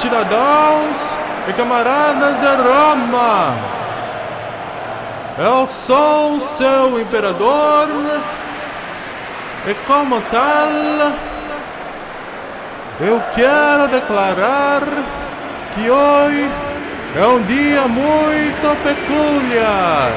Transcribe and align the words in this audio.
Cidadãos 0.00 0.96
e 1.46 1.52
camaradas 1.52 2.40
de 2.40 2.46
Roma, 2.46 3.54
eu 5.36 5.68
sou 5.68 6.40
seu 6.40 6.98
imperador 6.98 7.86
e, 9.66 9.74
como 9.86 10.18
tal, 10.30 11.12
eu 12.98 13.22
quero 13.34 13.88
declarar 13.88 14.80
que 15.74 15.90
hoje 15.90 16.50
é 17.14 17.26
um 17.26 17.42
dia 17.42 17.86
muito 17.86 18.82
peculiar. 18.82 20.12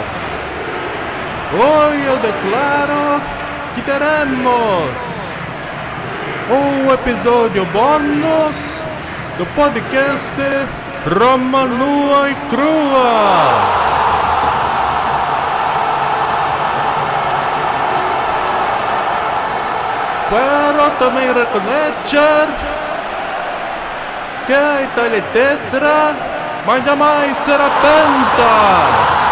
Hoje 1.52 2.06
eu 2.06 2.18
declaro 2.20 3.22
que 3.76 3.82
teremos 3.82 4.98
um 6.50 6.94
episódio 6.94 7.66
bônus 7.66 8.83
do 9.38 9.46
podcast 9.48 10.32
Roma 11.20 11.66
Nua 11.66 12.30
e 12.30 12.36
Crua. 12.50 13.84
Quero 20.30 20.90
também 21.00 21.28
reconhecer 21.34 22.48
que 24.46 24.54
a 24.54 24.82
Itália 24.84 25.18
é 25.18 25.22
tetra, 25.34 26.16
mas 26.66 26.86
jamais 26.86 27.38
será 27.38 27.70
penta. 27.70 29.24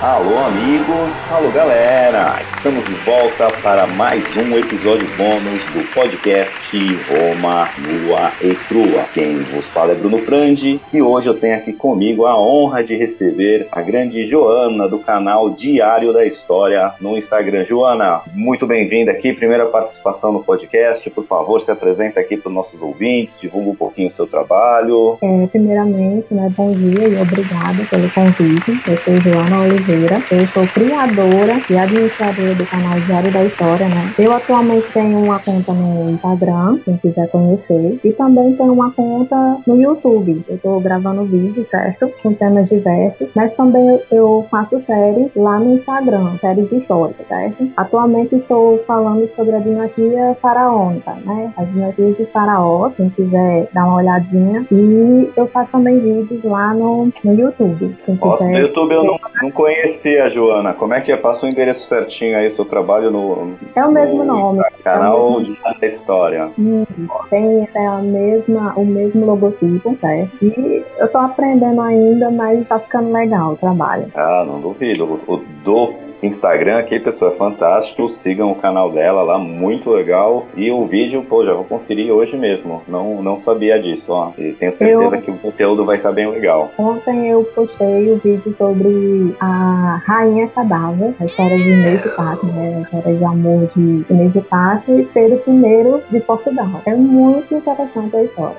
Alô 0.00 0.37
amigos, 0.48 1.26
alô 1.30 1.50
galera, 1.50 2.40
estamos 2.46 2.82
de 2.86 2.94
volta 3.04 3.50
para 3.62 3.86
mais 3.86 4.24
um 4.34 4.56
episódio 4.56 5.06
bônus 5.14 5.62
do 5.66 5.86
podcast 5.92 6.74
Roma 7.06 7.68
Nua 7.76 8.32
e 8.40 8.54
Crua. 8.54 9.04
Quem 9.12 9.42
vos 9.42 9.68
fala 9.68 9.92
é 9.92 9.94
Bruno 9.94 10.20
Prandi 10.20 10.80
e 10.90 11.02
hoje 11.02 11.28
eu 11.28 11.34
tenho 11.34 11.56
aqui 11.56 11.74
comigo 11.74 12.24
a 12.24 12.40
honra 12.40 12.82
de 12.82 12.96
receber 12.96 13.68
a 13.70 13.82
grande 13.82 14.24
Joana 14.24 14.88
do 14.88 14.98
canal 14.98 15.50
Diário 15.50 16.14
da 16.14 16.24
História 16.24 16.94
no 16.98 17.18
Instagram. 17.18 17.66
Joana, 17.66 18.22
muito 18.32 18.66
bem-vinda 18.66 19.12
aqui, 19.12 19.34
primeira 19.34 19.66
participação 19.66 20.32
no 20.32 20.42
podcast, 20.42 21.10
por 21.10 21.26
favor 21.26 21.60
se 21.60 21.70
apresenta 21.70 22.20
aqui 22.20 22.38
para 22.38 22.48
os 22.48 22.54
nossos 22.54 22.80
ouvintes, 22.80 23.38
divulga 23.38 23.68
um 23.68 23.76
pouquinho 23.76 24.08
o 24.08 24.12
seu 24.12 24.26
trabalho. 24.26 25.18
É, 25.20 25.46
primeiramente, 25.48 26.26
né, 26.30 26.50
bom 26.56 26.72
dia 26.72 27.06
e 27.06 27.20
obrigada 27.20 27.84
pelo 27.90 28.10
convite. 28.12 28.80
Eu 28.88 28.96
sou 28.96 29.20
Joana 29.20 29.60
Oliveira. 29.60 30.22
Eu 30.38 30.46
sou 30.46 30.64
criadora 30.68 31.60
e 31.68 31.76
administradora 31.76 32.54
do 32.54 32.64
canal 32.64 33.00
Diário 33.00 33.32
da 33.32 33.42
História, 33.42 33.88
né? 33.88 34.14
Eu 34.16 34.32
atualmente 34.32 34.86
tenho 34.92 35.18
uma 35.18 35.40
conta 35.40 35.72
no 35.72 36.10
Instagram, 36.10 36.78
quem 36.84 36.96
quiser 36.96 37.28
conhecer, 37.28 37.98
e 38.04 38.12
também 38.12 38.52
tenho 38.52 38.72
uma 38.72 38.92
conta 38.92 39.34
no 39.66 39.76
YouTube. 39.76 40.44
Eu 40.48 40.54
estou 40.54 40.80
gravando 40.80 41.24
vídeos, 41.24 41.68
certo? 41.68 42.08
Com 42.22 42.34
temas 42.34 42.68
diversos, 42.68 43.28
mas 43.34 43.52
também 43.54 44.00
eu 44.12 44.46
faço 44.48 44.80
séries 44.86 45.28
lá 45.34 45.58
no 45.58 45.74
Instagram, 45.74 46.38
séries 46.40 46.70
históricas, 46.70 47.26
certo? 47.26 47.68
Atualmente 47.76 48.36
estou 48.36 48.78
falando 48.86 49.28
sobre 49.34 49.56
a 49.56 49.58
dinastia 49.58 50.36
faraônica, 50.40 51.14
né? 51.24 51.52
As 51.56 51.68
dinastias 51.68 52.16
de 52.16 52.26
faraó, 52.26 52.90
quem 52.90 53.10
quiser 53.10 53.68
dar 53.72 53.86
uma 53.86 53.96
olhadinha. 53.96 54.64
E 54.70 55.32
eu 55.36 55.48
faço 55.48 55.72
também 55.72 55.98
vídeos 55.98 56.44
lá 56.44 56.72
no, 56.74 57.12
no 57.24 57.34
YouTube. 57.34 57.96
Nossa, 58.20 58.48
no 58.48 58.56
YouTube 58.56 58.92
eu 58.92 59.02
não, 59.02 59.18
não 59.42 59.50
conheço 59.50 59.98
Joana. 60.28 60.72
Como 60.72 60.94
é 60.94 61.00
que 61.00 61.12
é? 61.12 61.16
Passa 61.16 61.46
o 61.46 61.48
endereço 61.48 61.86
certinho 61.86 62.36
aí, 62.36 62.48
seu 62.50 62.64
trabalho 62.64 63.10
no. 63.10 63.54
É 63.74 63.84
o 63.84 63.90
mesmo 63.90 64.24
nome. 64.24 64.42
Canal 64.82 65.40
é 65.40 65.44
de 65.44 65.86
História. 65.86 66.50
Hum, 66.58 66.84
tem 67.30 67.68
é 67.74 67.86
a 67.86 67.98
mesma, 67.98 68.72
o 68.76 68.84
mesmo 68.84 69.26
logotipo, 69.26 69.96
certo? 70.00 70.44
E 70.44 70.84
eu 70.98 71.08
tô 71.08 71.18
aprendendo 71.18 71.80
ainda, 71.80 72.30
mas 72.30 72.66
tá 72.66 72.78
ficando 72.78 73.12
legal 73.12 73.52
o 73.52 73.56
trabalho. 73.56 74.10
Ah, 74.14 74.44
não 74.46 74.60
duvido. 74.60 75.20
O, 75.26 75.34
o 75.34 75.36
do 75.64 76.07
Instagram 76.22 76.78
aqui, 76.78 76.98
pessoal, 76.98 77.30
é 77.30 77.34
fantástico. 77.34 78.08
Sigam 78.08 78.50
o 78.50 78.54
canal 78.54 78.90
dela 78.90 79.22
lá, 79.22 79.38
muito 79.38 79.90
legal. 79.90 80.46
E 80.56 80.70
o 80.70 80.84
vídeo, 80.86 81.22
pô, 81.22 81.44
já 81.44 81.52
vou 81.52 81.64
conferir 81.64 82.12
hoje 82.12 82.36
mesmo. 82.36 82.82
Não, 82.88 83.22
não 83.22 83.38
sabia 83.38 83.78
disso, 83.78 84.12
ó. 84.12 84.32
E 84.36 84.52
tenho 84.52 84.72
certeza 84.72 85.16
eu... 85.16 85.22
que 85.22 85.30
o 85.30 85.38
conteúdo 85.38 85.84
vai 85.84 85.96
estar 85.96 86.08
tá 86.08 86.14
bem 86.14 86.28
legal. 86.28 86.62
Ontem 86.76 87.28
eu 87.28 87.44
postei 87.54 88.12
o 88.12 88.16
vídeo 88.16 88.54
sobre 88.56 89.34
a 89.40 90.02
Rainha 90.04 90.48
Cadáver, 90.48 91.14
a 91.20 91.24
história 91.24 91.56
de 91.56 91.70
Inês 91.70 92.02
de 92.02 92.08
Pátio, 92.10 92.48
né? 92.48 92.76
A 92.76 92.80
história 92.80 93.16
de 93.16 93.24
amor 93.24 93.70
de 93.76 94.04
Inês 94.10 94.32
de 94.32 94.40
Pátio 94.40 94.98
e 94.98 95.04
Pedro 95.04 95.42
I 95.46 96.12
de 96.12 96.20
Portugal. 96.20 96.68
É 96.86 96.94
muito 96.94 97.54
interessante 97.54 98.16
a 98.16 98.22
história. 98.22 98.56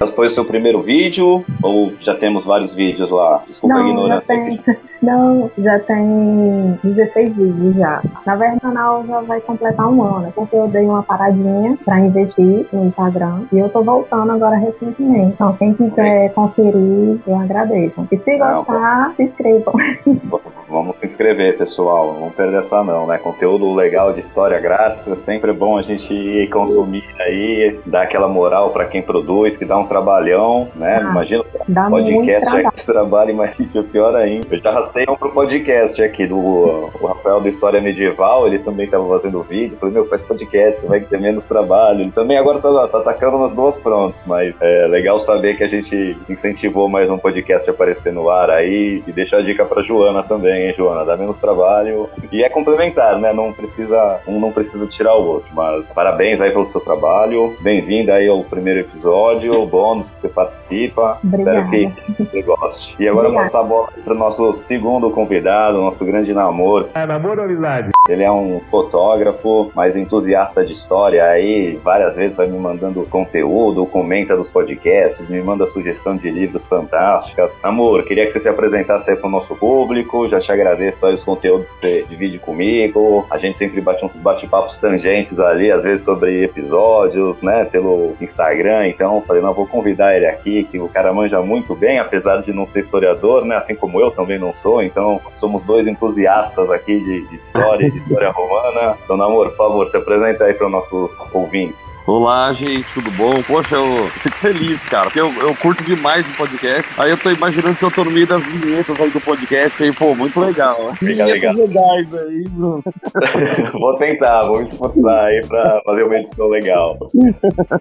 Esse 0.00 0.14
foi 0.14 0.26
o 0.26 0.30
seu 0.30 0.44
primeiro 0.44 0.80
vídeo? 0.80 1.44
Ou 1.62 1.92
já 1.98 2.14
temos 2.14 2.44
vários 2.44 2.74
vídeos 2.74 3.10
lá? 3.10 3.42
Desculpa 3.46 3.74
não, 3.74 3.84
a 3.84 3.88
ignorância. 3.88 4.36
Já 4.36 4.62
tem... 4.62 4.76
Não, 5.04 5.50
já 5.58 5.78
tem 5.80 6.78
16 6.84 7.34
vídeos 7.34 7.76
já. 7.76 8.02
Na 8.26 8.36
verdade, 8.36 8.58
o 8.58 8.60
canal 8.60 9.06
já 9.06 9.20
vai 9.20 9.40
completar 9.40 9.88
um 9.88 10.02
ano, 10.02 10.32
porque 10.34 10.56
eu 10.56 10.68
dei 10.68 10.84
uma 10.84 11.02
paradinha 11.02 11.76
pra 11.84 12.00
investir 12.00 12.66
no 12.72 12.86
Instagram 12.86 13.42
e 13.52 13.58
eu 13.58 13.68
tô 13.68 13.82
voltando 13.82 14.32
agora 14.32 14.56
recentemente. 14.56 15.32
Então, 15.34 15.54
quem 15.56 15.72
quiser 15.72 16.32
conferir, 16.32 17.20
eu 17.26 17.38
agradeço. 17.38 18.06
E 18.10 18.18
se 18.18 18.38
gostar, 18.38 19.08
não, 19.08 19.14
se 19.14 19.22
inscrevam. 19.24 19.74
Vamos 20.68 20.96
se 20.96 21.06
inscrever, 21.06 21.56
pessoal. 21.56 22.06
Não 22.08 22.20
vamos 22.20 22.34
perder 22.34 22.58
essa 22.58 22.82
não, 22.82 23.06
né? 23.06 23.18
Conteúdo 23.18 23.72
legal 23.74 24.12
de 24.12 24.20
história 24.20 24.58
grátis 24.58 25.06
é 25.06 25.14
sempre 25.14 25.52
bom 25.52 25.76
a 25.76 25.82
gente 25.82 26.12
ir 26.12 26.48
consumir 26.48 27.04
aí, 27.20 27.78
dar 27.86 28.02
aquela 28.02 28.28
moral 28.28 28.70
para 28.70 28.86
quem 28.86 29.02
produz, 29.02 29.56
que 29.56 29.64
dá 29.64 29.78
um 29.78 29.86
trabalhão, 29.86 30.68
né? 30.74 31.00
Ah, 31.02 31.10
Imagina 31.10 31.44
podcast 31.90 32.50
já 32.50 32.70
que 32.70 32.86
trabalho, 32.86 33.34
mas 33.36 33.58
é 33.58 33.82
pior 33.82 34.16
ainda. 34.16 34.46
Eu 34.50 34.56
já 34.56 34.70
arrastei 34.70 35.04
um 35.08 35.14
pro 35.14 35.30
podcast 35.30 36.02
aqui 36.02 36.26
do 36.26 36.73
o 37.00 37.06
Rafael 37.06 37.40
do 37.40 37.48
História 37.48 37.80
Medieval, 37.80 38.46
ele 38.46 38.58
também 38.58 38.88
tava 38.88 39.08
fazendo 39.08 39.42
vídeo. 39.42 39.76
falei, 39.76 39.94
meu, 39.94 40.08
faz 40.08 40.22
podcast, 40.22 40.80
você 40.80 40.88
vai 40.88 41.00
ter 41.00 41.20
menos 41.20 41.46
trabalho. 41.46 42.00
Ele 42.00 42.10
também 42.10 42.36
agora 42.36 42.58
tá, 42.58 42.88
tá 42.88 42.98
atacando 42.98 43.38
nas 43.38 43.52
duas 43.52 43.80
frontes, 43.80 44.24
mas 44.26 44.58
é 44.60 44.86
legal 44.86 45.18
saber 45.18 45.54
que 45.54 45.64
a 45.64 45.68
gente 45.68 46.16
incentivou 46.28 46.88
mais 46.88 47.10
um 47.10 47.18
podcast 47.18 47.68
a 47.68 47.72
aparecer 47.72 48.12
no 48.12 48.28
ar 48.30 48.50
aí 48.50 49.02
e 49.06 49.12
deixar 49.12 49.38
a 49.38 49.42
dica 49.42 49.64
pra 49.64 49.82
Joana 49.82 50.22
também 50.22 50.66
hein, 50.66 50.74
Joana? 50.76 51.04
Dá 51.04 51.16
menos 51.16 51.38
trabalho. 51.38 52.08
E 52.32 52.42
é 52.42 52.48
complementar, 52.48 53.18
né? 53.18 53.32
Não 53.32 53.52
precisa, 53.52 54.20
um 54.26 54.40
não 54.40 54.52
precisa 54.52 54.86
tirar 54.86 55.14
o 55.14 55.26
outro. 55.26 55.50
Mas 55.54 55.86
parabéns 55.88 56.40
aí 56.40 56.50
pelo 56.50 56.64
seu 56.64 56.80
trabalho. 56.80 57.56
Bem-vinda 57.60 58.14
aí 58.14 58.28
ao 58.28 58.42
primeiro 58.44 58.80
episódio, 58.80 59.60
o 59.60 59.66
bônus 59.66 60.10
que 60.10 60.18
você 60.18 60.28
participa. 60.28 61.18
Obrigada. 61.22 61.66
Espero 61.66 61.92
que 62.16 62.24
você 62.24 62.42
goste. 62.42 62.96
E 62.98 63.08
agora 63.08 63.28
Obrigada. 63.28 63.44
passar 63.44 63.60
a 63.60 63.64
bola 63.64 63.88
para 64.04 64.14
o 64.14 64.18
nosso 64.18 64.52
segundo 64.52 65.10
convidado, 65.10 65.78
nosso 65.78 66.04
grande 66.04 66.32
namoro. 66.32 66.63
É 66.94 67.06
namoro 67.06 67.40
ou 67.40 67.44
amizade? 67.44 67.90
Ele 68.08 68.22
é 68.22 68.30
um 68.30 68.60
fotógrafo, 68.60 69.70
mais 69.74 69.96
entusiasta 69.96 70.64
de 70.64 70.72
história 70.72 71.24
aí, 71.24 71.78
várias 71.82 72.16
vezes 72.16 72.36
vai 72.36 72.46
me 72.46 72.58
mandando 72.58 73.06
conteúdo, 73.06 73.86
comenta 73.86 74.36
dos 74.36 74.52
podcasts, 74.52 75.30
me 75.30 75.40
manda 75.42 75.64
sugestão 75.66 76.16
de 76.16 76.30
livros 76.30 76.68
fantásticas. 76.68 77.60
Amor, 77.62 78.04
queria 78.04 78.24
que 78.24 78.30
você 78.30 78.40
se 78.40 78.48
apresentasse 78.48 79.10
aí 79.10 79.16
para 79.16 79.26
o 79.26 79.30
nosso 79.30 79.54
público, 79.56 80.28
já 80.28 80.38
te 80.38 80.52
agradeço 80.52 81.06
aí 81.06 81.14
os 81.14 81.24
conteúdos 81.24 81.70
que 81.72 81.78
você 81.78 82.02
divide 82.02 82.38
comigo. 82.38 83.26
A 83.30 83.38
gente 83.38 83.58
sempre 83.58 83.80
bate 83.80 84.04
uns 84.04 84.16
bate-papos 84.16 84.76
tangentes 84.76 85.40
ali, 85.40 85.70
às 85.70 85.84
vezes 85.84 86.04
sobre 86.04 86.44
episódios, 86.44 87.42
né, 87.42 87.64
pelo 87.64 88.14
Instagram. 88.20 88.86
Então, 88.88 89.22
falei, 89.26 89.42
não, 89.42 89.54
vou 89.54 89.66
convidar 89.66 90.14
ele 90.14 90.26
aqui, 90.26 90.64
que 90.64 90.78
o 90.78 90.88
cara 90.88 91.12
manja 91.12 91.40
muito 91.40 91.74
bem, 91.74 91.98
apesar 91.98 92.38
de 92.38 92.52
não 92.52 92.66
ser 92.66 92.80
historiador, 92.80 93.44
né, 93.44 93.56
assim 93.56 93.74
como 93.74 94.00
eu 94.00 94.10
também 94.10 94.38
não 94.38 94.52
sou. 94.52 94.82
Então, 94.82 95.20
somos 95.32 95.64
dois 95.64 95.86
entusiastas 95.86 96.53
aqui 96.62 96.98
de, 96.98 97.26
de 97.26 97.34
história, 97.34 97.90
de 97.90 97.98
história 97.98 98.30
romana. 98.30 98.96
Então, 99.04 99.16
Namor, 99.16 99.48
por 99.50 99.56
favor, 99.56 99.86
se 99.86 99.96
apresenta 99.96 100.44
aí 100.44 100.54
para 100.54 100.66
os 100.66 100.72
nossos 100.72 101.20
ouvintes. 101.32 101.98
Olá, 102.06 102.52
gente, 102.52 102.86
tudo 102.94 103.10
bom? 103.12 103.42
Poxa, 103.42 103.76
eu 103.76 104.08
fico 104.10 104.36
feliz, 104.36 104.86
cara, 104.86 105.04
porque 105.04 105.20
eu, 105.20 105.32
eu 105.40 105.54
curto 105.56 105.82
demais 105.84 106.26
o 106.26 106.36
podcast. 106.36 106.90
Aí 106.98 107.10
eu 107.10 107.18
tô 107.18 107.30
imaginando 107.30 107.76
que 107.76 107.84
eu 107.84 107.90
tô 107.90 108.04
no 108.04 108.10
meio 108.10 108.26
das 108.26 108.42
vinhetas 108.42 109.00
aí 109.00 109.10
do 109.10 109.20
podcast 109.20 109.82
aí, 109.82 109.92
pô, 109.92 110.14
muito 110.14 110.38
legal. 110.40 110.94
Fica 110.94 111.24
legal. 111.24 111.54
legais 111.54 112.14
aí, 112.14 112.44
Bruno. 112.48 112.82
vou 113.72 113.98
tentar, 113.98 114.44
vou 114.44 114.58
me 114.58 114.62
esforçar 114.62 115.26
aí 115.26 115.44
pra 115.46 115.82
fazer 115.84 116.04
uma 116.04 116.16
edição 116.16 116.48
legal. 116.48 116.96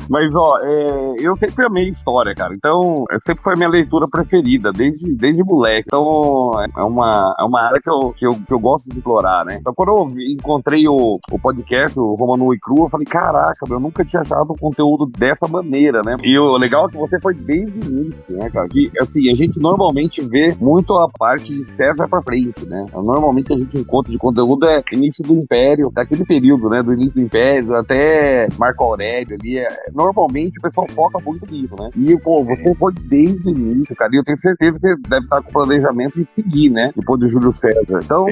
Mas, 0.10 0.34
ó, 0.36 0.58
é, 0.62 1.16
eu 1.20 1.36
sempre 1.38 1.66
amei 1.66 1.90
história, 1.90 2.34
cara. 2.34 2.54
Então, 2.56 3.06
sempre 3.20 3.44
foi 3.44 3.54
a 3.54 3.58
minha 3.58 3.70
leitura 3.70 4.08
preferida, 4.10 4.72
desde, 4.72 5.14
desde 5.16 5.44
moleque. 5.44 5.84
Então, 5.88 6.52
é 6.78 6.84
uma, 6.84 7.36
é 7.40 7.44
uma 7.44 7.62
área 7.62 7.82
que 7.82 7.90
eu, 7.90 8.14
que, 8.14 8.26
eu, 8.26 8.32
que 8.34 8.54
eu 8.54 8.60
gosto 8.64 8.90
de 8.90 8.98
explorar, 8.98 9.46
né? 9.46 9.58
Então, 9.60 9.74
quando 9.76 9.90
eu 9.90 10.34
encontrei 10.34 10.88
o, 10.88 11.20
o 11.32 11.40
podcast, 11.40 12.00
o 12.00 12.16
Romano 12.16 12.54
e 12.54 12.60
Cru, 12.60 12.86
eu 12.86 12.90
falei, 12.90 13.06
caraca, 13.06 13.66
eu 13.70 13.80
nunca 13.80 14.06
tinha 14.06 14.22
achado 14.22 14.54
um 14.54 14.58
conteúdo 14.58 15.06
dessa 15.06 15.48
maneira, 15.48 16.02
né? 16.04 16.16
E 16.24 16.40
o 16.40 16.58
legal 16.58 16.88
é 16.88 16.92
que 16.92 16.98
você 16.98 17.20
foi 17.20 17.34
desde 17.34 17.80
o 17.80 17.92
início, 17.92 18.38
né, 18.38 18.50
cara? 18.50 18.68
Que, 18.70 18.90
assim, 19.00 19.30
a 19.30 19.34
gente 19.34 19.60
normalmente 19.60 20.22
vê 20.22 20.56
muito 20.60 20.94
a 20.94 21.08
parte 21.20 21.54
de 21.54 21.66
César 21.66 22.08
pra 22.08 22.22
frente, 22.22 22.66
né? 22.66 22.86
Normalmente 22.94 23.52
a 23.52 23.58
gente 23.58 23.78
encontra 23.78 24.12
de 24.12 24.18
conteúdo 24.18 24.66
é 24.66 24.82
início 24.94 25.24
do 25.24 25.34
Império, 25.34 25.92
daquele 25.94 26.26
período, 26.26 26.70
né? 26.70 26.82
Do 26.82 26.94
início 26.94 27.16
do 27.20 27.26
Império 27.26 27.74
até 27.74 28.48
Marco 28.58 28.84
Aurélio 28.84 29.38
ali. 29.40 29.58
É, 29.60 29.68
normalmente 29.94 30.58
o 30.60 30.62
pessoal 30.62 30.88
foca 30.90 31.20
muito 31.20 31.52
nisso, 31.52 31.76
né? 31.78 31.90
E, 31.96 32.18
pô, 32.20 32.34
Sim. 32.36 32.56
você 32.56 32.76
foi 32.76 32.94
desde 32.94 33.50
o 33.50 33.58
início, 33.58 33.96
cara. 33.96 34.12
E 34.14 34.18
eu 34.18 34.24
tenho 34.24 34.38
certeza 34.38 34.80
que 34.80 35.10
deve 35.10 35.24
estar 35.24 35.42
com 35.42 35.50
o 35.50 35.54
planejamento 35.54 36.20
de 36.20 36.30
seguir, 36.30 36.70
né? 36.70 36.92
Depois 36.96 37.20
do 37.20 37.28
Júlio 37.28 37.52
César. 37.52 38.00
Então, 38.04 38.26
Sim. 38.26 38.32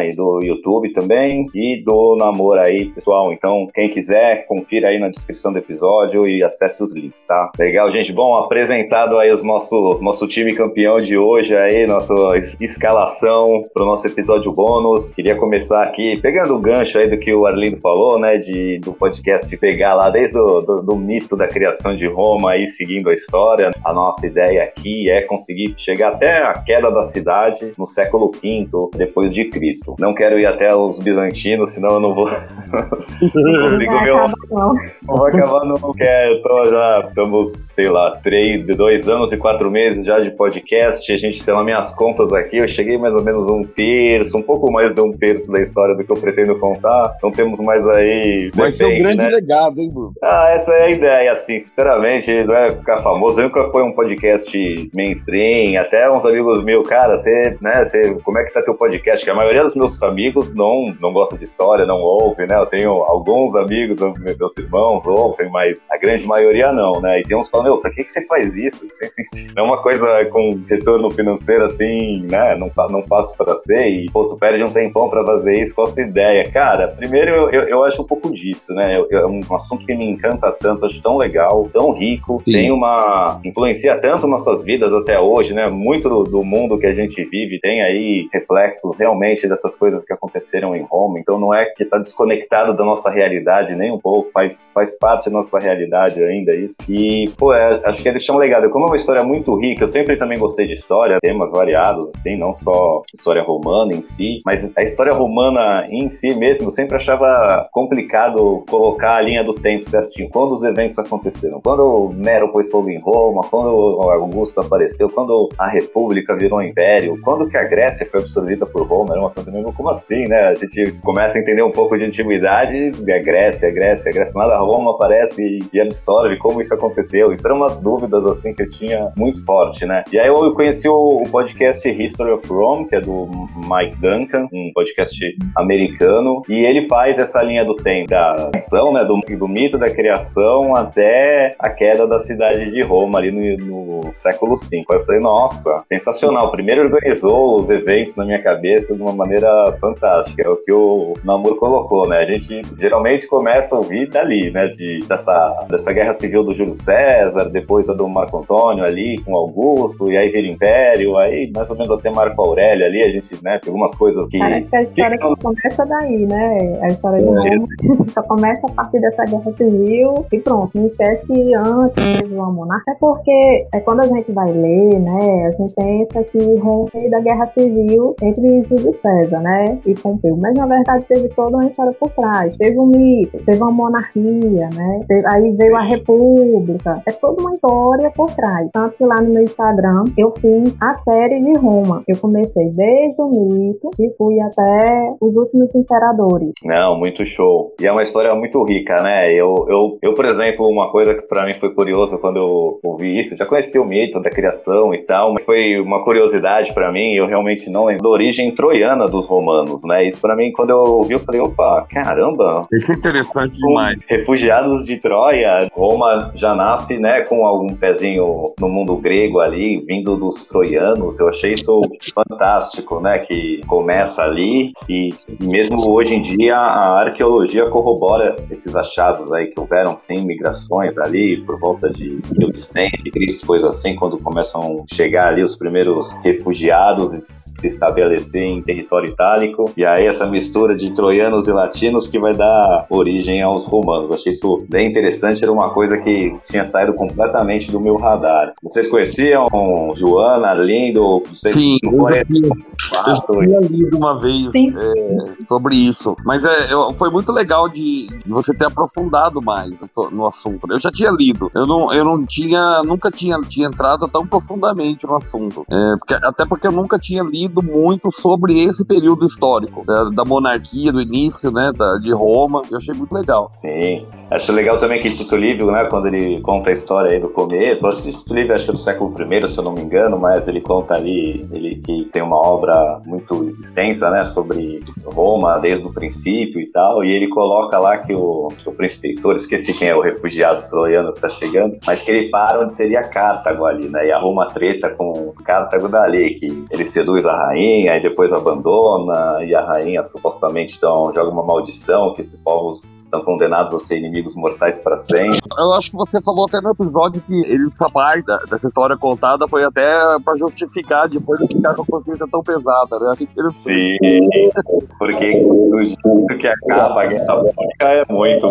e 0.03 0.15
do 0.15 0.41
YouTube 0.43 0.93
também 0.93 1.47
e 1.55 1.83
do 1.85 2.17
Namor 2.17 2.59
aí, 2.59 2.87
pessoal. 2.87 3.33
Então, 3.33 3.69
quem 3.73 3.89
quiser, 3.89 4.47
confira 4.47 4.89
aí 4.89 4.99
na 4.99 5.09
descrição 5.09 5.53
do 5.53 5.59
episódio 5.59 6.27
e 6.27 6.43
acesse 6.43 6.83
os 6.83 6.95
links, 6.95 7.23
tá? 7.23 7.51
Legal, 7.59 7.91
gente. 7.91 8.13
Bom, 8.13 8.35
apresentado 8.37 9.19
aí 9.19 9.31
os 9.31 9.45
nosso, 9.45 9.99
nosso 10.01 10.27
time 10.27 10.55
campeão 10.55 11.01
de 11.01 11.17
hoje 11.17 11.57
aí, 11.57 11.87
nossa 11.87 12.15
escalação 12.61 13.65
para 13.73 13.83
o 13.83 13.87
nosso 13.87 14.07
episódio 14.09 14.53
bônus. 14.53 15.15
Queria 15.15 15.37
começar 15.37 15.83
aqui 15.83 16.19
pegando 16.21 16.55
o 16.55 16.61
gancho 16.61 16.99
aí 16.99 17.09
do 17.09 17.19
que 17.19 17.33
o 17.35 17.47
Arlindo 17.47 17.79
falou, 17.79 18.19
né? 18.19 18.39
De, 18.39 18.79
do 18.79 18.93
podcast 18.93 19.55
pegar 19.57 19.95
lá 19.95 20.11
desde 20.11 20.39
o 20.39 20.61
do, 20.61 20.83
do 20.83 20.97
mito 20.97 21.37
da 21.37 21.47
criação 21.47 21.95
de 21.95 22.07
Roma 22.07 22.53
aí 22.53 22.67
seguindo 22.67 23.11
a 23.11 23.15
história. 23.15 23.71
A 23.85 23.93
nossa 23.93 24.27
ideia 24.27 24.65
aqui 24.65 25.11
é 25.11 25.23
conseguir 25.23 25.75
chegar 25.77 26.15
até 26.15 26.43
a 26.43 26.55
queda 26.55 26.91
da 26.91 27.03
cidade 27.03 27.73
no 27.79 27.87
século 27.87 28.31
V 28.31 28.69
depois 28.97 29.33
de 29.35 29.47
Cristo. 29.47 29.97
Não 29.99 30.15
quero 30.15 30.39
ir 30.39 30.47
até 30.47 30.75
os 30.75 30.99
bizantinos, 31.01 31.75
senão 31.75 31.95
eu 31.95 32.01
não 32.01 32.15
vou. 32.15 32.27
não 33.35 33.53
consigo 33.63 34.01
meu. 34.01 34.17
Não 34.51 35.17
vou 35.17 35.27
acabar, 35.27 35.65
não 35.65 35.93
quero. 35.93 36.41
Tô 36.41 36.67
já, 36.71 37.05
estamos, 37.09 37.53
sei 37.75 37.89
lá, 37.89 38.19
três, 38.23 38.65
dois 38.65 39.09
anos 39.09 39.33
e 39.33 39.37
quatro 39.37 39.71
meses 39.71 40.07
já 40.07 40.21
de 40.21 40.31
podcast. 40.31 41.13
A 41.13 41.17
gente 41.17 41.45
tem 41.45 41.53
lá 41.53 41.65
minhas 41.65 41.93
contas 41.95 42.33
aqui. 42.33 42.59
Eu 42.59 42.69
cheguei 42.69 42.97
mais 42.97 43.15
ou 43.15 43.23
menos 43.23 43.49
um 43.49 43.65
terço, 43.65 44.39
um 44.39 44.43
pouco 44.43 44.71
mais 44.71 44.95
de 44.95 45.01
um 45.01 45.11
terço 45.11 45.51
da 45.51 45.61
história 45.61 45.95
do 45.95 46.05
que 46.05 46.13
eu 46.13 46.17
pretendo 46.17 46.59
contar. 46.59 47.15
Então 47.17 47.33
temos 47.33 47.59
mais 47.59 47.87
aí. 47.89 48.51
Vai 48.55 48.71
ser 48.71 48.87
um 48.87 49.03
grande 49.03 49.17
né? 49.17 49.29
legado, 49.29 49.81
hein, 49.81 49.91
Bruno? 49.91 50.13
Ah, 50.23 50.53
essa 50.55 50.73
é 50.73 50.85
a 50.85 50.91
ideia, 50.91 51.33
assim, 51.33 51.59
sinceramente, 51.59 52.45
não 52.45 52.55
é 52.55 52.73
ficar 52.73 52.99
famoso. 52.99 53.43
Nunca 53.43 53.65
foi 53.71 53.83
um 53.83 53.93
podcast 53.93 54.91
mainstream. 54.95 55.81
Até 55.81 56.09
uns 56.11 56.25
amigos 56.25 56.63
meus, 56.63 56.87
cara, 56.89 57.17
você, 57.17 57.57
né, 57.61 57.85
você, 57.85 58.15
como 58.23 58.39
é 58.39 58.45
que 58.45 58.53
tá 58.53 58.63
teu 58.63 58.75
podcast? 58.75 59.24
Que 59.25 59.31
a 59.31 59.35
maioria 59.35 59.63
dos 59.63 59.75
meus 59.75 60.03
amigos 60.03 60.55
não, 60.55 60.95
não 61.01 61.11
gosta 61.11 61.39
de 61.39 61.45
história, 61.45 61.87
não 61.87 61.99
ouve, 61.99 62.47
né? 62.47 62.59
Eu 62.59 62.67
tenho 62.67 62.91
alguns 62.91 63.55
amigos, 63.55 63.99
meus 64.19 64.59
irmãos 64.59 65.07
ouvem, 65.07 65.49
mas 65.51 65.87
a 65.91 65.97
grande 65.97 66.27
maioria 66.27 66.71
não, 66.73 67.01
né? 67.01 67.21
E 67.21 67.23
tem 67.23 67.35
uns 67.35 67.47
que 67.47 67.53
falam, 67.53 67.69
meu, 67.69 67.79
pra 67.79 67.91
que, 67.91 68.05
que 68.05 68.11
você 68.11 68.27
faz 68.27 68.55
isso? 68.55 68.87
Sem 68.93 69.09
sentido. 69.11 69.55
É 69.57 69.63
uma 69.63 69.81
coisa 69.81 70.27
com 70.27 70.61
retorno 70.69 71.11
financeiro 71.11 71.65
assim, 71.65 72.23
né? 72.25 72.55
Não, 72.55 72.71
não 72.91 73.03
faço 73.03 73.35
pra 73.39 73.55
ser 73.55 73.89
e, 73.89 74.11
pô, 74.11 74.27
tu 74.27 74.37
perde 74.37 74.63
um 74.63 74.71
tempão 74.71 75.09
pra 75.09 75.25
fazer 75.25 75.59
isso, 75.59 75.75
qual 75.75 75.87
a 75.87 75.91
sua 75.91 76.03
ideia? 76.03 76.51
Cara, 76.51 76.89
primeiro 76.89 77.31
eu, 77.31 77.51
eu, 77.51 77.63
eu 77.63 77.85
acho 77.85 78.03
um 78.03 78.07
pouco 78.07 78.31
disso, 78.31 78.75
né? 78.75 78.95
Eu, 78.95 79.09
é 79.11 79.27
um 79.27 79.41
assunto 79.55 79.87
que 79.87 79.95
me 79.95 80.05
encanta 80.05 80.53
tanto, 80.53 80.85
acho 80.85 81.03
tão 81.03 81.17
legal, 81.17 81.67
tão 81.73 81.93
rico, 81.93 82.43
Sim. 82.45 82.53
tem 82.53 82.71
uma. 82.71 83.41
influencia 83.43 83.99
tanto 83.99 84.27
nossas 84.27 84.63
vidas 84.63 84.93
até 84.93 85.19
hoje, 85.19 85.55
né? 85.55 85.71
Muito 85.71 86.11
do, 86.11 86.25
do 86.25 86.45
mundo 86.45 86.79
que 86.79 86.87
a 86.87 86.93
gente 86.93 87.25
vive 87.25 87.59
tem 87.59 87.83
aí 87.83 88.29
reflexos 88.31 88.99
realmente 88.99 89.14
dessas 89.49 89.77
coisas 89.77 90.05
que 90.05 90.13
aconteceram 90.13 90.75
em 90.75 90.83
Roma, 90.83 91.19
então 91.19 91.39
não 91.39 91.55
é 91.55 91.67
que 91.67 91.85
tá 91.85 91.99
desconectado 91.99 92.75
da 92.75 92.85
nossa 92.85 93.11
realidade 93.11 93.75
nem 93.75 93.93
um 93.93 93.99
pouco, 93.99 94.31
faz, 94.33 94.73
faz 94.73 94.99
parte 94.99 95.27
da 95.27 95.33
nossa 95.33 95.59
realidade 95.59 96.23
ainda 96.23 96.55
isso. 96.55 96.77
E, 96.89 97.31
pô, 97.39 97.53
é, 97.53 97.81
acho 97.85 98.03
que 98.03 98.09
eles 98.09 98.25
são 98.25 98.37
legado. 98.37 98.71
Como 98.71 98.85
é 98.87 98.89
uma 98.89 98.97
história 98.97 99.23
muito 99.25 99.55
rica, 99.59 99.85
eu 99.85 99.89
sempre 99.89 100.17
também 100.17 100.39
gostei 100.39 100.67
de 100.67 100.73
história, 100.73 101.19
temas 101.21 101.51
variados, 101.51 102.09
assim, 102.15 102.37
não 102.37 102.53
só 102.53 103.03
história 103.15 103.43
romana 103.43 103.95
em 103.95 104.03
si, 104.03 104.41
mas 104.45 104.73
a 104.77 104.83
história 104.83 105.13
romana 105.13 105.87
em 105.89 106.09
si 106.09 106.35
mesmo, 106.35 106.67
eu 106.67 106.71
sempre 106.71 106.97
achava 106.97 107.69
complicado 107.73 108.65
colocar 108.69 109.17
a 109.17 109.21
linha 109.21 109.45
do 109.45 109.55
tempo 109.55 109.85
certinho. 109.85 110.29
Quando 110.31 110.53
os 110.53 110.63
eventos 110.63 110.99
aconteceram, 110.99 111.61
quando 111.61 112.11
Nero 112.15 112.51
pôs 112.53 112.71
fogo 112.71 112.91
em 112.91 113.01
Roma, 113.01 113.43
quando 113.51 113.69
Augusto 114.11 114.61
apareceu, 114.61 115.09
quando 115.09 115.49
a 115.59 115.69
República 115.69 116.37
virou 116.37 116.59
um 116.59 116.63
império, 116.63 117.19
quando 117.23 117.49
que 117.49 117.57
a 117.57 117.65
Grécia 117.65 118.07
foi 118.11 118.21
absorvida 118.21 118.67
por 118.67 118.87
Roma, 118.87 119.04
era 119.11 119.21
uma 119.21 119.31
coisa 119.31 119.51
meio 119.51 119.73
como 119.73 119.91
assim, 119.91 120.27
né? 120.29 120.49
A 120.49 120.55
gente 120.55 121.03
começa 121.03 121.39
a 121.39 121.41
entender 121.41 121.63
um 121.63 121.73
pouco 121.73 121.97
de 121.97 122.05
antiguidade, 122.05 122.93
é 123.07 123.19
Grécia, 123.21 123.71
Grécia, 123.71 124.13
Grécia, 124.13 124.39
nada 124.39 124.59
Roma 124.59 124.93
aparece 124.93 125.61
e, 125.73 125.81
absorve 125.81 126.39
como 126.39 126.61
isso 126.61 126.75
aconteceu. 126.75 127.31
Isso 127.31 127.47
eram 127.47 127.57
umas 127.57 127.83
dúvidas 127.83 128.25
assim 128.27 128.55
que 128.55 128.63
eu 128.63 128.69
tinha 128.69 129.13
muito 129.17 129.45
forte, 129.45 129.85
né? 129.85 130.03
E 130.13 130.19
aí 130.19 130.29
eu 130.29 130.53
conheci 130.53 130.89
o, 130.89 131.23
o 131.23 131.29
podcast 131.29 131.89
History 131.89 132.33
of 132.33 132.47
Rome, 132.49 132.89
que 132.89 132.97
é 132.97 133.01
do 133.01 133.29
Mike 133.57 133.97
Duncan, 134.01 134.49
um 134.53 134.71
podcast 134.75 135.19
americano, 135.57 136.43
e 136.49 136.65
ele 136.65 136.87
faz 136.89 137.19
essa 137.19 137.43
linha 137.43 137.65
do 137.65 137.75
tempo 137.77 138.09
da 138.09 138.51
ação, 138.55 138.93
né, 138.93 139.05
do, 139.05 139.21
do 139.21 139.49
mito 139.49 139.79
da 139.79 139.91
criação 139.91 140.75
até 140.75 141.55
a 141.59 141.71
queda 141.71 142.07
da 142.07 142.19
cidade 142.19 142.71
de 142.71 142.83
Roma 142.83 143.19
ali 143.19 143.31
no, 143.31 144.03
no 144.03 144.15
século 144.15 144.55
V. 144.55 144.85
Aí 144.91 144.97
eu 144.97 145.01
falei, 145.01 145.21
nossa, 145.21 145.81
sensacional. 145.85 146.51
Primeiro 146.51 146.83
organizou 146.83 147.61
os 147.61 147.71
eventos 147.71 148.17
na 148.17 148.25
minha 148.25 148.43
cabeça 148.43 148.94
de 148.97 149.03
uma 149.03 149.15
maneira 149.15 149.73
fantástica. 149.81 150.43
É 150.43 150.49
o 150.49 150.57
que 150.57 150.73
o 150.73 151.15
Namur 151.25 151.57
colocou, 151.57 152.09
né? 152.09 152.19
A 152.19 152.25
gente 152.25 152.63
geralmente 152.79 153.29
começa 153.29 153.75
a 153.75 153.79
ouvir 153.79 154.09
dali, 154.09 154.51
né? 154.51 154.69
De, 154.69 155.01
dessa, 155.07 155.67
dessa 155.69 155.93
guerra 155.93 156.13
civil 156.13 156.43
do 156.45 156.55
Júlio 156.55 156.75
César, 156.75 157.49
depois 157.51 157.89
a 157.89 157.95
do 157.95 158.09
Marco 158.09 158.39
Antônio 158.39 158.85
ali 158.85 159.21
com 159.25 159.35
Augusto, 159.35 160.11
e 160.11 160.17
aí 160.17 160.29
vira 160.31 160.47
Império, 160.47 161.17
aí 161.17 161.51
mais 161.55 161.71
ou 161.71 161.77
menos 161.77 161.93
até 161.93 162.11
Marco 162.11 162.41
Aurélio 162.41 162.87
ali, 162.87 163.03
a 163.03 163.11
gente, 163.11 163.43
né, 163.43 163.59
tem 163.59 163.71
algumas 163.71 163.95
coisas 163.95 164.29
que. 164.29 164.39
Parece 164.39 164.69
que 164.69 164.77
a 164.77 164.83
história 164.83 165.17
ficam... 165.17 165.35
que 165.35 165.43
começa 165.43 165.87
daí, 165.87 166.27
né? 166.27 166.79
A 166.83 166.89
história 166.89 167.19
de 167.19 167.29
é. 167.29 167.57
Roma 167.57 167.67
só 168.13 168.23
começa 168.23 168.67
a 168.67 168.71
partir 168.73 169.01
dessa 169.01 169.25
guerra 169.25 169.53
civil 169.57 170.27
e 170.33 170.39
pronto, 170.41 170.71
não 170.75 170.87
esquece 170.87 171.55
antes 171.55 172.29
do 172.29 172.43
amor. 172.43 172.69
Até 172.73 172.95
porque 173.01 173.67
é 173.73 173.81
quando 173.81 174.01
a 174.01 174.07
gente 174.07 174.33
vai 174.33 174.51
ler, 174.51 174.99
né? 175.01 175.47
A 175.47 175.51
gente 175.51 175.75
pensa 175.75 176.25
que 176.25 176.39
Roma 176.61 176.89
veio 176.93 177.11
da 177.11 177.21
guerra 177.21 177.47
civil 177.57 178.15
entre 178.23 178.63
Júlio 178.65 178.84
César, 178.93 179.41
né? 179.41 179.79
E 179.87 179.95
Pompeu. 179.95 180.37
Mas 180.37 180.55
na 180.55 180.67
verdade 180.67 181.05
teve 181.09 181.29
toda 181.29 181.57
uma 181.57 181.67
história 181.67 181.93
por 181.99 182.11
trás. 182.11 182.57
Teve 182.57 182.79
um 182.79 182.87
mito, 182.87 183.39
teve 183.45 183.59
uma 183.59 183.73
monarquia, 183.73 184.69
né? 184.75 185.01
Aí 185.33 185.49
veio 185.57 185.77
a 185.77 185.83
república. 185.83 187.03
É 187.07 187.13
toda 187.13 187.41
uma 187.41 187.55
história 187.55 188.11
por 188.11 188.31
trás. 188.35 188.69
Tanto 188.73 188.93
que 188.93 189.05
lá 189.05 189.21
no 189.21 189.33
meu 189.33 189.43
Instagram 189.43 190.05
eu 190.19 190.33
fiz 190.39 190.75
a 190.83 190.95
série 191.03 191.41
de 191.41 191.59
Roma. 191.59 192.01
Eu 192.07 192.19
comecei 192.19 192.71
desde 192.71 193.21
o 193.21 193.29
mito 193.29 193.91
e 193.99 194.13
fui 194.17 194.41
até 194.41 195.09
os 195.21 195.35
últimos 195.35 195.75
imperadores. 195.75 196.53
Não, 196.65 196.99
muito 196.99 197.25
show. 197.25 197.73
E 197.81 197.87
é 197.87 197.93
uma 197.93 198.03
história 198.03 198.35
muito 198.35 198.63
rica, 198.65 199.03
né? 199.03 199.33
Eu, 199.33 199.55
eu, 199.69 199.99
eu 200.03 200.15
por 200.15 200.25
exemplo, 200.25 200.67
uma 200.69 200.91
coisa 200.91 201.15
que 201.15 201.23
para 201.23 201.45
mim 201.45 201.53
foi 201.55 201.75
curioso 201.75 202.19
quando 202.19 202.37
eu 202.39 202.79
ouvi 202.83 203.15
isso, 203.15 203.37
já 203.37 203.47
conheci 203.47 203.79
o 203.79 203.85
mito 203.85 204.21
da 204.21 204.31
criação 204.31 204.95
e 204.95 204.99
tal, 205.05 205.33
mas 205.33 205.45
foi 205.45 205.81
uma 205.81 206.03
curiosidade 206.03 206.73
para 206.73 206.93
mim, 206.93 207.15
eu 207.15 207.27
realmente 207.27 207.71
não 207.71 207.85
lembro 207.85 208.05
da 208.05 208.09
origem 208.09 208.55
troiana 208.65 209.07
dos 209.07 209.27
romanos, 209.27 209.83
né? 209.85 210.09
Isso 210.09 210.23
pra 210.23 210.35
mim, 210.35 210.51
quando 210.51 210.71
eu 210.71 210.79
ouvi, 210.79 211.13
eu 211.13 211.21
falei, 211.21 211.41
opa, 211.41 211.87
caramba. 211.91 212.67
Isso 212.73 212.93
é 212.93 212.95
interessante 212.95 213.59
demais. 213.59 213.99
Refugiados 214.09 214.85
de 214.87 214.97
Troia. 214.97 215.69
Roma 215.75 216.33
já 216.35 216.55
nasce, 216.55 216.99
né, 216.99 217.23
com 217.23 217.45
algum 217.45 217.75
pezinho 217.75 218.55
no 218.59 218.69
mundo 218.69 218.97
grego 218.97 219.41
ali, 219.41 219.85
vindo 219.87 220.17
dos 220.17 220.47
troianos. 220.47 221.21
Eu 221.21 221.29
achei 221.29 221.53
isso 221.53 221.79
fantástico, 222.15 223.01
né, 223.01 223.19
que 223.19 223.61
começa 223.67 224.23
ali 224.23 224.73
e 224.89 225.11
mesmo 225.41 225.77
hoje 225.91 226.15
em 226.15 226.23
dia 226.23 226.57
a 226.57 227.01
arqueologia 227.01 227.69
corrobora 227.69 228.37
esses 228.51 228.75
achados 228.75 229.33
aí 229.33 229.49
que 229.49 229.61
houveram 229.61 229.97
sim 229.97 230.25
migrações 230.25 230.97
ali 230.97 231.43
por 231.45 231.59
volta 231.59 231.91
de 231.91 232.19
1100 232.39 232.91
de 233.03 233.11
Cristo, 233.11 233.47
coisa 233.47 233.69
assim, 233.69 233.95
quando 233.97 234.17
começam 234.19 234.79
a 234.81 234.95
chegar 234.95 235.29
ali 235.29 235.43
os 235.43 235.57
primeiros 235.57 236.13
refugiados 236.23 237.13
e 237.13 237.21
se 237.21 237.67
estabelecer 237.67 238.54
em 238.55 238.63
território 238.63 239.11
itálico. 239.11 239.71
E 239.77 239.85
aí 239.85 240.07
essa 240.07 240.27
mistura 240.27 240.77
de 240.77 240.93
troianos 240.93 241.49
e 241.49 241.53
latinos 241.53 242.07
que 242.07 242.19
vai 242.19 242.35
dar 242.35 242.87
origem 242.89 243.43
aos 243.43 243.67
romanos. 243.67 244.11
achei 244.11 244.33
isso 244.33 244.65
bem 244.69 244.89
interessante, 244.89 245.43
era 245.43 245.53
uma 245.53 245.71
coisa 245.71 245.99
que 245.99 246.35
tinha 246.43 246.65
saído 246.65 246.95
completamente 246.95 247.71
do 247.71 247.81
meu 247.81 247.97
radar. 247.97 248.53
Vocês 248.63 248.89
conheciam 248.89 249.49
Joana, 249.95 250.49
Arlindo? 250.49 251.23
Vocês 251.29 251.55
Sim, 251.55 251.77
eu 251.83 252.09
já, 252.09 252.25
tinha, 252.25 252.49
eu 252.49 253.15
já 253.15 253.25
tinha 253.27 253.61
lido 253.61 253.97
uma 253.97 254.19
vez 254.19 254.55
é, 254.55 255.47
sobre 255.49 255.77
isso. 255.77 256.17
Mas 256.25 256.45
é, 256.45 256.73
eu, 256.73 256.93
foi 256.95 257.11
muito 257.11 257.33
legal 257.33 257.69
de, 257.69 258.07
de, 258.07 258.29
você 258.29 258.55
ter 258.55 258.67
aprofundado 258.67 259.41
mais 259.41 259.71
no, 259.71 260.11
no, 260.11 260.27
assunto. 260.27 260.67
Eu 260.71 260.79
já 260.79 260.91
tinha 260.91 261.11
lido. 261.11 261.51
Eu 261.55 261.67
não, 261.67 261.93
eu 261.93 262.05
não 262.05 262.25
tinha, 262.25 262.83
nunca 262.83 263.11
tinha, 263.11 263.41
tinha 263.41 263.69
entrado 263.69 264.09
tão 264.09 264.27
profundamente 264.27 265.07
no 265.07 265.17
assunto. 265.17 265.65
É, 265.71 265.97
porque, 265.99 266.15
até 266.15 266.47
porque 266.47 266.67
eu 266.67 266.73
nunca 266.73 266.99
tinha 266.99 267.23
lido 267.23 267.63
muito 267.63 268.11
sobre 268.11 268.44
esse 268.51 268.87
período 268.87 269.25
histórico 269.25 269.85
da, 269.87 270.05
da 270.11 270.25
monarquia, 270.25 270.93
do 270.93 271.01
início, 271.01 271.51
né, 271.51 271.73
da, 271.77 271.99
de 271.99 272.13
Roma. 272.13 272.63
Eu 272.71 272.77
achei 272.77 272.95
muito 272.95 273.13
legal. 273.13 273.49
Sim. 273.51 274.07
Acho 274.31 274.53
legal 274.53 274.79
também 274.79 275.01
que 275.01 275.11
Tito 275.11 275.37
Livio, 275.37 275.71
né, 275.71 275.85
quando 275.85 276.07
ele 276.07 276.41
conta 276.41 276.71
a 276.71 276.73
história 276.73 277.13
aí 277.13 277.21
do 277.21 277.29
começo, 277.29 277.87
acho 277.87 278.03
que 278.03 278.13
Tito 278.13 278.35
Livio 278.35 278.55
acho 278.55 278.65
que 278.65 278.71
é 278.71 278.75
do 278.75 278.79
século 278.79 279.15
I, 279.15 279.49
se 279.49 279.59
eu 279.59 279.65
não 279.65 279.73
me 279.73 279.83
engano, 279.83 280.19
mas 280.19 280.49
ele 280.49 280.61
conta 280.61 280.95
ali, 280.95 281.47
ele 281.53 281.77
que 281.77 282.09
tem 282.13 282.23
uma 282.23 282.37
obra 282.37 283.01
muito 283.07 283.49
extensa, 283.59 284.11
né, 284.11 284.25
sobre 284.25 284.83
Roma 285.05 285.59
desde 285.59 285.87
o 285.87 285.93
princípio 285.93 286.61
e 286.61 286.71
tal, 286.71 287.05
e 287.05 287.13
ele 287.13 287.29
coloca 287.29 287.79
lá 287.79 287.99
que 287.99 288.15
o, 288.15 288.49
o 288.67 288.73
príncipe 288.73 289.09
Heitor, 289.09 289.37
esqueci 289.37 289.73
quem 289.73 289.89
é 289.89 289.97
o 289.97 290.01
refugiado 290.01 290.67
troiano 290.67 291.13
que 291.13 291.21
tá 291.21 291.29
chegando, 291.29 291.77
mas 291.87 292.03
que 292.03 292.11
ele 292.11 292.31
para 292.31 292.61
onde 292.61 292.73
seria 292.73 293.03
Cartago 293.05 293.65
ali, 293.65 293.89
né, 293.89 294.09
e 294.09 294.13
a 294.13 294.19
Roma 294.19 294.47
treta 294.47 294.91
com 294.91 295.33
Cartago 295.45 295.89
dali, 295.89 296.35
que 296.35 296.67
ele 296.71 296.85
seduz 296.85 297.27
a 297.27 297.47
rainha 297.47 297.97
e 297.97 298.01
depois 298.01 298.33
abandona, 298.35 299.45
e 299.45 299.55
a 299.55 299.65
rainha 299.65 300.03
supostamente 300.03 300.77
então 300.77 301.13
joga 301.15 301.31
uma 301.31 301.45
maldição 301.45 302.13
que 302.13 302.21
esses 302.21 302.43
povos 302.43 302.93
estão 302.99 303.23
condenados 303.23 303.73
a 303.75 303.79
ser 303.79 303.99
inimigos 303.99 304.35
mortais 304.37 304.81
para 304.81 304.97
sempre. 304.97 305.39
Eu 305.59 305.73
acho 305.73 305.91
que 305.91 305.97
você 305.97 306.21
falou 306.23 306.47
até 306.47 306.61
no 306.61 306.71
episódio 306.71 307.23
que 307.23 307.35
ele, 307.47 307.65
essa 307.65 307.89
parte 307.89 308.25
da, 308.25 308.39
dessa 308.51 308.67
história 308.67 308.97
contada 308.97 309.47
foi 309.49 309.65
até 309.65 309.85
para 310.25 310.37
justificar 310.37 311.09
depois 311.09 311.41
de 311.41 311.57
ficar 311.57 311.75
com 311.75 311.83
a 311.83 311.87
consciência 311.87 312.27
tão 312.31 312.43
pesada, 312.43 312.99
né? 312.99 313.13
Interessante. 313.21 313.99
Sim, 314.03 314.51
porque 314.99 315.37
o 315.37 315.85
jeito 315.85 316.39
que 316.39 316.47
acaba 316.47 317.03
a 317.03 317.07
Guerra 317.07 317.37
Pública 317.37 317.89
é 317.89 318.05
muito. 318.13 318.47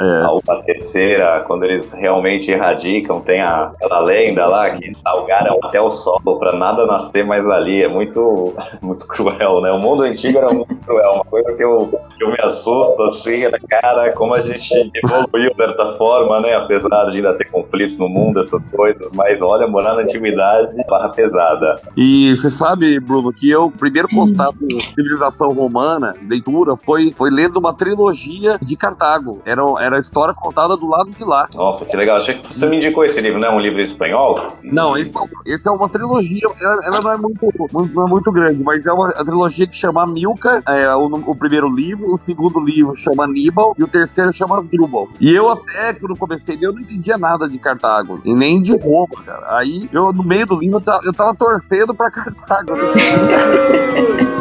É. 0.00 0.52
A 0.52 0.56
terceira, 0.62 1.44
quando 1.46 1.64
eles 1.64 1.92
realmente 1.92 2.50
erradicam, 2.50 3.20
tem 3.20 3.40
a, 3.40 3.64
aquela 3.64 4.00
lenda 4.00 4.46
lá 4.46 4.70
que 4.70 4.92
salgaram 4.94 5.58
até 5.62 5.80
o 5.80 5.90
solo 5.90 6.38
para 6.38 6.56
nada 6.56 6.86
nascer 6.86 7.24
mais 7.24 7.48
ali. 7.48 7.82
É 7.82 7.88
muito, 7.88 8.54
muito 8.90 9.06
cruel, 9.06 9.60
né? 9.60 9.70
O 9.70 9.78
mundo 9.78 10.02
antigo 10.02 10.36
era 10.38 10.52
muito 10.52 10.74
cruel. 10.76 11.12
Uma 11.14 11.24
coisa 11.24 11.54
que 11.54 11.62
eu, 11.62 12.00
que 12.16 12.24
eu 12.24 12.30
me 12.30 12.40
assusto 12.40 13.02
assim, 13.04 13.44
é, 13.44 13.50
cara, 13.68 14.12
como 14.12 14.34
a 14.34 14.40
gente 14.40 14.90
evoluiu 14.94 15.50
de 15.50 15.56
certa 15.56 15.92
forma, 15.96 16.40
né? 16.40 16.54
Apesar 16.54 17.04
de 17.06 17.18
ainda 17.18 17.34
ter 17.34 17.44
conflitos 17.46 17.98
no 17.98 18.08
mundo, 18.08 18.40
essas 18.40 18.60
coisas. 18.74 19.08
Mas 19.14 19.40
olha, 19.42 19.66
morar 19.66 19.94
na 19.94 20.02
antiguidade, 20.02 20.70
barra 20.88 21.10
pesada. 21.10 21.80
E 21.96 22.34
você 22.34 22.50
sabe, 22.50 22.98
Bruno, 22.98 23.32
que 23.32 23.48
eu, 23.50 23.66
o 23.66 23.72
primeiro 23.72 24.08
contato 24.08 24.58
com 24.58 24.80
civilização 24.80 25.52
romana, 25.52 26.14
leitura, 26.28 26.74
foi, 26.76 27.12
foi 27.12 27.30
lendo 27.30 27.58
uma 27.58 27.74
trilogia 27.74 28.58
de 28.60 28.76
Cartago. 28.76 29.40
Era, 29.44 29.62
era 29.80 29.96
a 29.96 29.98
história 29.98 30.34
contada 30.34 30.76
do 30.76 30.88
lado 30.88 31.10
de 31.10 31.24
lá. 31.24 31.48
Nossa, 31.54 31.86
que 31.86 31.96
legal. 31.96 32.16
Achei 32.16 32.34
que 32.34 32.52
você 32.52 32.66
me 32.66 32.76
indicou 32.76 33.04
esse 33.04 33.20
livro, 33.20 33.38
não 33.38 33.48
é 33.48 33.50
um 33.50 33.60
livro 33.60 33.80
espanhol? 33.80 34.56
Não, 34.62 34.96
esse 34.96 35.16
é, 35.16 35.22
esse 35.46 35.68
é 35.68 35.72
uma 35.72 35.88
trilogia. 35.88 36.40
Ela, 36.60 36.86
ela 36.86 37.00
não, 37.02 37.12
é 37.12 37.18
muito, 37.18 37.40
muito, 37.72 37.94
não 37.94 38.06
é 38.06 38.10
muito 38.10 38.32
grande, 38.32 38.62
mas 38.62 38.79
é 38.86 38.92
uma 38.92 39.10
trilogia 39.12 39.66
que 39.66 39.76
chama 39.76 40.06
Milka, 40.06 40.62
é 40.66 40.94
o, 40.94 41.06
o 41.06 41.34
primeiro 41.34 41.68
livro, 41.68 42.12
o 42.12 42.18
segundo 42.18 42.60
livro 42.60 42.94
chama 42.94 43.24
Aníbal 43.24 43.74
e 43.78 43.84
o 43.84 43.88
terceiro 43.88 44.32
chama 44.32 44.62
Drubal. 44.62 45.08
E 45.20 45.32
eu 45.34 45.48
até, 45.48 45.94
quando 45.94 46.18
comecei 46.18 46.58
eu 46.60 46.72
não 46.72 46.80
entendia 46.80 47.16
nada 47.16 47.48
de 47.48 47.58
Cartago, 47.58 48.20
e 48.24 48.34
nem 48.34 48.60
de 48.60 48.72
Roma, 48.82 49.22
cara. 49.24 49.58
Aí, 49.58 49.88
eu, 49.92 50.12
no 50.12 50.22
meio 50.22 50.46
do 50.46 50.58
livro, 50.58 50.78
eu 50.78 50.82
tava, 50.82 51.00
eu 51.04 51.12
tava 51.12 51.34
torcendo 51.34 51.94
pra 51.94 52.10
Cartago. 52.10 52.72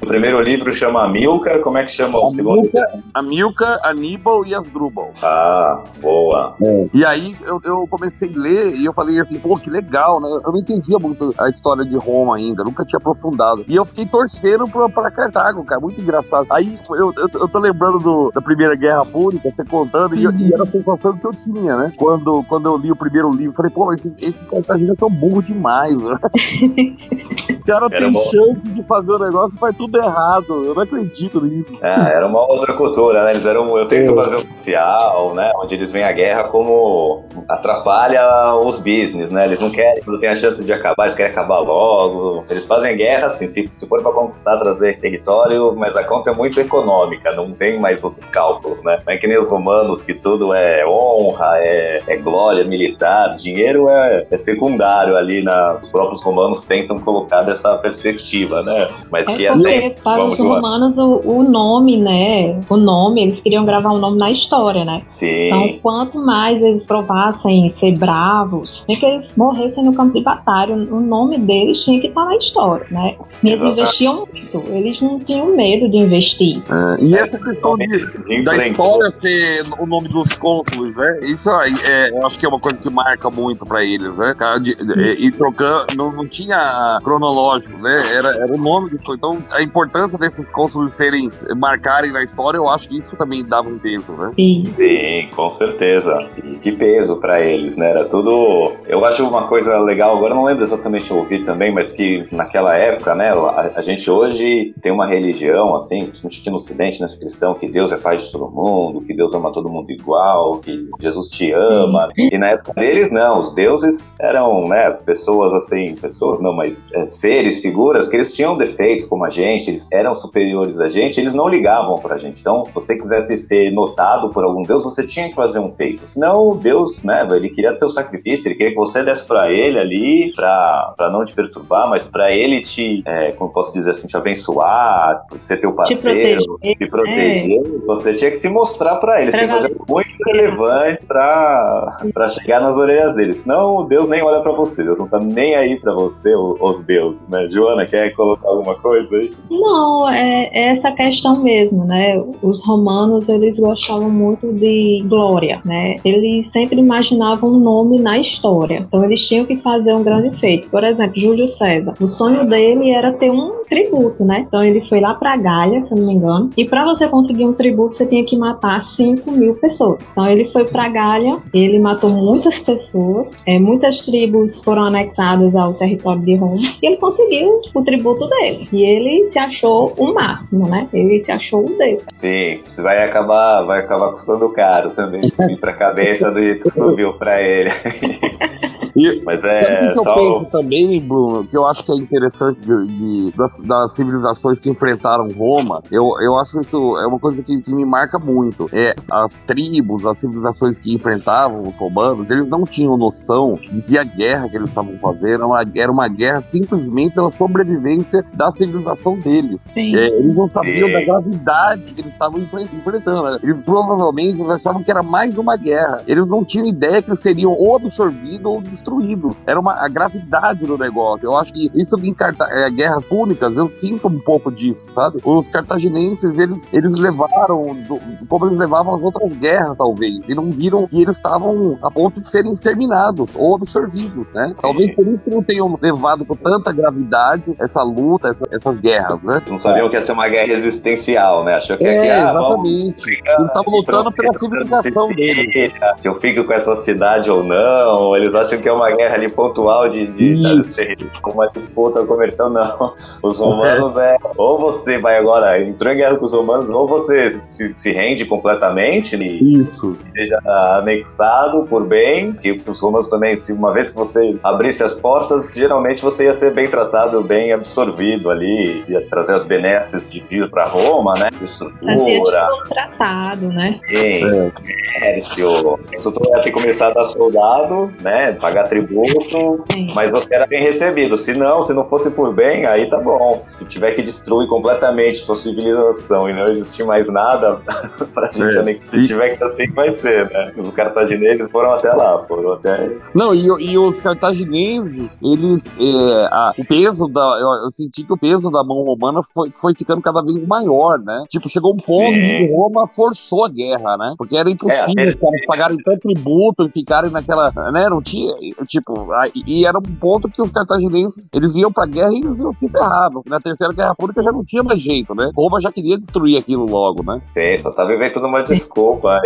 o 0.00 0.06
primeiro 0.06 0.40
livro 0.40 0.72
chama 0.72 1.04
Amilcar, 1.04 1.60
como 1.60 1.78
é 1.78 1.84
que 1.84 1.90
chama 1.90 2.18
o 2.18 2.26
segundo? 2.26 2.70
Amilcar, 3.14 3.78
Aníbal 3.84 4.46
e 4.46 4.54
Asdrubal. 4.54 5.12
Ah, 5.22 5.82
boa. 6.00 6.56
E 6.94 7.04
aí 7.04 7.36
eu, 7.42 7.60
eu, 7.64 7.86
comecei 7.88 8.32
a 8.34 8.38
ler 8.38 8.74
e 8.74 8.84
eu 8.84 8.92
falei 8.92 9.20
assim, 9.20 9.38
pô, 9.38 9.54
que 9.54 9.70
legal, 9.70 10.20
né? 10.20 10.28
Eu 10.44 10.52
não 10.52 10.58
entendia 10.58 10.98
muito 10.98 11.34
a 11.38 11.48
história 11.48 11.84
de 11.84 11.96
Roma 11.96 12.36
ainda, 12.36 12.64
nunca 12.64 12.84
tinha 12.84 12.98
aprofundado. 12.98 13.64
E 13.68 13.74
eu 13.74 13.84
fiquei 13.84 14.06
torcendo 14.06 14.64
pra, 14.66 14.88
pra 14.88 15.10
Cartago, 15.10 15.64
cara, 15.64 15.80
muito 15.80 16.00
engraçado. 16.00 16.46
Aí 16.50 16.78
eu, 16.90 17.12
eu, 17.16 17.28
eu 17.34 17.48
tô 17.48 17.58
lembrando 17.58 17.98
do, 17.98 18.30
da 18.34 18.40
Primeira 18.40 18.74
Guerra 18.76 19.04
Púnica, 19.04 19.50
você 19.50 19.64
contando, 19.64 20.14
e, 20.14 20.24
e, 20.24 20.54
era 20.54 20.62
a 20.62 20.66
sensação 20.66 21.16
que 21.16 21.26
eu 21.26 21.32
tinha, 21.32 21.76
né? 21.76 21.92
Quando, 21.96 22.44
quando 22.44 22.66
eu 22.66 22.76
li 22.76 22.90
o 22.90 22.96
primeiro 22.96 23.30
livro, 23.30 23.54
falei, 23.54 23.70
pô, 23.70 23.92
esses, 23.92 24.16
esses 24.18 24.46
cartagineses 24.46 24.98
são 24.98 25.10
burros 25.10 25.46
demais, 25.46 25.96
né? 25.96 26.18
o 27.60 27.66
cara 27.66 27.88
tem 27.90 28.14
chance 28.14 28.68
de 28.68 28.77
fazer 28.86 29.12
o 29.12 29.18
negócio 29.18 29.58
faz 29.58 29.76
tudo 29.76 29.98
errado. 29.98 30.64
Eu 30.64 30.74
não 30.74 30.82
acredito 30.82 31.40
nisso. 31.40 31.72
É, 31.80 32.16
era 32.16 32.26
uma 32.26 32.40
outra 32.40 32.74
cultura, 32.74 33.24
né? 33.24 33.30
Eles 33.32 33.46
eram, 33.46 33.76
eu 33.76 33.86
tento 33.86 34.14
fazer 34.14 34.36
um 34.36 34.54
social, 34.54 35.34
né? 35.34 35.52
Onde 35.56 35.74
eles 35.74 35.92
veem 35.92 36.04
a 36.04 36.12
guerra 36.12 36.44
como 36.44 37.24
atrapalha 37.48 38.54
os 38.56 38.78
business, 38.78 39.30
né? 39.30 39.44
Eles 39.44 39.60
não 39.60 39.70
querem, 39.70 40.02
quando 40.02 40.20
tem 40.20 40.28
a 40.28 40.36
chance 40.36 40.64
de 40.64 40.72
acabar, 40.72 41.04
eles 41.04 41.14
querem 41.14 41.32
acabar 41.32 41.58
logo. 41.58 42.44
Eles 42.48 42.66
fazem 42.66 42.96
guerra, 42.96 43.26
assim, 43.26 43.46
se, 43.46 43.66
se 43.70 43.88
for 43.88 44.02
pra 44.02 44.12
conquistar, 44.12 44.58
trazer 44.58 44.98
território, 45.00 45.74
mas 45.76 45.96
a 45.96 46.04
conta 46.04 46.30
é 46.30 46.34
muito 46.34 46.60
econômica, 46.60 47.32
não 47.32 47.52
tem 47.52 47.78
mais 47.80 48.04
outros 48.04 48.26
cálculos, 48.26 48.82
né? 48.84 49.00
Não 49.06 49.12
é 49.12 49.16
que 49.16 49.26
nem 49.26 49.38
os 49.38 49.50
romanos, 49.50 50.02
que 50.02 50.14
tudo 50.14 50.52
é 50.54 50.84
honra, 50.86 51.58
é, 51.58 52.02
é 52.06 52.16
glória 52.16 52.64
militar, 52.64 53.34
dinheiro 53.34 53.88
é, 53.88 54.26
é 54.30 54.36
secundário 54.36 55.16
ali, 55.16 55.42
na, 55.42 55.78
os 55.82 55.90
próprios 55.90 56.22
romanos 56.22 56.64
tentam 56.66 56.98
colocar 56.98 57.42
dessa 57.42 57.76
perspectiva, 57.78 58.62
né? 58.62 58.67
Mas 59.10 59.28
é 59.28 59.36
que 59.36 59.46
assim, 59.46 59.94
para 60.02 60.24
os 60.24 60.38
romanos 60.38 60.98
o, 60.98 61.20
o, 61.24 61.42
nome, 61.42 61.96
né? 61.96 62.58
O 62.68 62.76
nome, 62.76 63.22
eles 63.22 63.40
queriam 63.40 63.64
gravar 63.64 63.90
o 63.90 63.96
um 63.96 63.98
nome 63.98 64.18
na 64.18 64.30
história, 64.30 64.84
né? 64.84 65.02
Sim. 65.06 65.46
Então, 65.46 65.78
quanto 65.82 66.18
mais 66.18 66.62
eles 66.62 66.86
provassem 66.86 67.68
ser 67.68 67.96
bravos, 67.96 68.84
nem 68.88 68.98
que 68.98 69.06
eles 69.06 69.34
morressem 69.36 69.84
no 69.84 69.94
campo 69.94 70.14
de 70.14 70.22
batalha, 70.22 70.74
o 70.74 71.00
nome 71.00 71.38
deles 71.38 71.82
tinha 71.84 72.00
que 72.00 72.08
estar 72.08 72.24
na 72.24 72.36
história, 72.36 72.86
né? 72.90 73.16
Eles 73.42 73.62
investiam 73.62 74.26
muito, 74.32 74.62
eles 74.72 75.00
não 75.00 75.18
tinham 75.18 75.54
medo 75.54 75.88
de 75.88 75.98
investir. 75.98 76.62
É, 76.68 77.02
e 77.02 77.14
essa 77.14 77.38
questão 77.38 77.76
de, 77.76 78.42
da 78.42 78.56
história 78.56 79.10
ser 79.12 79.66
o 79.78 79.86
nome 79.86 80.08
dos 80.08 80.34
cônsules, 80.34 80.96
né? 80.96 81.20
Isso 81.22 81.50
aí, 81.50 81.74
é, 81.82 82.10
eu 82.10 82.24
acho 82.24 82.38
que 82.38 82.46
é 82.46 82.48
uma 82.48 82.60
coisa 82.60 82.80
que 82.80 82.90
marca 82.90 83.30
muito 83.30 83.66
pra 83.66 83.84
eles, 83.84 84.18
né? 84.18 84.34
De, 84.60 84.72
e 85.18 85.32
trocando, 85.32 85.86
não, 85.96 86.12
não 86.12 86.26
tinha 86.26 87.00
cronológico, 87.02 87.78
né? 87.78 88.14
Era, 88.14 88.28
era 88.28 88.56
nome 88.58 88.90
do 88.90 88.98
então, 89.14 89.42
a 89.52 89.62
importância 89.62 90.18
desses 90.18 90.50
cônsules 90.50 90.92
serem, 90.94 91.28
marcarem 91.56 92.12
na 92.12 92.22
história, 92.22 92.58
eu 92.58 92.68
acho 92.68 92.88
que 92.88 92.98
isso 92.98 93.16
também 93.16 93.44
dava 93.44 93.68
um 93.68 93.78
peso, 93.78 94.12
né? 94.12 94.32
Sim, 94.36 94.62
Sim 94.64 95.28
com 95.34 95.48
certeza. 95.50 96.28
E 96.44 96.58
que 96.58 96.72
peso 96.72 97.20
para 97.20 97.40
eles, 97.40 97.76
né? 97.76 97.90
Era 97.90 98.04
tudo. 98.04 98.72
Eu 98.86 99.04
acho 99.04 99.26
uma 99.26 99.48
coisa 99.48 99.78
legal, 99.78 100.16
agora 100.16 100.34
não 100.34 100.44
lembro 100.44 100.62
exatamente 100.62 101.10
eu 101.10 101.18
ouvi 101.18 101.40
também, 101.40 101.72
mas 101.72 101.92
que 101.92 102.26
naquela 102.30 102.76
época, 102.76 103.14
né? 103.14 103.30
A, 103.30 103.72
a 103.76 103.82
gente 103.82 104.10
hoje 104.10 104.74
tem 104.80 104.92
uma 104.92 105.06
religião, 105.06 105.74
assim, 105.74 106.06
principalmente 106.06 106.40
aqui 106.40 106.50
no 106.50 106.56
Ocidente, 106.56 107.00
nesse 107.00 107.18
cristão, 107.18 107.54
que 107.54 107.68
Deus 107.68 107.92
é 107.92 107.96
pai 107.96 108.18
de 108.18 108.30
todo 108.30 108.50
mundo, 108.50 109.00
que 109.02 109.14
Deus 109.14 109.34
ama 109.34 109.52
todo 109.52 109.68
mundo 109.68 109.90
igual, 109.90 110.58
que 110.58 110.88
Jesus 111.00 111.28
te 111.30 111.52
ama. 111.52 112.08
E 112.16 112.36
na 112.38 112.48
época 112.48 112.72
deles, 112.74 113.10
não. 113.10 113.38
Os 113.38 113.54
deuses 113.54 114.16
eram, 114.20 114.64
né? 114.64 114.90
Pessoas 114.90 115.52
assim, 115.52 115.94
pessoas 115.94 116.40
não, 116.40 116.54
mas 116.54 116.92
é, 116.92 117.06
seres, 117.06 117.60
figuras, 117.60 118.08
que 118.08 118.16
eles 118.16 118.32
tinham 118.32 118.47
defeitos 118.56 119.06
como 119.06 119.24
a 119.24 119.30
gente, 119.30 119.68
eles 119.68 119.88
eram 119.92 120.14
superiores 120.14 120.80
a 120.80 120.88
gente, 120.88 121.20
eles 121.20 121.34
não 121.34 121.48
ligavam 121.48 121.96
pra 121.96 122.16
gente. 122.16 122.40
Então, 122.40 122.64
se 122.64 122.72
você 122.72 122.96
quisesse 122.96 123.36
ser 123.36 123.70
notado 123.72 124.30
por 124.30 124.44
algum 124.44 124.62
deus, 124.62 124.84
você 124.84 125.04
tinha 125.04 125.28
que 125.28 125.34
fazer 125.34 125.60
um 125.60 125.68
feito. 125.68 126.06
Senão, 126.06 126.56
Deus, 126.56 127.02
né, 127.02 127.26
ele 127.30 127.50
queria 127.50 127.78
teu 127.78 127.88
sacrifício, 127.88 128.48
ele 128.48 128.54
queria 128.54 128.72
que 128.72 128.78
você 128.78 129.02
desse 129.02 129.26
pra 129.26 129.50
ele 129.50 129.78
ali, 129.78 130.32
pra, 130.34 130.94
pra 130.96 131.10
não 131.10 131.24
te 131.24 131.34
perturbar, 131.34 131.88
mas 131.88 132.08
pra 132.08 132.32
ele 132.32 132.62
te, 132.62 133.02
é, 133.06 133.32
como 133.32 133.52
posso 133.52 133.72
dizer 133.72 133.92
assim, 133.92 134.06
te 134.06 134.16
abençoar, 134.16 135.24
ser 135.36 135.58
teu 135.58 135.72
parceiro, 135.72 136.42
te 136.60 136.68
proteger. 136.68 136.76
Te 136.78 136.88
proteger. 136.88 137.60
É. 137.60 137.86
Você 137.86 138.14
tinha 138.14 138.30
que 138.30 138.36
se 138.36 138.48
mostrar 138.48 138.96
pra 138.96 139.20
ele. 139.20 139.30
Você 139.30 139.38
tinha 139.38 139.48
que 139.48 139.54
fazer 139.54 139.76
muito 139.88 140.08
relevante 140.26 141.06
pra, 141.06 141.98
pra 142.12 142.28
chegar 142.28 142.60
nas 142.60 142.76
orelhas 142.76 143.14
dele. 143.14 143.34
Senão, 143.34 143.86
Deus 143.86 144.08
nem 144.08 144.22
olha 144.22 144.40
pra 144.40 144.52
você. 144.52 144.82
Deus 144.82 144.98
não 144.98 145.08
tá 145.08 145.18
nem 145.18 145.54
aí 145.54 145.78
pra 145.78 145.92
você, 145.92 146.34
os 146.36 146.82
deuses, 146.82 147.26
né? 147.28 147.48
Joana, 147.48 147.86
quer 147.86 148.10
colocar 148.14 148.37
alguma 148.44 148.74
coisa 148.76 149.14
aí? 149.14 149.30
Não, 149.50 150.08
é, 150.08 150.50
é 150.52 150.68
essa 150.68 150.92
questão 150.92 151.42
mesmo, 151.42 151.84
né? 151.84 152.22
Os 152.42 152.64
romanos, 152.66 153.28
eles 153.28 153.58
gostavam 153.58 154.10
muito 154.10 154.52
de 154.52 155.04
glória, 155.08 155.60
né? 155.64 155.96
Eles 156.04 156.50
sempre 156.50 156.80
imaginavam 156.80 157.50
um 157.50 157.58
nome 157.58 158.00
na 158.00 158.18
história. 158.18 158.86
Então, 158.86 159.04
eles 159.04 159.26
tinham 159.26 159.46
que 159.46 159.56
fazer 159.58 159.94
um 159.94 160.02
grande 160.02 160.36
feito. 160.38 160.68
Por 160.70 160.84
exemplo, 160.84 161.18
Júlio 161.18 161.46
César. 161.46 161.94
O 162.00 162.06
sonho 162.06 162.46
dele 162.46 162.90
era 162.90 163.12
ter 163.12 163.30
um 163.30 163.57
tributo, 163.68 164.24
né? 164.24 164.44
Então, 164.46 164.62
ele 164.62 164.86
foi 164.88 165.00
lá 165.00 165.14
pra 165.14 165.36
Galha, 165.36 165.80
se 165.82 165.92
eu 165.92 165.98
não 165.98 166.06
me 166.06 166.14
engano. 166.14 166.50
E 166.56 166.64
para 166.64 166.84
você 166.84 167.08
conseguir 167.08 167.44
um 167.44 167.52
tributo, 167.52 167.96
você 167.96 168.06
tinha 168.06 168.24
que 168.24 168.36
matar 168.36 168.80
5 168.82 169.30
mil 169.32 169.54
pessoas. 169.54 170.06
Então, 170.10 170.26
ele 170.28 170.50
foi 170.50 170.64
pra 170.64 170.88
Galha, 170.88 171.38
ele 171.52 171.78
matou 171.78 172.10
muitas 172.10 172.58
pessoas, 172.58 173.34
é, 173.46 173.58
muitas 173.58 174.00
tribos 174.00 174.62
foram 174.62 174.84
anexadas 174.84 175.54
ao 175.54 175.74
território 175.74 176.22
de 176.22 176.36
Roma, 176.36 176.58
e 176.82 176.86
ele 176.86 176.96
conseguiu 176.96 177.60
o 177.74 177.82
tributo 177.82 178.26
dele. 178.28 178.64
E 178.72 178.82
ele 178.82 179.30
se 179.30 179.38
achou 179.38 179.92
o 179.96 180.12
máximo, 180.14 180.68
né? 180.68 180.88
Ele 180.92 181.20
se 181.20 181.30
achou 181.30 181.64
o 181.66 181.76
Deus. 181.76 182.02
Sim, 182.12 182.60
isso 182.66 182.82
vai 182.82 183.04
acabar, 183.04 183.62
vai 183.62 183.80
acabar 183.80 184.10
custando 184.10 184.52
caro 184.52 184.90
também 184.90 185.28
subir 185.28 185.58
pra 185.58 185.72
cabeça 185.72 186.30
do 186.30 186.40
jeito 186.40 186.64
que 186.64 186.70
subiu 186.70 187.12
pra 187.14 187.42
ele. 187.42 187.70
E, 188.98 189.22
Mas 189.24 189.44
é 189.44 189.54
sabe 189.54 189.86
o 189.86 189.92
que 189.92 190.02
só... 190.02 190.10
eu 190.10 190.14
penso 190.14 190.44
também, 190.46 191.00
Bruno, 191.00 191.46
que 191.46 191.56
eu 191.56 191.64
acho 191.66 191.84
que 191.84 191.92
é 191.92 191.94
interessante 191.94 192.58
de, 192.60 192.94
de 192.94 193.36
das, 193.36 193.62
das, 193.62 193.94
civilizações 193.94 194.58
que 194.58 194.68
enfrentaram 194.68 195.28
Roma, 195.28 195.80
eu, 195.90 196.04
eu 196.20 196.36
acho 196.36 196.60
isso 196.60 196.98
é 196.98 197.06
uma 197.06 197.20
coisa 197.20 197.42
que, 197.42 197.60
que 197.60 197.72
me 197.72 197.84
marca 197.84 198.18
muito. 198.18 198.68
É, 198.72 198.94
as 199.12 199.44
tribos, 199.44 200.04
as 200.04 200.18
civilizações 200.18 200.80
que 200.80 200.92
enfrentavam 200.92 201.62
os 201.62 201.78
romanos, 201.78 202.30
eles 202.32 202.48
não 202.48 202.64
tinham 202.64 202.96
noção 202.96 203.56
de 203.72 203.82
que 203.82 203.96
a 203.96 204.02
guerra 204.02 204.48
que 204.48 204.56
eles 204.56 204.70
estavam 204.70 204.98
fazendo 204.98 205.34
era 205.34 205.46
uma, 205.46 205.64
era 205.76 205.92
uma 205.92 206.08
guerra 206.08 206.40
simplesmente 206.40 207.14
pela 207.14 207.28
sobrevivência 207.28 208.24
da 208.34 208.50
civilização 208.50 209.16
deles. 209.16 209.72
É, 209.76 209.80
eles 209.80 210.34
não 210.34 210.46
sabiam 210.46 210.88
Sim. 210.88 210.94
da 210.94 211.04
gravidade 211.04 211.94
que 211.94 212.00
eles 212.00 212.10
estavam 212.10 212.40
enfrentando. 212.40 213.22
Né? 213.22 213.38
Eles 213.44 213.64
provavelmente 213.64 214.42
achavam 214.50 214.82
que 214.82 214.90
era 214.90 215.04
mais 215.04 215.38
uma 215.38 215.56
guerra. 215.56 216.02
Eles 216.06 216.28
não 216.28 216.44
tinham 216.44 216.66
ideia 216.66 217.00
que 217.00 217.10
eles 217.10 217.20
seriam 217.20 217.52
ou 217.52 217.76
absorvidos 217.76 218.46
ou 218.46 218.60
destruídos 218.60 218.87
destruídos. 218.88 219.46
Era 219.46 219.60
uma, 219.60 219.84
a 219.84 219.88
gravidade 219.88 220.66
do 220.66 220.78
negócio. 220.78 221.26
Eu 221.26 221.36
acho 221.36 221.52
que 221.52 221.70
isso 221.74 221.96
em 222.02 222.14
carta, 222.14 222.44
é, 222.50 222.70
guerras 222.70 223.08
públicas, 223.08 223.58
eu 223.58 223.68
sinto 223.68 224.08
um 224.08 224.20
pouco 224.20 224.50
disso, 224.50 224.90
sabe? 224.90 225.18
Os 225.24 225.50
cartaginenses, 225.50 226.38
eles, 226.38 226.70
eles 226.72 226.96
levaram, 226.96 227.74
do, 227.86 228.00
como 228.28 228.46
eles 228.46 228.58
levavam 228.58 228.94
as 228.94 229.02
outras 229.02 229.32
guerras, 229.34 229.76
talvez, 229.76 230.28
e 230.28 230.34
não 230.34 230.50
viram 230.50 230.86
que 230.86 231.00
eles 231.00 231.14
estavam 231.14 231.78
a 231.82 231.90
ponto 231.90 232.20
de 232.20 232.28
serem 232.28 232.50
exterminados 232.50 233.36
ou 233.36 233.56
absorvidos, 233.56 234.32
né? 234.32 234.54
Talvez 234.60 234.94
por 234.94 235.06
isso 235.06 235.22
não 235.26 235.42
tenham 235.42 235.78
levado 235.80 236.24
com 236.24 236.34
tanta 236.34 236.72
gravidade 236.72 237.54
essa 237.60 237.82
luta, 237.82 238.28
essa, 238.28 238.44
essas 238.52 238.78
guerras, 238.78 239.24
né? 239.24 239.42
Não 239.48 239.56
sabiam 239.56 239.88
que 239.88 239.96
ia 239.96 240.02
ser 240.02 240.12
uma 240.12 240.28
guerra 240.28 240.52
existencial, 240.52 241.44
né? 241.44 241.54
Achou 241.54 241.76
que 241.76 241.84
é, 241.84 241.98
aqui, 241.98 242.10
ah, 242.10 242.30
exatamente. 242.30 243.10
Eles 243.10 243.46
estavam 243.48 243.72
lutando 243.72 244.12
pela 244.12 244.32
civilização 244.32 245.08
deles. 245.08 245.72
Se 245.96 246.08
eu 246.08 246.14
fico 246.14 246.44
com 246.44 246.52
essa 246.52 246.74
cidade 246.76 247.30
ou 247.30 247.42
não, 247.42 248.16
eles 248.16 248.34
acham 248.34 248.60
que 248.60 248.67
é 248.68 248.72
uma 248.72 248.90
guerra 248.90 249.14
ali 249.14 249.28
pontual 249.28 249.88
de, 249.88 250.06
de, 250.06 250.34
de 250.34 251.10
uma 251.24 251.48
disputa 251.48 252.04
comercial, 252.06 252.50
não. 252.50 252.94
Os 253.22 253.38
romanos 253.38 253.96
é. 253.96 254.16
Ou 254.36 254.58
você 254.58 254.98
vai 254.98 255.16
agora, 255.18 255.62
entrou 255.62 255.92
em 255.92 255.96
guerra 255.96 256.16
com 256.16 256.24
os 256.24 256.32
romanos, 256.32 256.70
ou 256.70 256.86
você 256.86 257.30
se, 257.30 257.72
se 257.74 257.92
rende 257.92 258.24
completamente 258.24 259.16
e 259.16 259.62
Isso. 259.62 259.98
seja 260.14 260.38
anexado 260.78 261.66
por 261.66 261.86
bem. 261.86 262.36
E 262.44 262.60
os 262.66 262.80
romanos 262.80 263.08
também, 263.08 263.36
se 263.36 263.52
uma 263.52 263.72
vez 263.72 263.90
que 263.90 263.96
você 263.96 264.38
abrisse 264.42 264.82
as 264.82 264.94
portas, 264.94 265.52
geralmente 265.54 266.02
você 266.02 266.24
ia 266.24 266.34
ser 266.34 266.54
bem 266.54 266.68
tratado, 266.68 267.22
bem 267.22 267.52
absorvido 267.52 268.30
ali, 268.30 268.84
ia 268.88 269.06
trazer 269.08 269.34
as 269.34 269.44
benesses 269.44 270.08
de 270.08 270.20
vir 270.28 270.50
para 270.50 270.64
Roma, 270.64 271.14
né? 271.14 271.30
Estrutura. 271.40 272.48
contratado, 272.62 273.48
né? 273.48 273.80
Sim, 273.88 274.24
é. 274.24 274.50
comércio. 274.50 275.78
Isso 275.92 276.12
tudo 276.12 276.28
ia 276.30 276.42
ter 276.42 276.50
começado 276.50 276.92
a 276.92 276.94
dar 276.94 277.04
soldado, 277.04 277.92
né? 278.02 278.32
Pagar 278.32 278.57
tributo, 278.64 279.64
mas 279.94 280.10
você 280.10 280.26
era 280.34 280.46
bem 280.46 280.62
recebido. 280.62 281.16
Se 281.16 281.36
não, 281.38 281.60
se 281.62 281.74
não 281.74 281.84
fosse 281.84 282.10
por 282.12 282.34
bem, 282.34 282.66
aí 282.66 282.88
tá 282.88 283.00
bom. 283.00 283.42
Se 283.46 283.64
tiver 283.64 283.92
que 283.92 284.02
destruir 284.02 284.48
completamente 284.48 285.18
sua 285.18 285.34
civilização 285.34 286.28
e 286.28 286.32
não 286.32 286.46
existir 286.46 286.84
mais 286.84 287.12
nada 287.12 287.60
pra 288.14 288.32
gente 288.32 288.56
é. 288.56 288.62
nem 288.62 288.80
se 288.80 289.06
tiver 289.06 289.36
que 289.36 289.44
assim, 289.44 289.70
vai 289.72 289.90
ser, 289.90 290.30
né? 290.30 290.52
Os 290.56 290.70
cartagineses 290.70 291.50
foram 291.50 291.72
até 291.72 291.92
lá, 291.92 292.20
foram 292.22 292.52
até. 292.52 292.90
Não, 293.14 293.34
e, 293.34 293.46
e 293.46 293.78
os 293.78 293.98
cartagineses, 294.00 295.18
eles. 295.22 295.76
É, 295.78 296.28
a, 296.30 296.52
o 296.58 296.64
peso 296.64 297.06
da. 297.08 297.38
Eu, 297.40 297.62
eu, 297.62 297.68
senti 297.70 298.04
que 298.04 298.12
o 298.12 298.18
peso 298.18 298.50
da 298.50 298.64
mão 298.64 298.82
romana 298.82 299.20
foi, 299.34 299.50
foi 299.54 299.74
ficando 299.74 300.02
cada 300.02 300.22
vez 300.22 300.46
maior, 300.46 300.98
né? 300.98 301.24
Tipo, 301.28 301.48
chegou 301.48 301.70
um 301.70 301.76
ponto 301.76 302.10
que 302.10 302.54
Roma 302.54 302.86
forçou 302.88 303.44
a 303.44 303.48
guerra, 303.48 303.96
né? 303.96 304.14
Porque 304.16 304.36
era 304.36 304.50
impossível 304.50 305.04
é, 305.04 305.08
os 305.08 305.16
caras 305.16 305.46
pagarem 305.46 305.76
tanto 305.78 306.08
tributo 306.08 306.64
e 306.64 306.70
ficarem 306.70 307.10
naquela. 307.10 307.52
né? 307.72 307.88
Não 307.88 308.02
tinha 308.02 308.34
tipo, 308.66 309.08
e 309.34 309.66
era 309.66 309.78
um 309.78 309.96
ponto 310.00 310.28
que 310.28 310.40
os 310.40 310.50
cartaginenses, 310.50 311.30
eles 311.32 311.56
iam 311.56 311.72
pra 311.72 311.86
guerra 311.86 312.12
e 312.12 312.18
eles 312.18 312.38
iam 312.38 312.52
se 312.52 312.68
ferrar. 312.68 313.10
Na 313.26 313.40
Terceira 313.40 313.72
Guerra 313.72 313.94
Pública 313.94 314.22
já 314.22 314.32
não 314.32 314.44
tinha 314.44 314.62
mais 314.62 314.80
jeito, 314.80 315.14
né? 315.14 315.30
Roma 315.36 315.60
já 315.60 315.72
queria 315.72 315.98
destruir 315.98 316.38
aquilo 316.38 316.66
logo, 316.66 317.02
né? 317.02 317.18
Sim, 317.22 317.56
só 317.56 317.70
tava 317.72 317.94
inventando 317.94 318.26
uma 318.26 318.42
desculpa. 318.42 319.20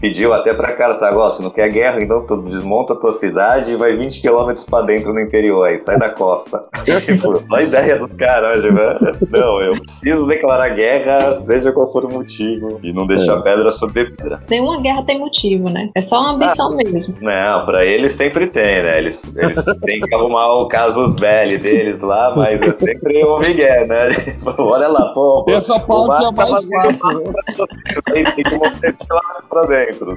Pediu 0.00 0.32
até 0.32 0.54
pra 0.54 0.74
Cartago, 0.76 1.20
ó, 1.20 1.28
se 1.28 1.42
não 1.42 1.50
quer 1.50 1.68
guerra, 1.70 2.02
então 2.02 2.26
tu 2.26 2.36
desmonta 2.42 2.92
a 2.92 2.96
tua 2.96 3.12
cidade 3.12 3.72
e 3.72 3.76
vai 3.76 3.96
20 3.96 4.20
quilômetros 4.20 4.66
pra 4.66 4.82
dentro 4.82 5.12
no 5.12 5.20
interior 5.20 5.64
aí, 5.66 5.78
sai 5.78 5.98
da 5.98 6.10
costa. 6.10 6.62
tipo, 6.98 7.42
a 7.54 7.62
ideia 7.62 7.98
dos 7.98 8.14
caras, 8.14 8.64
né? 8.64 8.98
Não, 9.30 9.60
eu 9.60 9.72
preciso 9.72 10.26
declarar 10.26 10.70
guerra, 10.70 11.32
seja 11.32 11.72
qual 11.72 11.90
for 11.92 12.04
o 12.04 12.12
motivo, 12.12 12.78
e 12.82 12.92
não 12.92 13.06
deixar 13.06 13.38
é. 13.38 13.42
pedra 13.42 13.70
sobre 13.70 14.10
pedra. 14.10 14.40
Nenhuma 14.48 14.80
guerra 14.80 15.02
tem 15.04 15.18
motivo, 15.18 15.70
né? 15.70 15.90
É 15.94 16.00
só 16.00 16.20
uma 16.20 16.34
ambição 16.34 16.72
ah, 16.72 16.76
mesmo. 16.76 17.14
Não, 17.20 17.64
pra 17.64 17.84
eles 17.84 18.12
sempre 18.12 18.46
tem 18.46 18.65
né? 18.82 18.98
Eles, 18.98 19.22
eles 19.36 19.64
têm 19.84 20.00
que 20.00 20.14
arrumar 20.14 20.48
o 20.54 20.68
casus 20.68 21.14
belli 21.14 21.58
deles 21.58 22.02
lá, 22.02 22.34
mas 22.36 22.60
é 22.60 22.72
sempre 22.72 23.24
o 23.24 23.38
Miguel, 23.38 23.86
né? 23.86 24.08
Olha 24.58 24.88
lá, 24.88 25.12
pô. 25.12 25.44
Essa 25.48 25.78
parte 25.80 26.24
é 26.24 26.30
mais 26.32 26.68
fácil. 26.68 27.34
Tem 28.12 28.24
que 28.24 28.54
mover 28.54 28.96
pra 29.48 29.64
dentro. 29.64 30.12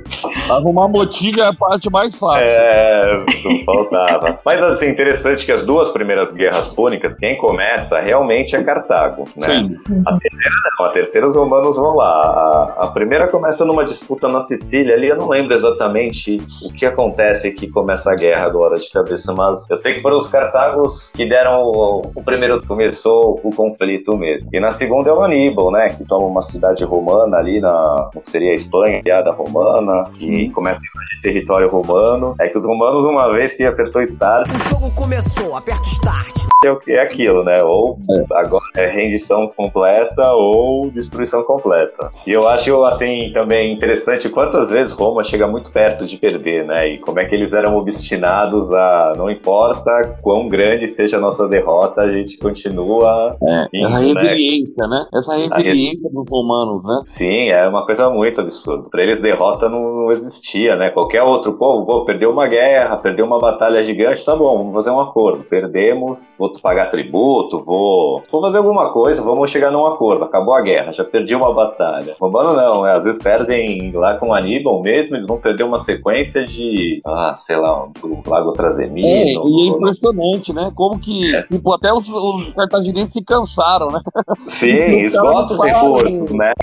Arrumar 0.49 0.87
motiga 0.87 1.43
é 1.43 1.47
a 1.47 1.53
parte 1.53 1.89
mais 1.89 2.17
fácil. 2.17 2.47
É, 2.47 3.25
não 3.43 3.63
faltava. 3.65 4.39
Mas 4.45 4.61
assim, 4.61 4.87
interessante 4.87 5.45
que 5.45 5.51
as 5.51 5.65
duas 5.65 5.91
primeiras 5.91 6.33
guerras 6.33 6.67
púnicas, 6.69 7.17
quem 7.17 7.35
começa 7.37 7.99
realmente 7.99 8.55
é 8.55 8.63
Cartago, 8.63 9.25
né? 9.37 9.47
Sim. 9.47 9.71
A 10.05 10.17
terceira 10.17 10.55
não, 10.79 10.85
a 10.85 10.89
terceira 10.89 11.27
os 11.27 11.35
romanos 11.35 11.75
vão 11.75 11.95
lá. 11.95 12.09
A, 12.09 12.85
a 12.85 12.87
primeira 12.87 13.27
começa 13.27 13.65
numa 13.65 13.85
disputa 13.85 14.27
na 14.27 14.41
Sicília 14.41 14.95
ali, 14.95 15.07
eu 15.07 15.17
não 15.17 15.29
lembro 15.29 15.53
exatamente 15.53 16.37
o 16.69 16.73
que 16.73 16.85
acontece 16.85 17.53
que 17.53 17.67
começa 17.67 18.11
a 18.11 18.15
guerra 18.15 18.38
agora 18.39 18.77
de 18.77 18.89
cabeça, 18.91 19.33
mas 19.33 19.65
eu 19.69 19.75
sei 19.75 19.93
que 19.95 20.01
foram 20.01 20.17
os 20.17 20.29
cartagos 20.29 21.11
que 21.15 21.27
deram 21.27 21.61
o, 21.61 22.11
o 22.15 22.23
primeiro 22.23 22.57
começou 22.67 23.39
o 23.43 23.51
conflito 23.51 24.15
mesmo. 24.15 24.49
E 24.53 24.59
na 24.59 24.69
segunda 24.69 25.09
é 25.09 25.13
o 25.13 25.23
Aníbal, 25.23 25.71
né, 25.71 25.89
que 25.89 26.05
toma 26.05 26.25
uma 26.25 26.41
cidade 26.41 26.83
romana 26.83 27.37
ali 27.37 27.59
na, 27.59 28.09
que 28.23 28.29
seria 28.29 28.51
a 28.51 28.55
Espanha, 28.55 29.01
piada 29.03 29.31
romana, 29.31 30.03
que 30.13 30.45
uhum. 30.45 30.51
começa 30.51 30.79
a 30.79 30.87
invadir 30.87 31.21
território 31.21 31.69
romano. 31.69 32.35
É 32.39 32.47
que 32.47 32.57
os 32.57 32.65
romanos 32.65 33.03
uma 33.05 33.31
vez 33.31 33.55
que 33.55 33.63
apertou 33.63 34.01
start, 34.01 34.47
o 34.49 34.69
jogo 34.69 34.91
começou, 34.91 35.55
aperta 35.55 35.87
start 35.87 36.49
é 36.65 36.71
o 36.71 36.77
que 36.77 36.91
é 36.91 37.01
aquilo, 37.01 37.41
né? 37.43 37.63
Ou 37.63 37.97
é. 38.09 38.37
agora 38.37 38.65
é 38.75 38.89
rendição 38.89 39.47
completa 39.47 40.33
ou 40.33 40.91
destruição 40.91 41.41
completa. 41.43 42.11
E 42.27 42.31
eu 42.31 42.49
acho 42.49 42.83
assim 42.83 43.31
também 43.33 43.73
interessante 43.73 44.27
quantas 44.27 44.69
vezes 44.69 44.93
Roma 44.93 45.23
chega 45.23 45.47
muito 45.47 45.71
perto 45.71 46.05
de 46.05 46.17
perder, 46.17 46.67
né? 46.67 46.95
E 46.95 46.99
como 46.99 47.17
é 47.19 47.25
que 47.25 47.33
eles 47.33 47.53
eram 47.53 47.77
obstinados 47.77 48.73
a 48.73 49.13
não 49.15 49.31
importa 49.31 50.17
quão 50.21 50.49
grande 50.49 50.85
seja 50.85 51.15
a 51.15 51.21
nossa 51.21 51.47
derrota, 51.47 52.01
a 52.01 52.11
gente 52.11 52.37
continua. 52.37 53.37
É, 53.41 53.67
indo, 53.73 53.87
essa 53.87 53.99
resiliência, 53.99 54.87
né? 54.87 54.97
né? 54.99 55.05
Essa 55.13 55.37
resiliência 55.37 56.09
res... 56.09 56.13
dos 56.13 56.25
romanos, 56.29 56.85
né? 56.85 57.01
Sim, 57.05 57.49
é 57.51 57.69
uma 57.69 57.85
coisa 57.85 58.09
muito 58.09 58.41
absurda. 58.41 58.89
Para 58.89 59.03
eles 59.03 59.21
derrota 59.21 59.69
não, 59.69 59.98
não 59.99 60.11
existia, 60.11 60.75
né? 60.75 60.89
Qualquer 60.89 61.21
outro 61.23 61.53
povo, 61.53 61.85
pô, 61.85 62.05
perdeu 62.05 62.31
uma 62.31 62.47
guerra, 62.47 62.97
perdeu 62.97 63.25
uma 63.25 63.39
batalha 63.39 63.83
gigante, 63.83 64.23
tá 64.23 64.35
bom, 64.35 64.57
vamos 64.57 64.73
fazer 64.73 64.91
um 64.91 64.99
acordo. 64.99 65.43
Perdemos, 65.43 66.33
vou 66.37 66.51
pagar 66.61 66.89
tributo, 66.89 67.63
vou, 67.63 68.21
vou 68.31 68.41
fazer 68.41 68.57
alguma 68.57 68.91
coisa, 68.91 69.23
vamos 69.23 69.49
chegar 69.49 69.71
num 69.71 69.85
acordo. 69.85 70.23
Acabou 70.23 70.53
a 70.53 70.61
guerra, 70.61 70.91
já 70.91 71.03
perdi 71.03 71.35
uma 71.35 71.53
batalha. 71.53 72.15
Romano 72.19 72.53
não, 72.53 72.83
né? 72.83 72.93
Às 72.93 73.05
vezes 73.05 73.21
perdem 73.21 73.91
lá 73.93 74.15
com 74.15 74.33
Aníbal 74.33 74.81
mesmo, 74.81 75.15
eles 75.15 75.27
vão 75.27 75.37
perder 75.37 75.63
uma 75.63 75.79
sequência 75.79 76.45
de, 76.45 77.01
ah, 77.05 77.35
sei 77.37 77.57
lá, 77.57 77.87
do 78.01 78.19
Lago 78.25 78.51
Trasemino. 78.53 79.07
É, 79.07 79.25
e 79.25 79.67
é 79.67 79.67
impressionante, 79.67 80.53
né? 80.53 80.71
Como 80.75 80.97
que, 80.99 81.35
é. 81.35 81.43
tipo, 81.43 81.73
até 81.73 81.93
os, 81.93 82.09
os 82.09 82.51
cartaginenses 82.51 83.13
se 83.13 83.23
cansaram, 83.23 83.87
né? 83.87 83.99
Sim, 84.47 85.01
esgota 85.01 85.53
os 85.53 85.63
recursos, 85.63 86.31
né? 86.33 86.53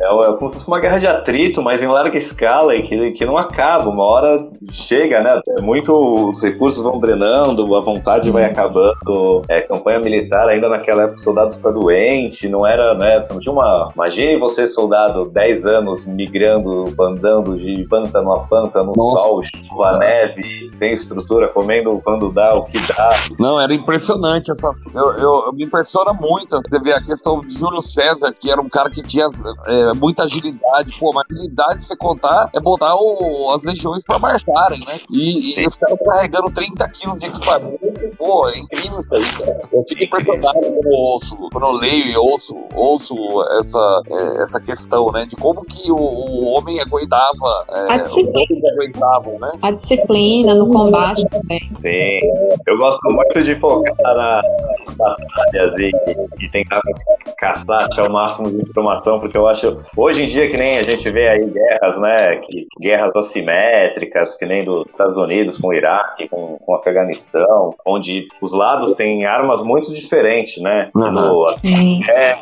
É, 0.00 0.04
é, 0.04 0.32
como 0.34 0.50
se 0.50 0.56
fosse 0.56 0.68
uma 0.68 0.80
guerra 0.80 0.98
de 0.98 1.06
atrito, 1.06 1.62
mas 1.62 1.82
em 1.82 1.86
larga 1.86 2.16
escala 2.16 2.75
e 2.76 2.82
que, 2.82 3.12
que 3.12 3.24
não 3.24 3.36
acaba. 3.36 3.88
Uma 3.88 4.04
hora 4.04 4.48
chega, 4.70 5.22
né? 5.22 5.40
É 5.58 5.62
muito, 5.62 5.92
os 6.30 6.42
recursos 6.42 6.82
vão 6.82 6.98
drenando, 6.98 7.74
a 7.74 7.80
vontade 7.80 8.30
vai 8.30 8.44
acabando. 8.44 9.42
É, 9.48 9.60
campanha 9.60 9.98
militar, 9.98 10.48
ainda 10.48 10.68
naquela 10.68 11.02
época, 11.02 11.16
o 11.16 11.20
soldado 11.20 11.52
fica 11.54 11.72
doente, 11.72 12.48
não 12.48 12.66
era, 12.66 12.94
né? 12.94 13.22
Você 13.22 13.32
não 13.32 13.40
tinha 13.40 13.52
uma. 13.52 13.90
Imagine 13.94 14.38
você, 14.38 14.66
soldado, 14.66 15.24
10 15.30 15.66
anos 15.66 16.06
migrando, 16.06 16.84
andando 17.00 17.56
de 17.56 17.84
pântano 17.88 18.32
a 18.32 18.40
pântano, 18.40 18.92
Nossa. 18.96 19.28
sol, 19.28 19.42
chuva, 19.42 19.98
neve, 19.98 20.68
sem 20.72 20.92
estrutura, 20.92 21.48
comendo 21.48 22.00
quando 22.04 22.32
dá, 22.32 22.54
o 22.54 22.64
que 22.64 22.78
dá. 22.86 23.10
Não, 23.38 23.60
era 23.60 23.72
impressionante 23.72 24.50
essas. 24.50 24.86
Eu, 24.94 25.12
eu, 25.12 25.44
eu 25.46 25.52
me 25.52 25.64
impressiona 25.64 26.12
muito. 26.12 26.56
Você 26.56 26.78
vê 26.80 26.92
a 26.92 27.02
questão 27.02 27.40
de 27.40 27.58
Júlio 27.58 27.80
César, 27.80 28.32
que 28.32 28.50
era 28.50 28.60
um 28.60 28.68
cara 28.68 28.90
que 28.90 29.02
tinha 29.02 29.28
é, 29.66 29.92
muita 29.94 30.24
agilidade. 30.24 30.96
Pô, 30.98 31.12
mas 31.12 31.24
agilidade, 31.30 31.84
você 31.84 31.96
contar, 31.96 32.48
é 32.56 32.60
botar 32.60 32.96
o, 32.96 33.50
as 33.54 33.64
legiões 33.64 34.04
pra 34.04 34.18
marcharem, 34.18 34.80
né? 34.80 34.98
E, 35.10 35.60
e 35.60 35.66
os 35.66 35.76
caras 35.76 35.98
carregando 36.04 36.50
30 36.50 36.88
quilos 36.88 37.18
de 37.18 37.26
equipamento. 37.26 37.78
Pô, 38.16 38.48
é 38.48 38.58
incrível 38.58 38.98
isso 38.98 39.14
aí, 39.14 39.24
cara. 39.24 39.60
Eu 39.72 39.82
fico 39.86 40.04
impressionado 40.04 40.58
quando 40.60 40.86
eu 40.86 40.98
ouço, 40.98 41.36
quando 41.52 41.66
eu 41.66 41.72
leio 41.72 42.06
e 42.06 42.16
ouço, 42.16 42.56
ouço 42.74 43.14
essa, 43.58 44.02
é, 44.10 44.42
essa 44.42 44.60
questão, 44.60 45.10
né? 45.12 45.26
De 45.26 45.36
como 45.36 45.64
que 45.64 45.90
o, 45.90 45.96
o 45.96 46.44
homem 46.46 46.80
aguentava. 46.80 47.64
É, 47.68 47.92
a 47.92 47.98
disciplina. 47.98 48.72
Aguentavam, 48.72 49.38
né? 49.38 49.52
A 49.62 49.70
disciplina 49.72 50.54
no 50.54 50.70
combate 50.70 51.26
também. 51.30 51.60
Sim. 51.80 52.18
Eu 52.66 52.78
gosto 52.78 53.00
muito 53.10 53.42
de 53.42 53.54
focar 53.56 54.14
na, 54.14 54.42
batalhas 54.96 55.74
e, 55.78 55.90
e 56.40 56.50
tentar 56.50 56.80
caçar 57.38 57.88
ao 57.98 58.10
máximo 58.10 58.50
de 58.50 58.68
informação, 58.68 59.20
porque 59.20 59.36
eu 59.36 59.46
acho, 59.46 59.78
hoje 59.96 60.24
em 60.24 60.28
dia, 60.28 60.50
que 60.50 60.56
nem 60.56 60.78
a 60.78 60.82
gente 60.82 61.08
vê 61.10 61.28
aí 61.28 61.44
guerras, 61.46 62.00
né, 62.00 62.36
que, 62.46 62.66
guerras 62.80 63.14
assimétricas, 63.14 64.36
que 64.36 64.46
nem 64.46 64.64
dos 64.64 64.84
Estados 64.90 65.16
Unidos 65.16 65.58
com 65.58 65.68
o 65.68 65.74
Iraque, 65.74 66.28
com, 66.28 66.58
com 66.58 66.72
o 66.72 66.74
Afeganistão, 66.74 67.74
onde 67.86 68.26
os 68.40 68.52
lados 68.52 68.94
têm 68.94 69.26
armas 69.26 69.62
muito 69.62 69.92
diferentes, 69.92 70.62
né, 70.62 70.90
uhum. 70.94 71.10
no, 71.10 71.50
é, 72.08 72.38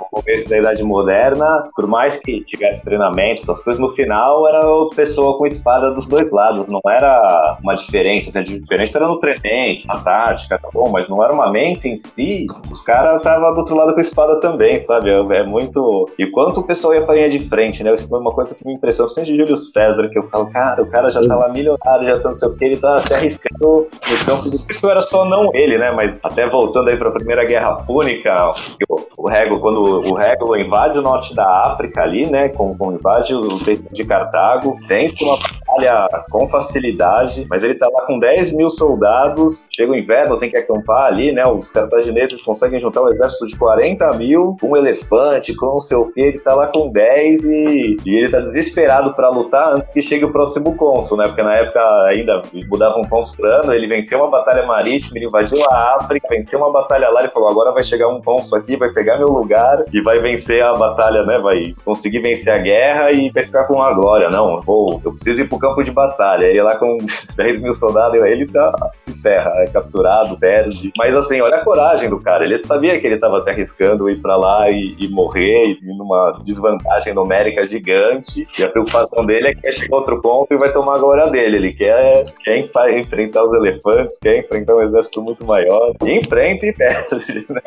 no 0.00 0.06
começo 0.10 0.48
da 0.48 0.58
Idade 0.58 0.82
Moderna, 0.82 1.68
por 1.74 1.86
mais 1.86 2.20
que 2.20 2.44
tivesse 2.44 2.84
treinamento, 2.84 3.42
essas 3.42 3.62
coisas, 3.62 3.80
no 3.80 3.90
final 3.90 4.46
era 4.48 4.60
a 4.60 4.88
pessoa 4.94 5.36
com 5.36 5.46
espada 5.46 5.90
dos 5.90 6.08
dois 6.08 6.32
lados, 6.32 6.66
não 6.66 6.80
era 6.86 7.58
uma 7.62 7.74
diferença, 7.74 8.28
assim, 8.28 8.38
a 8.38 8.42
diferença 8.42 8.98
era 8.98 9.06
no 9.06 9.18
treinamento, 9.18 9.86
na 9.86 9.96
tática, 9.96 10.58
tá 10.58 10.68
bom, 10.72 10.90
mas 10.90 11.08
não 11.08 11.22
era 11.22 11.32
uma 11.32 11.50
mente 11.50 11.88
em 11.88 11.94
si, 11.94 12.46
os 12.70 12.82
caras 12.82 13.18
estavam 13.18 13.52
do 13.52 13.58
outro 13.58 13.76
lado 13.76 13.92
com 13.92 13.98
a 13.98 14.00
espada 14.00 14.40
também, 14.40 14.78
sabe? 14.78 15.10
É, 15.10 15.38
é 15.38 15.44
muito. 15.44 16.08
E 16.18 16.26
quanto 16.26 16.60
o 16.60 16.62
pessoal 16.64 16.94
ia 16.94 17.04
pra 17.04 17.14
linha 17.14 17.30
de 17.30 17.40
frente, 17.48 17.82
né? 17.82 17.92
Isso 17.94 18.08
foi 18.08 18.20
uma 18.20 18.32
coisa 18.32 18.56
que 18.56 18.66
me 18.66 18.74
impressionou, 18.74 19.12
de 19.24 19.36
Júlio 19.36 19.56
César, 19.56 20.08
que 20.08 20.18
eu 20.18 20.24
falo, 20.24 20.50
cara, 20.50 20.82
o 20.82 20.90
cara 20.90 21.10
já 21.10 21.20
tá 21.26 21.36
lá 21.36 21.52
milionário, 21.52 22.08
já 22.08 22.18
tá 22.18 22.28
não 22.28 22.32
sei 22.32 22.48
o 22.48 22.56
que, 22.56 22.64
ele 22.64 22.76
tá 22.76 23.00
se 23.00 23.14
arriscando 23.14 23.88
no 24.10 24.24
campo 24.24 24.50
de. 24.50 24.58
Isso 24.70 24.88
era 24.88 25.00
só 25.00 25.24
não 25.24 25.50
ele, 25.54 25.78
né? 25.78 25.90
Mas 25.90 26.20
até 26.22 26.48
voltando 26.48 26.88
aí 26.88 26.96
pra 26.96 27.10
Primeira 27.10 27.44
Guerra 27.44 27.76
Púnica, 27.76 28.52
o, 28.88 29.06
o 29.16 29.28
Rego, 29.28 29.60
quando 29.60 29.80
o 29.80 30.14
Rego 30.14 30.56
invade 30.56 30.98
o 30.98 31.02
norte 31.02 31.34
da 31.34 31.46
África 31.66 32.02
ali, 32.02 32.26
né? 32.26 32.48
Com, 32.50 32.76
com 32.76 32.92
invade 32.92 33.34
o 33.34 33.58
de 33.92 34.04
Cartago, 34.04 34.78
vence 34.86 35.14
uma 35.22 35.38
batalha 35.38 36.24
com 36.30 36.48
facilidade, 36.48 37.46
mas 37.48 37.62
ele 37.62 37.74
tá 37.74 37.88
lá 37.92 38.06
com 38.06 38.18
10 38.18 38.52
mil 38.52 38.70
soldados, 38.70 39.68
chega 39.70 39.92
o 39.92 39.96
inverno, 39.96 40.38
tem 40.38 40.50
que 40.50 40.56
acampar 40.56 41.06
ali, 41.06 41.32
né? 41.32 41.46
Os 41.46 41.70
cartagineses 41.70 42.42
conseguem 42.42 42.78
juntar 42.78 43.02
um 43.02 43.08
exército 43.08 43.46
de 43.46 43.56
40 43.56 44.12
mil, 44.14 44.56
um 44.62 44.76
elefante, 44.76 45.54
com 45.54 45.66
não 45.66 45.78
sei 45.78 45.96
o 45.96 46.06
que, 46.06 46.20
ele 46.20 46.38
tá 46.38 46.54
lá 46.54 46.68
com 46.68 46.90
10 46.90 47.42
e, 47.44 47.96
e 48.04 48.16
ele 48.16 48.28
tá 48.28 48.40
desesperado 48.40 49.07
para 49.14 49.28
lutar 49.28 49.74
antes 49.74 49.92
que 49.92 50.02
chegue 50.02 50.24
o 50.24 50.32
próximo 50.32 50.74
cônsul, 50.76 51.18
né? 51.18 51.26
Porque 51.26 51.42
na 51.42 51.54
época 51.54 51.80
ainda 52.04 52.42
mudavam 52.68 53.02
um 53.02 53.08
cônsul 53.08 53.36
por 53.36 53.46
ano, 53.46 53.72
ele 53.72 53.86
venceu 53.86 54.18
uma 54.18 54.30
batalha 54.30 54.66
marítima, 54.66 55.16
ele 55.16 55.26
invadiu 55.26 55.58
a 55.70 55.96
África, 56.00 56.28
venceu 56.28 56.58
uma 56.58 56.72
batalha 56.72 57.08
lá, 57.10 57.20
ele 57.20 57.30
falou, 57.30 57.50
agora 57.50 57.72
vai 57.72 57.82
chegar 57.82 58.08
um 58.08 58.20
cônsul 58.20 58.58
aqui, 58.58 58.76
vai 58.76 58.90
pegar 58.92 59.18
meu 59.18 59.28
lugar 59.28 59.84
e 59.92 60.00
vai 60.02 60.18
vencer 60.20 60.62
a 60.62 60.74
batalha, 60.74 61.24
né? 61.24 61.38
Vai 61.38 61.72
conseguir 61.84 62.20
vencer 62.20 62.52
a 62.52 62.58
guerra 62.58 63.10
e 63.12 63.30
vai 63.30 63.42
ficar 63.42 63.64
com 63.64 63.80
a 63.80 63.92
glória. 63.92 64.30
Não, 64.30 64.60
vou, 64.62 65.00
eu 65.04 65.12
preciso 65.12 65.42
ir 65.42 65.48
pro 65.48 65.58
campo 65.58 65.82
de 65.82 65.90
batalha. 65.90 66.46
Ele 66.46 66.62
lá 66.62 66.76
com 66.76 66.98
10 67.36 67.60
mil 67.60 67.72
soldados, 67.72 68.18
ele 68.22 68.46
tá, 68.46 68.72
se 68.94 69.20
ferra, 69.22 69.52
é 69.56 69.66
capturado, 69.66 70.38
perde. 70.38 70.92
Mas 70.96 71.14
assim, 71.14 71.40
olha 71.40 71.56
a 71.56 71.64
coragem 71.64 72.08
do 72.08 72.20
cara. 72.20 72.44
Ele 72.44 72.58
sabia 72.58 72.98
que 73.00 73.06
ele 73.06 73.16
estava 73.16 73.40
se 73.40 73.50
arriscando 73.50 74.08
ir 74.08 74.20
para 74.20 74.36
lá 74.36 74.70
e, 74.70 74.96
e, 74.98 75.08
morrer, 75.08 75.78
e 75.82 75.96
numa 75.96 76.40
desvantagem 76.42 77.14
numérica 77.14 77.66
gigante. 77.66 78.46
E 78.58 78.62
a 78.62 78.68
preocupação 78.68 78.97
dele 79.26 79.48
é 79.48 79.54
que 79.54 79.62
quer 79.62 79.72
chegar 79.72 79.96
outro 79.96 80.20
ponto 80.20 80.52
e 80.52 80.58
vai 80.58 80.72
tomar 80.72 80.96
a 80.96 80.98
glória 80.98 81.28
dele. 81.30 81.56
Ele 81.56 81.72
quer, 81.72 82.24
quer 82.42 82.58
enfrentar 82.98 83.44
os 83.44 83.54
elefantes, 83.54 84.18
quer 84.18 84.40
enfrentar 84.40 84.76
um 84.76 84.82
exército 84.82 85.22
muito 85.22 85.44
maior. 85.44 85.92
E 86.04 86.18
enfrenta 86.18 86.66
e 86.66 86.72
perde. 86.72 87.46
Né? 87.48 87.60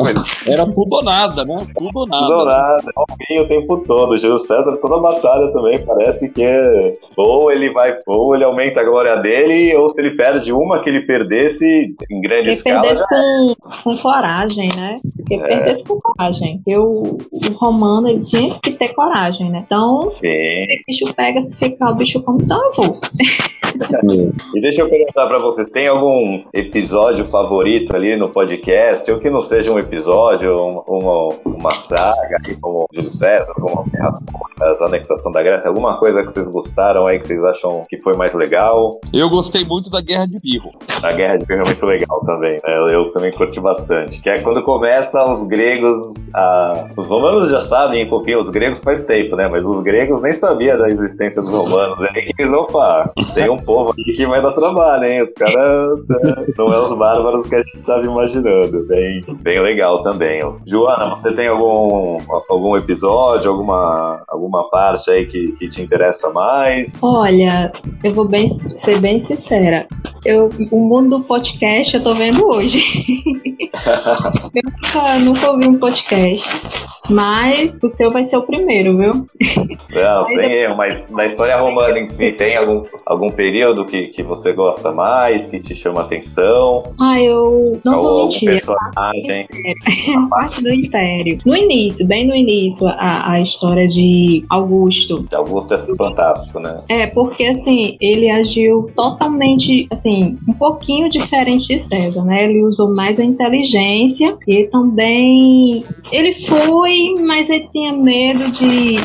Era 0.48 0.66
tudo 0.66 0.96
ou 0.96 1.04
nada, 1.04 1.44
né? 1.46 1.66
Tudo 1.76 2.00
ou 2.00 2.08
nada. 2.08 2.26
Tudo 2.26 2.40
ou 2.40 2.46
nada. 2.46 2.92
o 2.98 3.48
tempo 3.48 3.84
todo. 3.86 4.12
O 4.14 4.18
Júlio 4.18 4.38
César, 4.38 4.78
toda 4.80 4.98
a 4.98 5.02
batalha 5.02 5.50
também, 5.52 5.84
parece 5.86 6.32
que 6.32 6.44
é. 6.44 6.94
Ou 7.18 7.52
ele 7.52 7.70
vai, 7.72 7.98
ou 8.08 8.36
ele 8.36 8.44
aumenta 8.44 8.82
a 8.82 8.84
glória 8.84 9.16
dele, 9.18 9.76
ou 9.76 9.88
se 9.90 10.00
ele 10.02 10.16
perde 10.16 10.52
uma 10.52 10.82
que 10.82 10.90
ele 10.90 11.02
perdesse 11.02 11.96
em 12.10 12.22
grande 12.22 12.50
ele 12.50 12.52
escala. 12.52 12.82
Perdesse 12.82 13.08
com, 13.08 13.56
com 13.84 13.98
coragem, 13.98 14.68
né? 14.76 15.00
Porque 15.18 15.36
é. 15.36 15.48
perdesse 15.48 15.84
com 15.84 16.00
coragem. 16.00 16.58
Porque 16.58 16.78
o, 16.78 17.18
o 17.32 17.52
romano, 17.54 18.08
ele 18.08 18.26
tinha 18.26 18.60
que 18.62 18.72
ter 18.72 18.90
coragem, 18.94 19.50
né? 19.50 19.64
Então, 19.66 20.08
Sim. 20.10 20.66
Pega, 21.22 21.42
se 21.44 21.56
ficar 21.56 21.92
o 21.92 21.96
bicho 21.96 22.20
como 22.24 22.46
tá, 22.48 22.56
eu 22.56 22.74
vou. 22.76 23.00
e 24.56 24.62
deixa 24.62 24.82
eu 24.82 24.90
perguntar 24.90 25.28
para 25.28 25.38
vocês, 25.38 25.68
tem 25.68 25.88
algum 25.88 26.44
episódio 26.52 27.24
favorito 27.26 27.96
ali 27.96 28.16
no 28.16 28.30
podcast, 28.30 29.10
ou 29.12 29.20
que 29.20 29.30
não 29.30 29.40
seja 29.40 29.72
um 29.72 29.78
episódio, 29.78 30.56
uma, 30.88 31.30
uma 31.46 31.76
saga, 31.76 32.38
como 32.60 32.88
Júlio 32.92 33.10
César, 33.10 33.54
como 33.54 33.86
a 34.60 34.86
anexação 34.86 35.32
da 35.32 35.44
Grécia, 35.44 35.70
alguma 35.70 35.98
coisa 36.00 36.24
que 36.24 36.32
vocês 36.32 36.48
gostaram 36.50 37.06
aí, 37.06 37.20
que 37.20 37.26
vocês 37.26 37.44
acham 37.44 37.86
que 37.88 37.98
foi 37.98 38.16
mais 38.16 38.34
legal? 38.34 39.00
Eu 39.14 39.30
gostei 39.30 39.64
muito 39.64 39.92
da 39.92 40.02
Guerra 40.02 40.26
de 40.26 40.40
Pirro. 40.40 40.72
A 41.04 41.12
Guerra 41.12 41.38
de 41.38 41.46
Pirro 41.46 41.62
é 41.62 41.66
muito 41.66 41.86
legal 41.86 42.20
também, 42.26 42.54
né? 42.54 42.96
eu 42.96 43.12
também 43.12 43.32
curti 43.32 43.60
bastante, 43.60 44.22
que 44.22 44.30
é 44.30 44.42
quando 44.42 44.64
começa 44.64 45.32
os 45.32 45.46
gregos, 45.46 46.34
a... 46.34 46.88
os 46.98 47.08
romanos 47.08 47.52
já 47.52 47.60
sabem, 47.60 48.10
porque 48.10 48.36
os 48.36 48.50
gregos 48.50 48.80
faz 48.80 49.04
tempo, 49.04 49.36
né, 49.36 49.48
mas 49.48 49.64
os 49.68 49.82
gregos 49.82 50.22
nem 50.22 50.34
sabiam 50.34 50.78
da 50.78 50.90
existência 50.90 51.11
dos 51.18 51.54
romanos, 51.54 52.00
né? 52.00 52.10
e 52.16 52.32
eles, 52.38 52.54
opa, 52.54 53.12
tem 53.34 53.50
um 53.50 53.58
povo 53.58 53.92
aqui 53.92 54.12
que 54.14 54.26
vai 54.26 54.42
dar 54.42 54.52
trabalho, 54.52 55.06
hein? 55.06 55.22
Os 55.22 55.34
caras 55.34 56.00
não 56.58 56.74
é 56.74 56.78
os 56.78 56.94
bárbaros 56.96 57.48
que 57.48 57.56
a 57.56 57.60
gente 57.60 57.80
estava 57.80 58.04
imaginando. 58.06 58.86
Bem, 58.88 59.22
bem 59.42 59.62
legal 59.62 60.02
também. 60.02 60.42
Joana, 60.68 61.10
você 61.10 61.34
tem 61.34 61.48
algum, 61.48 62.18
algum 62.50 62.76
episódio, 62.76 63.52
alguma, 63.52 64.24
alguma 64.28 64.70
parte 64.70 65.10
aí 65.12 65.26
que, 65.26 65.52
que 65.54 65.70
te 65.70 65.82
interessa 65.82 66.30
mais? 66.32 66.98
Olha, 67.02 67.72
eu 68.04 68.14
vou 68.14 68.26
bem, 68.26 68.48
ser 68.84 69.00
bem 69.00 69.26
sincera. 69.26 69.88
Eu, 70.26 70.50
o 70.72 70.80
mundo 70.80 71.18
do 71.18 71.24
podcast 71.24 71.96
eu 71.96 72.04
tô 72.04 72.14
vendo 72.14 72.46
hoje. 72.46 72.82
eu 74.56 74.64
nunca, 74.64 75.20
nunca 75.20 75.52
ouvi 75.52 75.68
um 75.68 75.80
podcast. 75.80 76.48
Mas 77.10 77.78
o 77.84 77.90
seu 77.90 78.10
vai 78.10 78.24
ser 78.24 78.38
o 78.38 78.44
primeiro, 78.44 78.98
viu? 78.98 79.12
Não, 79.12 80.24
sem 80.24 80.52
erro, 80.52 80.78
mas 80.78 81.04
na 81.10 81.26
história 81.26 81.58
romana 81.58 82.00
em 82.00 82.06
si, 82.06 82.32
tem 82.32 82.56
algum, 82.56 82.84
algum 83.06 83.30
período 83.30 83.84
que, 83.86 84.08
que 84.08 84.24
você 84.24 84.54
gosta 84.54 84.92
mais, 84.92 85.48
que 85.48 85.60
te 85.60 85.76
chama 85.76 86.02
atenção? 86.02 86.84
Ah, 87.00 87.20
eu 87.20 87.80
não 87.84 87.98
Ou 87.98 88.04
vou 88.04 88.24
mentir. 88.26 88.50
personagem? 88.50 89.48
A 90.16 90.30
parte 90.30 90.64
do 90.64 90.70
Império. 90.74 91.40
No 91.46 91.56
início, 91.56 92.08
bem 92.08 92.26
no 92.26 92.36
início, 92.36 92.88
a, 92.88 93.32
a 93.32 93.40
história 93.40 93.88
de 93.88 94.46
Augusto. 94.50 95.28
Augusto 95.34 95.74
é 95.74 95.78
fantástico, 95.98 96.60
né? 96.60 96.82
É, 96.88 97.08
porque 97.08 97.46
assim, 97.46 97.98
ele 98.00 98.30
agiu 98.30 98.90
totalmente, 98.96 99.88
assim, 99.92 100.38
um 100.48 100.54
pouquinho 100.54 101.10
diferente 101.10 101.68
de 101.68 101.84
César, 101.88 102.24
né? 102.24 102.46
Ele 102.46 102.64
usou 102.64 102.94
mais 102.94 103.20
a 103.20 103.24
inteligência 103.24 103.71
e 104.48 104.64
também 104.66 105.84
ele 106.12 106.48
foi, 106.48 107.14
mas 107.22 107.50
ele 107.50 107.68
tinha 107.72 107.94
medo 107.94 108.52
de 108.52 108.96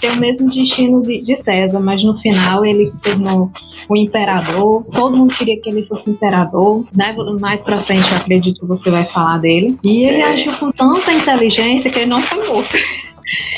ter 0.00 0.12
o 0.12 0.16
mesmo 0.16 0.50
destino 0.50 1.02
de, 1.02 1.22
de 1.22 1.36
César, 1.42 1.80
mas 1.80 2.02
no 2.02 2.18
final 2.20 2.64
ele 2.64 2.86
se 2.86 3.00
tornou 3.00 3.50
o 3.88 3.96
imperador. 3.96 4.84
Todo 4.92 5.16
mundo 5.16 5.34
queria 5.34 5.60
que 5.60 5.68
ele 5.68 5.86
fosse 5.86 6.10
imperador, 6.10 6.84
né? 6.94 7.14
Mais 7.40 7.62
pra 7.62 7.82
frente, 7.82 8.10
eu 8.10 8.16
acredito 8.16 8.60
que 8.60 8.66
você 8.66 8.90
vai 8.90 9.04
falar 9.04 9.38
dele. 9.38 9.76
E 9.84 9.94
Sim. 9.94 10.08
ele 10.08 10.22
agiu 10.22 10.52
com 10.54 10.70
tanta 10.72 11.12
inteligência 11.12 11.90
que 11.90 11.98
ele 11.98 12.10
não 12.10 12.20
foi 12.20 12.46
morto. 12.46 12.76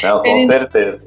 Não, 0.02 0.20
com 0.20 0.26
Ele- 0.26 0.46
certeza. 0.46 1.00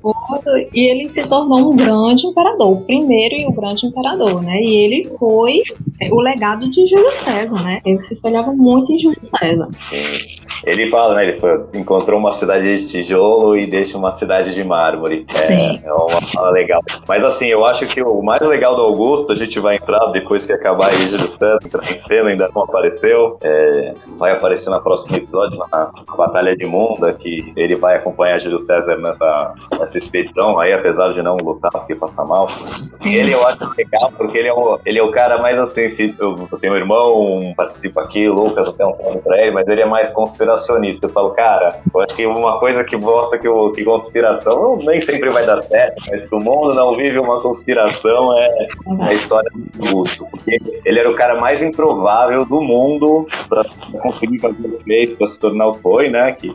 E 0.73 0.79
ele 0.89 1.09
se 1.09 1.27
tornou 1.27 1.71
um 1.73 1.75
grande 1.75 2.27
imperador, 2.27 2.71
o 2.71 2.81
primeiro 2.81 3.35
e 3.35 3.45
o 3.47 3.51
grande 3.51 3.85
imperador, 3.85 4.41
né? 4.43 4.61
E 4.61 4.75
ele 4.75 5.09
foi 5.17 5.61
é, 5.99 6.11
o 6.11 6.19
legado 6.19 6.69
de 6.69 6.87
Júlio 6.87 7.11
César, 7.11 7.63
né? 7.63 7.81
Ele 7.85 7.99
se 8.01 8.13
espelhava 8.13 8.51
muito 8.53 8.91
em 8.93 8.99
Júlio 8.99 9.19
César. 9.23 9.69
Sim. 9.89 10.35
Ele 10.63 10.87
fala, 10.87 11.15
né? 11.15 11.23
Ele 11.23 11.39
foi- 11.39 11.61
encontrou 11.73 12.19
uma 12.19 12.31
cidade 12.31 12.77
de 12.77 12.87
tijolo 12.89 13.57
e 13.57 13.65
deixa 13.65 13.97
uma 13.97 14.11
cidade 14.11 14.53
de 14.53 14.63
mármore. 14.63 15.25
É, 15.33 15.87
é 15.87 15.93
uma 15.93 16.21
fala 16.33 16.51
legal. 16.51 16.81
Mas 17.07 17.23
assim, 17.23 17.47
eu 17.47 17.65
acho 17.65 17.85
que 17.87 18.01
o 18.01 18.21
mais 18.21 18.45
legal 18.47 18.75
do 18.75 18.81
Augusto, 18.81 19.31
a 19.31 19.35
gente 19.35 19.59
vai 19.59 19.75
entrar 19.75 20.05
depois 20.07 20.45
que 20.45 20.53
acabar 20.53 20.89
aí 20.89 21.07
Júlio 21.07 21.27
César, 21.27 21.59
entrar 21.63 21.89
em 21.89 21.95
cena, 21.95 22.29
ainda 22.29 22.49
não 22.53 22.63
apareceu. 22.63 23.37
É, 23.41 23.93
vai 24.17 24.31
aparecer 24.31 24.69
na 24.69 24.79
próxima 24.79 25.17
episódio, 25.17 25.57
na, 25.57 25.67
na 26.07 26.15
Batalha 26.15 26.55
de 26.55 26.65
Munda, 26.65 27.13
que 27.13 27.51
ele 27.55 27.75
vai 27.75 27.95
acompanhar 27.97 28.39
Júlio 28.39 28.59
César 28.59 28.97
nessa, 28.97 29.53
nessa 29.79 29.97
expedição 29.97 30.59
aí, 30.59 30.73
apesar 30.73 31.09
de 31.11 31.21
não 31.21 31.37
lutar 31.37 31.71
porque 31.71 31.95
passa 31.95 32.23
mal. 32.23 32.47
Ele 33.03 33.33
eu 33.33 33.45
acho 33.47 33.69
legal 33.77 34.11
porque 34.17 34.37
ele 34.37 34.47
é 34.47 34.53
o, 34.53 34.79
ele 34.85 34.99
é 34.99 35.03
o 35.03 35.11
cara 35.11 35.37
mais 35.39 35.57
assim, 35.59 35.89
se 35.89 36.15
eu, 36.19 36.35
eu 36.51 36.59
tenho 36.59 36.73
um 36.73 36.77
irmão, 36.77 37.53
participa 37.55 38.01
aqui, 38.01 38.27
o 38.27 38.33
Lucas, 38.33 38.71
tenho 38.71 38.89
um 38.89 39.17
pra 39.19 39.37
ele, 39.41 39.51
mas 39.51 39.67
ele 39.67 39.81
é 39.81 39.85
mais 39.85 40.11
conspiracionista. 40.55 41.07
Eu 41.07 41.11
falo, 41.11 41.31
cara, 41.31 41.79
eu 41.93 42.01
acho 42.01 42.15
que 42.15 42.25
uma 42.25 42.59
coisa 42.59 42.83
que 42.83 42.95
mostra 42.97 43.37
que, 43.39 43.47
que 43.75 43.83
conspiração 43.83 44.55
não- 44.59 44.77
nem 44.77 45.01
sempre 45.01 45.29
vai 45.29 45.45
dar 45.45 45.57
certo, 45.57 46.03
mas 46.09 46.27
que 46.27 46.35
o 46.35 46.39
mundo 46.39 46.73
não 46.73 46.95
vive 46.95 47.19
uma 47.19 47.41
conspiração 47.41 48.37
é 48.37 48.67
a 49.05 49.13
história 49.13 49.49
do 49.53 49.87
Augusto. 49.87 50.25
Porque 50.29 50.57
ele 50.85 50.99
era 50.99 51.09
o 51.09 51.15
cara 51.15 51.39
mais 51.39 51.61
improvável 51.61 52.45
do 52.45 52.61
mundo 52.61 53.27
pra 53.49 53.63
conseguir 54.01 54.39
fazer 54.39 54.55
o 54.67 55.17
pra 55.17 55.27
se 55.27 55.39
tornar 55.39 55.67
o 55.67 55.73
que 55.73 55.81
foi, 55.81 56.09
né? 56.09 56.31
Que 56.33 56.53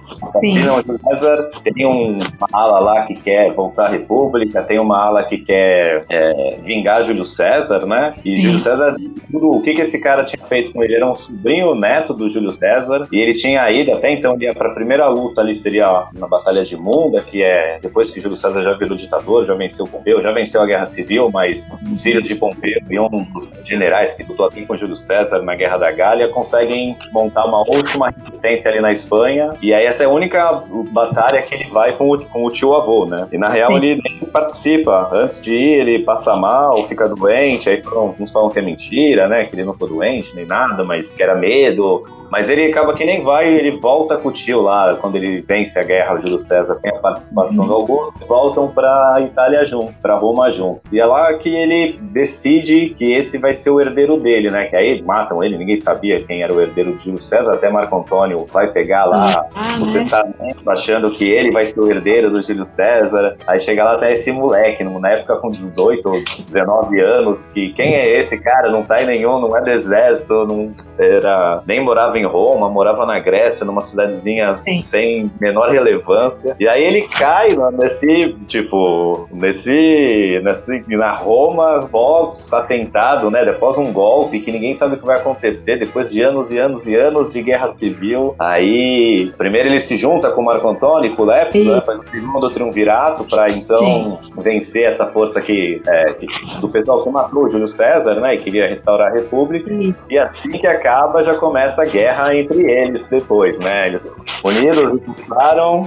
César 1.11 1.51
tem 1.65 1.87
um- 1.87 2.19
uma 2.19 2.49
ala 2.53 2.79
lá 2.81 3.03
que 3.03 3.15
quer 3.15 3.53
voltar 3.53 3.87
à 3.87 3.89
República, 3.89 4.63
tem 4.63 4.79
uma 4.79 5.05
ala 5.05 5.23
que 5.25 5.39
quer 5.39 6.05
é, 6.11 6.59
vingar 6.63 7.03
Júlio 7.03 7.25
César, 7.25 7.87
né? 7.87 8.15
E 8.25 8.37
Sim. 8.37 8.43
Júlio 8.43 8.59
César, 8.59 8.97
tudo, 9.31 9.51
o 9.53 9.63
que, 9.63 9.75
que 9.75 9.83
esse 9.83 10.01
cara 10.03 10.25
tinha 10.25 10.45
feito 10.45 10.73
com 10.73 10.83
ele? 10.83 10.95
Era 10.97 11.09
um 11.11 11.15
sobrinho 11.15 11.75
neto 11.75 12.13
do 12.15 12.29
Júlio 12.29 12.51
César, 12.51 13.07
e 13.13 13.19
ele 13.19 13.33
tinha 13.35 13.71
ido 13.71 13.86
até 13.93 14.13
então, 14.13 14.35
ele 14.35 14.45
ia 14.45 14.55
pra 14.55 14.71
primeira 14.71 15.07
luta 15.09 15.41
ali, 15.41 15.55
seria 15.55 16.07
na 16.15 16.27
Batalha 16.27 16.63
de 16.63 16.77
Munda, 16.77 17.23
que 17.23 17.43
é 17.43 17.79
depois 17.81 18.11
que 18.11 18.21
Júlio 18.21 18.37
César 18.37 18.63
já 18.63 18.73
virou 18.77 18.97
ditador, 18.97 19.45
já 19.45 19.55
venceu 19.55 19.87
Pompeu, 19.87 20.23
já 20.23 20.33
venceu 20.33 20.63
a 20.63 20.67
Guerra 20.67 20.87
Civil, 20.87 21.31
mas 21.33 21.67
os 21.91 22.03
filhos 22.03 22.27
de 22.27 22.35
Pompeu 22.35 22.81
e 22.89 22.99
um 22.99 23.09
dos 23.09 23.49
generais 23.65 24.15
que 24.15 24.23
lutou 24.23 24.47
aqui 24.47 24.67
com 24.67 24.77
Júlio 24.77 24.97
César 24.97 25.43
na 25.43 25.55
Guerra 25.55 25.79
da 25.79 25.91
Gália 25.91 26.29
conseguem 26.29 26.97
montar 27.13 27.45
uma 27.47 27.61
última 27.69 28.11
resistência 28.11 28.71
ali 28.71 28.81
na 28.81 28.93
Espanha, 28.93 29.55
e 29.63 29.73
aí 29.73 29.85
essa 29.85 30.03
é 30.05 30.07
a 30.07 30.11
única 30.11 30.63
batalha 30.93 31.43
que 31.43 31.55
ele 31.55 31.66
vai 31.77 31.93
com 31.93 32.11
o, 32.11 32.25
com 32.25 32.45
o 32.47 32.51
tio 32.51 32.73
avô, 32.75 33.05
né? 33.05 33.29
E 33.31 33.37
na 33.37 33.49
real 33.51 33.71
Sim. 33.73 33.77
ele 33.77 34.03
nem 34.03 34.19
participa. 34.31 35.11
Antes 35.13 35.41
de 35.43 35.55
ir, 35.55 35.81
ele 35.81 35.99
passa 36.01 36.35
mal, 36.37 36.83
fica 36.85 37.07
doente, 37.07 37.69
aí 37.69 37.83
falam- 37.83 38.15
uns 38.19 38.33
falam 38.33 38.49
que 38.49 38.59
é 38.59 38.63
mentira, 38.63 39.29
né? 39.29 39.45
Que 39.45 39.55
ele 39.55 39.65
não 39.65 39.75
ficou 39.75 39.89
doente 39.89 40.35
nem 40.35 40.47
nada, 40.47 40.83
mas 40.85 41.13
que 41.15 41.23
era 41.23 41.35
medo. 41.35 42.03
Mas 42.29 42.49
ele 42.51 42.67
acaba 42.67 42.93
que 42.93 43.05
nem 43.05 43.23
vai, 43.23 43.47
ele 43.55 43.79
volta 43.79 44.17
com 44.17 44.31
o 44.31 44.33
tio 44.33 44.61
lá, 44.61 44.97
quando 45.01 45.15
ele 45.15 45.43
vence 45.47 45.79
a 45.79 45.85
guerra, 45.85 46.15
o 46.15 46.19
Júlio 46.21 46.39
César 46.39 46.75
tem 46.83 46.91
a 46.91 46.99
participação 46.99 47.65
do 47.69 47.73
Augusto, 47.73 48.13
voltam 48.27 48.67
pra 48.67 49.15
Itália 49.21 49.65
juntos, 49.65 50.01
pra 50.01 50.17
Roma 50.17 50.51
juntos. 50.51 50.93
E 50.93 50.99
é 50.99 51.07
lá 51.07 51.33
que 51.35 51.49
ele 51.49 52.01
decide 52.11 52.91
que 52.91 53.13
esse 53.13 53.39
vai 53.39 53.55
ser 53.55 53.71
o 53.71 53.81
herdeiro 53.81 54.17
dele, 54.17 54.51
né? 54.51 54.67
Que 54.67 54.75
aí 54.75 55.01
matam 55.03 55.43
ele, 55.45 55.57
ninguém 55.57 55.77
sabia 55.77 56.21
quem 56.25 56.43
era 56.43 56.53
o 56.53 56.61
herdeiro 56.61 56.97
de 56.97 57.05
Júlio 57.05 57.21
César, 57.21 57.55
até 57.55 57.71
Marco 57.71 57.97
Antônio 57.97 58.45
vai 58.53 58.73
pegar 58.73 59.05
lá 59.05 59.47
Ah, 59.55 59.77
no 59.79 59.87
né? 59.87 59.93
testamento, 59.93 60.69
achando 60.69 61.13
que 61.13 61.31
ele 61.31 61.53
vai 61.53 61.63
ser 61.67 61.81
o 61.81 61.91
herdeiro 61.91 62.31
do 62.31 62.41
Júlio 62.41 62.65
César. 62.65 63.37
Aí 63.47 63.59
chega 63.59 63.85
lá 63.85 63.95
até 63.95 64.13
esse 64.13 64.33
moleque, 64.33 64.85
na 64.85 65.11
época 65.11 65.37
com 65.37 65.51
18 65.51 66.09
ou 66.09 66.23
19 66.45 67.01
anos, 67.01 67.49
que 67.49 67.73
quem 67.73 67.95
é 67.95 68.17
esse 68.17 68.41
cara? 68.41 68.71
Não 68.71 68.83
tá 68.83 69.03
em 69.03 69.07
nenhum, 69.07 69.41
não 69.41 69.57
é 69.57 69.61
do 69.63 69.71
exército, 69.71 70.47
não 70.47 70.73
era, 70.99 71.63
nem 71.67 71.81
morava 71.81 72.19
em 72.19 72.27
Roma, 72.27 72.71
morava 72.71 73.05
na 73.05 73.19
Grécia, 73.19 73.67
numa 73.67 73.81
cidadezinha 73.81 74.55
Sim. 74.55 74.77
sem 74.77 75.31
menor 75.41 75.71
relevância. 75.71 76.57
E 76.59 76.69
aí 76.69 76.83
ele 76.83 77.09
cai 77.09 77.55
lá 77.55 77.71
nesse, 77.71 78.35
tipo, 78.47 79.29
nesse, 79.33 80.41
nesse 80.43 80.97
na 80.97 81.13
Roma, 81.13 81.89
pós 81.91 82.53
atentado, 82.53 83.31
né? 83.31 83.45
Depois 83.45 83.79
um 83.79 83.93
golpe 83.93 84.41
que 84.41 84.53
ninguém 84.53 84.75
sabe 84.75 84.95
o 84.95 84.99
que 84.99 85.07
vai 85.07 85.19
acontecer, 85.19 85.77
depois 85.77 86.11
de 86.11 86.21
anos 86.23 86.51
e 86.51 86.59
anos 86.59 86.87
e 86.87 86.95
anos 86.95 87.33
de 87.33 87.43
guerra 87.43 87.69
civil. 87.69 88.35
Aí, 88.39 89.33
primeiro 89.37 89.69
ele 89.69 89.81
se 89.81 89.97
junta 89.97 90.31
com 90.31 90.41
o 90.41 90.45
Marco 90.45 90.69
Antônio, 90.69 91.15
com 91.15 91.23
o 91.23 91.27
Lepto, 91.27 91.53
Sim. 91.53 91.56
Né? 91.65 91.83
Faz 91.85 92.01
o 92.01 92.03
segundo 92.05 92.51
triunvirato 92.51 93.25
para 93.25 93.47
então 93.51 94.19
vencer 94.39 94.85
essa 94.85 95.07
força 95.07 95.41
que, 95.41 95.81
é, 95.87 96.13
que- 96.15 96.27
do 96.61 96.69
pessoal 96.69 97.03
que 97.03 97.11
matou 97.11 97.45
o 97.45 97.49
Júlio 97.49 97.67
César, 97.67 98.17
né? 98.21 98.35
E 98.35 98.39
queria 98.39 98.69
restaurar 98.69 99.11
a 99.11 99.15
República. 99.15 99.69
Sim. 99.69 99.95
E 100.11 100.19
assim 100.19 100.51
que 100.51 100.67
acaba, 100.67 101.23
já 101.23 101.35
começa 101.39 101.83
a 101.83 101.87
guerra 101.87 102.35
entre 102.37 102.63
eles 102.71 103.09
depois, 103.09 103.59
né? 103.59 103.87
Eles 103.87 104.05
unidos 104.45 104.93
lutaram 104.95 105.83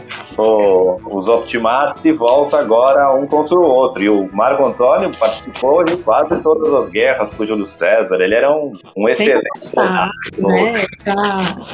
os 1.11 1.27
Optimates 1.27 2.05
e 2.05 2.11
volta 2.13 2.57
agora 2.59 3.13
um 3.15 3.27
contra 3.27 3.57
o 3.57 3.61
outro. 3.63 4.01
E 4.01 4.09
o 4.09 4.29
Marco 4.33 4.65
Antônio 4.65 5.11
participou 5.17 5.83
de 5.83 5.97
quase 5.97 6.41
todas 6.41 6.73
as 6.73 6.89
guerras 6.89 7.33
com 7.33 7.43
o 7.43 7.45
Júlio 7.45 7.65
César. 7.65 8.15
Ele 8.19 8.35
era 8.35 8.51
um, 8.51 8.71
um 8.97 9.07
excelente 9.09 9.43
soldado. 9.59 10.11
Né? 10.37 10.83
Já, 11.05 11.15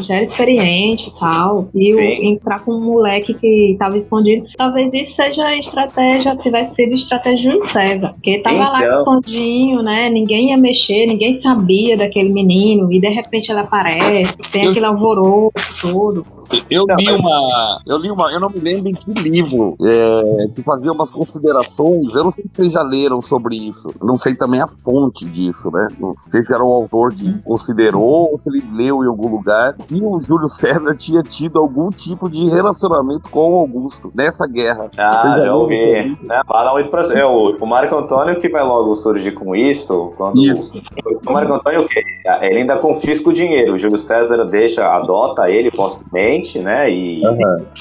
já 0.04 0.14
era 0.16 0.24
experiente 0.24 1.04
e 1.10 1.20
tal. 1.20 1.70
E 1.74 1.94
o- 1.94 1.98
Sim. 1.98 2.28
entrar 2.34 2.60
com 2.62 2.72
um 2.74 2.82
moleque 2.82 3.34
que 3.34 3.75
tava 3.78 3.98
escondido. 3.98 4.46
Talvez 4.58 4.94
isso 4.94 5.16
seja 5.16 5.56
estratégia, 5.58 6.36
tivesse 6.38 6.76
sido 6.76 6.94
estratégia 6.94 7.38
de 7.38 7.44
Júlio 7.44 7.66
César. 7.66 8.14
Porque 8.14 8.30
ele 8.32 8.42
tava 8.44 8.70
lá 8.70 8.80
Então. 8.84 9.00
escondidinho, 9.00 9.82
né? 9.82 10.10
Ninguém 10.10 10.50
ia 10.52 10.58
mexer, 10.58 11.06
ninguém 11.08 11.42
sabia 11.42 11.98
daquele 11.98 12.30
menino. 12.30 12.92
E 12.92 13.00
de 13.00 13.10
repente 13.10 13.50
ele 13.52 13.60
aparece, 13.60 14.38
tem 14.52 14.64
Eu- 14.66 14.72
aquele 14.72 14.86
alvoroço 14.86 15.52
todo. 15.82 16.26
Eu 16.70 16.86
Não, 16.88 16.96
li 16.96 17.12
uma. 17.12 17.82
Eu 17.86 17.98
li 17.98 18.12
uma. 18.12 18.32
Eu 18.32 18.40
não 18.40 18.50
me 18.50 18.60
lembro 18.60 18.90
em 18.90 18.94
que 18.94 19.12
livro 19.14 19.76
é, 19.82 20.48
que 20.54 20.64
fazia 20.64 20.92
umas 20.92 21.12
considerações. 21.12 22.14
Eu 22.14 22.24
não 22.24 22.32
sei 22.32 22.46
se 22.48 22.56
vocês 22.56 22.72
já 22.74 22.84
leram 22.84 23.22
sobre 23.22 23.56
isso. 23.56 23.90
Eu 24.00 24.08
não 24.08 24.18
sei 24.18 24.36
também 24.36 24.62
a 24.62 24.68
fonte 24.68 25.26
disso, 25.26 25.70
né? 25.72 25.88
Não 26.00 26.16
sei 26.28 26.44
se 26.44 26.54
era 26.54 26.64
o 26.64 26.72
autor 26.72 27.14
que 27.14 27.32
considerou 27.44 28.30
ou 28.32 28.38
se 28.38 28.50
ele 28.50 28.64
leu 28.72 29.04
em 29.04 29.08
algum 29.08 29.28
lugar. 29.28 29.76
E 29.92 30.02
o 30.02 30.20
Júlio 30.20 30.50
César 30.56 30.96
tinha 30.96 31.22
tido 31.24 31.60
algum 31.60 31.90
tipo 31.90 32.30
de 32.30 32.50
relacionamento 32.50 33.30
com 33.30 33.54
o 33.54 33.60
Augusto 33.62 34.12
nessa 34.14 34.48
guerra. 34.48 34.90
Ah, 34.98 35.20
Vocês 35.22 35.44
já 35.44 35.56
ouvi. 35.56 36.18
Né? 36.24 36.42
Falam 36.48 36.80
isso 36.80 36.92
pra 36.92 37.02
é, 37.14 37.26
o, 37.26 37.58
o 37.60 37.66
Marco 37.66 37.96
Antônio 37.96 38.38
que 38.38 38.50
vai 38.50 38.64
logo 38.64 38.94
surgir 38.96 39.32
com 39.32 39.56
isso. 39.56 40.14
Quando 40.18 40.40
Isso. 40.40 40.82
O 41.28 41.32
Marco 41.32 41.54
Antônio 41.54 41.82
o 41.82 41.88
quê? 41.88 42.04
Ele 42.42 42.60
ainda 42.60 42.78
confisca 42.78 43.30
o 43.30 43.34
dinheiro. 43.34 43.74
O 43.74 43.78
Júlio 43.78 43.98
César 43.98 44.44
deixa, 44.46 44.88
adota 44.88 45.50
ele 45.50 45.72
postumamente, 45.72 46.35
né? 46.62 46.90
E 46.90 47.22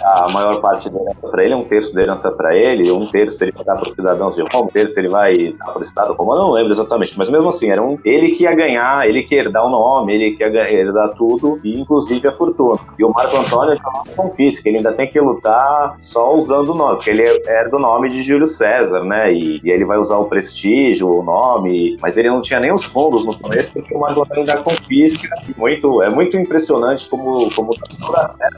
a 0.03 0.33
maior 0.33 0.61
parte 0.61 0.91
da 0.91 1.01
herança 1.01 1.29
pra 1.31 1.45
ele, 1.45 1.55
um 1.55 1.65
terço 1.65 1.95
da 1.95 2.03
herança 2.03 2.33
pra 2.33 2.57
ele, 2.57 2.91
um 2.91 3.11
terço 3.11 3.45
ele 3.45 3.53
vai 3.53 3.65
dar 3.65 3.77
para 3.77 3.87
os 3.87 3.93
cidadãos 3.93 4.35
de 4.35 4.43
Roma, 4.43 4.67
um 4.67 4.69
terço 4.69 5.01
ele 5.01 5.09
vai 5.09 5.53
dar 5.59 5.67
para 5.67 5.79
o 5.79 5.83
Estado 5.83 6.15
Roma, 6.15 6.35
eu 6.35 6.39
não 6.39 6.51
lembro 6.53 6.73
exatamente, 6.73 7.17
mas 7.19 7.29
mesmo 7.29 7.49
assim, 7.49 7.71
era 7.71 7.83
um, 7.83 7.99
ele 8.05 8.31
que 8.31 8.45
ia 8.45 8.55
ganhar, 8.55 9.09
ele 9.09 9.23
que 9.23 9.35
ia 9.35 9.43
herdar 9.43 9.67
o 9.67 9.71
nome, 9.71 10.15
ele 10.15 10.37
que 10.37 10.43
ia 10.43 10.73
herdar 10.73 11.15
tudo, 11.15 11.61
e 11.65 11.79
inclusive 11.79 12.27
a 12.29 12.33
fortuna. 12.33 12.79
E 12.99 13.05
o 13.05 13.11
Marco 13.11 13.37
Antônio 13.37 13.75
já 13.75 13.85
não 13.85 14.05
confisca, 14.15 14.69
ele 14.69 14.79
ainda 14.79 14.93
tem 14.93 15.09
que 15.09 15.21
lutar 15.21 15.95
só 15.99 16.35
usando 16.35 16.71
o 16.71 16.75
nome, 16.75 16.97
porque 16.97 17.11
ele 17.11 17.23
herda 17.23 17.77
o 17.77 17.81
nome 17.81 18.09
de 18.09 18.23
Júlio 18.23 18.47
César, 18.47 19.05
né? 19.05 19.33
E, 19.33 19.61
e 19.63 19.71
ele 19.71 19.85
vai 19.85 19.99
usar 19.99 20.19
o 20.19 20.27
prestígio, 20.27 21.09
o 21.09 21.23
nome, 21.23 21.97
mas 22.01 22.17
ele 22.17 22.29
não 22.29 22.41
tinha 22.41 22.61
nem 22.61 22.73
os 22.73 22.85
fundos 22.85 23.25
no 23.25 23.39
começo, 23.39 23.73
porque 23.73 23.95
o 23.95 24.01
Marco 24.01 24.23
Antônio 24.23 24.43
ainda 24.43 24.63
confisca. 24.63 25.29
Muito, 25.57 26.03
é 26.03 26.11
muito 26.11 26.37
impressionante 26.37 27.09
como, 27.09 27.55
como, 27.55 27.71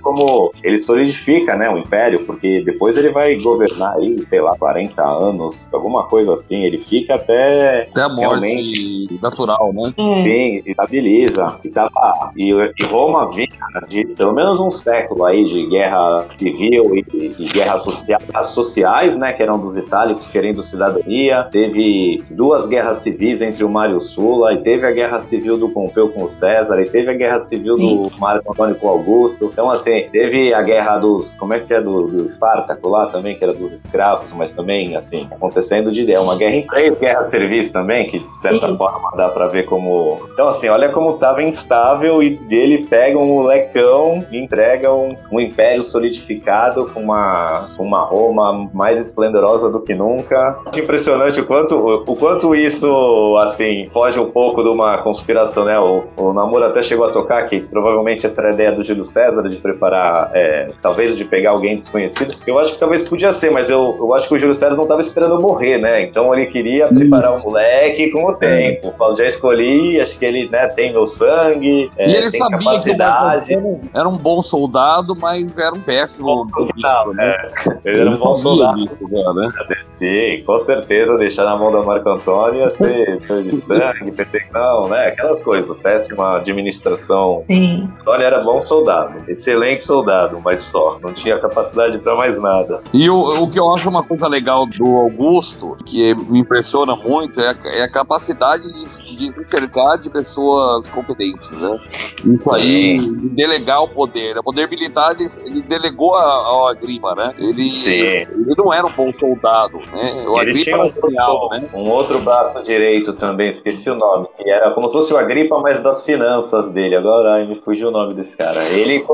como 0.02 0.52
ele 0.62 0.76
solidifica, 0.76 1.56
né, 1.56 1.68
o 1.70 1.78
império, 1.78 2.24
porque 2.24 2.62
depois 2.64 2.96
ele 2.96 3.10
vai 3.10 3.36
governar 3.36 3.96
aí, 3.96 4.20
sei 4.22 4.40
lá, 4.40 4.56
40 4.58 5.02
anos, 5.02 5.72
alguma 5.72 6.04
coisa 6.04 6.32
assim. 6.32 6.64
Ele 6.64 6.78
fica 6.78 7.14
até 7.14 7.88
Até 7.90 8.02
a 8.02 8.08
morte 8.08 8.20
Realmente. 8.22 9.18
natural, 9.22 9.72
né? 9.72 9.92
É. 9.98 10.04
Sim, 10.22 10.62
estabiliza. 10.66 11.58
E, 11.64 11.68
tava, 11.70 12.30
e, 12.36 12.50
e 12.52 12.84
Roma 12.84 13.30
vinha 13.34 13.46
de 13.88 14.04
pelo 14.06 14.32
menos 14.32 14.60
um 14.60 14.70
século 14.70 15.24
aí 15.24 15.44
de 15.44 15.66
guerra 15.68 16.26
civil 16.38 16.96
e, 16.96 17.34
e 17.38 17.44
guerras 17.46 17.82
socia 17.82 18.18
guerras 18.18 18.48
sociais, 18.48 19.18
né? 19.18 19.32
Que 19.32 19.42
eram 19.42 19.58
dos 19.58 19.76
itálicos 19.76 20.30
querendo 20.30 20.62
cidadania. 20.62 21.44
Teve 21.50 22.18
duas 22.30 22.66
guerras 22.66 22.98
civis 22.98 23.42
entre 23.42 23.64
o 23.64 23.68
Mário 23.68 24.00
Sula, 24.00 24.54
e 24.54 24.62
teve 24.62 24.86
a 24.86 24.90
guerra 24.90 25.18
civil 25.20 25.56
do 25.56 25.68
Pompeu 25.68 26.08
com 26.08 26.24
o 26.24 26.28
César, 26.28 26.80
e 26.80 26.86
teve 26.86 27.10
a 27.10 27.14
guerra 27.14 27.38
civil 27.40 27.76
do 27.76 28.10
Marco 28.18 28.52
Antônio 28.52 28.76
com 28.76 28.86
o 28.86 28.90
Augusto. 28.90 29.50
Então, 29.52 29.70
assim, 29.76 30.08
teve 30.10 30.52
a 30.52 30.62
guerra 30.62 30.98
dos. 30.98 31.36
Como 31.36 31.54
é 31.54 31.60
que 31.60 31.72
é? 31.72 31.80
Do, 31.80 32.08
do 32.08 32.24
Espartaco 32.24 32.88
lá 32.88 33.06
também, 33.06 33.36
que 33.36 33.44
era 33.44 33.52
dos 33.52 33.72
escravos, 33.72 34.32
mas 34.32 34.52
também, 34.52 34.96
assim, 34.96 35.28
acontecendo 35.30 35.92
de 35.92 36.02
ideia. 36.02 36.20
Uma 36.20 36.36
guerra 36.36 36.56
em 36.56 36.66
três 36.66 36.96
guerras 36.96 37.30
serviço 37.30 37.72
também, 37.72 38.06
que 38.06 38.18
de 38.18 38.32
certa 38.32 38.68
Sim. 38.68 38.76
forma 38.76 39.10
dá 39.16 39.28
pra 39.28 39.46
ver 39.46 39.64
como. 39.66 40.16
Então, 40.32 40.48
assim, 40.48 40.68
olha 40.68 40.88
como 40.88 41.14
tava 41.18 41.42
instável 41.42 42.22
e 42.22 42.38
ele 42.50 42.86
pega 42.86 43.18
um 43.18 43.26
molecão 43.26 44.24
e 44.30 44.38
entrega 44.38 44.92
um, 44.92 45.14
um 45.30 45.40
império 45.40 45.82
solidificado 45.82 46.86
com 46.92 47.00
uma, 47.00 47.70
com 47.76 47.84
uma 47.84 48.04
Roma 48.04 48.68
mais 48.72 49.00
esplendorosa 49.00 49.70
do 49.70 49.82
que 49.82 49.94
nunca. 49.94 50.58
Impressionante 50.76 51.40
o 51.40 51.46
quanto, 51.46 51.76
o, 51.76 52.16
quanto 52.16 52.54
isso, 52.54 53.36
assim, 53.42 53.88
foge 53.92 54.18
um 54.18 54.30
pouco 54.30 54.62
de 54.62 54.68
uma 54.68 54.98
conspiração, 54.98 55.64
né? 55.64 55.78
O, 55.78 56.04
o 56.16 56.32
Namoro 56.32 56.64
até 56.64 56.82
chegou 56.82 57.06
a 57.06 57.12
tocar 57.12 57.46
que 57.46 57.60
provavelmente 57.60 58.26
essa 58.26 58.40
era 58.40 58.50
a 58.50 58.54
ideia 58.54 58.72
do 58.72 58.82
Júlio 58.82 59.04
César 59.04 59.42
de 59.42 59.60
preparar, 59.66 60.30
é, 60.34 60.66
talvez 60.80 61.16
de 61.18 61.24
pegar 61.24 61.50
alguém 61.50 61.76
desconhecido. 61.76 62.34
Eu 62.46 62.58
acho 62.58 62.74
que 62.74 62.80
talvez 62.80 63.02
podia 63.02 63.32
ser, 63.32 63.50
mas 63.50 63.68
eu, 63.68 63.96
eu 63.98 64.14
acho 64.14 64.28
que 64.28 64.34
o 64.34 64.38
Júlio 64.38 64.54
César 64.54 64.74
não 64.74 64.82
estava 64.82 65.00
esperando 65.00 65.34
eu 65.34 65.40
morrer, 65.40 65.78
né? 65.78 66.02
Então 66.02 66.32
ele 66.32 66.46
queria 66.46 66.88
preparar 66.88 67.34
o 67.34 67.42
moleque 67.42 68.10
com 68.10 68.24
o 68.24 68.34
tempo. 68.36 68.94
Falou, 68.96 69.16
já 69.16 69.24
escolhi, 69.24 70.00
acho 70.00 70.18
que 70.18 70.24
ele 70.24 70.48
né, 70.48 70.68
tem 70.68 70.92
meu 70.92 71.06
sangue, 71.06 71.90
é, 71.96 72.08
E 72.08 72.14
ele 72.14 72.30
tem 72.30 72.40
sabia 72.40 72.58
que 72.58 72.64
o 72.64 72.66
capacidade. 72.66 73.54
Marco 73.54 73.68
Antônio 73.68 73.90
era 73.94 74.08
um 74.08 74.16
bom 74.16 74.42
soldado, 74.42 75.16
mas 75.16 75.58
era 75.58 75.74
um 75.74 75.80
péssimo. 75.80 76.46
Não, 76.76 77.12
né? 77.12 77.36
é, 77.84 77.90
ele 77.90 78.00
era 78.02 78.10
um 78.10 78.18
bom 78.18 78.34
soldado. 78.34 78.88
já, 79.10 79.32
né? 79.34 79.48
Sim, 79.90 80.42
com 80.44 80.58
certeza 80.58 81.16
deixar 81.18 81.44
na 81.44 81.56
mão 81.56 81.72
da 81.72 81.82
Marco 81.82 82.08
Antônio 82.08 82.60
ia 82.60 82.70
ser 82.70 83.18
de 83.42 83.54
sangue, 83.54 84.12
perfeição, 84.12 84.88
né? 84.88 85.08
Aquelas 85.08 85.42
coisas, 85.42 85.76
péssima 85.78 86.36
administração. 86.36 87.44
Sim. 87.46 87.88
Antônio 88.00 88.26
era 88.26 88.42
bom 88.42 88.60
soldado, 88.60 89.22
excelente 89.56 89.82
soldado, 89.82 90.40
mas 90.44 90.60
só, 90.60 90.98
não 91.02 91.12
tinha 91.12 91.38
capacidade 91.38 91.98
pra 91.98 92.14
mais 92.14 92.40
nada. 92.40 92.80
E 92.92 93.08
o, 93.08 93.42
o 93.42 93.50
que 93.50 93.58
eu 93.58 93.72
acho 93.74 93.88
uma 93.88 94.02
coisa 94.02 94.28
legal 94.28 94.66
do 94.66 94.86
Augusto, 94.96 95.76
que 95.86 96.14
me 96.14 96.40
impressiona 96.40 96.94
muito, 96.94 97.40
é 97.40 97.50
a, 97.50 97.56
é 97.64 97.82
a 97.82 97.90
capacidade 97.90 98.64
de, 98.72 98.84
de 98.84 98.88
se 98.90 99.34
cercar 99.46 99.98
de 99.98 100.10
pessoas 100.10 100.88
competentes, 100.88 101.50
né? 101.60 101.78
Isso 102.26 102.52
aí, 102.52 102.98
de 102.98 103.28
delegar 103.30 103.82
o 103.82 103.88
poder. 103.88 104.38
O 104.38 104.42
poder 104.42 104.68
militar, 104.68 105.14
ele, 105.18 105.28
ele 105.44 105.62
delegou 105.62 106.14
a- 106.14 106.56
Agripa, 106.66 107.14
né? 107.14 107.34
Ele, 107.38 107.70
Sim. 107.70 107.92
ele 107.92 108.54
não 108.58 108.72
era 108.72 108.86
um 108.86 108.90
bom 108.90 109.12
soldado, 109.12 109.78
né? 109.92 110.24
O 110.26 110.32
Ele 110.32 110.40
Agripa 110.40 110.58
tinha 110.60 110.76
era 110.76 110.84
um 110.86 110.92
genial, 110.92 111.48
né? 111.52 111.68
um 111.72 111.88
outro 111.90 112.18
braço 112.20 112.60
direito 112.62 113.12
também, 113.12 113.48
esqueci 113.48 113.88
o 113.88 113.94
nome, 113.94 114.26
que 114.36 114.50
era 114.50 114.72
como 114.72 114.88
se 114.88 114.96
fosse 114.96 115.14
o 115.14 115.16
Agripa, 115.16 115.58
mas 115.60 115.82
das 115.82 116.04
finanças 116.04 116.70
dele. 116.72 116.96
Agora 116.96 117.34
ai, 117.34 117.46
me 117.46 117.54
fugiu 117.54 117.88
o 117.88 117.90
nome 117.90 118.14
desse 118.14 118.36
cara. 118.36 118.68
Ele 118.68 119.04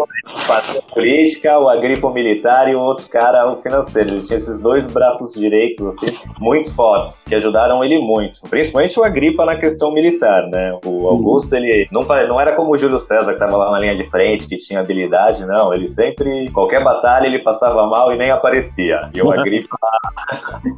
fazia 0.46 0.82
política, 0.92 1.58
o 1.58 1.68
Agripa 1.68 2.06
o 2.06 2.12
militar 2.12 2.68
e 2.68 2.74
o 2.74 2.80
outro 2.80 3.08
cara 3.08 3.50
o 3.50 3.56
financeiro. 3.56 4.10
Ele 4.10 4.22
tinha 4.22 4.36
esses 4.36 4.60
dois 4.60 4.86
braços 4.86 5.32
direitos, 5.34 5.84
assim, 5.84 6.16
muito 6.38 6.74
fortes, 6.74 7.24
que 7.24 7.34
ajudaram 7.34 7.82
ele 7.82 7.98
muito. 7.98 8.40
Principalmente 8.48 8.98
o 8.98 9.04
Agripa 9.04 9.44
na 9.44 9.56
questão 9.56 9.92
militar, 9.92 10.48
né? 10.48 10.78
O 10.84 10.98
Sim. 10.98 11.14
Augusto, 11.14 11.54
ele 11.54 11.88
não, 11.90 12.02
não 12.02 12.40
era 12.40 12.54
como 12.54 12.72
o 12.72 12.78
Júlio 12.78 12.98
César, 12.98 13.32
que 13.32 13.38
tava 13.38 13.56
lá 13.56 13.70
na 13.70 13.78
linha 13.78 13.96
de 13.96 14.04
frente, 14.04 14.48
que 14.48 14.56
tinha 14.56 14.80
habilidade, 14.80 15.46
não. 15.46 15.72
Ele 15.72 15.86
sempre, 15.86 16.50
qualquer 16.50 16.82
batalha, 16.82 17.26
ele 17.26 17.40
passava 17.40 17.86
mal 17.86 18.12
e 18.12 18.16
nem 18.16 18.30
aparecia. 18.30 19.10
E 19.14 19.22
o 19.22 19.30
Agripa 19.32 19.76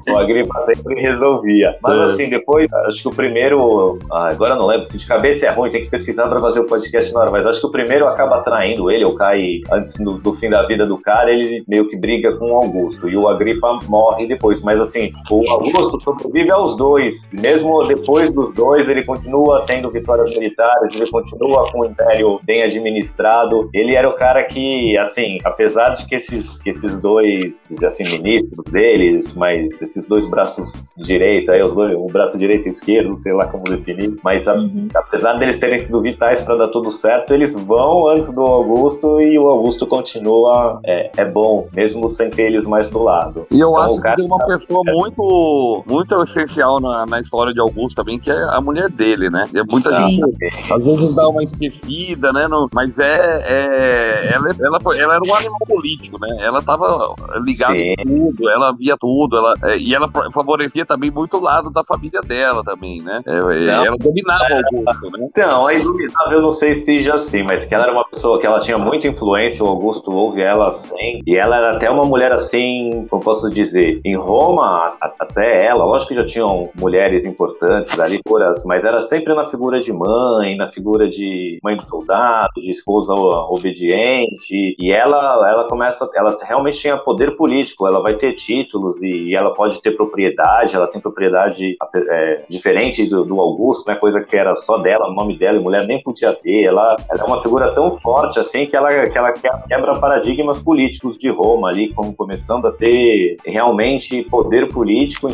o 0.08 0.16
Agripa 0.16 0.60
sempre 0.62 1.00
resolvia. 1.00 1.76
Mas 1.82 1.98
assim, 2.00 2.28
depois, 2.28 2.66
acho 2.86 3.02
que 3.02 3.08
o 3.08 3.14
primeiro. 3.14 3.98
ah, 4.10 4.28
agora 4.30 4.54
não 4.56 4.66
lembro, 4.66 4.88
de 4.88 5.06
cabeça 5.06 5.46
é 5.46 5.50
ruim, 5.50 5.70
tem 5.70 5.84
que 5.84 5.90
pesquisar 5.90 6.28
pra 6.28 6.40
fazer 6.40 6.60
o 6.60 6.66
podcast 6.66 7.12
na 7.12 7.20
hora. 7.20 7.30
Mas 7.30 7.46
acho 7.46 7.60
que 7.60 7.66
o 7.66 7.70
primeiro 7.70 8.06
acaba 8.06 8.36
atraindo 8.36 8.90
ele, 8.90 9.04
ou 9.04 9.14
cai 9.14 9.40
antes 9.72 9.96
do, 10.02 10.18
do 10.18 10.32
fim 10.34 10.48
da 10.50 10.66
vida 10.66 10.86
do 10.86 10.98
cara, 10.98 11.30
ele 11.30 11.62
meio 11.68 11.86
que 11.88 11.96
briga 11.96 12.36
com 12.36 12.52
o 12.52 12.56
Augusto. 12.56 13.08
E 13.08 13.16
o 13.16 13.28
Agripa 13.28 13.78
morre 13.88 14.26
depois. 14.26 14.62
Mas 14.62 14.80
assim, 14.80 15.12
o 15.30 15.48
Augusto 15.50 16.00
sobrevive 16.02 16.50
aos 16.50 16.76
dois. 16.76 17.30
Mesmo 17.32 17.86
depois 17.86 18.32
dos 18.32 18.52
dois, 18.52 18.88
ele 18.88 19.04
continua 19.04 19.64
tendo 19.66 19.90
vitórias 19.90 20.28
militares, 20.30 20.94
ele 20.94 21.10
continua 21.10 21.70
com 21.70 21.80
o 21.80 21.84
império 21.86 22.40
bem 22.44 22.62
administrado. 22.62 23.68
Ele 23.72 23.94
era 23.94 24.08
o 24.08 24.14
cara 24.14 24.42
que, 24.44 24.96
assim, 24.98 25.38
apesar 25.44 25.90
de 25.90 26.06
que 26.06 26.14
esses, 26.14 26.64
esses 26.66 27.00
dois, 27.00 27.66
assim, 27.84 28.04
ministros 28.04 28.64
deles, 28.70 29.34
mas 29.34 29.70
esses 29.82 30.08
dois 30.08 30.28
braços 30.28 30.94
direitos, 30.98 31.50
aí 31.50 31.62
os 31.62 31.74
dois, 31.74 31.94
o 31.96 32.06
braço 32.06 32.38
direito 32.38 32.66
e 32.66 32.68
esquerdo, 32.68 33.12
sei 33.14 33.32
lá 33.32 33.46
como 33.46 33.64
definir, 33.64 34.16
mas 34.22 34.48
a- 34.48 34.54
Uhum. 34.54 34.88
apesar 34.94 35.34
deles 35.34 35.58
terem 35.58 35.76
sido 35.78 36.00
vitais 36.00 36.40
para 36.42 36.56
dar 36.56 36.68
tudo 36.68 36.90
certo, 36.90 37.34
eles 37.34 37.54
vão 37.54 38.06
antes 38.08 38.32
do 38.34 38.40
Augusto 38.42 39.20
e 39.20 39.33
o 39.38 39.48
Augusto 39.48 39.86
continua 39.86 40.80
é, 40.84 41.10
é 41.16 41.24
bom, 41.24 41.68
mesmo 41.74 42.08
sem 42.08 42.30
ter 42.30 42.44
eles 42.44 42.66
mais 42.66 42.88
do 42.90 43.02
lado. 43.02 43.46
E 43.50 43.58
eu 43.60 43.70
Então, 43.70 43.82
acho 43.82 44.00
cara- 44.00 44.16
que 44.16 44.22
tem 44.22 44.30
uma 44.30 44.46
pessoa 44.46 44.80
muito, 44.84 45.84
muito 45.86 46.22
essencial 46.22 46.80
na, 46.80 47.06
na 47.06 47.20
história 47.20 47.52
de 47.52 47.60
Augusto 47.60 47.96
também, 47.96 48.18
que 48.18 48.30
é 48.30 48.44
a 48.50 48.60
mulher 48.60 48.88
dele, 48.90 49.30
né? 49.30 49.44
E 49.54 49.62
muita 49.70 49.90
Ah, 49.90 50.08
gente 50.08 50.22
Sim. 50.24 50.72
às 50.72 50.84
vezes 50.84 51.14
dá 51.14 51.28
uma 51.28 51.42
esquecida, 51.42 52.32
né? 52.32 52.46
no- 52.48 52.68
mas 52.74 52.98
é, 52.98 53.04
é- 53.08 54.34
ela, 54.34 54.48
ela, 54.60 54.80
foi, 54.80 54.98
ela 54.98 55.14
era 55.14 55.22
um 55.24 55.34
animal 55.34 55.58
político, 55.66 56.18
né? 56.20 56.28
Ela 56.40 56.62
tava 56.62 57.14
ligada 57.42 57.74
em 57.76 57.94
tudo, 57.96 58.50
ela 58.50 58.72
via 58.72 58.96
tudo, 58.98 59.36
ela, 59.36 59.54
é, 59.64 59.78
e 59.78 59.94
ela 59.94 60.08
fa- 60.10 60.28
favorecia 60.32 60.84
também 60.86 61.10
muito 61.10 61.36
o 61.36 61.40
lado 61.40 61.70
da 61.70 61.82
família 61.82 62.20
dela 62.20 62.62
também, 62.64 63.00
né? 63.02 63.22
É, 63.26 63.30
é, 63.36 63.40
Não. 63.76 63.84
ela 63.86 63.96
dominava 63.98 64.44
o 64.52 64.76
Augusto, 64.78 65.10
né? 65.10 65.26
Então, 65.30 65.66
a 65.66 65.74
Iluminável 65.74 66.32
eu 66.38 66.42
não 66.42 66.50
sei 66.50 66.74
se 66.74 66.84
seja 66.94 67.14
assim, 67.14 67.42
mas 67.42 67.64
que 67.66 67.74
ela 67.74 67.84
era 67.84 67.92
uma 67.92 68.04
pessoa 68.04 68.38
que 68.38 68.46
ela 68.46 68.60
tinha 68.60 68.76
muita 68.78 69.06
influência, 69.14 69.64
o 69.64 69.68
Augusto 69.68 70.10
ouve 70.10 70.42
ela 70.42 70.68
assim, 70.68 71.20
e 71.26 71.36
ela 71.36 71.56
era 71.56 71.76
até 71.76 71.90
uma 71.90 72.04
mulher 72.04 72.32
assim, 72.32 73.06
como 73.08 73.22
posso 73.22 73.48
dizer, 73.50 73.98
em 74.04 74.16
Roma, 74.16 74.96
a- 75.00 75.12
até 75.20 75.64
ela, 75.64 75.84
lógico 75.84 76.08
que 76.10 76.14
já 76.16 76.24
tinham 76.24 76.68
mulheres 76.78 77.24
importantes 77.24 77.98
ali, 77.98 78.20
foras, 78.28 78.64
mas 78.66 78.84
era 78.84 79.00
sempre 79.00 79.34
na 79.34 79.46
figura 79.46 79.80
de 79.80 79.92
mãe, 79.92 80.56
na 80.56 80.70
figura 80.70 81.08
de 81.08 81.58
mãe 81.62 81.76
de 81.76 81.88
soldado, 81.88 82.52
de 82.58 82.70
esposa 82.70 83.14
obediente, 83.14 84.76
e 84.78 84.92
ela, 84.92 85.48
ela 85.50 85.68
começa, 85.68 86.08
ela 86.14 86.36
realmente 86.42 86.78
tinha 86.78 86.96
poder 86.96 87.36
político, 87.36 87.86
ela 87.86 88.00
vai 88.02 88.14
ter 88.14 88.32
títulos 88.34 89.02
e, 89.02 89.30
e 89.30 89.34
ela 89.34 89.52
pode 89.54 89.80
ter 89.80 89.92
propriedade, 89.96 90.74
ela 90.76 90.86
tem 90.88 91.00
propriedade 91.00 91.76
é, 92.10 92.42
diferente 92.48 93.06
do, 93.06 93.24
do 93.24 93.40
Augusto, 93.40 93.88
né, 93.88 93.94
coisa 93.96 94.22
que 94.24 94.36
era 94.36 94.54
só 94.56 94.78
dela, 94.78 95.08
o 95.08 95.14
nome 95.14 95.36
dela, 95.38 95.58
e 95.58 95.60
mulher 95.62 95.86
nem 95.86 96.02
podia 96.02 96.32
ter, 96.34 96.64
ela, 96.64 96.96
ela 97.10 97.20
é 97.20 97.24
uma 97.24 97.40
figura 97.40 97.72
tão 97.72 97.90
forte 98.00 98.38
assim 98.38 98.66
que 98.66 98.76
ela, 98.76 99.03
que 99.10 99.18
ela 99.18 99.32
que- 99.32 99.48
quebra 99.68 99.98
paradigmas 99.98 100.58
políticos 100.58 101.16
de 101.16 101.30
Roma 101.30 101.68
ali, 101.68 101.92
como 101.94 102.14
começando 102.14 102.66
a 102.66 102.72
ter 102.72 103.36
realmente 103.44 104.22
poder 104.24 104.68
político 104.68 105.28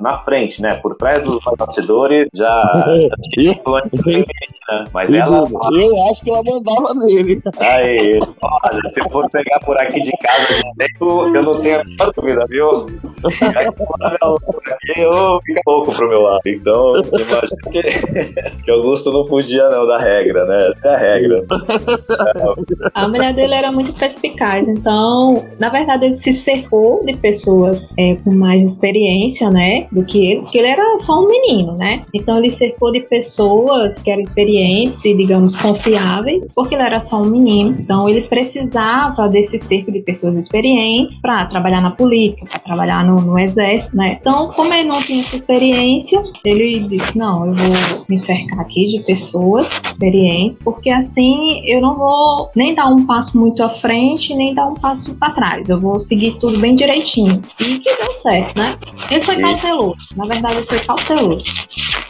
na 0.00 0.14
frente, 0.16 0.60
né, 0.62 0.74
por 0.82 0.94
trás 0.96 1.24
dos 1.24 1.38
bastidores 1.58 2.28
já, 2.34 2.72
já 2.74 3.16
tinha 3.32 3.52
influência, 3.52 4.34
né? 4.68 4.84
mas 4.92 5.12
ela 5.12 5.46
Eu 5.72 6.10
acho 6.10 6.22
que 6.22 6.30
ela 6.30 6.42
mandava 6.42 6.94
nele. 6.94 7.40
Aí, 7.58 8.18
olha, 8.42 8.80
se 8.90 9.00
for 9.10 9.28
pegar 9.30 9.60
por 9.60 9.76
aqui 9.78 10.00
de 10.00 10.12
casa 10.18 10.54
de 10.54 10.62
dentro, 10.76 11.36
eu 11.36 11.42
não 11.42 11.60
tenho 11.60 11.80
a 11.80 11.84
menor 11.84 12.12
dúvida, 12.14 12.46
viu? 12.48 12.68
A 12.70 14.26
louça 14.26 14.60
aqui, 14.66 15.00
eu 15.00 15.40
fico 15.44 15.60
louco 15.66 15.94
pro 15.94 16.08
meu 16.08 16.20
lado. 16.22 16.40
Então, 16.46 16.96
imagino 16.96 17.70
que, 17.70 17.82
que 18.64 18.70
Augusto 18.70 19.12
não 19.12 19.24
fugia 19.24 19.68
não 19.68 19.86
da 19.86 19.98
regra, 19.98 20.44
né? 20.46 20.68
Essa 20.68 20.88
é 20.88 20.94
a 20.94 20.98
regra. 20.98 21.36
A 22.94 23.08
mulher 23.08 23.34
dele 23.34 23.54
era 23.54 23.72
muito 23.72 23.92
perspicaz, 23.94 24.66
então, 24.66 25.44
na 25.58 25.68
verdade, 25.68 26.06
ele 26.06 26.16
se 26.18 26.32
cercou 26.32 27.00
de 27.04 27.16
pessoas 27.16 27.94
é, 27.98 28.16
com 28.16 28.34
mais 28.34 28.62
experiência, 28.62 29.50
né, 29.50 29.86
do 29.90 30.04
que 30.04 30.26
ele, 30.26 30.40
porque 30.40 30.58
ele 30.58 30.68
era 30.68 30.98
só 30.98 31.22
um 31.22 31.28
menino, 31.28 31.76
né? 31.76 32.04
Então, 32.14 32.38
ele 32.38 32.50
cercou 32.50 32.92
de 32.92 33.00
pessoas 33.00 34.02
que 34.02 34.10
eram 34.10 34.22
experientes 34.22 35.04
e, 35.04 35.16
digamos, 35.16 35.56
confiáveis, 35.56 36.44
porque 36.54 36.74
ele 36.74 36.82
era 36.82 37.00
só 37.00 37.20
um 37.20 37.26
menino. 37.26 37.76
Então, 37.78 38.08
ele 38.08 38.22
precisava 38.22 39.28
desse 39.28 39.58
cerco 39.58 39.90
de 39.92 40.00
pessoas 40.00 40.36
experientes 40.36 41.20
para 41.20 41.46
trabalhar 41.46 41.80
na 41.80 41.90
política, 41.90 42.46
para 42.46 42.60
trabalhar 42.60 43.04
no, 43.04 43.16
no 43.16 43.38
exército, 43.38 43.96
né? 43.96 44.18
Então, 44.20 44.52
como 44.52 44.72
ele 44.72 44.88
não 44.88 45.00
tinha 45.00 45.20
essa 45.20 45.36
experiência, 45.36 46.22
ele 46.44 46.80
disse: 46.80 47.16
Não, 47.16 47.46
eu 47.46 47.54
vou 47.54 48.04
me 48.08 48.22
cercar 48.22 48.60
aqui 48.60 48.86
de 48.86 49.04
pessoas 49.04 49.68
experientes, 49.68 50.62
porque 50.62 50.90
assim 50.90 51.62
eu 51.64 51.80
não 51.80 51.96
vou 51.96 52.50
nem 52.54 52.74
dar 52.76 52.86
um 52.88 53.04
passo 53.06 53.36
muito 53.36 53.60
à 53.62 53.70
frente, 53.80 54.32
nem 54.34 54.54
dar 54.54 54.66
um 54.66 54.74
passo 54.74 55.12
para 55.16 55.32
trás. 55.34 55.68
Eu 55.68 55.80
vou 55.80 55.98
seguir 55.98 56.38
tudo 56.38 56.60
bem 56.60 56.76
direitinho. 56.76 57.40
E 57.60 57.78
que 57.80 57.96
deu 57.96 58.12
certo, 58.22 58.56
né? 58.56 58.76
Ele 59.10 59.22
foi 59.24 59.34
E- 59.36 59.40
cauteloso. 59.40 59.94
Na 60.16 60.26
verdade, 60.26 60.56
ele 60.58 60.66
foi 60.68 60.78
cauteloso. 60.80 61.44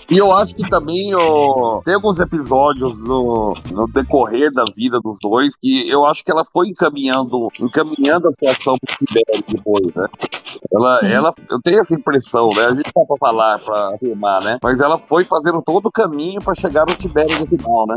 E 0.09 0.17
eu 0.17 0.31
acho 0.31 0.55
que 0.55 0.63
também 0.71 1.13
ó, 1.17 1.81
tem 1.85 1.95
alguns 1.95 2.21
episódios 2.21 2.97
no, 3.01 3.57
no 3.73 3.89
decorrer 3.89 4.53
da 4.53 4.65
vida 4.77 5.01
dos 5.03 5.17
dois 5.21 5.57
que 5.57 5.89
eu 5.89 6.05
acho 6.05 6.23
que 6.25 6.31
ela 6.31 6.45
foi 6.45 6.69
encaminhando, 6.69 7.49
encaminhando 7.61 8.29
a 8.29 8.31
situação 8.31 8.77
pro 8.79 8.97
Tibério 9.05 9.45
depois, 9.49 9.93
né? 9.97 10.07
Ela, 10.73 11.01
Sim. 11.01 11.07
ela, 11.09 11.33
eu 11.51 11.61
tenho 11.61 11.81
essa 11.81 11.93
impressão, 11.95 12.51
né? 12.51 12.67
A 12.67 12.75
gente 12.75 12.89
não 12.95 13.05
pra 13.05 13.17
falar, 13.19 13.59
pra 13.65 13.95
afirmar, 13.97 14.41
né? 14.43 14.59
Mas 14.63 14.81
ela 14.81 14.97
foi 14.97 15.25
fazendo 15.25 15.61
todo 15.61 15.87
o 15.87 15.91
caminho 15.93 16.41
pra 16.41 16.55
chegar 16.55 16.87
no 16.87 16.95
Tibério 16.95 17.41
no 17.41 17.47
final, 17.49 17.87
né? 17.89 17.97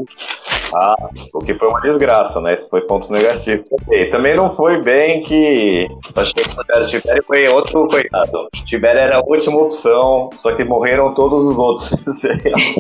Ah, 0.74 0.96
o 1.34 1.40
que 1.40 1.54
foi 1.54 1.68
uma 1.68 1.82
desgraça, 1.82 2.42
né? 2.42 2.54
Isso 2.54 2.70
foi 2.70 2.82
ponto 2.82 3.12
negativo. 3.12 3.64
E 3.92 4.06
também 4.06 4.36
não 4.36 4.50
foi 4.50 4.82
bem 4.82 5.24
que. 5.24 5.88
Acho 6.16 6.34
que 6.36 6.42
o 6.42 6.86
Tibério 6.86 7.24
foi 7.26 7.48
outro 7.48 7.88
coitado. 7.88 8.48
Tibério 8.66 9.02
era 9.02 9.18
a 9.18 9.24
última 9.26 9.62
opção, 9.62 10.30
só 10.38 10.56
que 10.56 10.64
morreram 10.64 11.14
todos 11.14 11.44
os 11.44 11.58
outros. 11.58 11.90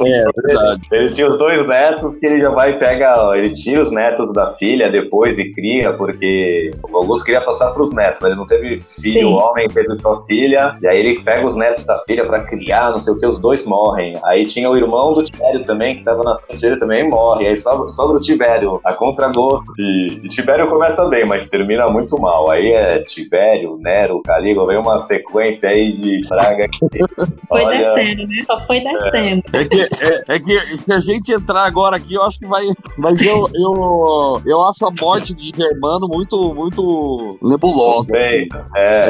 É, 0.09 0.25
verdade. 0.41 0.81
Ele 0.91 1.11
tinha 1.11 1.27
os 1.27 1.37
dois 1.37 1.67
netos 1.67 2.17
que 2.17 2.25
ele 2.25 2.39
já 2.39 2.49
vai 2.51 2.71
e 2.71 2.73
pega. 2.73 3.37
Ele 3.37 3.51
tira 3.51 3.81
os 3.81 3.91
netos 3.91 4.33
da 4.33 4.47
filha 4.53 4.89
depois 4.89 5.37
e 5.37 5.51
cria, 5.51 5.93
porque 5.93 6.71
o 6.89 6.97
Augusto 6.97 7.25
queria 7.25 7.41
passar 7.41 7.71
pros 7.71 7.93
netos, 7.93 8.21
né? 8.21 8.29
Ele 8.29 8.37
não 8.37 8.45
teve 8.45 8.77
filho 8.77 9.27
Sim. 9.29 9.33
homem, 9.33 9.67
teve 9.69 9.93
só 9.95 10.15
filha. 10.23 10.77
E 10.81 10.87
aí 10.87 10.99
ele 10.99 11.21
pega 11.21 11.45
os 11.45 11.55
netos 11.55 11.83
da 11.83 11.97
filha 12.07 12.25
pra 12.25 12.43
criar, 12.43 12.91
não 12.91 12.99
sei 12.99 13.13
o 13.13 13.19
que, 13.19 13.25
os 13.25 13.39
dois 13.39 13.65
morrem. 13.65 14.13
Aí 14.25 14.45
tinha 14.45 14.69
o 14.69 14.75
irmão 14.75 15.13
do 15.13 15.23
Tibério 15.23 15.65
também, 15.65 15.95
que 15.97 16.03
tava 16.03 16.23
na 16.23 16.37
frente 16.39 16.61
dele 16.61 16.77
também, 16.77 17.09
morre. 17.09 17.47
Aí 17.47 17.57
sobra, 17.57 17.78
sobra 17.87 18.17
o 18.17 18.19
Tibério, 18.19 18.79
a 18.83 18.93
contragosto. 18.93 19.71
E, 19.77 20.21
e 20.23 20.29
Tibério 20.29 20.67
começa 20.67 21.07
bem, 21.09 21.25
mas 21.25 21.47
termina 21.47 21.89
muito 21.89 22.19
mal. 22.19 22.49
Aí 22.49 22.71
é 22.71 23.03
Tibério, 23.03 23.77
Nero, 23.77 24.21
Calígula, 24.23 24.67
vem 24.67 24.77
uma 24.77 24.99
sequência 24.99 25.69
aí 25.69 25.91
de 25.91 26.27
praga 26.27 26.67
que. 26.67 26.79
Foi 27.49 27.63
olha, 27.63 27.95
descendo, 27.95 28.27
né? 28.27 28.43
Só 28.45 28.67
foi 28.67 28.79
descendo. 28.79 29.43
É 29.53 29.65
que, 29.65 29.81
é, 29.81 30.35
é 30.35 30.39
que 30.39 30.77
se 30.77 30.93
a 30.93 30.99
gente 30.99 31.33
entrar 31.33 31.65
agora 31.65 31.97
aqui, 31.97 32.13
eu 32.13 32.21
acho 32.21 32.37
que 32.37 32.45
vai. 32.45 32.63
Mas 32.95 33.19
eu, 33.21 33.47
eu, 33.55 34.41
eu 34.45 34.61
acho 34.65 34.85
a 34.85 34.91
morte 34.91 35.33
de 35.33 35.51
Germano 35.55 36.07
muito, 36.07 36.53
muito 36.53 37.39
nebulosa. 37.41 37.99
suspeito. 37.99 38.55
É, 38.75 39.09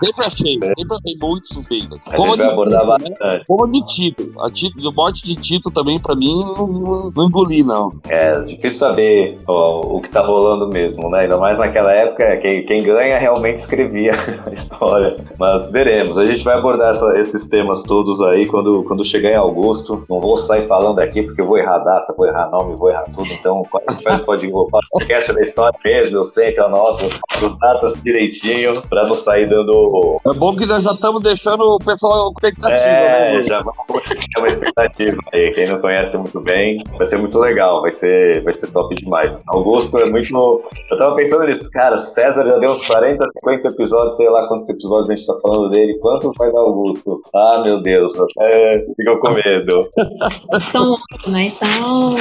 Sempre 0.00 0.24
achei, 0.24 0.52
sempre 0.54 0.96
achei 0.96 1.18
muito 1.20 1.46
suspeita. 1.48 1.96
a 1.96 2.16
gente 2.16 2.38
vai 2.38 2.46
abordar 2.46 2.86
bastante. 2.86 3.46
Como 3.46 3.66
de 3.66 3.84
Tito. 3.84 4.32
A 4.40 4.50
Tito, 4.50 4.88
a 4.88 4.92
morte 4.92 5.24
de 5.24 5.36
Tito 5.36 5.70
também, 5.70 5.98
pra 5.98 6.14
mim, 6.14 6.32
não, 6.34 6.66
não, 6.66 7.10
não 7.14 7.26
engoli, 7.26 7.62
não. 7.62 7.90
É 8.08 8.40
difícil 8.40 8.78
saber 8.78 9.38
ó, 9.46 9.80
o 9.80 10.00
que 10.00 10.08
tá 10.08 10.20
rolando 10.20 10.68
mesmo, 10.68 11.08
né? 11.10 11.20
Ainda 11.20 11.38
mais 11.38 11.56
naquela 11.58 11.92
época, 11.92 12.36
quem, 12.38 12.64
quem 12.64 12.82
ganha 12.82 13.18
realmente 13.18 13.58
escrevia 13.58 14.12
a 14.46 14.50
história. 14.50 15.16
Mas 15.38 15.70
veremos. 15.70 16.18
A 16.18 16.26
gente 16.26 16.42
vai 16.44 16.54
abordar 16.56 16.90
essa- 16.92 17.18
esses 17.20 17.46
temas 17.48 17.82
todos 17.82 18.20
aí 18.22 18.46
quando, 18.46 18.82
quando 18.84 19.04
chegar 19.04 19.30
em 19.30 19.36
Augusto. 19.36 20.04
Não 20.10 20.20
vou 20.20 20.36
sair 20.36 20.66
falando 20.66 20.98
aqui 20.98 21.22
porque 21.22 21.40
eu 21.40 21.46
vou 21.46 21.58
errar 21.58 21.78
data, 21.78 22.12
vou 22.16 22.26
errar 22.26 22.50
nome, 22.50 22.74
vou 22.76 22.90
errar 22.90 23.04
tudo. 23.14 23.28
Então, 23.32 23.62
quando 23.70 23.84
a 23.88 23.92
gente 23.92 24.02
faz 24.02 24.18
o 24.18 24.24
podcast, 24.24 25.32
da 25.34 25.40
história 25.40 25.78
mesmo, 25.84 26.16
eu 26.16 26.24
sei 26.24 26.52
que 26.52 26.60
eu 26.60 26.66
anoto 26.66 27.04
as 27.40 27.56
datas 27.58 27.94
direitinho 28.02 28.72
pra 28.88 29.06
não 29.06 29.14
sair 29.14 29.48
dando 29.48 30.18
É 30.26 30.34
bom 30.34 30.54
que 30.56 30.66
nós 30.66 30.82
já 30.84 30.92
estamos 30.92 31.22
deixando 31.22 31.62
o 31.62 31.78
pessoal 31.78 32.32
com 32.32 32.46
expectativa, 32.46 32.88
É, 32.88 33.32
né? 33.36 33.42
já 33.42 33.62
vamos 33.62 34.08
ter 34.08 34.18
uma 34.38 34.48
expectativa 34.48 35.16
aí. 35.32 35.52
Quem 35.52 35.68
não 35.70 35.80
conhece 35.80 36.16
muito 36.16 36.40
bem, 36.40 36.82
vai 36.96 37.04
ser 37.04 37.18
muito 37.18 37.38
legal, 37.38 37.80
vai 37.80 37.90
ser, 37.92 38.42
vai 38.42 38.52
ser 38.52 38.70
top 38.70 38.94
demais. 38.94 39.42
Augusto 39.48 39.98
é 39.98 40.06
muito. 40.06 40.62
Eu 40.90 40.96
tava 40.98 41.14
pensando 41.14 41.46
nisso, 41.46 41.70
cara, 41.70 41.98
César 41.98 42.46
já 42.46 42.58
deu 42.58 42.72
uns 42.72 42.86
40, 42.86 43.24
50 43.40 43.68
episódios, 43.68 44.16
sei 44.16 44.28
lá 44.28 44.48
quantos 44.48 44.68
episódios 44.68 45.10
a 45.10 45.14
gente 45.14 45.26
tá 45.26 45.34
falando 45.42 45.70
dele. 45.70 45.98
Quantos 45.98 46.32
vai 46.36 46.52
dar 46.52 46.60
Augusto? 46.60 47.22
Ah, 47.34 47.60
meu 47.64 47.82
Deus, 47.82 48.14
é, 48.40 48.84
fico 48.96 49.20
com 49.20 49.30
medo. 49.30 49.88
São 50.72 50.96
né? 51.26 51.52
Então, 51.54 52.16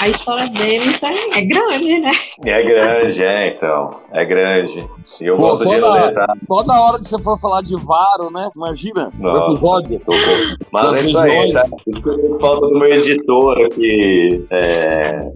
a 0.00 0.08
história 0.08 0.48
deles 0.50 1.00
é, 1.02 1.38
é 1.38 1.44
grande, 1.44 1.98
né? 2.00 2.12
É 2.44 2.62
grande, 2.62 3.22
é, 3.24 3.48
então. 3.54 4.00
É 4.12 4.24
grande. 4.24 4.88
E 5.22 5.26
eu 5.26 5.36
Pô, 5.36 5.42
gosto 5.48 5.64
só 5.64 5.74
de 5.74 5.80
na- 5.80 6.06
letar. 6.06 6.36
Só 6.46 6.64
na 6.64 6.80
hora 6.82 6.98
que 6.98 7.08
você 7.08 7.22
for 7.22 7.38
falar 7.40 7.62
de 7.62 7.74
Varo, 7.76 8.30
né? 8.32 8.48
Imagina, 8.54 9.10
o 9.18 9.22
Nossa. 9.22 9.50
episódio. 9.50 9.98
Tô 10.00 10.12
com- 10.12 10.56
Mas 10.72 10.96
é 10.96 11.00
isso 11.06 11.18
aí, 11.18 11.50
sabe? 11.50 11.70
Tenho 11.84 12.38
falta 12.40 12.68
do 12.68 12.78
meu 12.78 12.90
editor 12.92 13.68
que, 13.70 14.44
é, 14.50 15.30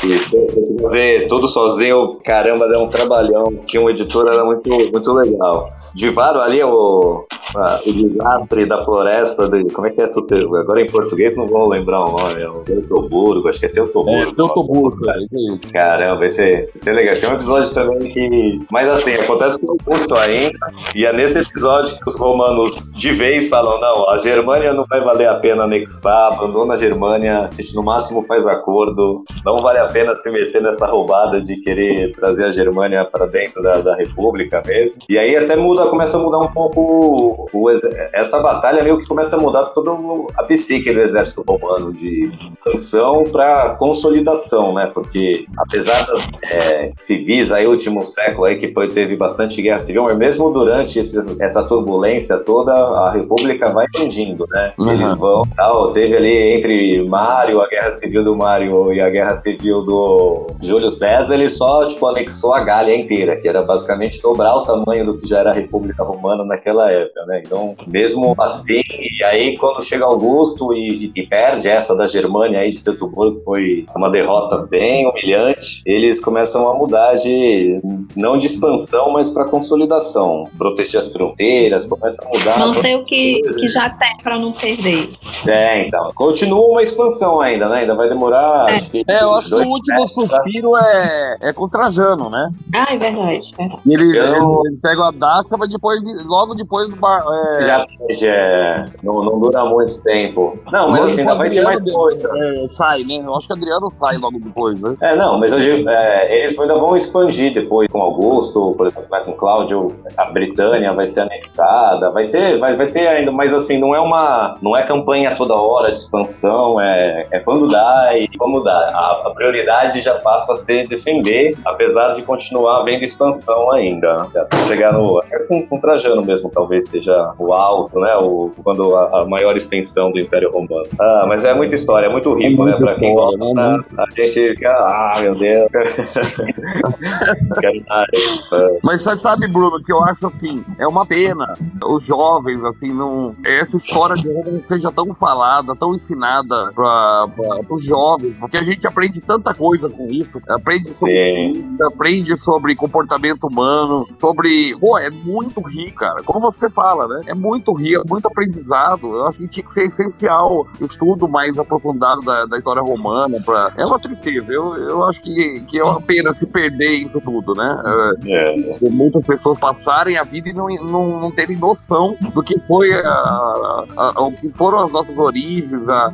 que 0.00 0.30
tem 0.30 0.46
que 0.46 0.82
fazer 0.82 1.26
tudo 1.28 1.46
sozinho. 1.48 2.18
Caramba, 2.24 2.68
deu 2.68 2.80
um 2.80 2.88
trabalhão. 2.88 3.48
Tinha 3.66 3.82
um 3.82 3.90
editor, 3.90 4.26
era 4.32 4.44
muito, 4.44 4.68
muito 4.70 5.12
legal. 5.12 5.68
Divaro 5.94 6.40
ali, 6.40 6.62
o, 6.62 7.26
a- 7.56 7.80
o 7.86 7.92
desastre 7.92 8.66
da 8.66 8.78
floresta. 8.78 9.48
De, 9.48 9.64
como 9.72 9.86
é 9.86 9.90
que 9.90 10.00
é? 10.00 10.08
tudo? 10.08 10.56
Agora 10.56 10.80
em 10.80 10.86
português 10.90 11.36
não 11.36 11.46
vou 11.46 11.68
lembrar 11.68 12.04
o 12.04 12.12
nome. 12.16 12.42
É 12.42 12.48
o 12.48 12.60
Teutoburgo, 12.62 13.48
acho 13.48 13.60
que 13.60 13.66
é 13.66 13.68
É, 13.68 13.72
Teutoburgo. 14.04 14.36
Teutoburgo, 14.36 15.10
é 15.10 15.12
isso 15.12 15.36
aí. 15.36 15.72
Caramba, 15.72 16.24
é, 16.24 16.26
esse 16.26 16.42
é 16.42 16.92
legal. 16.92 17.14
É 17.22 17.28
um 17.28 17.34
episódio 17.34 17.74
também 17.74 17.98
que. 18.10 18.58
Mas 18.70 18.88
assim, 18.88 19.14
acontece 19.14 19.58
com 19.58 19.66
o 19.66 19.76
Augusto 19.80 20.14
ainda. 20.16 20.58
E 20.94 21.04
é 21.04 21.12
nesse 21.12 21.40
episódio 21.40 21.96
que 21.96 22.08
os 22.08 22.18
romanos 22.18 22.90
de 22.94 23.12
vez 23.12 23.48
falam: 23.48 23.80
não, 23.80 24.08
a 24.10 24.18
Germânia 24.18 24.72
não 24.72 24.84
vai 24.88 25.00
valer 25.00 25.28
a 25.28 25.34
pena 25.36 25.64
anexar, 25.64 26.32
abandona 26.32 26.74
a 26.74 26.76
Germânia, 26.76 27.48
a 27.50 27.54
gente 27.54 27.74
no 27.74 27.82
máximo 27.82 28.22
faz 28.22 28.46
acordo. 28.46 29.22
Não 29.44 29.62
vale 29.62 29.78
a 29.78 29.86
pena 29.86 30.14
se 30.14 30.30
meter 30.30 30.62
nessa 30.62 30.86
roubada 30.86 31.40
de 31.40 31.56
querer 31.60 32.12
trazer 32.14 32.44
a 32.46 32.52
Germânia 32.52 33.04
para 33.04 33.26
dentro 33.26 33.62
da, 33.62 33.78
da 33.80 33.96
República 33.96 34.62
mesmo. 34.66 35.02
E 35.08 35.18
aí 35.18 35.36
até 35.36 35.56
muda, 35.56 35.86
começa 35.86 36.16
a 36.16 36.20
mudar 36.20 36.38
um 36.38 36.50
pouco 36.50 36.80
o- 36.80 37.46
o 37.52 37.70
essa 38.12 38.40
batalha 38.40 38.82
meio 38.82 38.98
que 38.98 39.06
começa 39.06 39.36
a 39.36 39.40
mudar 39.40 39.64
toda 39.66 39.92
a 40.38 40.44
psique 40.44 40.92
do 40.92 41.00
exército 41.00 41.42
romano 41.46 41.92
de 41.92 42.30
expansão 42.56 43.24
para 43.30 43.74
consolidação, 43.88 44.72
né? 44.74 44.90
Porque 44.92 45.46
apesar 45.56 46.06
das 46.06 46.26
é, 46.44 46.90
civis 46.94 47.50
aí 47.50 47.66
último 47.66 48.04
século 48.04 48.44
aí 48.44 48.58
que 48.58 48.70
foi 48.72 48.88
teve 48.88 49.16
bastante 49.16 49.60
guerra 49.62 49.78
civil, 49.78 50.02
mas 50.04 50.16
mesmo 50.16 50.50
durante 50.50 50.98
esses- 50.98 51.38
essa 51.40 51.62
turbulência 51.64 52.38
toda 52.38 52.72
a 52.72 53.12
República 53.12 53.70
vai 53.70 53.86
expandindo, 53.86 54.46
né? 54.50 54.72
Uhum. 54.78 54.92
Eles 54.92 55.14
vão, 55.16 55.42
tal, 55.56 55.92
teve 55.92 56.16
ali 56.16 56.36
entre 56.56 57.02
Mário, 57.08 57.60
a 57.60 57.68
guerra 57.68 57.90
civil 57.90 58.22
do 58.24 58.36
Mário 58.36 58.92
e 58.92 59.00
a 59.00 59.08
guerra 59.10 59.34
civil 59.34 59.82
do 59.82 60.46
Júlio 60.60 60.90
César, 60.90 61.34
ele 61.34 61.48
só 61.48 61.86
tipo 61.86 62.06
anexou 62.06 62.52
a 62.52 62.60
Gália 62.60 62.94
inteira, 62.96 63.36
que 63.36 63.48
era 63.48 63.62
basicamente 63.62 64.20
dobrar 64.20 64.54
o 64.56 64.64
tamanho 64.64 65.04
do 65.06 65.18
que 65.18 65.26
já 65.28 65.38
era 65.40 65.50
a 65.50 65.54
República 65.54 66.04
Romana 66.04 66.44
naquela 66.44 66.90
época, 66.90 67.24
né? 67.26 67.42
Então, 67.44 67.74
mesmo 67.86 68.34
assim, 68.38 68.80
e 69.18 69.24
aí 69.24 69.56
quando 69.58 69.82
chega 69.84 70.04
Augusto 70.04 70.72
e, 70.74 71.10
e 71.14 71.26
perde 71.26 71.68
essa 71.68 71.96
da 71.96 72.06
Germânia 72.06 72.60
aí 72.60 72.70
de 72.70 72.82
Teutoburgo, 72.82 73.40
foi 73.44 73.77
uma 73.96 74.10
derrota 74.10 74.58
bem 74.70 75.06
humilhante, 75.08 75.82
eles 75.86 76.20
começam 76.22 76.68
a 76.68 76.74
mudar 76.74 77.14
de 77.16 77.80
não 78.16 78.38
de 78.38 78.46
expansão, 78.46 79.10
mas 79.12 79.30
para 79.30 79.46
consolidação, 79.46 80.48
proteger 80.56 80.98
as 80.98 81.12
fronteiras, 81.12 81.86
começa 81.86 82.22
a 82.24 82.28
mudar. 82.28 82.58
Manter 82.58 82.96
o 82.96 83.04
que, 83.04 83.40
que 83.42 83.68
já 83.68 83.82
tem 83.98 84.16
pra 84.22 84.38
não 84.38 84.52
perder. 84.52 85.10
É, 85.46 85.86
então. 85.86 86.10
Continua 86.14 86.66
uma 86.68 86.82
expansão 86.82 87.40
ainda, 87.40 87.68
né? 87.68 87.80
Ainda 87.80 87.94
vai 87.94 88.08
demorar. 88.08 88.70
É. 88.70 88.74
Acho 88.74 88.90
que 88.90 89.04
É, 89.08 89.22
eu 89.22 89.34
acho 89.34 89.48
que 89.50 89.54
o 89.56 89.68
último 89.68 90.00
séculos, 90.08 90.30
tá? 90.30 90.36
suspiro 90.42 90.76
é, 90.76 91.36
é 91.42 91.52
com 91.52 91.68
Trajano, 91.68 92.28
né? 92.30 92.50
Ah, 92.74 92.86
é 92.94 92.98
verdade. 92.98 93.50
Ele, 93.86 94.18
Eu- 94.18 94.24
ele, 94.24 94.68
ele 94.68 94.76
pega 94.82 95.08
a 95.08 95.10
dacha, 95.10 95.56
mas 95.58 95.68
depois, 95.68 95.98
logo 96.26 96.54
depois, 96.54 96.92
bar- 96.94 97.24
é, 97.58 97.64
Já, 97.64 97.86
já 98.10 98.84
não, 99.02 99.22
não 99.24 99.38
dura 99.40 99.64
muito 99.64 100.00
tempo. 100.02 100.58
Não, 100.72 100.90
mas 100.90 101.04
assim, 101.04 101.20
ainda 101.22 101.34
vai 101.36 101.50
ter 101.50 101.62
mais 101.62 101.78
coisa. 101.80 102.28
é, 102.36 102.64
sai, 102.66 103.04
né? 103.04 103.16
Eu 103.24 103.34
acho 103.36 103.46
que 103.46 103.52
Adriano 103.68 103.88
sai 103.90 104.16
logo 104.16 104.38
depois, 104.38 104.80
né? 104.80 104.96
É, 105.02 105.14
não, 105.16 105.38
mas 105.38 105.52
digo, 105.62 105.88
é, 105.88 106.38
eles 106.38 106.58
ainda 106.58 106.74
vão 106.78 106.96
expandir 106.96 107.52
depois 107.52 107.88
com 107.88 108.00
Augusto, 108.00 108.74
por 108.76 108.86
exemplo, 108.86 109.06
vai 109.10 109.24
com 109.24 109.32
Cláudio, 109.32 109.94
a 110.16 110.24
Britânia 110.26 110.92
vai 110.92 111.06
ser 111.06 111.22
anexada, 111.22 112.10
vai 112.10 112.26
ter, 112.28 112.58
vai, 112.58 112.76
vai 112.76 112.86
ter 112.86 113.06
ainda, 113.06 113.30
mas 113.30 113.52
assim, 113.52 113.78
não 113.78 113.94
é 113.94 114.00
uma, 114.00 114.56
não 114.62 114.76
é 114.76 114.82
campanha 114.82 115.34
toda 115.34 115.54
hora 115.54 115.92
de 115.92 115.98
expansão, 115.98 116.80
é, 116.80 117.26
é 117.30 117.40
quando 117.40 117.68
dá 117.68 118.10
e 118.16 118.28
como 118.38 118.62
dá. 118.62 118.72
A, 118.72 119.28
a 119.28 119.30
prioridade 119.34 120.00
já 120.00 120.14
passa 120.14 120.52
a 120.52 120.56
ser 120.56 120.86
defender, 120.88 121.56
apesar 121.64 122.12
de 122.12 122.22
continuar 122.22 122.80
havendo 122.80 123.04
expansão 123.04 123.70
ainda. 123.72 124.16
né? 124.16 124.28
Até 124.34 124.56
chegar 124.64 124.92
no, 124.92 125.18
até 125.20 125.38
com, 125.40 125.66
com 125.66 125.78
Trajano 125.78 126.22
mesmo, 126.22 126.50
talvez 126.50 126.88
seja 126.88 127.32
o 127.38 127.52
alto, 127.52 127.98
né, 128.00 128.16
o, 128.20 128.50
quando 128.62 128.96
a, 128.96 129.22
a 129.22 129.24
maior 129.26 129.56
extensão 129.56 130.10
do 130.10 130.18
Império 130.18 130.50
Romano. 130.50 130.86
Ah, 130.98 131.24
mas 131.28 131.44
é 131.44 131.52
muita 131.54 131.74
história, 131.74 132.06
é 132.06 132.08
muito 132.08 132.32
rico, 132.34 132.62
É 132.62 132.66
né, 132.66 132.72
muita 132.72 132.78
pra 132.78 132.94
quem 132.94 133.14
gosta. 133.14 133.52
Né? 133.58 133.84
A 133.98 134.04
gente 134.16 134.54
fica, 134.54 134.70
ah, 134.70 135.18
meu 135.20 135.36
Deus. 135.36 135.68
Mas 138.82 139.02
você 139.02 139.16
sabe, 139.16 139.48
Bruno, 139.48 139.82
que 139.82 139.92
eu 139.92 140.02
acho 140.04 140.26
assim, 140.26 140.64
é 140.78 140.86
uma 140.86 141.06
pena 141.06 141.54
os 141.84 142.04
jovens, 142.04 142.64
assim, 142.64 142.92
não. 142.92 143.34
Essa 143.44 143.76
história 143.76 144.16
de 144.16 144.32
Roma 144.32 144.52
não 144.52 144.60
seja 144.60 144.90
tão 144.92 145.12
falada, 145.14 145.74
tão 145.76 145.94
ensinada 145.94 146.72
para 146.74 147.28
os 147.70 147.84
jovens, 147.84 148.38
porque 148.38 148.56
a 148.56 148.62
gente 148.62 148.86
aprende 148.86 149.20
tanta 149.20 149.54
coisa 149.54 149.88
com 149.88 150.06
isso. 150.06 150.40
Aprende 150.48 150.92
sobre 150.92 151.52
vida, 151.52 151.86
aprende 151.86 152.36
sobre 152.36 152.74
comportamento 152.74 153.44
humano, 153.44 154.06
sobre. 154.14 154.76
Pô, 154.78 154.98
é 154.98 155.10
muito 155.10 155.60
rico, 155.60 155.98
cara. 155.98 156.22
Como 156.22 156.40
você 156.40 156.70
fala, 156.70 157.06
né? 157.08 157.22
É 157.26 157.34
muito 157.34 157.72
rico, 157.72 158.02
é 158.06 158.10
muito 158.10 158.26
aprendizado. 158.26 159.14
Eu 159.14 159.26
acho 159.26 159.38
que 159.38 159.48
tinha 159.48 159.64
que 159.64 159.72
ser 159.72 159.86
essencial 159.86 160.66
o 160.80 160.84
estudo 160.84 161.28
mais 161.28 161.58
aprofundado 161.58 162.20
da, 162.22 162.46
da 162.46 162.58
história 162.58 162.82
romana, 162.82 163.37
pra... 163.40 163.72
É 163.76 163.84
uma 163.84 163.98
tristeza. 163.98 164.52
Eu, 164.52 164.74
eu 164.88 165.04
acho 165.04 165.22
que, 165.22 165.60
que 165.68 165.78
é 165.78 165.84
uma 165.84 166.00
pena 166.00 166.32
se 166.32 166.46
perder 166.50 166.90
isso 166.90 167.20
tudo, 167.20 167.54
né? 167.54 167.82
É. 168.26 168.60
É, 168.86 168.90
muitas 168.90 169.22
pessoas 169.22 169.58
passarem 169.58 170.16
a 170.18 170.24
vida 170.24 170.48
e 170.48 170.52
não, 170.52 170.66
não, 170.68 171.20
não 171.20 171.30
terem 171.30 171.56
noção 171.56 172.16
do 172.34 172.42
que 172.42 172.58
foi 172.66 172.92
a, 172.92 172.98
a, 173.00 174.12
a- 174.16 174.22
o 174.22 174.32
que 174.32 174.48
foram 174.50 174.80
as 174.80 174.90
nossas 174.92 175.16
origens, 175.16 175.88
a, 175.88 176.12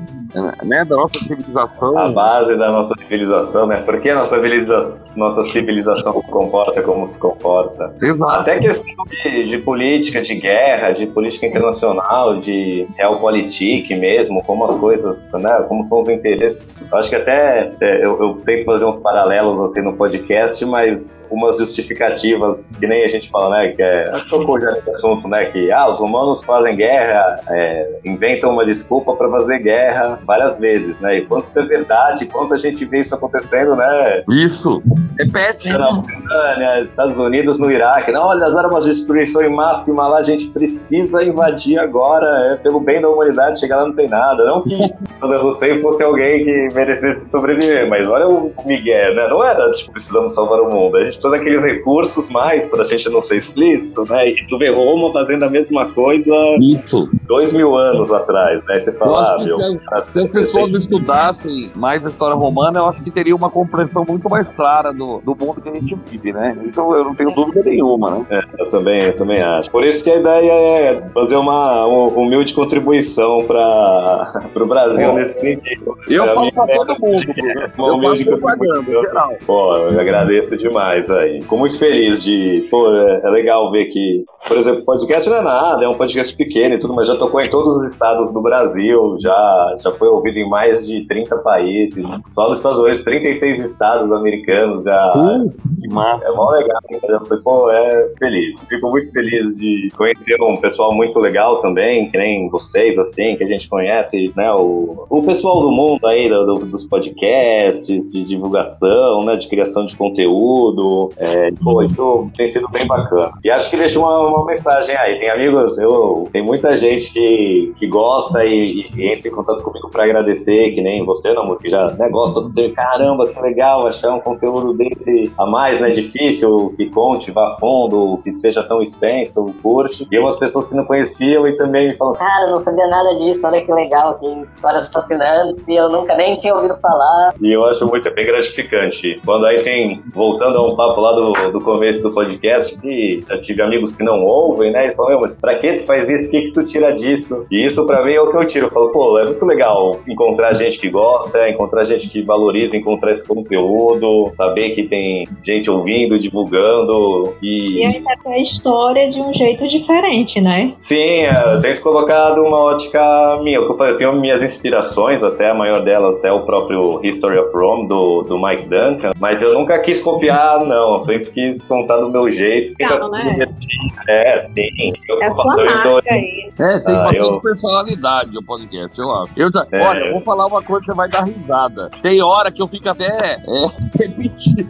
né, 0.65 0.85
da 0.85 0.97
nossa 0.97 1.19
civilização. 1.19 1.97
A 1.99 2.09
base 2.11 2.57
da 2.57 2.71
nossa 2.73 2.95
civilização, 3.01 3.67
né? 3.67 3.83
Por 3.83 4.01
que 4.01 4.11
a 4.11 4.17
nossa 4.17 4.37
civilização, 4.37 4.99
nossa 5.17 5.43
civilização 5.45 6.21
se 6.21 6.27
comporta 6.31 6.83
como 6.83 7.07
se 7.07 7.19
comporta? 7.21 7.95
Exato. 8.03 8.41
Até 8.41 8.59
questão 8.61 8.93
de, 9.25 9.45
de 9.47 9.59
política, 9.59 10.21
de 10.23 10.35
guerra, 10.35 10.93
de 10.93 11.07
política 11.07 11.47
internacional, 11.47 12.37
de 12.37 12.87
realpolitik 12.97 13.95
mesmo, 13.97 14.43
como 14.45 14.65
as 14.65 14.77
coisas, 14.79 15.31
né? 15.35 15.65
Como 15.69 15.83
são 15.83 15.99
os 16.01 16.09
interesses. 16.09 16.79
Eu 16.91 16.99
acho 16.99 17.11
que 17.11 17.14
até 17.15 17.73
é, 17.81 18.07
eu, 18.07 18.21
eu 18.21 18.43
tento 18.45 18.65
fazer 18.65 18.85
uns 18.85 18.99
paralelos 18.99 19.61
assim 19.61 19.83
no 19.83 19.95
podcast, 19.97 20.65
mas 20.67 21.23
umas 21.31 21.59
justificativas 21.59 22.73
que 22.73 22.87
nem 22.87 23.05
a 23.05 23.09
gente 23.09 23.31
fala, 23.31 23.51
né? 23.51 23.69
Que 23.69 23.83
é, 23.83 24.13
tocou 24.31 24.61
já 24.61 24.71
nesse 24.73 24.91
assunto, 24.91 25.29
né? 25.29 25.47
Que 25.47 25.71
ah, 25.73 25.91
os 25.91 26.01
humanos 26.01 26.43
fazem 26.45 26.77
guerra, 26.77 27.37
é, 27.49 27.99
inventam 28.05 28.53
uma 28.53 28.65
desculpa 28.65 29.15
para 29.15 29.31
fazer 29.31 29.59
guerra 29.61 30.19
várias 30.27 30.59
vezes, 30.59 30.99
né? 30.99 31.19
E 31.19 31.27
quanto 31.27 31.45
isso 31.45 31.61
é 31.61 31.67
verdade, 31.67 32.27
quanto 32.27 32.55
a 32.55 32.59
gente 32.59 32.85
vê 32.85 32.99
isso 32.99 33.15
acontecendo, 33.15 33.77
né? 33.77 34.25
Isso. 34.31 34.83
Repete. 35.19 35.69
na 35.69 35.91
Ucrânia, 35.91 36.83
Estados 36.83 37.19
Unidos 37.19 37.59
no 37.59 37.71
Iraque. 37.71 38.11
Não, 38.11 38.27
olha, 38.27 38.45
as 38.45 38.57
armas 38.57 38.85
de 38.85 38.91
destruição 38.91 39.43
em 39.43 39.55
máxima 39.55 40.07
lá, 40.07 40.19
a 40.19 40.23
gente 40.23 40.51
precisa 40.51 41.25
invadir 41.25 41.79
agora, 41.79 42.27
é 42.53 42.57
pelo 42.57 42.81
bem 42.81 43.01
da 43.01 43.09
humanidade, 43.09 43.61
chegar 43.61 43.77
lá 43.77 43.87
não 43.87 43.95
tem 43.95 44.09
nada. 44.09 44.45
Não 44.45 44.63
que 44.63 44.77
Saddam 45.21 45.47
Hussein 45.47 45.81
fosse 45.81 46.03
alguém 46.03 46.45
que 46.45 46.75
merecesse 46.75 47.04
sobreviver, 47.13 47.89
mas 47.89 48.07
olha 48.09 48.29
o 48.29 48.53
Miguel, 48.65 49.15
né? 49.15 49.27
Não 49.29 49.45
era, 49.45 49.71
tipo, 49.73 49.93
precisamos 49.93 50.35
salvar 50.35 50.61
o 50.61 50.71
mundo. 50.71 50.97
A 50.97 51.05
gente 51.05 51.15
precisa 51.19 51.31
daqueles 51.31 51.65
recursos 51.65 52.31
mais 52.31 52.69
pra 52.69 52.85
gente 52.85 53.09
não 53.11 53.21
ser 53.21 53.37
explícito, 53.37 54.05
né? 54.09 54.29
E 54.29 54.47
tu 54.47 54.59
vê 54.59 54.71
Roma 54.71 55.13
fazendo 55.13 55.45
a 55.45 55.51
mesma 55.51 55.93
coisa 55.93 56.33
Isso. 56.61 57.09
dois 57.27 57.53
mil 57.53 57.75
anos 57.77 58.13
atrás, 58.13 58.65
né? 58.65 58.79
Você 58.79 58.93
fala, 58.99 59.23
ah, 59.23 59.39
meu. 59.45 59.57
se, 59.57 59.63
a- 59.65 59.79
cara, 59.91 60.05
se 60.09 60.21
as 60.23 60.29
pessoas 60.29 60.73
estudassem 60.75 61.71
mais 61.75 62.05
a 62.07 62.09
história 62.09 62.35
romana, 62.37 62.79
eu 62.81 62.87
acho 62.87 63.03
que 63.05 63.11
teria 63.11 63.35
uma 63.35 63.51
compreensão 63.51 64.05
muito 64.09 64.29
mais 64.31 64.51
clara 64.53 64.93
do, 64.93 65.21
do 65.25 65.35
mundo 65.37 65.61
que 65.61 65.69
a 65.69 65.73
gente 65.73 65.97
vive, 66.11 66.33
né? 66.33 66.59
Então 66.65 66.95
eu 66.95 67.05
não 67.05 67.15
tenho 67.15 67.31
dúvida 67.33 67.63
nenhuma, 67.65 68.11
né? 68.29 68.43
Eu 68.59 68.69
também, 68.69 69.03
eu 69.05 69.17
também 69.17 69.41
acho. 69.43 69.71
Por 69.71 69.85
isso 69.85 70.03
que 70.05 70.11
a 70.11 70.17
ideia 70.17 70.53
é 70.53 71.03
fazer 71.13 71.37
uma, 71.37 71.87
uma 71.87 72.07
humilde 72.13 72.55
contribuição 72.55 73.45
para 73.45 74.51
o 74.57 74.67
Brasil 74.67 75.13
nesse 75.15 75.41
sentido. 75.41 75.97
Eu 76.09 76.25
É, 76.25 76.29
falo 76.29 76.53
pra 76.53 76.63
amigo, 76.65 76.94
todo 76.95 77.11
mundo. 77.11 77.73
Uma 77.79 77.89
Eu 77.89 77.95
humilde 77.95 78.25
faço 78.25 78.39
propaganda, 78.39 78.85
geral. 79.01 79.33
Pô, 79.47 79.77
eu 79.77 80.01
agradeço 80.01 80.57
demais 80.59 81.11
aí. 81.11 81.41
Fico 81.43 81.57
muito 81.57 81.79
feliz 81.79 82.23
de. 82.23 82.67
Pô, 82.71 82.89
é, 82.95 83.21
é 83.25 83.31
legal 83.31 83.71
ver 83.71 83.87
que. 83.87 84.25
Por 84.47 84.59
exemplo, 84.59 84.85
podcast 84.85 85.31
não 85.31 85.39
é 85.39 85.43
nada, 85.43 85.85
é 85.87 85.89
um 85.89 85.95
podcast 85.95 86.37
pequeno 86.37 86.75
e 86.75 86.79
tudo, 86.79 86.93
mas 86.93 87.09
já 87.09 87.17
tocou 87.17 87.41
em 87.41 87.49
todos 87.49 87.79
os 87.79 87.89
estados 87.91 88.31
do 88.31 88.43
Brasil, 88.43 89.17
já, 89.19 89.77
já 89.83 89.91
foi 89.93 90.07
ouvido 90.09 90.37
em 90.37 90.47
mais 90.47 90.87
de 90.87 91.07
30 91.07 91.39
países. 91.39 92.07
Só 92.29 92.47
nos 92.49 92.59
Estados 92.59 92.79
Unidos, 92.79 93.01
36 93.01 93.59
estados 93.61 94.13
americanos 94.13 94.85
já. 94.85 95.11
Putz, 95.15 95.81
que 95.81 95.89
massa. 95.89 96.31
É 96.31 96.37
mó 96.37 96.51
legal, 96.51 96.79
falei, 97.27 97.43
pô, 97.43 97.71
é 97.71 98.09
feliz. 98.19 98.69
Fico 98.69 98.91
muito 98.91 99.11
feliz 99.13 99.57
de 99.57 99.89
conhecer 99.97 100.37
um 100.43 100.57
pessoal 100.59 100.93
muito 100.95 101.19
legal 101.21 101.59
também, 101.61 102.11
que 102.11 102.19
nem 102.19 102.47
vocês, 102.51 102.99
assim, 102.99 103.37
que 103.37 103.45
a 103.45 103.49
gente 103.49 103.67
conhece, 103.67 104.31
né? 104.37 104.53
O, 104.53 105.07
o 105.09 105.23
pessoal 105.23 105.63
do 105.63 105.71
mundo 105.71 106.07
aí, 106.07 106.29
do- 106.29 106.45
do- 106.45 106.67
dos 106.67 106.84
podcasts, 106.87 108.09
de 108.09 108.25
divulgação, 108.25 109.21
né? 109.25 109.37
De 109.37 109.49
criação 109.49 109.85
de 109.87 109.97
conteúdo. 109.97 111.11
É, 111.17 111.51
pô, 111.63 111.83
isso 111.83 112.31
tem 112.37 112.47
sido 112.47 112.69
bem 112.69 112.87
bacana. 112.87 113.33
E 113.45 113.51
acho 113.51 113.71
que 113.71 113.77
deixa 113.77 113.99
uma, 113.99 114.27
uma 114.29 114.45
mensagem 114.47 114.97
aí. 114.97 115.19
Tem 115.19 115.31
amigos, 115.31 115.79
eu, 115.79 116.29
tem 116.33 116.43
muita 116.43 116.77
gente 116.77 117.13
que, 117.13 117.73
que 117.77 117.87
gosta 117.87 118.45
e, 118.45 118.85
e 118.95 119.13
entra 119.13 119.29
em 119.29 119.33
contato 119.33 119.63
comigo 119.63 119.89
pra 119.91 120.05
agradecer, 120.05 120.73
que 120.73 120.83
nem 120.83 121.05
você, 121.05 121.33
Namor, 121.33 121.59
que 121.59 121.69
já 121.69 121.87
né, 121.93 122.09
gosta 122.09 122.41
do 122.41 122.53
teu. 122.53 122.73
Caramba, 122.75 123.27
que 123.27 123.41
legal 123.41 123.87
achar 123.87 124.15
um 124.15 124.21
conteúdo 124.21 124.73
desse 124.73 125.33
a 125.39 125.47
mais, 125.47 125.81
né? 125.81 125.91
Difícil, 125.91 126.75
que 126.77 126.87
conte, 126.91 127.31
vá 127.31 127.47
a 127.47 127.51
fundo, 127.57 128.19
que 128.23 128.31
seja 128.31 128.63
tão 128.63 128.83
extenso, 128.83 129.55
curte. 129.63 130.07
E 130.11 130.19
umas 130.19 130.39
pessoas 130.39 130.67
que 130.67 130.75
não 130.75 130.85
conheciam 130.85 131.47
e 131.47 131.57
também 131.57 131.89
me 131.89 131.97
falam, 131.97 132.15
Cara, 132.15 132.51
não 132.51 132.59
sabia 132.59 132.87
nada 132.87 133.15
disso, 133.15 133.47
olha 133.47 133.65
que 133.65 133.73
legal, 133.73 134.19
que 134.19 134.27
histórias 134.43 134.91
fascinantes, 134.91 135.67
e 135.69 135.77
eu 135.77 135.89
nunca 135.89 136.17
nem 136.17 136.37
tinha 136.37 136.55
ouvido 136.55 136.74
falar. 136.77 137.35
E 137.41 137.53
eu 137.53 137.65
acho 137.65 137.87
muito 137.87 138.09
é 138.09 138.13
bem 138.13 138.27
gratificante. 138.27 139.21
Quando 139.25 139.47
aí 139.47 139.57
tem, 139.63 140.03
voltando 140.13 140.59
a 140.59 140.61
um 140.61 140.77
papo 140.77 141.01
lá 141.01 141.13
do, 141.13 141.53
do 141.53 141.61
começo 141.61 142.03
do 142.03 142.15
podcast, 142.15 142.81
que 142.81 143.25
eu 143.29 143.41
tive 143.41 143.63
amigos 143.63 143.97
que 143.97 144.05
não 144.05 144.23
ouvem, 144.25 144.73
né? 144.73 144.85
Eles 144.85 144.97
falam, 144.97 145.13
meu, 145.13 145.21
mas 145.21 145.37
pra 145.37 145.59
que 145.59 145.75
tu 145.75 145.87
faz 145.87 146.09
isso? 146.09 146.29
O 146.29 146.31
que, 146.31 146.43
que 146.43 146.53
tu 146.53 146.65
tira 146.65 146.93
disso? 146.93 147.47
E 147.51 147.65
isso 147.65 147.87
pra 147.87 148.05
mim 148.05 148.13
é 148.13 148.21
o 148.21 148.31
que 148.31 148.37
eu 148.37 148.47
tiro. 148.47 148.67
Eu 148.67 148.71
falo, 148.71 148.91
pô, 148.91 149.19
é 149.19 149.25
muito 149.25 149.45
legal 149.45 150.01
encontrar 150.07 150.55
gente 150.55 150.79
que 150.79 150.91
gosta, 150.91 151.49
encontrar 151.49 151.85
gente 151.85 152.09
que 152.09 152.23
valoriza, 152.23 152.77
encontrar 152.77 153.11
esse 153.11 153.27
conteúdo, 153.27 154.33
saber 154.37 154.71
que 154.71 154.85
tem 154.85 155.25
gente 155.43 155.71
ouvindo, 155.71 156.19
divulgando 156.19 157.35
e. 157.43 157.79
E 157.79 157.85
ainda 157.85 158.15
tem 158.23 158.33
a 158.33 158.43
história 158.43 159.11
de 159.11 159.21
um 159.21 159.33
jeito 159.33 159.67
diferente, 159.67 160.41
né? 160.41 160.73
Sim, 160.77 161.25
é, 161.25 161.55
eu 161.55 161.61
tento 161.61 161.83
colocar 161.83 162.39
uma 162.39 162.61
ótica 162.61 163.41
minha. 163.43 163.61
Que 163.65 163.83
eu 163.83 163.99
tenho 163.99 164.13
minhas 164.21 164.43
inspirações, 164.43 165.23
até 165.23 165.51
a 165.51 165.55
maior 165.55 165.83
delas 165.83 166.25
é 166.25 166.33
o 166.33 166.41
próprio 166.41 166.64
History 167.03 167.39
of 167.39 167.51
Rome, 167.55 167.89
do, 167.89 168.23
do 168.23 168.39
Mike 168.41 168.65
Duncan, 168.69 169.11
mas 169.19 169.43
eu 169.43 169.55
nunca 169.55 169.79
quis 169.83 170.03
copiar, 170.03 170.61
não. 170.65 170.97
Eu 170.97 171.03
sempre 171.03 171.31
quis 171.31 171.67
contar 171.67 171.97
do 171.99 172.11
meu 172.11 172.31
jeito. 172.31 172.73
Né? 172.81 173.21
divertindo. 173.21 173.95
É, 174.09 174.39
sim. 174.39 174.93
Eu, 175.09 175.21
É 175.23 175.27
a 175.27 175.33
sua 175.33 175.45
marca 175.45 176.03
aí. 176.11 176.49
É, 176.59 176.79
tem 176.81 176.95
Ah, 176.97 177.03
bastante 177.05 177.19
eu- 177.19 177.41
personalidade 177.41 178.39
o 178.39 178.43
podcast, 178.45 179.01
eu 179.01 179.11
acho. 179.13 179.33
Eu 179.37 179.51
já- 179.53 179.67
É. 179.73 179.85
Olha, 179.87 179.99
eu 180.07 180.13
vou 180.13 180.21
falar 180.23 180.47
uma 180.47 180.63
coisa 180.63 180.81
que 180.81 180.87
você 180.87 180.95
vai 180.97 181.09
dar 181.09 181.25
risada. 181.25 181.91
Tem 182.03 182.23
hora 182.23 182.51
que 182.51 182.61
eu 182.63 182.69
fico 182.69 182.89
até 182.89 183.05
é, 183.07 183.39
repetindo. 183.99 184.69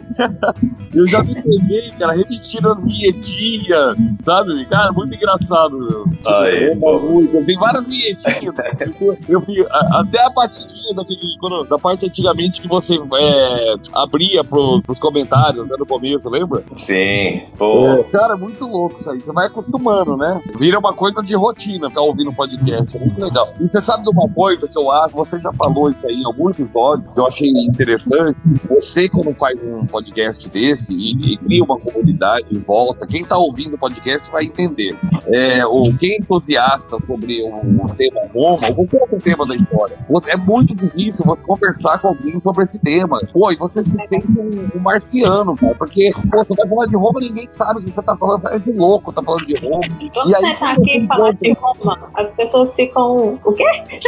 eu 0.93 1.07
já 1.07 1.21
me 1.23 1.35
peguei, 1.35 1.87
cara, 1.99 2.13
repetindo 2.13 2.71
as 2.71 2.83
vinhetinhas, 2.85 3.97
sabe? 4.23 4.65
Cara, 4.65 4.91
muito 4.91 5.13
engraçado. 5.15 5.77
Meu. 5.77 6.05
Aí, 6.25 6.69
É, 6.69 6.75
muito. 6.75 7.45
Tem 7.45 7.57
várias 7.57 7.85
vinhetinhas. 7.87 8.55
eu, 9.29 9.43
eu 9.47 9.67
até 9.93 10.21
a 10.23 10.29
batidinha 10.29 10.95
daquele, 10.95 11.19
quando, 11.39 11.63
da 11.65 11.77
parte 11.85 12.07
antigamente 12.07 12.59
que 12.59 12.67
você 12.67 12.95
é, 12.95 13.75
abria 13.93 14.43
pro, 14.43 14.81
pros 14.81 14.97
comentários 14.97 15.69
né, 15.69 15.75
no 15.77 15.85
começo, 15.85 16.27
lembra? 16.27 16.63
Sim, 16.77 17.43
pô. 17.55 17.85
É, 17.85 18.03
cara, 18.05 18.33
é 18.33 18.37
muito 18.37 18.65
louco 18.65 18.95
isso 18.95 19.11
aí. 19.11 19.21
Você 19.21 19.31
vai 19.31 19.45
acostumando, 19.45 20.17
né? 20.17 20.41
Vira 20.57 20.79
uma 20.79 20.93
coisa 20.93 21.21
de 21.21 21.35
rotina 21.35 21.87
ficar 21.87 22.01
ouvindo 22.01 22.33
podcast. 22.33 22.97
É 22.97 22.99
muito 22.99 23.23
legal. 23.23 23.53
E 23.59 23.67
você 23.67 23.79
sabe 23.81 24.03
de 24.03 24.09
uma 24.09 24.27
coisa 24.29 24.67
que 24.67 24.75
eu 24.75 24.91
acho, 24.91 25.15
você 25.15 25.37
já 25.37 25.53
falou 25.53 25.87
isso 25.87 26.03
aí 26.07 26.15
em 26.15 26.25
algum 26.25 26.49
episódio, 26.49 27.11
que 27.13 27.19
eu 27.19 27.27
achei 27.27 27.51
interessante. 27.51 28.35
Você, 28.67 29.07
quando 29.07 29.37
faz 29.37 29.55
um 29.61 29.85
podcast 29.85 30.49
desse 30.49 30.95
e, 30.95 31.33
e 31.33 31.37
cria 31.37 31.63
uma 31.63 31.79
comunidade 31.79 32.47
em 32.51 32.61
volta, 32.61 33.05
quem 33.05 33.23
tá 33.23 33.37
ouvindo 33.37 33.75
o 33.75 33.77
podcast 33.77 34.31
vai 34.31 34.45
entender. 34.45 34.97
É, 35.27 35.63
ou 35.67 35.83
quem 35.99 36.13
é 36.13 36.17
entusiasta 36.17 36.97
sobre 37.05 37.43
um 37.43 37.85
tema 37.89 38.21
Roma, 38.33 38.69
ou 38.69 38.75
qualquer 38.75 39.01
outro 39.01 39.19
tema 39.19 39.45
da 39.45 39.55
história, 39.55 39.97
é 40.27 40.37
muito 40.37 40.73
difícil 40.73 41.23
você 41.23 41.45
conversar 41.45 41.74
com 41.99 42.09
alguém 42.09 42.39
sobre 42.39 42.63
esse 42.63 42.79
tema. 42.79 43.17
Pô, 43.31 43.51
e 43.51 43.57
você 43.57 43.83
se 43.83 43.97
sente 44.07 44.27
um, 44.27 44.77
um 44.77 44.79
marciano, 44.81 45.55
cara, 45.55 45.75
porque 45.75 46.11
pô, 46.31 46.43
você 46.43 46.53
vai 46.55 46.67
falar 46.67 46.85
de 46.87 46.95
Roma 46.97 47.19
e 47.21 47.29
ninguém 47.29 47.47
sabe 47.47 47.79
o 47.79 47.83
que 47.83 47.91
você 47.91 48.01
tá 48.01 48.15
falando. 48.15 48.47
É 48.47 48.59
de 48.59 48.71
louco, 48.71 49.11
tá 49.13 49.21
falando 49.21 49.45
de 49.45 49.55
Roma. 49.59 49.81
Vamos 50.15 50.29
E 50.29 50.35
aí, 50.35 50.41
tentar 50.53 50.71
aqui 50.71 50.97
e 50.97 51.07
falar 51.07 51.31
de 51.33 51.53
Roma. 51.53 52.09
As 52.15 52.31
pessoas 52.33 52.73
ficam. 52.75 53.39
O 53.43 53.53
quê? 53.53 53.63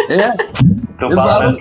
É, 0.10 0.32
Tu 0.98 1.06
Exato. 1.06 1.28
fala, 1.28 1.52
né, 1.52 1.58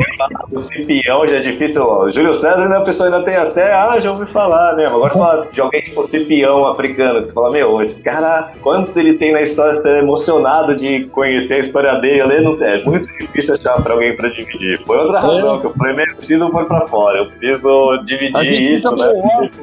do 0.49 0.59
Cipião 0.59 1.27
já 1.27 1.37
é 1.37 1.41
difícil. 1.41 1.83
ó, 1.83 2.11
Júlio 2.11 2.33
César, 2.33 2.69
né, 2.69 2.79
a 2.79 2.83
pessoa 2.83 3.09
ainda 3.09 3.25
tem 3.25 3.37
até, 3.37 3.73
ah, 3.75 4.01
já 4.01 4.11
ouvi 4.11 4.27
falar, 4.33 4.75
né? 4.77 4.85
Mas 4.85 4.95
Agora 4.95 5.11
tu 5.11 5.19
fala 5.19 5.49
de 5.53 5.61
alguém 5.61 5.83
tipo 5.83 6.03
Cipião 6.03 6.67
africano, 6.67 7.23
que 7.23 7.29
tu 7.29 7.35
fala, 7.35 7.51
meu, 7.51 7.81
esse 7.81 8.03
cara, 8.03 8.53
quanto 8.63 8.99
ele 8.99 9.19
tem 9.19 9.33
na 9.33 9.43
história, 9.43 9.73
você 9.73 9.83
tá 9.83 9.91
emocionado 9.99 10.75
de 10.75 11.05
conhecer 11.07 11.55
a 11.55 11.59
história 11.59 11.95
dele, 12.01 12.41
no 12.41 12.57
é 12.65 12.83
muito 12.85 13.09
difícil 13.19 13.55
achar 13.55 13.83
pra 13.83 13.93
alguém 13.93 14.17
pra 14.17 14.29
dividir. 14.31 14.81
Foi 14.87 14.97
outra 14.97 15.21
razão 15.21 15.61
que 15.61 15.67
eu 15.67 15.75
falei, 15.75 15.95
meu, 15.95 16.07
eu 16.07 16.17
preciso 16.17 16.51
pôr 16.51 16.67
pra 16.67 16.87
fora, 16.87 17.19
eu 17.19 17.27
preciso 17.27 17.91
a 17.91 18.05
dividir 18.05 18.47
gente 18.47 18.75
isso, 18.75 18.97
né? 18.97 19.13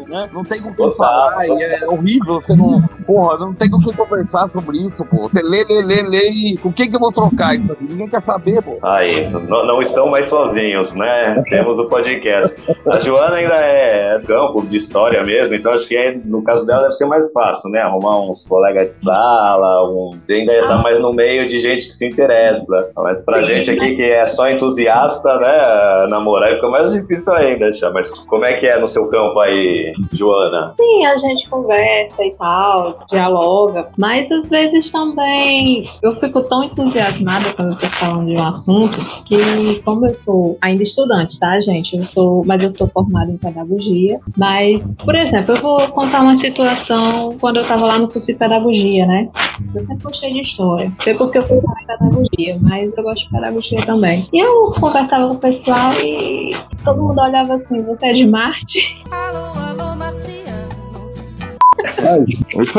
né? 0.07 0.29
Não 0.31 0.43
tem 0.43 0.61
com 0.61 0.73
quem 0.73 0.87
Total, 0.87 1.31
falar. 1.31 1.45
É 1.47 1.87
horrível 1.87 2.35
você 2.35 2.55
não, 2.55 2.83
Porra, 3.05 3.37
não 3.37 3.53
tem 3.53 3.69
com 3.69 3.79
quem 3.79 3.93
conversar 3.93 4.47
sobre 4.47 4.77
isso, 4.77 5.03
pô. 5.05 5.23
Você 5.23 5.41
lê, 5.41 5.65
lê, 5.65 5.81
lê, 5.81 6.03
lê 6.03 6.29
e 6.29 6.57
com 6.57 6.71
quem 6.71 6.89
que 6.89 6.95
eu 6.95 6.99
vou 6.99 7.11
trocar 7.11 7.55
isso 7.55 7.71
aqui? 7.73 7.83
Ninguém 7.83 8.09
quer 8.09 8.21
saber, 8.21 8.61
pô. 8.61 8.77
Aí, 8.81 9.27
não, 9.29 9.62
não 9.65 9.79
estão 9.79 10.09
mais 10.09 10.25
sozinhos, 10.25 10.95
né? 10.95 11.43
Temos 11.49 11.79
o 11.79 11.87
podcast. 11.87 12.55
A 12.87 12.99
Joana 12.99 13.37
ainda 13.37 13.55
é 13.55 14.19
campo 14.25 14.65
de 14.65 14.77
história 14.77 15.23
mesmo, 15.23 15.55
então 15.55 15.71
acho 15.71 15.87
que 15.87 15.95
é, 15.95 16.17
no 16.25 16.43
caso 16.43 16.65
dela 16.65 16.81
deve 16.81 16.93
ser 16.93 17.05
mais 17.05 17.31
fácil, 17.31 17.69
né? 17.71 17.79
Arrumar 17.79 18.21
uns 18.21 18.45
colegas 18.45 18.85
de 18.87 18.93
sala, 18.93 19.89
um... 19.89 20.11
você 20.21 20.35
ainda 20.35 20.67
tá 20.67 20.77
mais 20.77 20.99
no 20.99 21.13
meio 21.13 21.47
de 21.47 21.57
gente 21.57 21.87
que 21.87 21.93
se 21.93 22.07
interessa. 22.09 22.89
Mas 22.97 23.23
pra 23.25 23.41
gente 23.41 23.71
aqui 23.71 23.95
que 23.95 24.03
é 24.03 24.25
só 24.25 24.49
entusiasta, 24.49 25.37
né? 25.37 26.07
Namorar 26.09 26.53
fica 26.55 26.69
mais 26.69 26.91
difícil 26.91 27.33
ainda, 27.33 27.71
já. 27.71 27.89
Mas 27.91 28.09
como 28.25 28.45
é 28.45 28.53
que 28.53 28.65
é 28.67 28.79
no 28.79 28.87
seu 28.87 29.07
campo 29.09 29.39
aí, 29.39 29.93
Joana? 30.11 30.73
Sim, 30.79 31.05
a 31.05 31.17
gente 31.17 31.49
conversa 31.49 32.23
e 32.23 32.31
tal, 32.37 32.99
dialoga, 33.09 33.89
mas 33.97 34.31
às 34.31 34.47
vezes 34.47 34.91
também 34.91 35.85
eu 36.01 36.11
fico 36.19 36.41
tão 36.43 36.63
entusiasmada 36.63 37.53
quando 37.53 37.73
eu 37.73 37.79
tô 37.79 37.87
falando 37.97 38.25
de 38.27 38.35
um 38.35 38.47
assunto 38.47 38.97
que, 39.25 39.37
como 39.83 40.05
eu 40.07 40.15
sou 40.15 40.57
ainda 40.61 40.83
estudante, 40.83 41.39
tá, 41.39 41.59
gente? 41.61 41.97
Eu 41.97 42.03
sou, 42.05 42.43
mas 42.45 42.63
eu 42.63 42.71
sou 42.71 42.87
formada 42.87 43.31
em 43.31 43.37
pedagogia. 43.37 44.17
Mas, 44.37 44.81
por 45.03 45.15
exemplo, 45.15 45.55
eu 45.55 45.61
vou 45.61 45.87
contar 45.89 46.21
uma 46.21 46.35
situação 46.37 47.35
quando 47.39 47.57
eu 47.57 47.67
tava 47.67 47.85
lá 47.85 47.99
no 47.99 48.07
curso 48.07 48.27
de 48.27 48.33
pedagogia, 48.33 49.05
né? 49.05 49.29
Eu 49.73 49.85
sempre 49.85 50.03
gostei 50.03 50.33
de 50.33 50.41
história. 50.41 50.85
Não 50.89 50.99
sei 50.99 51.13
porque 51.15 51.37
eu 51.37 51.45
fui 51.45 51.57
em 51.57 51.87
pedagogia, 51.87 52.59
mas 52.61 52.97
eu 52.97 53.03
gosto 53.03 53.23
de 53.23 53.29
pedagogia 53.29 53.85
também. 53.85 54.27
E 54.33 54.39
eu 54.39 54.71
conversava 54.79 55.27
com 55.29 55.35
o 55.35 55.39
pessoal 55.39 55.91
e 56.03 56.51
todo 56.83 57.01
mundo 57.01 57.21
olhava 57.21 57.55
assim, 57.55 57.81
você 57.83 58.07
é 58.07 58.13
de 58.13 58.25
Marte? 58.25 59.03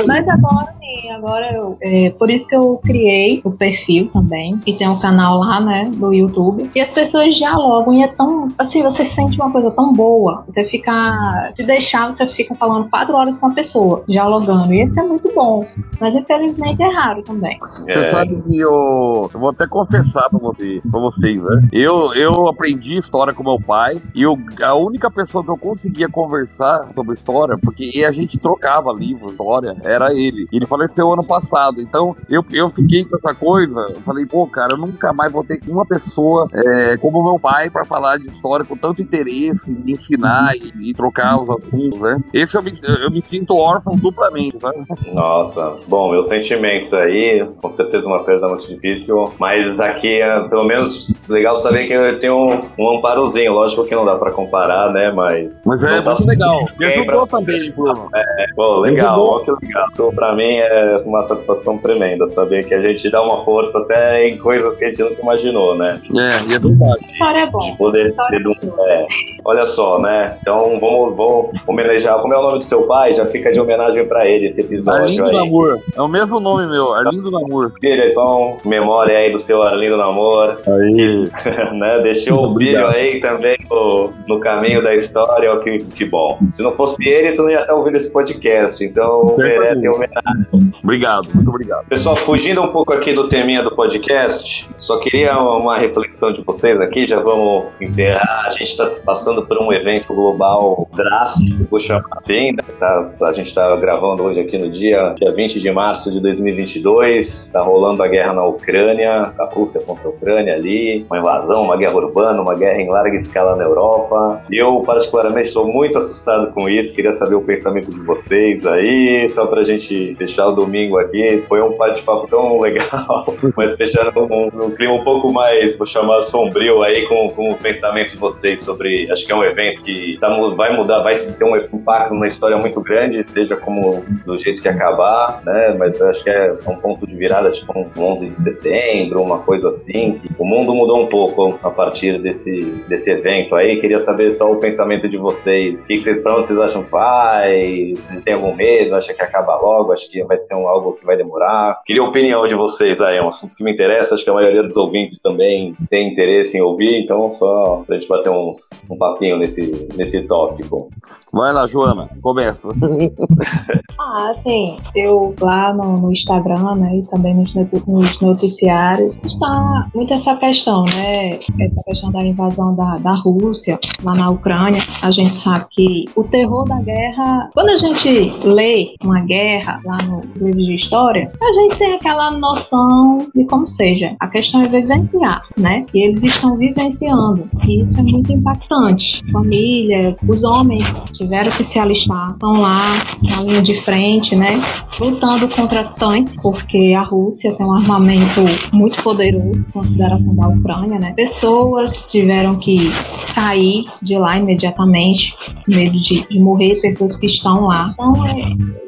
Mas 0.06 0.28
agora 0.28 0.74
agora 1.14 1.52
eu. 1.54 1.76
É, 1.82 2.10
por 2.10 2.30
isso 2.30 2.46
que 2.46 2.54
eu 2.56 2.80
criei 2.84 3.40
o 3.44 3.50
perfil 3.50 4.08
também. 4.12 4.58
E 4.66 4.72
tem 4.74 4.88
um 4.88 4.98
canal 4.98 5.38
lá, 5.38 5.60
né, 5.60 5.90
no 5.96 6.12
YouTube. 6.12 6.70
E 6.74 6.80
as 6.80 6.90
pessoas 6.90 7.34
dialogam 7.36 7.92
e 7.94 8.02
é 8.02 8.08
tão. 8.08 8.48
Assim, 8.58 8.82
você 8.82 9.04
sente 9.04 9.40
uma 9.40 9.50
coisa 9.50 9.70
tão 9.70 9.92
boa. 9.92 10.44
Você 10.48 10.64
fica. 10.64 11.52
Se 11.56 11.62
deixar, 11.64 12.12
você 12.12 12.26
fica 12.28 12.54
falando 12.54 12.88
quatro 12.90 13.14
horas 13.14 13.38
com 13.38 13.46
a 13.46 13.50
pessoa, 13.54 14.04
dialogando. 14.08 14.72
E 14.72 14.82
isso 14.84 14.98
é 14.98 15.02
muito 15.02 15.32
bom. 15.34 15.64
Mas 16.00 16.14
infelizmente 16.14 16.82
é 16.82 16.92
raro 16.94 17.22
também. 17.22 17.56
Você 17.88 18.00
É. 18.00 18.08
sabe 18.08 18.40
que 18.42 18.58
eu, 18.58 19.30
eu 19.32 19.40
vou 19.40 19.50
até 19.50 19.66
confessar 19.66 20.28
pra, 20.28 20.38
você, 20.38 20.80
pra 20.90 21.00
vocês, 21.00 21.42
né? 21.42 21.68
Eu, 21.72 22.12
eu 22.14 22.48
aprendi 22.48 22.96
história 22.96 23.32
com 23.32 23.42
meu 23.42 23.58
pai 23.60 23.94
e 24.14 24.22
eu, 24.22 24.36
a 24.62 24.74
única 24.74 25.10
pessoa 25.10 25.44
que 25.44 25.50
eu 25.50 25.56
conseguia 25.56 26.08
conversar 26.08 26.88
sobre 26.94 27.12
história, 27.14 27.56
porque 27.62 28.04
a 28.06 28.10
gente 28.12 28.38
trocava 28.38 28.92
livro, 28.92 29.26
história, 29.26 29.76
era 29.84 30.12
ele. 30.12 30.46
E 30.52 30.56
ele 30.56 30.66
faleceu 30.66 31.03
ano 31.12 31.24
passado. 31.24 31.80
Então 31.80 32.16
eu, 32.28 32.44
eu 32.52 32.70
fiquei 32.70 33.04
com 33.04 33.16
essa 33.16 33.34
coisa. 33.34 33.80
Eu 33.94 34.00
falei, 34.02 34.26
pô, 34.26 34.46
cara, 34.46 34.74
eu 34.74 34.78
nunca 34.78 35.12
mais 35.12 35.32
vou 35.32 35.44
ter 35.44 35.60
uma 35.68 35.86
pessoa 35.86 36.48
é, 36.52 36.96
como 36.96 37.22
meu 37.22 37.38
pai 37.38 37.70
pra 37.70 37.84
falar 37.84 38.18
de 38.18 38.28
história 38.28 38.64
com 38.64 38.76
tanto 38.76 39.02
interesse, 39.02 39.72
me 39.72 39.92
ensinar 39.92 40.54
e, 40.56 40.90
e 40.90 40.94
trocar 40.94 41.40
os 41.40 41.50
assuntos, 41.50 42.00
né? 42.00 42.18
Esse 42.32 42.56
eu 42.56 42.62
me, 42.62 42.72
eu 43.02 43.10
me 43.10 43.24
sinto 43.24 43.56
órfão 43.56 43.96
duplamente, 43.96 44.58
sabe? 44.60 44.84
Nossa, 45.12 45.76
bom, 45.88 46.10
meus 46.10 46.28
sentimentos 46.28 46.92
aí, 46.94 47.46
com 47.60 47.70
certeza 47.70 48.06
uma 48.06 48.24
perda 48.24 48.48
muito 48.48 48.66
difícil, 48.68 49.32
mas 49.38 49.80
aqui, 49.80 50.20
é, 50.20 50.48
pelo 50.48 50.64
menos, 50.64 51.26
legal 51.28 51.54
saber 51.56 51.86
que 51.86 51.92
eu 51.92 52.18
tenho 52.18 52.36
um, 52.36 52.60
um 52.78 52.98
amparozinho, 52.98 53.52
lógico 53.52 53.84
que 53.84 53.94
não 53.94 54.04
dá 54.04 54.16
pra 54.16 54.32
comparar, 54.32 54.92
né, 54.92 55.12
mas... 55.12 55.62
Mas 55.66 55.84
é 55.84 56.00
tá 56.00 56.10
muito 56.10 56.28
legal. 56.28 56.58
Me 56.78 56.86
ajudou 56.86 57.26
também, 57.26 57.70
Bruno. 57.72 58.10
Pô, 58.54 58.80
legal, 58.80 59.22
ó, 59.22 59.40
que 59.40 59.52
legal. 59.64 59.86
Então, 59.92 60.10
pra 60.14 60.34
mim 60.34 60.56
é 60.56 60.93
uma 61.06 61.22
satisfação 61.22 61.78
tremenda 61.78 62.26
saber 62.26 62.64
que 62.66 62.74
a 62.74 62.80
gente 62.80 63.10
dá 63.10 63.22
uma 63.22 63.44
força 63.44 63.78
até 63.78 64.26
em 64.26 64.38
coisas 64.38 64.76
que 64.76 64.84
a 64.84 64.88
gente 64.88 65.02
nunca 65.02 65.22
imaginou, 65.22 65.76
né? 65.76 66.00
É, 66.16 66.44
e 66.44 66.54
é 66.54 66.58
verdade. 66.58 67.06
História 67.12 67.38
é 67.40 67.50
bom. 67.50 67.58
De 67.58 67.76
poder 67.76 68.14
ter 68.30 68.46
um. 68.46 68.54
É, 68.86 69.06
olha 69.44 69.66
só, 69.66 69.98
né? 69.98 70.36
Então 70.40 70.78
vamos, 70.80 71.16
vamos 71.16 71.50
homenagear. 71.66 72.20
Como 72.20 72.34
é 72.34 72.38
o 72.38 72.42
nome 72.42 72.58
do 72.58 72.64
seu 72.64 72.82
pai? 72.82 73.14
Já 73.14 73.26
fica 73.26 73.52
de 73.52 73.60
homenagem 73.60 74.06
pra 74.06 74.26
ele 74.26 74.46
esse 74.46 74.62
episódio 74.62 75.02
Arlindo 75.02 75.28
aí. 75.28 75.36
Namor. 75.36 75.78
É 75.96 76.02
o 76.02 76.08
mesmo 76.08 76.40
nome 76.40 76.66
meu, 76.66 76.92
Arlindo 76.92 77.30
Namor. 77.30 77.72
Filho, 77.80 78.02
então, 78.04 78.56
memória 78.64 79.18
aí 79.18 79.30
do 79.30 79.38
seu 79.38 79.62
Arlindo 79.62 79.96
Namor, 79.96 80.56
Aí. 80.66 81.28
né? 81.78 81.98
Deixou 82.02 82.46
o 82.46 82.58
filho 82.58 82.80
Obrigado. 82.80 82.96
aí 82.96 83.20
também 83.20 83.56
no, 83.70 84.12
no 84.26 84.40
caminho 84.40 84.82
da 84.82 84.94
história, 84.94 85.52
ó, 85.52 85.58
que, 85.58 85.78
que 85.78 86.04
bom. 86.04 86.38
Se 86.48 86.62
não 86.62 86.72
fosse 86.72 87.06
ele, 87.08 87.32
tu 87.32 87.42
não 87.42 87.50
ia 87.50 87.60
estar 87.60 87.74
ouvindo 87.74 87.96
esse 87.96 88.12
podcast, 88.12 88.84
então 88.84 89.26
merece 89.38 89.88
homenagem. 89.88 90.72
Obrigado, 90.84 91.30
muito 91.34 91.48
obrigado. 91.48 91.86
Pessoal, 91.88 92.14
fugindo 92.14 92.62
um 92.62 92.68
pouco 92.68 92.92
aqui 92.92 93.14
do 93.14 93.26
teminha 93.26 93.62
do 93.62 93.74
podcast, 93.74 94.68
só 94.78 94.98
queria 94.98 95.38
uma 95.38 95.78
reflexão 95.78 96.30
de 96.30 96.42
vocês 96.42 96.78
aqui, 96.78 97.06
já 97.06 97.20
vamos 97.20 97.68
encerrar. 97.80 98.44
A 98.44 98.50
gente 98.50 98.64
está 98.64 98.92
passando 99.02 99.46
por 99.46 99.56
um 99.62 99.72
evento 99.72 100.12
global 100.12 100.86
drástico, 100.94 101.66
vou 101.70 101.80
chamar 101.80 102.04
assim, 102.18 102.54
tá, 102.78 103.10
a 103.22 103.32
gente 103.32 103.46
está 103.46 103.74
gravando 103.76 104.24
hoje 104.24 104.40
aqui 104.40 104.58
no 104.58 104.70
dia, 104.70 105.14
dia 105.18 105.32
20 105.32 105.58
de 105.58 105.72
março 105.72 106.12
de 106.12 106.20
2022, 106.20 107.46
está 107.46 107.62
rolando 107.62 108.02
a 108.02 108.06
guerra 108.06 108.34
na 108.34 108.44
Ucrânia, 108.44 109.32
a 109.38 109.44
Rússia 109.54 109.80
contra 109.80 110.06
a 110.06 110.10
Ucrânia 110.10 110.52
ali, 110.52 111.06
uma 111.08 111.18
invasão, 111.18 111.62
uma 111.62 111.78
guerra 111.78 111.96
urbana, 111.96 112.42
uma 112.42 112.54
guerra 112.54 112.78
em 112.78 112.90
larga 112.90 113.16
escala 113.16 113.56
na 113.56 113.64
Europa. 113.64 114.42
Eu, 114.50 114.82
particularmente, 114.82 115.48
estou 115.48 115.66
muito 115.66 115.96
assustado 115.96 116.52
com 116.52 116.68
isso, 116.68 116.94
queria 116.94 117.10
saber 117.10 117.36
o 117.36 117.40
pensamento 117.40 117.90
de 117.90 118.00
vocês 118.00 118.66
aí, 118.66 119.26
só 119.30 119.46
pra 119.46 119.64
gente 119.64 120.14
fechar 120.16 120.48
o 120.48 120.52
aqui. 120.98 121.42
Foi 121.48 121.62
um 121.62 121.76
bate-papo 121.76 122.26
tão 122.28 122.60
legal, 122.60 123.26
mas 123.56 123.76
fechando 123.76 124.12
num, 124.26 124.50
num 124.52 124.70
clima 124.70 124.94
um 124.94 125.04
pouco 125.04 125.32
mais, 125.32 125.76
vou 125.76 125.86
chamar 125.86 126.22
sombrio 126.22 126.82
aí, 126.82 127.06
com, 127.06 127.28
com 127.28 127.50
o 127.50 127.56
pensamento 127.56 128.12
de 128.12 128.18
vocês 128.18 128.62
sobre. 128.62 129.10
Acho 129.10 129.26
que 129.26 129.32
é 129.32 129.36
um 129.36 129.44
evento 129.44 129.82
que 129.82 130.18
tá 130.20 130.34
vai 130.56 130.76
mudar, 130.76 131.02
vai 131.02 131.14
ter 131.14 131.44
um 131.44 131.56
impacto 131.56 132.14
na 132.14 132.26
história 132.26 132.56
muito 132.56 132.80
grande, 132.80 133.22
seja 133.24 133.56
como 133.56 134.04
do 134.24 134.38
jeito 134.38 134.60
que 134.60 134.68
acabar, 134.68 135.40
né? 135.44 135.74
Mas 135.78 136.00
acho 136.02 136.24
que 136.24 136.30
é 136.30 136.52
um 136.66 136.76
ponto 136.76 137.06
de 137.06 137.14
virada, 137.14 137.50
tipo 137.50 137.72
um 137.78 137.90
11 137.96 138.28
de 138.28 138.36
setembro, 138.36 139.22
uma 139.22 139.38
coisa 139.38 139.68
assim. 139.68 140.20
O 140.38 140.44
mundo 140.44 140.74
mudou 140.74 141.04
um 141.04 141.06
pouco 141.06 141.58
a 141.62 141.70
partir 141.70 142.20
desse, 142.20 142.60
desse 142.88 143.10
evento 143.10 143.54
aí. 143.54 143.80
Queria 143.80 143.98
saber 143.98 144.30
só 144.32 144.50
o 144.50 144.56
pensamento 144.56 145.08
de 145.08 145.16
vocês. 145.16 145.84
O 145.84 145.86
que 145.86 145.98
que 145.98 146.02
vocês, 146.04 146.20
pra 146.20 146.36
onde 146.36 146.46
vocês 146.46 146.58
acham 146.58 146.82
que 146.82 146.90
vai? 146.90 147.94
Se 148.02 148.22
tem 148.22 148.34
algum 148.34 148.54
medo, 148.54 148.94
acha 148.94 149.14
que 149.14 149.22
acaba 149.22 149.56
logo, 149.56 149.92
acho 149.92 150.10
que 150.10 150.22
vai 150.24 150.38
ser 150.38 150.56
um, 150.56 150.63
algo 150.68 150.92
que 150.92 151.04
vai 151.04 151.16
demorar. 151.16 151.80
Queria 151.84 152.02
a 152.02 152.08
opinião 152.08 152.46
de 152.46 152.54
vocês 152.54 153.00
aí, 153.00 153.18
é 153.18 153.22
um 153.22 153.28
assunto 153.28 153.56
que 153.56 153.64
me 153.64 153.72
interessa, 153.72 154.14
acho 154.14 154.24
que 154.24 154.30
a 154.30 154.34
maioria 154.34 154.62
dos 154.62 154.76
ouvintes 154.76 155.20
também 155.20 155.74
tem 155.90 156.08
interesse 156.08 156.58
em 156.58 156.62
ouvir, 156.62 157.02
então 157.02 157.30
só 157.30 157.82
pra 157.86 157.96
gente 157.96 158.08
bater 158.08 158.30
uns, 158.30 158.84
um 158.90 158.96
papinho 158.96 159.38
nesse, 159.38 159.88
nesse 159.96 160.26
tópico. 160.26 160.88
Vai 161.32 161.52
lá, 161.52 161.66
Joana, 161.66 162.08
começa. 162.22 162.68
Ah, 163.96 164.30
assim, 164.30 164.76
eu 164.94 165.34
lá 165.40 165.72
no, 165.72 165.96
no 165.96 166.12
Instagram, 166.12 166.76
né, 166.76 166.98
e 166.98 167.02
também 167.06 167.34
nos, 167.34 167.52
nos 167.86 168.20
noticiários, 168.20 169.16
está 169.24 169.88
muito 169.94 170.12
essa 170.12 170.36
questão, 170.36 170.84
né, 170.84 171.30
essa 171.30 171.82
questão 171.84 172.12
da 172.12 172.20
invasão 172.20 172.74
da, 172.74 172.96
da 172.98 173.14
Rússia 173.14 173.78
lá 174.04 174.14
na 174.14 174.30
Ucrânia. 174.30 174.80
A 175.02 175.10
gente 175.10 175.34
sabe 175.36 175.66
que 175.70 176.04
o 176.16 176.24
terror 176.24 176.64
da 176.64 176.80
guerra, 176.80 177.50
quando 177.54 177.70
a 177.70 177.76
gente 177.76 178.08
lê 178.44 178.90
uma 179.02 179.20
guerra 179.20 179.80
lá 179.84 179.98
no 180.04 180.20
livro 180.44 180.58
de 180.58 180.74
história, 180.74 181.28
a 181.40 181.52
gente 181.52 181.78
tem 181.78 181.94
aquela 181.94 182.30
noção 182.30 183.18
de 183.34 183.44
como 183.44 183.66
seja. 183.66 184.14
A 184.20 184.28
questão 184.28 184.62
é 184.62 184.68
vivenciar, 184.68 185.42
né, 185.56 185.84
e 185.94 186.08
eles 186.08 186.22
estão 186.22 186.56
vivenciando, 186.56 187.48
e 187.66 187.82
isso 187.82 187.98
é 187.98 188.02
muito 188.02 188.32
impactante. 188.32 189.22
Família, 189.32 190.16
os 190.28 190.42
homens 190.44 190.84
tiveram 191.14 191.50
que 191.50 191.64
se 191.64 191.78
alistar, 191.78 192.30
estão 192.32 192.52
lá 192.52 192.80
na 193.22 193.42
linha 193.42 193.62
de 193.62 193.80
frente, 193.82 194.34
né? 194.36 194.60
Lutando 195.00 195.48
contra 195.48 195.84
tanques, 195.84 196.34
porque 196.42 196.94
a 196.96 197.02
Rússia 197.02 197.54
tem 197.56 197.66
um 197.66 197.72
armamento 197.72 198.40
muito 198.72 199.02
poderoso, 199.02 199.64
consideração 199.72 200.36
da 200.36 200.48
Ucrânia, 200.48 200.98
né? 200.98 201.12
Pessoas 201.14 202.02
tiveram 202.10 202.56
que 202.56 202.90
sair 203.28 203.84
de 204.02 204.16
lá 204.16 204.38
imediatamente, 204.38 205.34
com 205.64 205.74
medo 205.74 206.00
de, 206.00 206.26
de 206.28 206.40
morrer, 206.40 206.80
pessoas 206.80 207.16
que 207.16 207.26
estão 207.26 207.66
lá. 207.66 207.90
Então, 207.94 208.12
é, 208.26 208.34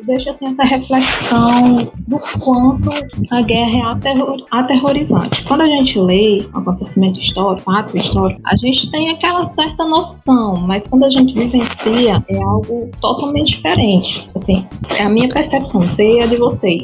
deixa 0.05 0.31
assim 0.31 0.47
essa 0.47 0.65
reflexão 0.65 1.46
do 2.07 2.19
quanto 2.41 2.91
a 3.31 3.43
guerra 3.43 3.77
é 3.77 3.83
aterror- 3.83 4.45
aterrorizante. 4.51 5.45
Quando 5.45 5.63
a 5.63 5.69
gente 5.69 5.99
lê 5.99 6.39
acontecimento 6.53 7.21
histórico, 7.21 7.63
fatos 7.63 7.95
históricos, 7.95 8.43
a 8.45 8.57
gente 8.57 8.91
tem 8.91 9.11
aquela 9.11 9.45
certa 9.45 9.85
noção, 9.85 10.57
mas 10.57 10.87
quando 10.87 11.05
a 11.05 11.11
gente 11.11 11.35
vivencia, 11.35 12.23
é 12.29 12.43
algo 12.43 12.91
totalmente 13.01 13.53
diferente. 13.53 14.27
Assim, 14.35 14.67
é 14.99 15.03
a 15.03 15.09
minha 15.09 15.29
percepção, 15.29 15.83
não 15.83 15.91
sei 15.91 16.21
a 16.21 16.27
de 16.27 16.37
vocês. 16.37 16.83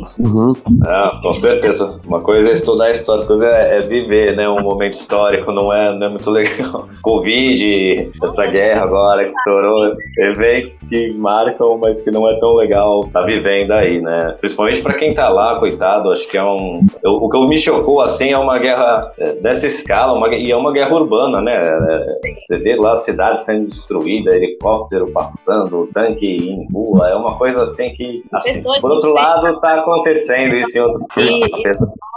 Ah, 0.86 1.18
com 1.22 1.32
certeza. 1.32 2.00
Uma 2.06 2.20
coisa 2.20 2.48
é 2.48 2.52
estudar 2.52 2.84
a 2.86 2.90
história, 2.90 3.22
outra 3.22 3.26
coisa 3.26 3.46
é, 3.46 3.78
é 3.78 3.80
viver, 3.82 4.12
viver 4.12 4.36
né, 4.36 4.48
um 4.48 4.62
momento 4.62 4.94
histórico, 4.94 5.50
não 5.52 5.72
é, 5.72 5.96
não 5.96 6.06
é 6.06 6.10
muito 6.10 6.30
legal. 6.30 6.88
Covid, 7.02 8.10
essa 8.22 8.46
guerra 8.46 8.82
agora 8.82 9.24
que 9.24 9.32
estourou, 9.32 9.94
eventos 10.18 10.84
que 10.84 11.12
marcam, 11.14 11.78
mas 11.78 12.00
que 12.00 12.10
não 12.10 12.28
é 12.28 12.38
tão 12.38 12.54
legal 12.54 13.04
tá 13.12 13.22
vivendo 13.22 13.72
aí, 13.72 14.00
né? 14.00 14.36
Principalmente 14.52 14.82
para 14.82 14.94
quem 14.94 15.14
tá 15.14 15.28
lá, 15.28 15.58
coitado, 15.58 16.10
acho 16.10 16.28
que 16.28 16.36
é 16.36 16.44
um. 16.44 16.84
Eu, 17.02 17.12
o 17.12 17.28
que 17.30 17.46
me 17.46 17.58
chocou 17.58 18.00
assim 18.02 18.30
é 18.32 18.38
uma 18.38 18.58
guerra 18.58 19.10
é, 19.18 19.32
dessa 19.34 19.66
escala, 19.66 20.12
uma, 20.12 20.28
e 20.34 20.50
é 20.50 20.56
uma 20.56 20.72
guerra 20.72 20.94
urbana, 20.94 21.40
né? 21.40 21.54
É, 21.54 22.34
você 22.38 22.58
vê 22.58 22.76
lá 22.76 22.92
a 22.92 22.96
cidade 22.96 23.42
sendo 23.42 23.66
destruída, 23.66 24.34
helicóptero 24.34 25.10
passando, 25.10 25.88
tanque 25.94 26.26
em 26.26 26.68
rua, 26.72 27.08
é 27.08 27.14
uma 27.14 27.38
coisa 27.38 27.62
assim 27.62 27.94
que, 27.94 28.24
assim, 28.32 28.62
por 28.62 28.90
outro 28.90 29.12
lado, 29.12 29.58
tá 29.60 29.80
acontecendo 29.80 30.54
isso 30.54 30.78
em 30.78 30.82
outro. 30.82 31.06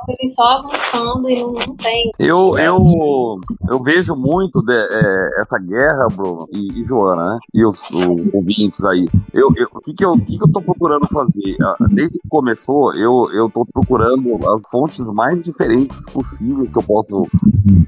Ele 0.08 0.34
só 0.34 0.44
avançando 0.44 1.30
e 1.30 1.42
não, 1.42 1.54
não 1.54 1.76
tem. 1.78 2.12
Eu, 2.20 2.58
eu, 2.58 3.40
eu 3.70 3.82
vejo 3.82 4.16
muito 4.16 4.62
de, 4.62 4.74
é, 4.74 5.42
essa 5.42 5.58
guerra, 5.58 6.08
Bruno 6.16 6.48
e, 6.52 6.80
e, 6.80 6.84
Joana, 6.84 7.34
né? 7.34 7.40
E 7.54 7.66
os, 7.66 7.90
os 7.90 8.34
ouvintes 8.34 8.86
aí. 8.86 9.08
Eu, 9.34 9.50
eu, 9.56 9.68
o 9.74 9.82
que, 9.82 9.94
que, 9.94 10.06
eu, 10.06 10.12
o 10.12 10.24
que, 10.24 10.38
que 10.38 10.44
eu 10.44 10.52
tô 10.52 10.62
procurando 10.62 11.08
fazer? 11.08 11.56
Ah, 11.62 11.76
desde 11.90 12.20
começou, 12.30 12.94
eu, 12.96 13.28
eu 13.34 13.50
tô 13.50 13.66
procurando 13.66 14.38
as 14.54 14.70
fontes 14.70 15.06
mais 15.14 15.44
diferentes 15.44 16.10
possíveis 16.10 16.72
que 16.72 16.80
eu 16.80 16.84
posso 16.84 17.28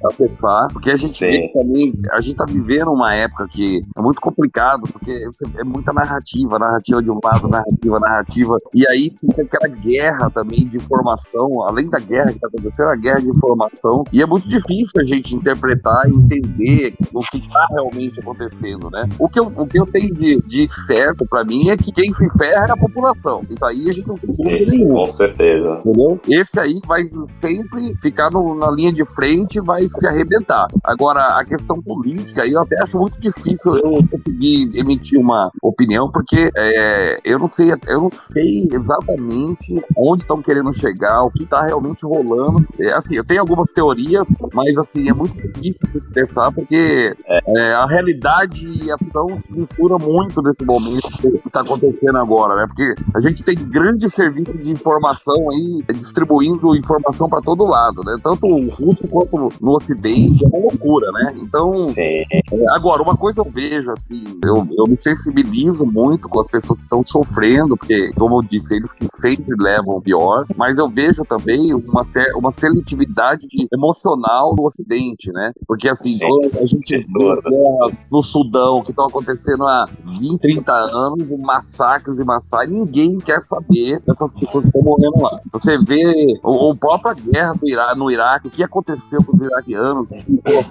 acessar, 0.05 0.67
porque 0.71 0.91
a 0.91 0.95
gente 0.95 1.51
também, 1.53 1.93
a 2.11 2.19
gente 2.19 2.35
tá 2.35 2.45
vivendo 2.45 2.91
uma 2.91 3.13
época 3.13 3.47
que 3.49 3.81
é 3.95 4.01
muito 4.01 4.21
complicado, 4.21 4.87
porque 4.91 5.11
é 5.57 5.63
muita 5.63 5.93
narrativa, 5.93 6.59
narrativa 6.59 7.01
de 7.01 7.11
um 7.11 7.19
lado, 7.23 7.47
narrativa, 7.47 7.99
narrativa, 7.99 8.57
e 8.73 8.87
aí 8.87 9.09
fica 9.09 9.41
aquela 9.41 9.67
guerra 9.67 10.29
também 10.29 10.67
de 10.67 10.77
informação, 10.77 11.63
além 11.63 11.89
da 11.89 11.99
guerra 11.99 12.31
que 12.31 12.39
tá 12.39 12.47
acontecendo, 12.47 12.89
a 12.89 12.95
guerra 12.95 13.19
de 13.19 13.29
informação, 13.29 14.03
e 14.11 14.21
é 14.21 14.25
muito 14.25 14.47
difícil 14.47 15.01
a 15.01 15.03
gente 15.03 15.35
interpretar 15.35 16.07
e 16.07 16.15
entender 16.15 16.95
o 17.13 17.21
que 17.31 17.37
está 17.37 17.67
realmente 17.71 18.19
acontecendo, 18.19 18.89
né? 18.89 19.07
O 19.19 19.27
que 19.27 19.39
eu, 19.39 19.51
o 19.55 19.67
que 19.67 19.79
eu 19.79 19.85
tenho 19.85 20.13
de, 20.13 20.41
de 20.41 20.67
certo 20.69 21.25
para 21.29 21.43
mim 21.43 21.69
é 21.69 21.77
que 21.77 21.91
quem 21.91 22.11
se 22.13 22.27
ferra 22.37 22.67
é 22.67 22.71
a 22.71 22.77
população. 22.77 23.41
Então 23.49 23.67
aí 23.67 23.89
a 23.89 23.93
gente 23.93 24.07
não 24.07 24.17
nenhuma. 24.37 25.01
Com 25.01 25.07
certeza. 25.07 25.79
Entendeu? 25.79 26.19
Esse 26.29 26.59
aí 26.59 26.79
vai 26.85 27.03
sempre 27.25 27.95
ficar 28.01 28.29
no, 28.31 28.55
na 28.55 28.71
linha 28.71 28.91
de 28.91 29.05
frente 29.05 29.59
vai 29.61 29.87
se 29.87 30.07
arrebentar. 30.07 30.67
Agora, 30.83 31.39
a 31.39 31.45
questão 31.45 31.81
política, 31.81 32.45
eu 32.47 32.61
até 32.61 32.81
acho 32.81 32.97
muito 32.97 33.19
difícil 33.19 33.75
eu 33.77 34.03
conseguir 34.09 34.69
emitir 34.75 35.19
uma 35.19 35.51
opinião, 35.61 36.09
porque 36.11 36.49
é, 36.55 37.19
eu 37.23 37.39
não 37.39 37.47
sei, 37.47 37.71
eu 37.87 38.01
não 38.01 38.09
sei 38.09 38.67
exatamente 38.71 39.81
onde 39.97 40.23
estão 40.23 40.41
querendo 40.41 40.73
chegar, 40.73 41.23
o 41.23 41.31
que 41.31 41.43
está 41.43 41.63
realmente 41.63 42.05
rolando. 42.05 42.65
É, 42.79 42.93
assim, 42.93 43.15
eu 43.15 43.25
tenho 43.25 43.41
algumas 43.41 43.71
teorias, 43.71 44.35
mas 44.53 44.77
assim, 44.77 45.09
é 45.09 45.13
muito 45.13 45.37
difícil 45.37 45.89
se 45.89 45.97
expressar, 45.97 46.51
porque 46.51 47.15
é, 47.25 47.73
a 47.73 47.85
realidade 47.85 48.67
e 48.67 48.91
a 48.91 48.97
ficção 48.97 49.27
se 49.39 49.51
mistura 49.51 49.97
muito 49.97 50.41
nesse 50.41 50.65
momento 50.65 51.09
que 51.19 51.47
está 51.47 51.61
acontecendo 51.61 52.17
agora, 52.17 52.55
né? 52.55 52.67
Porque 52.67 52.95
a 53.15 53.19
gente 53.19 53.43
tem 53.43 53.55
grandes 53.55 54.13
serviços 54.17 54.63
de 54.63 54.73
informação 54.73 55.49
aí 55.51 55.83
distribuindo 55.93 56.75
informação 56.75 57.29
para 57.29 57.41
todo 57.41 57.65
lado, 57.65 58.01
né? 58.03 58.17
Tanto 58.21 58.45
o 58.45 58.69
russo 58.69 59.07
quanto 59.07 59.49
no 59.61 59.71
Ocidente, 59.75 60.43
é 60.43 60.47
uma 60.47 60.59
loucura, 60.59 61.11
né? 61.11 61.35
Então, 61.37 61.73
Sim. 61.85 62.23
agora, 62.71 63.03
uma 63.03 63.15
coisa 63.15 63.41
eu 63.41 63.49
vejo, 63.49 63.91
assim, 63.91 64.23
eu, 64.43 64.67
eu 64.77 64.85
me 64.87 64.97
sensibilizo 64.97 65.85
muito 65.85 66.27
com 66.27 66.39
as 66.39 66.49
pessoas 66.49 66.79
que 66.79 66.85
estão 66.85 67.01
sofrendo, 67.03 67.77
porque, 67.77 68.11
como 68.13 68.37
eu 68.37 68.41
disse, 68.41 68.75
eles 68.75 68.91
que 68.91 69.07
sempre 69.07 69.55
levam 69.57 69.97
o 69.97 70.01
pior, 70.01 70.45
mas 70.55 70.79
eu 70.79 70.87
vejo 70.89 71.23
também 71.23 71.73
uma, 71.73 72.01
uma 72.35 72.51
seletividade 72.51 73.47
emocional 73.71 74.55
no 74.57 74.65
Ocidente, 74.65 75.31
né? 75.31 75.51
Porque, 75.67 75.87
assim, 75.87 76.13
Sim. 76.13 76.25
a 76.59 76.65
gente 76.65 76.97
vê 76.97 77.41
guerras 77.49 78.09
no 78.11 78.21
Sudão 78.21 78.81
que 78.81 78.89
estão 78.89 79.05
acontecendo 79.05 79.65
há 79.67 79.85
20, 80.19 80.39
30 80.39 80.73
anos, 80.73 81.39
massacres 81.39 82.19
e 82.19 82.25
massacres, 82.25 82.71
ninguém 82.71 83.17
quer 83.17 83.39
saber 83.41 84.01
dessas 84.07 84.33
pessoas 84.33 84.63
que 84.63 84.69
estão 84.69 84.81
morrendo 84.81 85.21
lá. 85.21 85.39
Você 85.51 85.77
vê 85.77 86.39
o, 86.41 86.71
a 86.71 86.75
própria 86.75 87.13
guerra 87.13 87.53
Ira 87.63 87.95
no 87.95 88.09
Iraque, 88.09 88.47
o 88.47 88.51
que 88.51 88.63
aconteceu 88.63 89.23
com 89.23 89.33
os 89.33 89.41
iraquianos. 89.41 90.11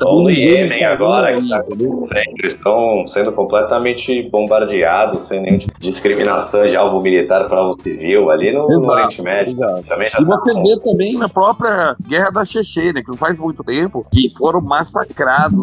Ou 0.05 0.23
no 0.23 0.31
Iêmen 0.31 0.85
agora, 0.85 1.33
que 1.33 1.39
está 1.39 1.59
acontecendo, 1.59 2.35
eles 2.39 2.55
estão 2.55 3.07
sendo 3.07 3.33
completamente 3.33 4.29
bombardeados, 4.31 5.23
sem 5.23 5.43
nenhuma 5.43 5.67
discriminação 5.79 6.65
de 6.65 6.77
alvo 6.77 7.01
militar 7.01 7.47
para 7.47 7.59
alvo 7.59 7.81
civil 7.81 8.31
ali 8.31 8.53
no, 8.53 8.67
no 8.67 8.91
Oriente 8.91 9.21
Médio. 9.21 9.57
Também 9.87 10.09
já 10.09 10.19
e 10.21 10.25
você 10.25 10.55
tá 10.55 10.63
vê 10.63 10.81
também 10.83 11.19
na 11.19 11.29
própria 11.29 11.97
guerra 12.07 12.31
da 12.31 12.45
Chechênia, 12.45 13.03
que 13.03 13.11
não 13.11 13.19
faz 13.19 13.39
muito 13.39 13.63
tempo, 13.63 14.07
que 14.11 14.29
foram 14.39 14.61
massacrados. 14.61 15.59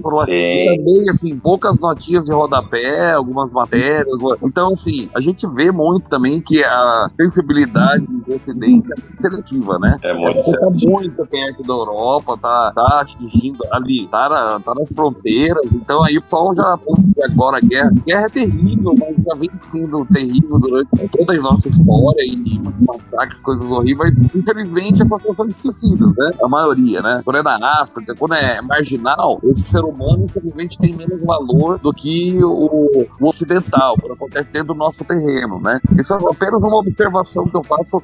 Foram 0.00 0.18
também, 0.26 1.08
assim, 1.08 1.36
poucas 1.38 1.80
notinhas 1.80 2.24
de 2.24 2.32
rodapé, 2.32 3.12
algumas 3.12 3.52
matérias. 3.52 4.06
Então, 4.42 4.68
assim, 4.68 5.08
a 5.14 5.20
gente 5.20 5.48
vê 5.48 5.72
muito 5.72 6.08
também 6.08 6.40
que 6.40 6.62
a 6.62 7.07
sensibilidade 7.12 8.06
do 8.06 8.34
Ocidente 8.34 8.88
é 8.92 9.20
seletiva, 9.20 9.78
né? 9.78 9.96
É 10.02 10.14
muito 10.14 10.38
Tá 10.38 10.70
muito 10.70 11.26
perto 11.26 11.62
da 11.62 11.72
Europa, 11.72 12.38
tá, 12.40 12.72
tá 12.74 13.00
atingindo 13.00 13.58
ali, 13.70 14.08
tá, 14.10 14.28
na, 14.28 14.60
tá 14.60 14.74
nas 14.74 14.88
fronteiras. 14.94 15.72
Então, 15.72 16.02
aí 16.04 16.16
o 16.16 16.22
pessoal 16.22 16.54
já 16.54 16.78
agora 17.24 17.58
a 17.58 17.60
guerra. 17.60 17.90
A 17.90 18.04
guerra 18.04 18.26
é 18.26 18.28
terrível, 18.28 18.94
mas 18.98 19.22
já 19.22 19.34
vem 19.34 19.50
sendo 19.58 20.04
terrível 20.06 20.58
durante 20.60 21.08
toda 21.08 21.34
a 21.34 21.42
nossa 21.42 21.68
história 21.68 22.22
e 22.26 22.36
muitos 22.58 22.80
massacres, 22.82 23.42
coisas 23.42 23.70
horríveis. 23.70 24.20
Infelizmente, 24.34 25.02
essas 25.02 25.20
pessoas 25.20 25.36
são 25.36 25.46
esquecidas, 25.46 26.14
né? 26.16 26.32
A 26.42 26.48
maioria, 26.48 27.00
né? 27.02 27.22
Quando 27.24 27.36
é 27.36 27.42
na 27.42 27.80
África, 27.82 28.14
quando 28.18 28.34
é 28.34 28.60
marginal, 28.62 29.40
esse 29.44 29.62
ser 29.62 29.84
humano, 29.84 30.24
infelizmente, 30.24 30.78
tem 30.78 30.94
menos 30.94 31.24
valor 31.24 31.78
do 31.78 31.92
que 31.92 32.38
o, 32.42 33.06
o 33.20 33.26
ocidental, 33.26 33.96
quando 34.00 34.12
acontece 34.12 34.52
dentro 34.52 34.68
do 34.68 34.74
nosso 34.74 35.04
terreno, 35.04 35.60
né? 35.60 35.78
Isso 35.98 36.14
é 36.14 36.18
apenas 36.30 36.64
uma 36.64 36.78
observação 36.98 37.46
que 37.48 37.56
eu 37.56 37.62
faço 37.62 38.02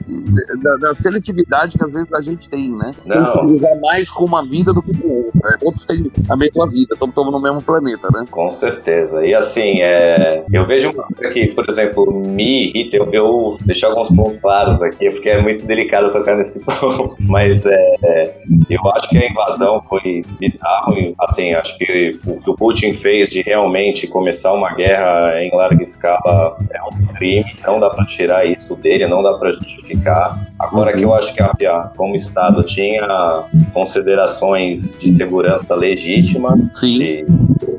da, 0.63 0.77
da 0.77 0.95
seletividade 0.95 1.77
que 1.77 1.85
às 1.85 1.95
vezes 1.95 2.13
a 2.13 2.21
gente 2.21 2.49
tem, 2.49 2.77
né? 2.77 2.93
Não. 3.05 3.25
Se 3.25 3.41
mais 3.81 4.11
com 4.11 4.25
uma 4.25 4.47
vida 4.47 4.73
do 4.73 4.83
que 4.83 4.97
com 4.97 5.09
outra. 5.09 5.33
Né? 5.35 5.57
Outros 5.63 5.87
têm 5.87 6.11
a 6.29 6.37
mesma 6.37 6.67
vida, 6.67 6.95
estamos 6.95 7.33
no 7.33 7.41
mesmo 7.41 7.63
planeta, 7.63 8.09
né? 8.13 8.25
Com 8.31 8.51
certeza. 8.51 9.25
E 9.25 9.35
assim, 9.35 9.81
é... 9.83 10.45
eu 10.53 10.67
vejo 10.67 10.91
uma 10.93 11.05
coisa 11.05 11.33
que, 11.33 11.53
por 11.53 11.69
exemplo, 11.69 12.23
me 12.27 12.69
irrita, 12.69 12.97
eu, 12.97 13.09
eu 13.13 13.57
deixo 13.65 13.87
alguns 13.87 14.09
pontos 14.09 14.39
claros 14.39 14.83
aqui, 14.83 15.11
porque 15.11 15.29
é 15.29 15.43
muito 15.43 15.67
delicado 15.67 16.13
tocar 16.13 16.37
nesse 16.37 16.65
ponto, 16.65 17.17
mas 17.21 17.65
é, 17.67 17.95
é, 18.05 18.37
eu 18.71 18.81
acho 18.93 19.09
que 19.09 19.19
a 19.19 19.31
invasão 19.31 19.83
foi 19.89 20.23
bizarro, 20.39 20.95
e, 20.99 21.15
assim, 21.21 21.53
acho 21.55 21.77
que 21.79 22.19
o 22.27 22.41
que 22.41 22.51
o 22.51 22.55
Putin 22.55 22.95
fez 22.95 23.31
de 23.31 23.43
realmente 23.43 24.07
começar 24.07 24.53
uma 24.53 24.75
guerra 24.75 25.43
em 25.43 25.55
larga 25.55 25.83
escala 25.83 26.57
é 26.71 26.83
um 26.83 27.07
crime, 27.15 27.55
não 27.67 27.81
dá 27.81 27.91
para 27.91 28.05
tirar 28.07 28.47
isso 28.47 28.74
dele, 28.77 29.07
não 29.07 29.23
dá 29.23 29.35
para 29.35 29.53
justificar. 29.53 30.39
Agora 30.59 30.93
que 30.93 31.03
eu 31.03 31.15
acho 31.15 31.35
que 31.35 31.43
a, 31.43 31.91
como 31.97 32.15
Estado 32.15 32.63
tinha 32.65 33.45
considerações 33.73 34.97
de 34.99 35.09
segurança 35.11 35.75
legítima, 35.75 36.57
Sim. 36.73 36.99
de 36.99 37.27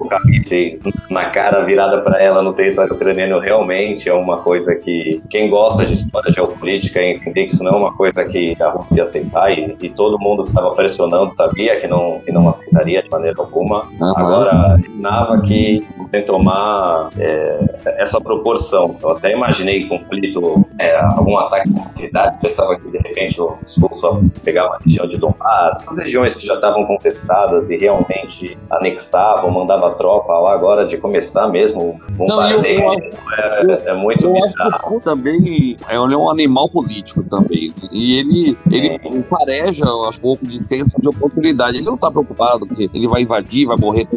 colocar 0.06 0.20
mísseis 0.26 0.84
na 1.10 1.30
cara 1.30 1.64
virada 1.64 2.02
para 2.02 2.22
ela 2.22 2.42
no 2.42 2.54
território 2.54 2.94
ucraniano 2.94 3.40
realmente 3.40 4.10
é 4.10 4.14
uma 4.14 4.42
coisa 4.42 4.76
que 4.76 5.22
quem 5.30 5.50
gosta 5.50 5.86
de 5.86 5.94
história 5.94 6.32
geopolítica 6.32 7.02
entender 7.02 7.46
que 7.46 7.54
isso 7.54 7.64
não 7.64 7.74
é 7.74 7.78
uma 7.78 7.94
coisa 7.96 8.24
que 8.26 8.56
a 8.62 8.70
Rússia 8.70 8.98
ia 8.98 9.04
aceitar 9.04 9.52
e, 9.52 9.76
e 9.82 9.90
todo 9.90 10.20
mundo 10.20 10.44
que 10.44 10.50
estava 10.50 10.74
pressionando 10.76 11.34
sabia 11.36 11.80
que 11.80 11.88
não, 11.88 12.20
que 12.20 12.32
não 12.32 12.48
aceitaria 12.48 13.02
de 13.02 13.10
maneira 13.10 13.36
alguma. 13.40 13.86
Uhum. 14.00 14.14
Agora, 14.18 14.78
imaginava 15.06 15.42
que 15.42 15.86
tem 16.12 16.26
tomar 16.26 17.10
é, 17.18 17.60
essa 17.98 18.20
proporção. 18.20 18.96
Eu 19.02 19.12
até 19.12 19.32
imaginei 19.32 19.88
conflito, 19.88 20.66
é, 20.86 21.00
algum 21.18 21.38
ataque 21.38 21.70
na 21.70 21.90
cidade, 21.96 22.38
pensava 22.42 22.76
que 22.76 22.90
de 22.90 22.98
repente 22.98 23.42
os 23.42 23.78
russos 23.78 24.20
pegavam 24.44 24.74
a 24.74 24.78
região 24.86 25.08
de 25.08 25.18
Donbass, 25.18 25.86
as 25.88 26.00
regiões 26.00 26.36
que 26.36 26.46
já 26.46 26.56
estavam 26.56 26.86
contestadas 26.86 27.70
e 27.70 27.78
realmente 27.78 28.58
anexavam, 28.70 29.50
mandava 29.52 29.92
tropa 29.92 30.34
lá 30.34 30.54
agora 30.54 30.86
de 30.88 30.98
começar 30.98 31.48
mesmo 31.48 32.00
um 32.12 32.16
bombardeio. 32.16 32.84
É, 33.38 33.90
é, 33.90 33.94
muito 33.94 34.28
eu 34.28 34.34
bizarro. 34.34 35.02
Também 35.02 35.76
ele 35.90 36.14
é 36.14 36.18
um 36.18 36.30
animal 36.30 36.70
político 36.70 37.24
também. 37.24 37.74
E 37.92 38.20
ele, 38.20 38.58
ele 38.70 39.00
eu 39.82 40.06
acho, 40.06 40.20
um 40.20 40.22
pouco 40.22 40.46
de 40.46 40.64
senso 40.64 41.00
de 41.00 41.08
oportunidade. 41.08 41.78
Ele 41.78 41.86
não 41.86 41.98
tá 41.98 42.12
preocupado 42.12 42.68
porque 42.68 42.90
ele 42.94 43.08
vai 43.08 43.22
invadir, 43.22 43.66
vai 43.66 43.78
morrer, 43.78 44.08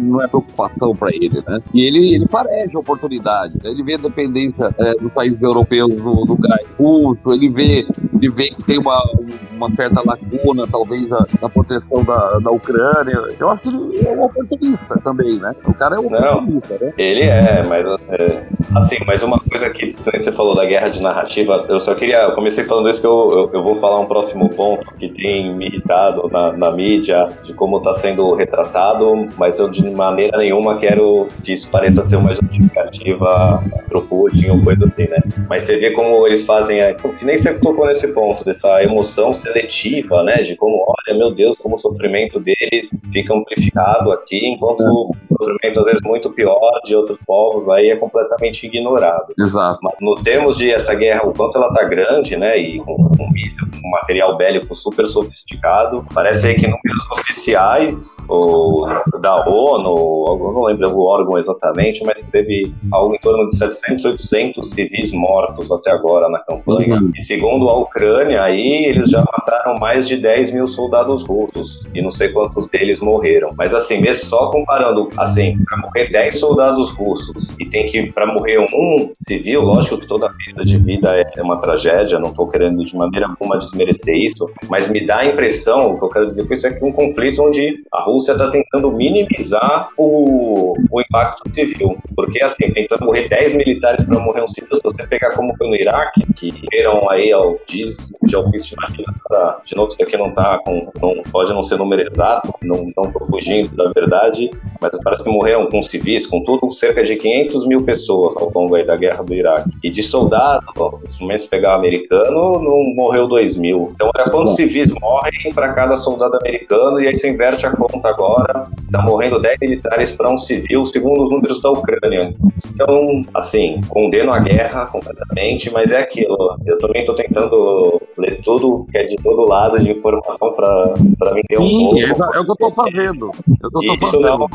não 0.00 0.22
é 0.22 0.28
preocupação 0.28 0.94
para 0.94 1.10
ele, 1.14 1.42
né? 1.46 1.60
E 1.74 1.86
ele, 1.86 2.14
ele 2.14 2.28
fareja 2.28 2.78
a 2.78 2.80
oportunidade. 2.80 3.54
Né? 3.62 3.70
Ele 3.70 3.82
vê 3.82 3.94
a 3.94 3.98
dependência 3.98 4.70
é, 4.78 4.94
dos 4.94 5.12
países 5.12 5.42
europeus 5.42 5.57
do, 5.64 6.24
do 6.24 6.36
gás 6.36 6.66
russo, 6.78 7.32
ele 7.32 7.50
vê, 7.50 7.86
ele 8.14 8.30
vê 8.30 8.48
que 8.48 8.62
tem 8.64 8.78
uma, 8.78 8.98
um 9.18 9.48
uma 9.58 9.70
certa 9.72 10.00
lacuna, 10.06 10.66
talvez, 10.70 11.10
na, 11.10 11.26
na 11.42 11.48
proteção 11.48 12.04
da, 12.04 12.38
da 12.38 12.50
Ucrânia. 12.50 13.28
Eu 13.38 13.50
acho 13.50 13.62
que 13.62 13.68
ele 13.68 14.06
é 14.06 14.10
um 14.12 14.22
oportunista 14.22 14.98
também, 15.02 15.36
né? 15.38 15.52
O 15.66 15.74
cara 15.74 15.96
é 15.96 15.98
um 15.98 16.06
oportunista, 16.06 16.78
né? 16.80 16.92
Ele 16.96 17.24
é, 17.24 17.62
mas 17.66 17.86
é, 18.08 18.46
assim, 18.74 18.96
mas 19.04 19.22
uma 19.22 19.38
coisa 19.40 19.68
que 19.70 19.94
você 20.00 20.32
falou 20.32 20.54
da 20.54 20.64
guerra 20.64 20.88
de 20.88 21.02
narrativa, 21.02 21.66
eu 21.68 21.80
só 21.80 21.94
queria, 21.94 22.22
eu 22.22 22.32
comecei 22.32 22.64
falando 22.64 22.88
isso 22.88 23.00
que 23.00 23.06
eu, 23.06 23.30
eu, 23.32 23.50
eu 23.54 23.62
vou 23.62 23.74
falar 23.74 23.98
um 24.00 24.06
próximo 24.06 24.48
ponto 24.48 24.86
que 24.94 25.08
tem 25.08 25.54
me 25.54 25.66
irritado 25.66 26.28
na, 26.28 26.52
na 26.52 26.70
mídia 26.70 27.26
de 27.42 27.52
como 27.52 27.78
está 27.78 27.92
sendo 27.92 28.32
retratado, 28.34 29.28
mas 29.36 29.58
eu 29.58 29.68
de 29.68 29.90
maneira 29.90 30.38
nenhuma 30.38 30.78
quero 30.78 31.26
que 31.42 31.52
isso 31.52 31.70
pareça 31.70 32.04
ser 32.04 32.16
uma 32.16 32.34
justificativa 32.34 33.62
pro 33.88 34.02
Putin 34.02 34.50
ou 34.50 34.60
coisa 34.62 34.86
assim, 34.86 35.08
né? 35.08 35.18
Mas 35.48 35.62
você 35.62 35.78
vê 35.78 35.92
como 35.92 36.26
eles 36.26 36.44
fazem, 36.44 36.78
que 37.18 37.24
nem 37.24 37.36
você 37.36 37.58
tocou 37.58 37.86
nesse 37.86 38.12
ponto, 38.12 38.44
dessa 38.44 38.82
emoção 38.82 39.32
seletiva, 39.32 40.22
né? 40.22 40.42
De 40.42 40.56
como, 40.56 40.84
olha, 40.86 41.18
meu 41.18 41.34
Deus, 41.34 41.58
como 41.58 41.74
o 41.74 41.78
sofrimento 41.78 42.38
deles 42.38 42.90
fica 43.12 43.34
amplificado 43.34 44.12
aqui, 44.12 44.38
enquanto 44.46 44.80
o 44.80 45.14
sofrimento, 45.42 45.80
às 45.80 45.86
vezes, 45.86 46.00
muito 46.02 46.30
pior 46.30 46.80
de 46.84 46.94
outros 46.94 47.18
povos, 47.26 47.68
aí 47.68 47.90
é 47.90 47.96
completamente 47.96 48.66
ignorado. 48.66 49.32
Exato. 49.38 49.78
Mas 49.82 49.94
no 50.00 50.14
termos 50.16 50.56
de 50.58 50.72
essa 50.72 50.94
guerra, 50.94 51.26
o 51.26 51.32
quanto 51.32 51.56
ela 51.56 51.72
tá 51.72 51.84
grande, 51.84 52.36
né? 52.36 52.56
E 52.56 52.78
com, 52.80 52.96
com 52.96 53.30
míssil, 53.32 53.66
com 53.80 53.88
material 53.90 54.36
bélico 54.36 54.74
super 54.76 55.06
sofisticado, 55.06 56.04
parece 56.12 56.54
que 56.54 56.66
números 56.66 57.10
oficiais 57.12 58.24
ou 58.28 58.86
da 59.20 59.48
ONU, 59.48 60.44
eu 60.44 60.52
não 60.52 60.64
lembro 60.64 60.90
o 60.90 61.06
órgão 61.06 61.38
exatamente, 61.38 62.04
mas 62.04 62.26
teve 62.28 62.72
algo 62.92 63.14
em 63.14 63.18
torno 63.18 63.48
de 63.48 63.56
700, 63.56 64.04
800 64.04 64.70
civis 64.70 65.12
mortos 65.12 65.37
até 65.74 65.90
agora 65.90 66.28
na 66.28 66.38
campanha. 66.40 66.96
Uhum. 66.96 67.10
E 67.14 67.20
segundo 67.20 67.68
a 67.68 67.78
Ucrânia, 67.78 68.42
aí 68.42 68.84
eles 68.86 69.10
já 69.10 69.20
mataram 69.20 69.76
mais 69.78 70.08
de 70.08 70.16
10 70.16 70.52
mil 70.52 70.68
soldados 70.68 71.24
russos 71.26 71.82
e 71.94 72.02
não 72.02 72.12
sei 72.12 72.30
quantos 72.30 72.68
deles 72.68 73.00
morreram. 73.00 73.50
Mas 73.56 73.74
assim, 73.74 74.00
mesmo 74.00 74.24
só 74.24 74.50
comparando, 74.50 75.08
assim, 75.16 75.56
para 75.64 75.78
morrer 75.78 76.10
10 76.10 76.38
soldados 76.38 76.90
russos 76.90 77.56
e 77.58 77.66
tem 77.66 77.86
que 77.86 78.12
para 78.12 78.26
morrer 78.26 78.58
um 78.58 79.10
civil, 79.16 79.62
lógico 79.62 79.98
que 79.98 80.06
toda 80.06 80.32
vida 80.46 80.64
de 80.64 80.78
vida 80.78 81.14
é 81.36 81.42
uma 81.42 81.60
tragédia, 81.60 82.18
não 82.18 82.30
estou 82.30 82.48
querendo 82.48 82.84
de 82.84 82.96
maneira 82.96 83.28
alguma 83.28 83.58
desmerecer 83.58 84.16
isso, 84.16 84.50
mas 84.68 84.88
me 84.88 85.06
dá 85.06 85.18
a 85.18 85.26
impressão, 85.26 85.92
o 85.92 85.98
que 85.98 86.04
eu 86.04 86.08
quero 86.08 86.26
dizer 86.26 86.46
com 86.46 86.54
isso 86.54 86.66
é 86.66 86.72
que 86.72 86.84
um 86.84 86.92
conflito 86.92 87.42
onde 87.42 87.82
a 87.92 88.04
Rússia 88.04 88.32
está 88.32 88.50
tentando 88.50 88.92
minimizar 88.92 89.88
o, 89.96 90.74
o 90.90 91.00
impacto 91.00 91.42
civil. 91.54 91.96
Porque, 92.14 92.42
assim, 92.42 92.70
tentando 92.72 93.04
morrer 93.04 93.28
10 93.28 93.54
militares 93.54 94.04
para 94.04 94.18
morrer 94.18 94.42
um 94.42 94.46
civil, 94.46 94.74
se 94.76 94.82
você 94.82 95.06
pegar 95.06 95.27
como 95.34 95.56
foi 95.56 95.68
no 95.68 95.76
Iraque, 95.76 96.22
que 96.34 96.52
viram 96.70 97.10
aí 97.10 97.32
ao 97.32 97.58
diz, 97.66 98.12
já 98.28 98.38
ouvi 98.38 98.56
estimativa, 98.56 99.12
pra, 99.26 99.58
de 99.64 99.76
novo, 99.76 99.90
isso 99.90 100.02
aqui 100.02 100.16
não 100.16 100.32
tá 100.32 100.58
com, 100.64 100.90
não, 101.00 101.22
pode 101.30 101.52
não 101.52 101.62
ser 101.62 101.76
número 101.78 102.10
exato, 102.10 102.52
não, 102.62 102.90
não 102.96 103.12
tô 103.12 103.24
fugindo 103.26 103.74
da 103.76 103.90
verdade, 103.92 104.50
mas 104.80 104.90
parece 105.02 105.24
que 105.24 105.30
morreram 105.30 105.66
com 105.66 105.82
civis, 105.82 106.26
com 106.26 106.42
tudo, 106.42 106.72
cerca 106.72 107.02
de 107.02 107.16
500 107.16 107.66
mil 107.66 107.82
pessoas 107.82 108.36
ao 108.36 108.50
longo 108.54 108.74
aí 108.74 108.84
da 108.84 108.96
guerra 108.96 109.22
do 109.22 109.34
Iraque. 109.34 109.70
E 109.82 109.90
de 109.90 110.02
soldado, 110.02 111.00
nesse 111.02 111.20
momento 111.20 111.48
pegar 111.48 111.74
americano, 111.74 112.62
não 112.62 112.94
morreu 112.94 113.26
2 113.26 113.56
mil. 113.58 113.90
Então, 113.94 114.10
era 114.14 114.30
quantos 114.30 114.56
civis 114.56 114.92
morrem 115.00 115.52
para 115.54 115.72
cada 115.72 115.96
soldado 115.96 116.36
americano, 116.36 117.00
e 117.00 117.08
aí 117.08 117.14
você 117.14 117.30
inverte 117.30 117.66
a 117.66 117.70
conta 117.70 118.08
agora, 118.08 118.66
tá 118.90 119.02
morrendo 119.02 119.40
10 119.40 119.58
militares 119.60 120.12
para 120.12 120.30
um 120.30 120.38
civil, 120.38 120.84
segundo 120.84 121.24
os 121.24 121.30
números 121.30 121.60
da 121.60 121.70
Ucrânia. 121.70 122.34
Então, 122.70 123.22
assim, 123.34 123.80
condeno 123.88 124.32
a 124.32 124.38
guerra 124.38 124.86
completamente, 125.18 125.70
mas 125.72 125.90
é 125.90 125.98
aquilo. 125.98 126.36
Eu 126.66 126.78
também 126.78 127.04
tô 127.04 127.14
tentando 127.14 128.00
ler 128.16 128.40
tudo 128.42 128.86
que 128.90 128.98
é 128.98 129.04
de 129.04 129.16
todo 129.16 129.46
lado 129.46 129.78
de 129.78 129.90
informação 129.90 130.52
para 130.52 130.94
mim 131.34 131.40
ter 131.48 131.58
um 131.62 131.68
Sim, 131.68 131.84
pouco. 131.84 131.98
é, 131.98 132.36
é 132.36 132.40
o 132.40 132.44
que 132.44 132.50
eu 132.52 132.56
tô 132.56 132.70
fazendo. 132.72 133.30
É 133.30 133.66
eu 133.66 133.70
tô 133.70 133.80
Isso 133.82 133.98
fazendo. 133.98 134.22
não, 134.22 134.48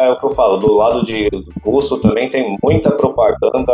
é 0.00 0.10
o 0.10 0.16
que 0.18 0.24
eu 0.26 0.30
falo. 0.30 0.56
Do 0.58 0.72
lado 0.74 1.04
de 1.04 1.28
do 1.30 1.52
russo 1.70 2.00
também 2.00 2.30
tem 2.30 2.56
muita 2.62 2.90
propaganda 2.92 3.72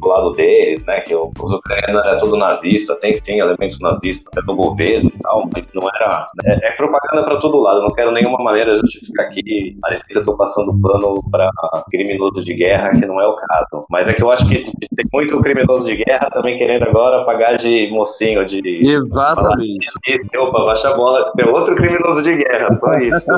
do 0.00 0.08
lado 0.08 0.32
deles, 0.32 0.84
né? 0.86 1.00
Que 1.00 1.14
o- 1.14 1.30
os 1.40 1.52
ucranianos 1.52 2.04
era 2.04 2.18
tudo 2.18 2.36
nazista, 2.36 2.94
tem 2.96 3.12
sim 3.14 3.40
elementos 3.40 3.78
nazistas 3.80 4.26
até 4.32 4.42
do 4.46 4.54
governo 4.54 5.10
e 5.14 5.18
tal, 5.20 5.48
mas 5.54 5.66
não 5.74 5.88
era. 5.94 6.26
É, 6.44 6.68
é 6.68 6.70
propaganda 6.72 7.24
para 7.24 7.38
todo 7.38 7.58
lado. 7.58 7.80
Não 7.82 7.90
quero 7.90 8.12
nenhuma 8.12 8.38
maneira 8.42 8.76
justificar 8.76 9.26
aqui. 9.26 9.76
Parece 9.80 10.04
que 10.06 10.18
eu 10.18 10.24
tô 10.24 10.36
passando 10.36 10.78
pano 10.80 11.22
para 11.30 11.50
criminoso 11.90 12.44
de 12.44 12.54
guerra, 12.54 12.90
que 12.90 13.06
não 13.06 13.20
é 13.20 13.26
o 13.26 13.34
caso. 13.34 13.84
Mas 13.90 14.08
é 14.08 14.12
que 14.12 14.22
eu 14.22 14.30
acho 14.30 14.48
que 14.48 14.64
tem 14.64 15.06
muito 15.12 15.40
criminoso 15.40 15.67
de 15.76 15.96
guerra 15.96 16.30
também 16.30 16.58
querendo 16.58 16.84
agora 16.84 17.24
pagar 17.24 17.56
de 17.56 17.90
mocinho, 17.90 18.44
de 18.44 18.60
Exatamente. 18.86 19.86
e, 20.06 20.38
opa, 20.38 20.64
baixa 20.64 20.90
a 20.90 20.96
bola, 20.96 21.32
tem 21.36 21.48
outro 21.48 21.74
criminoso 21.76 22.22
de 22.22 22.36
guerra, 22.36 22.72
só 22.72 22.94
isso. 22.98 23.30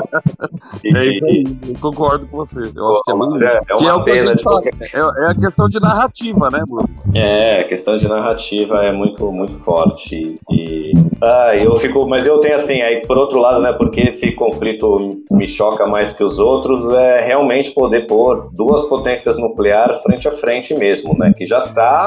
E, 0.83 0.95
É 0.95 1.05
isso 1.05 1.25
aí, 1.25 1.43
eu 1.67 1.75
concordo 1.79 2.27
com 2.27 2.37
você. 2.37 2.61
Eu 2.75 2.91
acho 2.91 3.03
que 3.03 3.11
é, 3.11 3.15
muito 3.15 3.43
é, 3.43 3.47
é 3.47 3.59
é 3.69 3.75
uma 3.75 4.03
que 4.03 4.11
a 4.11 4.13
pena 4.13 4.35
de 4.35 4.43
qualquer. 4.43 4.73
É, 4.81 4.99
é 4.99 5.31
a 5.31 5.35
questão 5.35 5.69
de 5.69 5.79
narrativa, 5.79 6.49
né, 6.49 6.63
Bruno? 6.67 6.89
É, 7.15 7.61
a 7.61 7.67
questão 7.67 7.95
de 7.95 8.07
narrativa 8.07 8.83
é 8.83 8.91
muito, 8.91 9.31
muito 9.31 9.57
forte. 9.59 10.35
E. 10.51 10.91
Ah, 11.21 11.55
eu 11.55 11.75
fico. 11.77 12.07
Mas 12.07 12.27
eu 12.27 12.39
tenho 12.39 12.55
assim, 12.55 12.81
aí 12.81 13.05
por 13.05 13.17
outro 13.17 13.39
lado, 13.39 13.61
né, 13.61 13.73
porque 13.73 14.01
esse 14.01 14.31
conflito 14.33 15.21
me 15.29 15.47
choca 15.47 15.85
mais 15.85 16.13
que 16.13 16.23
os 16.23 16.39
outros, 16.39 16.89
é 16.91 17.21
realmente 17.25 17.71
poder 17.71 18.07
pôr 18.07 18.49
duas 18.53 18.85
potências 18.85 19.37
nucleares 19.37 20.01
frente 20.01 20.27
a 20.27 20.31
frente 20.31 20.73
mesmo, 20.73 21.17
né? 21.17 21.33
Que 21.35 21.45
já 21.45 21.61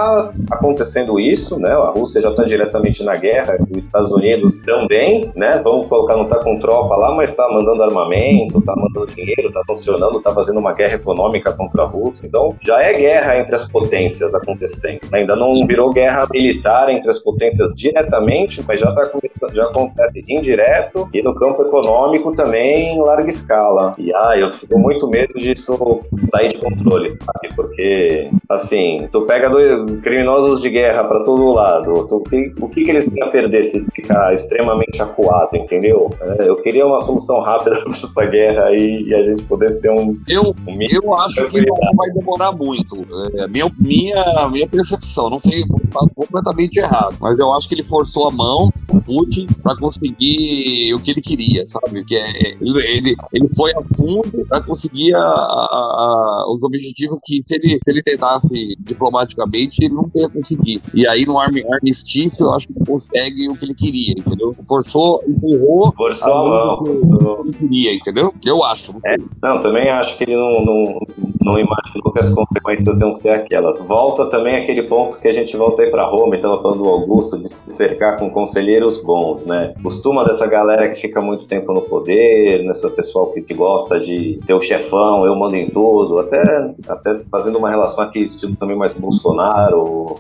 está 0.05 0.57
acontecendo 0.57 1.19
isso, 1.19 1.59
né? 1.59 1.71
A 1.71 1.91
Rússia 1.91 2.21
já 2.21 2.31
está 2.31 2.45
diretamente 2.45 3.03
na 3.03 3.17
guerra, 3.17 3.57
os 3.71 3.85
Estados 3.85 4.13
Unidos 4.13 4.59
também, 4.61 5.31
né? 5.35 5.61
Vamos 5.63 5.89
colocar, 5.89 6.17
não 6.17 6.27
tá 6.27 6.39
com 6.43 6.59
tropa 6.59 6.95
lá, 6.97 7.15
mas 7.15 7.35
tá 7.35 7.49
mandando 7.51 7.83
armamento, 7.83 8.61
tá 8.61 8.75
mandando 8.77 9.07
dinheiro, 9.07 9.53
tá 9.53 9.61
funcionando, 9.67 10.21
tá 10.21 10.33
fazendo 10.33 10.59
uma 10.59 10.73
guerra 10.73 10.95
econômica 10.95 11.53
contra 11.53 11.83
a 11.83 11.87
Rússia. 11.87 12.27
Então, 12.27 12.55
já 12.63 12.81
é 12.83 12.95
guerra 12.95 13.39
entre 13.39 13.55
as 13.55 13.69
potências 13.69 14.35
acontecendo. 14.35 15.01
né? 15.11 15.21
Ainda 15.21 15.37
não 15.37 15.67
virou 15.67 15.93
guerra 15.93 16.27
militar 16.31 16.89
entre 16.91 17.11
as 17.11 17.19
potências 17.19 17.73
diretamente, 17.75 18.63
mas 18.67 18.81
já 18.81 18.93
tá 18.93 19.07
começando, 19.07 19.55
já 19.55 19.65
acontece 19.65 20.25
indireto 20.29 21.09
e 21.13 21.23
no 21.23 21.35
campo 21.35 21.63
econômico 21.63 22.35
também 22.35 22.95
em 22.95 23.01
larga 23.01 23.31
escala. 23.31 23.95
E 23.99 24.15
ah, 24.15 24.35
eu 24.37 24.53
fico 24.53 24.79
muito 24.79 25.09
medo 25.09 25.35
disso 25.35 26.03
sair 26.21 26.49
de 26.49 26.59
controle, 26.59 27.09
sabe? 27.09 27.55
Porque, 27.55 28.31
assim, 28.49 29.09
tu 29.11 29.23
pega 29.23 29.51
dois 29.51 29.94
criminosos 30.03 30.61
de 30.61 30.71
guerra 30.71 31.05
pra 31.05 31.23
todo 31.23 31.53
lado, 31.53 32.07
tu- 32.07 32.17
o 32.17 32.23
que, 32.25 32.53
o 32.61 32.69
que, 32.69 32.85
que 32.85 32.91
eles 32.91 33.07
têm 33.09 33.23
a 33.23 33.29
perder 33.29 33.63
se 33.63 33.85
ficar 33.93 34.33
extremamente 34.33 35.01
acuado, 35.03 35.57
entendeu? 35.57 36.11
É, 36.21 36.49
eu 36.49 36.57
queria 36.57 36.87
uma 36.87 37.01
solução 37.01 37.41
rápida 37.41 37.71
pra 37.83 37.89
essa 37.93 38.27
guerra 38.27 38.65
aí 38.65 39.03
e 39.07 39.15
a 39.15 39.27
gente 39.27 39.45
pudesse 39.45 39.81
ter 39.83 39.91
um, 39.91 40.15
Eu, 40.29 40.55
um 40.67 40.77
eu 40.91 41.15
acho 41.19 41.47
que 41.47 41.61
não 41.61 41.77
vai 41.97 42.11
demorar 42.11 42.53
muito. 42.53 42.97
É 43.37 43.47
minha, 43.49 43.71
minha, 43.79 44.49
minha 44.51 44.69
percepção. 44.69 45.29
Não 45.31 45.39
sei, 45.39 45.67
posso 45.67 45.83
estar 45.83 46.01
completamente 46.15 46.77
errado. 46.79 47.17
Mas 47.21 47.39
eu 47.39 47.53
acho 47.53 47.69
que 47.69 47.75
ele 47.75 47.83
forçou 47.83 48.29
a 48.29 48.31
mão, 48.31 48.71
o 48.93 49.01
Putin, 49.01 49.47
pra 49.63 49.77
conseguir 49.77 50.95
o 50.95 51.01
que 51.01 51.11
ele 51.11 51.21
queria, 51.21 51.65
sabe? 51.67 52.05
Que 52.05 52.17
é, 52.17 52.55
ele, 52.61 53.17
ele, 53.33 53.49
foi 53.57 53.73
a 53.73 53.83
fundo 53.97 54.47
pra 54.49 54.61
conseguir 54.63 55.15
a- 55.15 55.19
a- 55.19 55.25
a- 55.25 56.53
os 56.53 56.63
objetivos 56.63 57.19
que, 57.25 57.41
se 57.43 57.55
ele, 57.57 57.79
se 57.85 57.91
ele 57.91 58.03
tentasse 58.03 58.77
diplomaticamente, 58.81 59.84
ele 59.87 59.95
não 59.95 60.11
ia 60.15 60.29
conseguir. 60.29 60.81
E 60.95 61.07
aí, 61.07 61.25
no 61.27 61.39
armi- 61.39 61.65
armistício, 61.73 62.47
eu 62.47 62.53
acho 62.55 62.69
que 62.69 62.75
consegue 62.87 63.49
o 63.49 63.57
que 63.57 63.65
ele 63.65 63.75
queria, 63.75 64.13
entendeu? 64.19 64.55
Forçou, 64.67 65.23
empurrou 65.27 65.93
forçou 65.97 66.33
a 66.33 66.49
mão. 66.49 66.83
do 66.83 67.43
que 67.43 67.49
ele 67.49 67.53
queria, 67.59 67.95
entendeu? 67.95 68.35
Eu 68.45 68.65
acho, 68.65 68.93
não 68.93 69.01
sei. 69.01 69.17
Não, 69.43 69.61
também 69.61 69.89
acho 69.91 70.17
que 70.17 70.25
ele 70.25 70.37
não, 70.37 70.65
não, 70.65 71.01
não 71.43 71.53
imaginou 71.59 72.13
que 72.13 72.21
as 72.21 72.31
consequências 72.31 73.01
iam 73.01 73.13
ser 73.13 73.31
aquelas. 73.31 73.85
Volta 73.87 74.27
também 74.27 74.57
aquele 74.57 74.83
ponto 74.87 75.21
que 75.21 75.29
a 75.29 75.33
gente 75.33 75.57
volta 75.57 75.83
aí 75.83 75.91
pra 75.91 76.07
Roma, 76.07 76.37
e 76.37 76.41
tava 76.41 76.61
falando 76.61 76.83
do 76.83 76.89
Augusto, 76.89 77.39
de 77.39 77.49
se 77.49 77.65
cercar 77.69 78.19
com 78.19 78.31
conselheiros 78.31 79.03
bons, 79.03 79.45
né? 79.47 79.75
Costuma 79.83 80.25
dessa 80.25 80.47
galera 80.47 80.89
que 80.91 81.01
fica 81.01 81.21
muito 81.21 81.47
tempo 81.49 81.73
no 81.73 81.83
poder, 81.83 82.65
nessa 82.65 82.89
pessoal 82.91 83.27
que, 83.33 83.43
que 83.43 83.55
gosta 83.55 83.99
de 84.01 84.41
ter 84.47 84.55
o 84.55 84.61
chefão, 84.61 85.27
eu 85.27 85.35
mando 85.37 85.57
em 85.57 85.69
tudo, 85.69 86.19
até, 86.21 86.75
até 86.89 87.21
fazendo 87.31 87.59
uma 87.59 87.69
relação 87.71 88.05
aqui, 88.05 88.21
estilo 88.23 88.55
também 88.57 88.77
mais 88.77 88.95
Bolsonaro, 88.95 89.74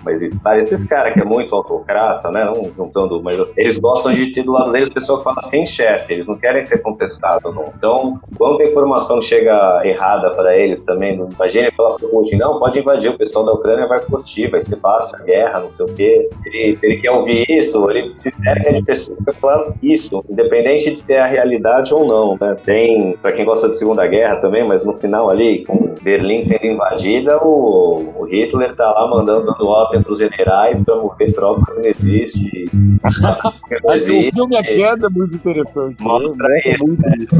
mais 0.04 0.22
Stalin, 0.22 0.58
esses 0.58 0.84
caras 0.86 1.14
que 1.14 1.20
é 1.20 1.24
muito 1.24 1.54
autocrata, 1.54 2.30
né? 2.30 2.44
Não 2.44 2.70
juntando, 2.74 3.22
mas 3.22 3.52
eles 3.56 3.78
gostam 3.78 4.12
de 4.12 4.30
ter 4.32 4.42
do 4.42 4.52
lado 4.52 4.72
deles 4.72 4.90
pessoa 4.90 5.18
que 5.18 5.24
fala 5.24 5.40
sem 5.40 5.64
chefe, 5.64 6.12
eles 6.12 6.26
não 6.26 6.36
querem 6.36 6.62
ser 6.62 6.78
contestados, 6.78 7.54
não. 7.54 7.72
Então, 7.76 8.20
quando 8.36 8.60
a 8.60 8.64
informação 8.64 9.20
chega 9.22 9.80
errada 9.84 10.30
para 10.32 10.56
eles 10.56 10.80
também, 10.80 11.14
fazendo. 11.14 11.34
Imagina 11.34 11.72
falar 11.76 11.96
pro 11.96 12.08
Putin, 12.08 12.36
não, 12.36 12.58
pode 12.58 12.78
invadir, 12.78 13.10
o 13.10 13.18
pessoal 13.18 13.44
da 13.44 13.52
Ucrânia 13.52 13.86
vai 13.86 14.00
curtir, 14.00 14.48
vai 14.48 14.60
ser 14.60 14.76
fácil 14.76 15.18
a 15.18 15.22
guerra, 15.22 15.60
não 15.60 15.68
sei 15.68 15.86
o 15.86 15.88
quê. 15.88 16.28
Ele, 16.46 16.78
ele 16.82 16.96
quer 17.00 17.10
ouvir 17.10 17.44
isso, 17.48 17.88
ele 17.90 18.08
se 18.08 18.30
cerca 18.30 18.72
de 18.72 18.82
pessoas 18.82 19.18
que 19.18 19.32
falam 19.40 19.74
isso, 19.82 20.24
independente 20.28 20.90
de 20.90 20.98
ser 20.98 21.18
a 21.18 21.26
realidade 21.26 21.94
ou 21.94 22.06
não, 22.06 22.36
né? 22.40 22.56
Tem, 22.62 23.16
pra 23.20 23.32
quem 23.32 23.44
gosta 23.44 23.68
de 23.68 23.78
Segunda 23.78 24.06
Guerra 24.06 24.36
também, 24.36 24.64
mas 24.64 24.84
no 24.84 24.92
final 24.94 25.30
ali, 25.30 25.64
com 25.64 25.94
Berlim 26.02 26.42
sendo 26.42 26.66
invadida, 26.66 27.38
o, 27.42 28.14
o 28.18 28.24
Hitler 28.24 28.74
tá 28.74 28.90
lá 28.90 29.08
mandando 29.08 29.43
dando 29.44 29.68
ordem 29.68 30.02
pros 30.02 30.18
generais 30.18 30.84
pra 30.84 30.96
mover 30.96 31.32
tropas 31.32 31.74
que 31.74 31.80
não 31.80 31.88
existe. 31.88 32.64
Não 33.82 33.92
existe. 33.92 34.30
O 34.30 34.32
filme 34.32 34.56
A 34.56 34.62
Queda 34.62 35.06
é 35.06 35.10
muito 35.10 35.34
interessante. 35.34 36.02
Mostra 36.02 36.48
né? 36.48 36.60
isso. 36.64 36.86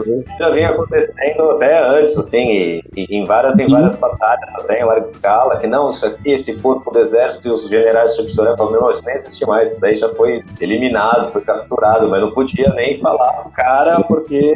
Né? 0.06 0.24
Já 0.38 0.50
vinha 0.50 0.70
acontecendo 0.70 1.50
até 1.52 1.88
antes, 1.88 2.18
assim, 2.18 2.82
e, 2.96 3.06
em 3.10 3.24
várias, 3.24 3.58
em 3.58 3.68
várias 3.68 3.96
batalhas, 3.96 4.52
até 4.54 4.80
em 4.80 4.84
larga 4.84 5.02
escala, 5.02 5.56
que 5.58 5.66
não, 5.66 5.90
isso 5.90 6.06
aqui, 6.06 6.30
esse 6.30 6.56
corpo 6.60 6.90
do 6.90 6.98
exército 6.98 7.48
e 7.48 7.50
os 7.50 7.68
generais 7.68 8.14
de 8.14 8.34
falaram, 8.34 8.70
não, 8.70 8.90
isso 8.90 9.02
nem 9.04 9.14
existe 9.14 9.46
mais, 9.46 9.72
isso 9.72 9.80
daí 9.80 9.94
já 9.94 10.08
foi 10.10 10.42
eliminado, 10.60 11.30
foi 11.32 11.42
capturado, 11.42 12.08
mas 12.08 12.20
não 12.20 12.32
podia 12.32 12.68
nem 12.74 12.94
falar 13.00 13.32
pro 13.32 13.50
cara, 13.52 14.02
porque. 14.04 14.54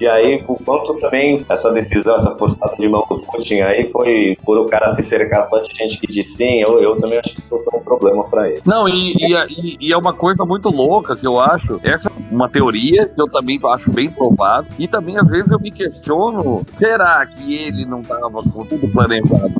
E 0.00 0.06
aí, 0.06 0.44
o 0.48 0.56
quanto 0.56 0.94
também 0.98 1.44
essa 1.48 1.70
decisão, 1.72 2.16
essa 2.16 2.36
forçada 2.36 2.74
de 2.76 2.88
mão 2.88 3.06
do 3.08 3.20
Putin 3.20 3.60
aí 3.60 3.86
foi 3.90 4.36
por 4.44 4.58
o 4.58 4.66
cara 4.66 4.88
se 4.88 5.02
cercar 5.02 5.42
só 5.42 5.58
de 5.60 5.74
gente 5.76 6.00
que 6.00 6.06
diz 6.06 6.36
sim, 6.36 6.64
eu, 6.78 6.82
eu 6.82 6.96
também 6.96 7.18
acho 7.18 7.34
que 7.34 7.40
isso 7.40 7.60
foi 7.64 7.80
um 7.80 7.82
problema 7.82 8.28
pra 8.28 8.48
ele. 8.48 8.62
Não, 8.64 8.88
e, 8.88 9.12
e, 9.12 9.76
e, 9.88 9.92
é 9.92 9.96
uma 9.96 10.12
coisa 10.12 10.44
muito 10.44 10.68
louca 10.68 11.16
que 11.16 11.26
eu 11.26 11.40
acho, 11.40 11.80
essa 11.82 12.08
é 12.08 12.12
uma 12.34 12.48
teoria 12.48 13.06
que 13.06 13.20
eu 13.20 13.28
também 13.28 13.60
acho 13.64 13.92
bem 13.92 14.10
provável, 14.10 14.70
e 14.78 14.88
também 14.88 15.18
às 15.18 15.30
vezes 15.30 15.52
eu 15.52 15.60
me 15.60 15.70
questiono, 15.70 16.64
será 16.72 17.24
que 17.26 17.68
ele 17.68 17.84
não 17.84 18.02
tava 18.02 18.42
com 18.42 18.64
tudo 18.64 18.88
planejado? 18.88 19.52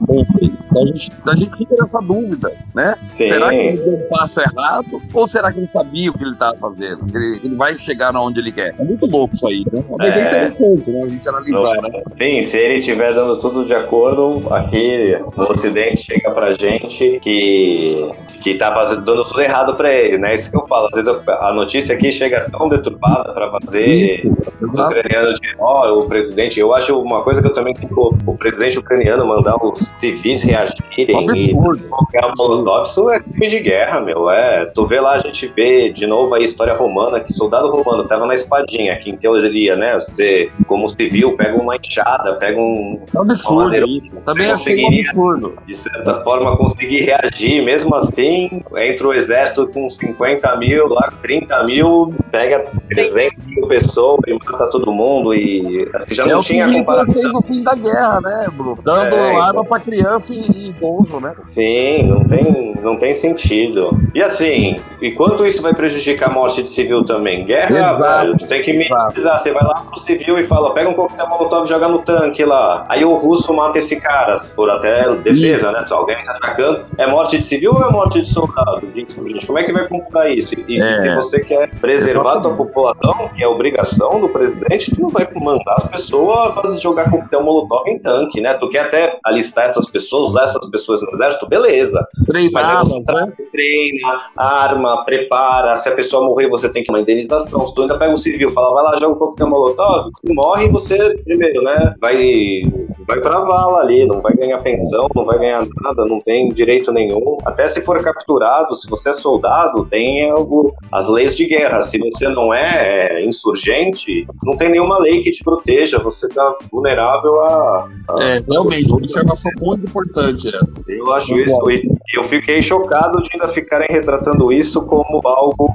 Então 0.72 0.82
a 0.82 0.86
gente, 0.86 1.12
a 1.28 1.34
gente 1.34 1.56
fica 1.56 1.74
nessa 1.78 2.00
dúvida, 2.00 2.52
né? 2.74 2.96
Sim. 3.06 3.28
Será 3.28 3.50
que 3.50 3.56
ele 3.56 3.76
deu 3.76 3.94
um 3.94 4.08
passo 4.08 4.40
errado? 4.40 5.02
Ou 5.12 5.28
será 5.28 5.52
que 5.52 5.58
ele 5.58 5.66
sabia 5.66 6.10
o 6.10 6.14
que 6.14 6.24
ele 6.24 6.32
estava 6.32 6.58
fazendo? 6.58 7.04
Ele, 7.14 7.40
ele 7.44 7.54
vai 7.54 7.74
chegar 7.74 8.14
onde 8.16 8.40
ele 8.40 8.52
quer. 8.52 8.74
É 8.78 8.84
muito 8.84 9.06
louco 9.06 9.34
isso 9.34 9.46
aí, 9.46 9.64
né? 9.70 9.84
Mas 9.98 10.16
é, 10.16 10.20
é 10.20 10.22
interessante, 10.22 10.90
né? 10.90 11.00
A 11.04 11.08
gente 11.08 11.28
analisar, 11.28 11.82
né? 11.82 12.02
Sim, 12.16 12.42
se 12.42 12.58
ele 12.58 12.74
estiver 12.76 13.14
dando 13.14 13.40
tudo 13.40 13.64
de 13.64 13.74
acordo, 13.74 14.48
aqui 14.52 15.16
no 15.36 15.44
Ocidente 15.44 16.00
chega 16.00 16.30
pra 16.30 16.54
gente 16.54 17.01
que, 17.20 18.10
que 18.42 18.54
tá 18.54 18.72
fazendo, 18.74 19.04
dando 19.04 19.24
tudo 19.24 19.40
errado 19.40 19.74
pra 19.76 19.92
ele, 19.92 20.18
né? 20.18 20.34
Isso 20.34 20.50
que 20.50 20.56
eu 20.56 20.66
falo. 20.66 20.88
Às 20.92 21.02
vezes 21.02 21.06
eu, 21.26 21.34
a 21.40 21.52
notícia 21.52 21.94
aqui 21.94 22.10
chega 22.12 22.48
tão 22.50 22.68
deturbada 22.68 23.32
pra 23.32 23.50
fazer 23.50 23.84
Isso, 23.84 24.28
os 24.60 24.74
ucranianos 24.78 25.38
de 25.40 25.48
ó, 25.58 25.98
o 25.98 26.08
presidente. 26.08 26.60
Eu 26.60 26.72
acho 26.74 26.98
uma 27.00 27.22
coisa 27.22 27.40
que 27.40 27.48
eu 27.48 27.52
também 27.52 27.74
fico, 27.74 28.16
o 28.26 28.36
presidente 28.36 28.78
ucraniano 28.78 29.26
mandar 29.26 29.56
os 29.64 29.88
civis 29.98 30.42
reagirem 30.44 31.16
Um 31.16 31.30
absurdo. 31.30 31.84
e 31.84 32.36
Molotov, 32.36 32.82
isso 32.86 33.10
é 33.10 33.20
crime 33.20 33.48
de 33.48 33.60
guerra, 33.60 34.00
meu. 34.00 34.30
É, 34.30 34.66
tu 34.66 34.86
vê 34.86 35.00
lá, 35.00 35.14
a 35.14 35.18
gente 35.20 35.50
vê 35.54 35.90
de 35.90 36.06
novo 36.06 36.34
a 36.34 36.40
história 36.40 36.74
romana, 36.74 37.20
que 37.20 37.32
soldado 37.32 37.70
romano 37.70 38.06
tava 38.06 38.26
na 38.26 38.34
espadinha, 38.34 38.98
que 38.98 39.10
em 39.10 39.16
teoria, 39.16 39.76
né? 39.76 39.94
Você, 39.94 40.50
como 40.66 40.88
civil, 40.88 41.36
pega 41.36 41.56
uma 41.60 41.76
enxada, 41.76 42.34
pega 42.36 42.58
um. 42.58 43.00
É 43.14 43.18
um 43.18 43.22
absurdo. 43.22 43.54
uma 43.56 43.64
madeira- 43.64 43.86
isso. 43.86 44.02
Também 44.24 44.50
achei 44.50 44.84
um 44.84 44.88
absurdo. 44.88 45.54
de 45.66 45.74
certa 45.74 46.14
forma, 46.22 46.56
conseguir 46.56 46.91
reagir. 47.00 47.62
Mesmo 47.64 47.94
assim, 47.94 48.62
entra 48.76 49.08
o 49.08 49.12
exército 49.12 49.66
com 49.68 49.88
50 49.88 50.56
mil, 50.58 50.88
lá 50.88 51.12
30 51.22 51.64
mil, 51.64 52.14
pega 52.30 52.64
300 52.88 53.44
mil 53.46 53.66
pessoas 53.68 54.20
e 54.26 54.32
mata 54.34 54.66
todo 54.68 54.92
mundo. 54.92 55.34
E 55.34 55.88
assim, 55.94 56.14
já 56.14 56.24
é 56.24 56.26
não 56.28 56.38
o 56.38 56.40
que 56.40 56.46
tinha 56.48 56.70
comparação. 56.70 57.14
fez 57.14 57.32
no 57.32 57.42
fim 57.42 57.62
da 57.62 57.74
guerra, 57.74 58.20
né, 58.20 58.46
Bruno? 58.52 58.78
Dando 58.82 59.14
É, 59.14 59.30
arma 59.36 59.50
então. 59.50 59.64
pra 59.64 59.78
criança 59.80 60.34
e, 60.34 60.68
idoso, 60.70 61.20
né? 61.20 61.34
Sim, 61.44 62.04
não 62.08 62.24
tem, 62.24 62.74
não 62.82 62.96
tem 62.98 63.12
sentido. 63.14 63.90
E 64.14 64.22
assim, 64.22 64.76
e 65.00 65.12
quanto 65.12 65.44
isso 65.46 65.62
vai 65.62 65.72
prejudicar 65.74 66.30
a 66.30 66.32
morte 66.32 66.62
de 66.62 66.70
civil 66.70 67.04
também? 67.04 67.44
Guerra, 67.46 67.70
Exato, 67.76 68.02
velho, 68.02 68.36
você 68.38 68.48
tem 68.48 68.62
que 68.62 68.72
minimizar. 68.72 69.38
Você 69.38 69.52
vai 69.52 69.62
lá 69.64 69.82
pro 69.82 69.98
civil 70.00 70.38
e 70.38 70.44
fala, 70.44 70.74
pega 70.74 70.88
um 70.88 70.94
coquetel 70.94 71.28
molotov 71.28 71.64
e 71.64 71.68
joga 71.68 71.88
no 71.88 72.00
tanque 72.00 72.44
lá. 72.44 72.84
Aí 72.88 73.04
o 73.04 73.14
russo 73.14 73.52
mata 73.54 73.78
esse 73.78 74.00
cara, 74.00 74.36
por 74.56 74.70
até 74.70 75.12
defesa, 75.16 75.70
né? 75.72 75.84
Se 75.86 75.92
alguém 75.94 76.22
tá 76.24 76.32
atacando, 76.32 76.71
é 76.98 77.06
morte 77.06 77.38
de 77.38 77.44
civil 77.44 77.72
ou 77.74 77.82
é 77.82 77.90
morte 77.90 78.20
de 78.20 78.28
soldado? 78.28 78.80
Gente, 78.94 79.46
como 79.46 79.58
é 79.58 79.64
que 79.64 79.72
vai 79.72 79.86
computar 79.88 80.30
isso? 80.30 80.54
E 80.68 80.80
É. 80.82 80.92
se 80.92 81.14
você 81.14 81.40
quer 81.40 81.68
preservar 81.80 82.34
a 82.34 82.40
tua 82.40 82.54
população, 82.54 83.28
que 83.34 83.42
é 83.42 83.48
obrigação 83.48 84.20
do 84.20 84.28
presidente, 84.28 84.94
tu 84.94 85.00
não 85.02 85.08
vai 85.08 85.26
mandar 85.34 85.74
as 85.76 85.84
pessoas 85.88 86.54
fazer, 86.54 86.80
jogar 86.80 87.10
coquetel 87.10 87.42
molotov 87.42 87.88
em 87.88 87.98
tanque, 88.00 88.40
né? 88.40 88.54
Tu 88.54 88.68
quer 88.70 88.80
até 88.80 89.18
alistar 89.24 89.64
essas 89.64 89.88
pessoas, 89.90 90.30
usar 90.30 90.44
essas 90.44 90.68
pessoas 90.70 91.00
no 91.02 91.10
exército, 91.12 91.48
beleza. 91.48 92.04
Mas 92.52 92.68
aí 92.68 92.76
você 92.78 92.98
né? 92.98 93.04
tra- 93.06 93.28
treina, 93.52 94.20
arma, 94.36 95.04
prepara. 95.04 95.76
Se 95.76 95.88
a 95.88 95.94
pessoa 95.94 96.24
morrer, 96.26 96.48
você 96.48 96.72
tem 96.72 96.82
que 96.82 96.92
uma 96.92 97.00
indenização. 97.00 97.64
Se 97.66 97.74
tu 97.74 97.82
ainda 97.82 97.98
pega 97.98 98.12
um 98.12 98.16
civil, 98.16 98.50
fala, 98.50 98.72
vai 98.74 98.84
lá, 98.84 98.96
joga 98.98 99.14
o 99.14 99.18
coquetel 99.18 99.48
molotov, 99.48 100.10
morre 100.28 100.68
você, 100.68 101.16
primeiro, 101.24 101.62
né? 101.62 101.94
Vai, 102.00 102.62
vai 103.06 103.20
pra 103.20 103.40
vala 103.40 103.80
ali, 103.80 104.06
não 104.06 104.20
vai 104.20 104.34
ganhar 104.34 104.58
pensão, 104.62 105.06
não 105.14 105.24
vai 105.24 105.38
ganhar 105.38 105.66
nada, 105.82 106.04
não 106.06 106.18
tem 106.20 106.52
direito 106.52 106.92
nenhum. 106.92 107.38
Até 107.44 107.66
se 107.66 107.84
for 107.84 108.02
capturado, 108.02 108.74
se 108.74 108.88
você 108.88 109.10
é 109.10 109.12
soldado, 109.12 109.84
tem 109.86 110.30
algo, 110.30 110.74
as 110.90 111.08
leis 111.08 111.36
de 111.36 111.46
guerra. 111.46 111.80
Se 111.80 111.98
você 111.98 112.28
não 112.28 112.52
é, 112.52 113.18
é, 113.18 113.24
insurgente, 113.24 114.26
não 114.42 114.56
tem 114.56 114.70
nenhuma 114.70 114.98
lei 114.98 115.22
que 115.22 115.30
te 115.30 115.42
proteja. 115.42 115.98
Você 115.98 116.28
tá 116.28 116.56
vulnerável 116.70 117.40
a. 117.40 117.88
a 118.10 118.22
É, 118.22 118.42
realmente, 118.48 118.92
observação 118.92 119.50
muito 119.60 119.86
importante 119.86 120.48
essa. 120.48 120.84
eu 120.88 121.12
acho 121.12 121.36
isso. 121.38 121.70
E 121.70 121.88
eu 122.14 122.24
fiquei 122.24 122.60
chocado 122.62 123.22
de 123.22 123.28
ainda 123.32 123.48
ficarem 123.48 123.86
retratando 123.90 124.52
isso 124.52 124.86
como 124.86 125.20
algo 125.24 125.70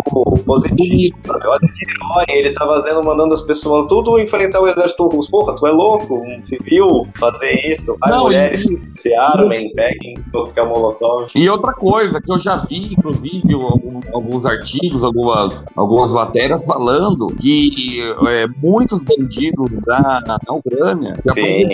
positivo. 0.45 1.17
sabe? 1.25 1.47
Olha 1.47 1.59
que 1.59 1.91
herói, 1.91 2.25
ele 2.39 2.53
tá 2.53 2.65
fazendo, 2.65 3.03
mandando 3.03 3.33
as 3.33 3.41
pessoas 3.41 3.88
tudo 3.88 4.19
enfrentar 4.19 4.61
o 4.61 4.67
exército 4.67 5.07
russo. 5.07 5.29
Porra, 5.29 5.55
tu 5.55 5.65
é 5.67 5.71
louco? 5.71 6.15
Um 6.21 6.43
civil 6.43 7.05
fazer 7.19 7.51
isso? 7.69 7.95
Ai, 8.03 8.11
Não, 8.11 8.23
mulheres 8.23 8.65
e- 8.65 8.77
se 8.95 9.13
armem, 9.15 9.71
peguem 9.73 10.15
coquetel 10.31 10.67
molotov. 10.67 11.27
E 11.35 11.49
outra 11.49 11.73
coisa 11.73 12.21
que 12.21 12.31
eu 12.31 12.38
já 12.39 12.57
vi, 12.57 12.93
inclusive, 12.93 13.53
alguns 14.13 14.45
artigos, 14.45 15.03
algumas, 15.03 15.65
algumas 15.75 16.13
matérias 16.13 16.65
falando 16.65 17.27
que 17.39 18.01
é, 18.27 18.45
muitos 18.61 19.03
bandidos 19.03 19.77
da, 19.85 20.19
da 20.21 20.53
Ucrânia 20.53 21.15
já 21.25 21.33
Sim. 21.33 21.67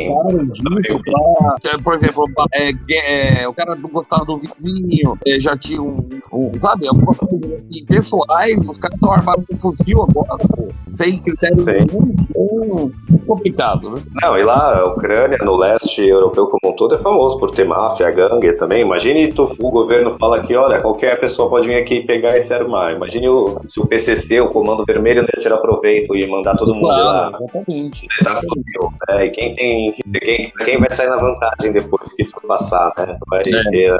disso 0.52 1.00
pra, 1.04 1.56
é, 1.72 1.78
por 1.78 1.94
exemplo, 1.94 2.26
é, 2.54 3.42
é, 3.42 3.48
o 3.48 3.54
cara 3.54 3.76
não 3.76 3.90
gostava 3.90 4.26
do 4.26 4.38
vizinho, 4.54 5.18
é, 5.26 5.40
já 5.40 5.58
tinha 5.58 5.82
um, 5.82 6.08
um, 6.32 6.52
sabe, 6.60 6.88
algumas 6.88 7.18
coisas 7.18 7.52
assim, 7.54 7.86
pessoais, 7.86 8.70
os 8.70 8.78
caras 8.78 8.96
estão 8.96 9.12
armados 9.12 9.46
com 9.48 9.56
fuzil 9.58 10.04
agora, 10.04 10.38
pô, 10.56 10.70
sem 10.92 11.20
critério 11.22 11.64
nenhum, 11.66 12.14
então, 12.30 12.92
complicado, 13.26 13.90
né? 13.90 14.02
Não, 14.22 14.38
e 14.38 14.44
lá 14.44 14.80
a 14.80 14.86
Ucrânia, 14.88 15.38
no 15.44 15.56
leste 15.56 16.06
europeu 16.08 16.48
como 16.48 16.74
um 16.74 16.76
todo, 16.76 16.96
é 16.96 16.98
famoso 16.98 17.40
por 17.40 17.52
ter 17.52 17.66
máfia, 17.66 18.12
gangue 18.12 18.54
também. 18.54 18.82
Imagine 18.82 19.32
tu, 19.34 19.56
o 19.60 19.72
governo 19.72 20.18
fala 20.20 20.42
que, 20.44 20.56
olha, 20.56 20.82
qualquer 20.82 21.20
pessoa 21.20 21.50
pode 21.50 21.68
vir 21.68 21.76
aqui 21.76 21.96
e 21.96 22.06
pegar 22.06 22.38
e 22.38 22.42
se 22.42 22.54
armar. 22.54 22.94
Imagine 22.94 23.30
o, 23.30 23.60
se 23.68 23.80
o 23.80 23.88
PCC, 23.88 24.42
o 24.42 24.50
Comando 24.50 24.84
Vermelho, 24.86 25.22
não 25.22 25.30
ia 25.34 25.42
tirar 25.42 25.58
proveito 25.58 26.16
e 26.16 26.28
mandar 26.28 26.56
todo 26.58 26.76
mundo 26.76 26.88
lá. 26.88 27.30
Claro, 27.32 27.46
exatamente. 27.50 28.08
Tá 28.24 28.36
fudeu, 28.36 28.94
né? 29.10 29.26
E 29.26 29.30
quem 29.32 29.56
tem. 29.56 29.94
Quem, 29.94 30.52
quem 30.66 30.80
vai 30.80 30.92
sair 30.92 31.10
na 31.10 31.18
vantagem 31.18 31.72
depois 31.72 32.14
que 32.14 32.22
isso 32.22 32.36
passar, 32.48 32.92
né? 32.98 33.16
Tu 33.20 33.26
vai 33.30 33.40
É. 33.42 33.64
ter. 33.70 34.00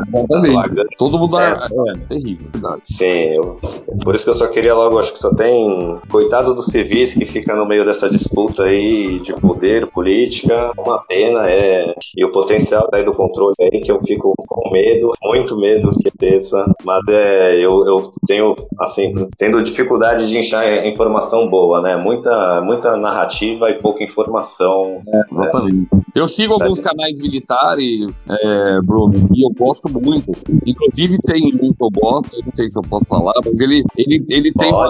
Exatamente. 0.52 0.98
Todo 0.98 1.18
mundo 1.20 1.40
É. 1.40 1.52
é, 1.54 1.92
é 1.92 1.98
terrível, 2.08 2.48
verdade. 2.54 2.80
Sim, 2.84 3.34
eu- 3.36 3.60
por 4.04 4.16
isso 4.16 4.26
que 4.26 4.30
eu 4.32 4.36
só 4.36 4.48
queria 4.48 4.74
logo, 4.76 5.00
acho 5.00 5.14
que 5.14 5.20
só 5.20 5.34
tem. 5.34 6.00
Coitado 6.10 6.54
dos 6.54 6.66
civis 6.66 7.16
que 7.16 7.26
fica 7.26 7.56
no 7.56 7.66
meio 7.66 7.86
dessa 7.86 8.10
disputa 8.10 8.64
aí 8.64 9.20
de 9.20 9.34
poder, 9.34 9.88
política, 9.88 10.72
uma 10.78 11.02
pena, 11.04 11.50
é. 11.50 11.94
E 12.16 12.26
o 12.26 12.32
potencial 12.32 12.88
daí 12.92 13.04
do 13.06 13.14
controle 13.14 13.54
aí, 13.60 13.82
que 13.82 13.92
eu 13.92 14.00
fico 14.02 14.34
com 14.48 14.72
medo, 14.72 15.12
muito 15.24 15.58
medo 15.58 15.96
que 15.98 16.12
desça. 16.18 16.64
Mas 16.86 17.04
é, 17.10 17.56
eu, 17.58 17.86
eu 17.86 18.12
tenho, 18.28 18.54
assim, 18.80 19.14
tendo 19.38 19.62
dificuldade 19.64 20.28
de 20.30 20.38
enxergar 20.38 20.86
informação 20.88 21.50
boa, 21.50 21.82
né? 21.82 21.96
Muita, 21.98 22.62
muita 22.62 22.96
narrativa 22.98 23.70
e 23.70 23.80
pouca 23.82 24.04
informação. 24.04 25.02
Exatamente. 25.32 25.88
Eu 26.16 26.28
sigo 26.28 26.54
alguns 26.54 26.80
canais 26.80 27.18
militares, 27.18 28.28
é, 28.30 28.82
Bruno, 28.82 29.14
que 29.34 29.42
eu 29.44 29.50
gosto 29.58 29.90
muito. 29.90 30.32
Inclusive 30.66 31.18
tem 31.26 31.46
um 31.56 31.74
que 31.74 31.84
eu 31.84 31.90
gosto, 31.90 32.38
não 32.46 32.52
sei 32.56 32.70
se 32.70 32.78
eu 32.78 32.82
posso 32.84 33.06
falar, 33.08 33.34
mas 33.46 33.60
ele, 33.60 33.84
ele, 33.98 34.26
ele 34.30 34.52
tem 34.54 34.72
uma, 34.72 34.90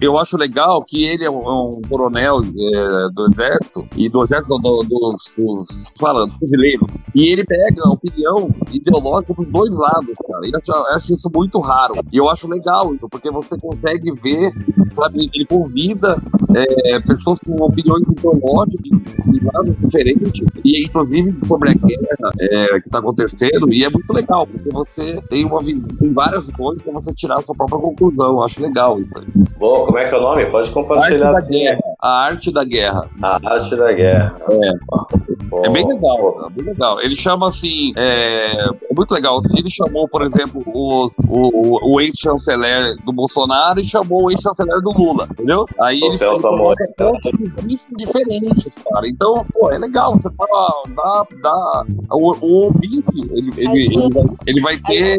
eu, 0.00 0.18
acho 0.18 0.36
legal 0.36 0.82
que 0.84 1.04
ele 1.06 1.24
é 1.24 1.30
um, 1.30 1.42
é 1.42 1.52
um 1.52 1.80
coronel 1.88 2.40
é, 2.40 3.08
do 3.12 3.26
exército 3.32 3.84
e 3.96 4.08
do 4.08 4.20
exército 4.22 4.58
do- 4.58 4.82
dos, 4.88 5.34
dos 5.36 5.94
fala, 6.00 6.26
dos 6.26 6.36
fuzileiros. 6.38 7.04
E 7.14 7.28
ele 7.32 7.44
pega 7.44 7.82
a 7.84 7.90
opinião 7.90 8.50
ideológica 8.72 9.34
dos 9.34 9.46
dois 9.46 9.78
lados, 9.78 10.16
cara. 10.26 10.46
E 10.46 10.50
eu 10.52 10.58
acho, 10.58 10.72
eu 10.72 10.94
acho 10.94 11.14
isso 11.14 11.30
muito 11.34 11.58
raro. 11.58 11.94
E 12.12 12.16
eu 12.16 12.28
acho 12.28 12.48
legal 12.50 12.94
isso, 12.94 13.08
porque 13.10 13.30
você 13.30 13.58
consegue 13.58 14.10
ver, 14.12 14.52
sabe, 14.90 15.30
ele 15.34 15.46
convida 15.46 16.20
é, 16.54 17.00
pessoas 17.00 17.38
com 17.46 17.54
opiniões 17.64 18.02
ideológicas 18.08 18.82
de 18.82 19.44
lados 19.44 19.76
diferentes 19.78 20.40
e 20.64 20.84
inclusive 20.86 21.38
sobre 21.46 21.70
a 21.70 21.74
guerra 21.74 22.30
é, 22.40 22.68
que 22.80 22.88
está 22.88 22.98
acontecendo, 22.98 23.72
e 23.72 23.84
é 23.84 23.90
muito 23.90 24.12
legal, 24.12 24.37
porque 24.46 24.68
você 24.70 25.20
tem 25.28 25.44
uma 25.44 25.60
visão, 25.60 25.96
tem 25.96 26.12
várias 26.12 26.48
visões 26.48 26.82
para 26.82 26.92
você 26.92 27.14
tirar 27.14 27.36
a 27.36 27.42
sua 27.42 27.54
própria 27.54 27.78
conclusão. 27.78 28.28
Eu 28.28 28.42
acho 28.42 28.62
legal 28.62 29.00
isso 29.00 29.18
aí. 29.18 29.26
Bom, 29.58 29.86
como 29.86 29.98
é 29.98 30.08
que 30.08 30.14
é 30.14 30.18
o 30.18 30.20
nome? 30.20 30.46
Pode 30.46 30.70
compartilhar 30.70 31.32
assim. 31.32 31.60
guerra. 31.60 31.80
A 32.00 32.24
arte 32.24 32.52
da 32.52 32.64
guerra. 32.64 33.08
A 33.22 33.54
arte 33.54 33.76
da 33.76 33.92
guerra. 33.92 34.36
É. 34.50 35.18
É 35.64 35.70
bem 35.70 35.86
legal, 35.86 36.34
cara, 36.34 36.50
bem 36.50 36.64
legal. 36.64 37.00
Ele 37.00 37.16
chama 37.16 37.48
assim, 37.48 37.92
é, 37.96 38.68
é 38.68 38.94
muito 38.94 39.12
legal. 39.12 39.40
Ele 39.56 39.70
chamou, 39.70 40.06
por 40.08 40.22
exemplo, 40.22 40.62
o, 40.66 41.10
o, 41.26 41.94
o 41.94 42.00
ex-chanceler 42.00 42.96
do 43.04 43.12
Bolsonaro 43.12 43.80
e 43.80 43.84
chamou 43.84 44.24
o 44.24 44.30
ex-chanceler 44.30 44.80
do 44.80 44.90
Lula, 44.90 45.26
entendeu? 45.30 45.64
Aí 45.80 46.00
O 46.00 46.06
ele 46.06 46.16
Celso 46.16 46.42
coloca 46.42 46.84
pontos 46.96 47.30
vista 47.64 47.94
diferentes, 47.96 48.78
cara. 48.78 49.08
Então, 49.08 49.44
pô, 49.52 49.70
é 49.72 49.78
legal. 49.78 50.14
Você 50.14 50.30
fala, 50.34 50.82
dá, 50.88 51.26
dá, 51.42 51.84
o, 52.12 52.34
o 52.40 52.64
ouvinte, 52.64 53.20
ele, 53.32 53.52
ele, 53.56 53.94
ele, 53.94 54.10
vai, 54.10 54.24
ele 54.46 54.60
vai 54.60 54.76
ter 54.78 55.18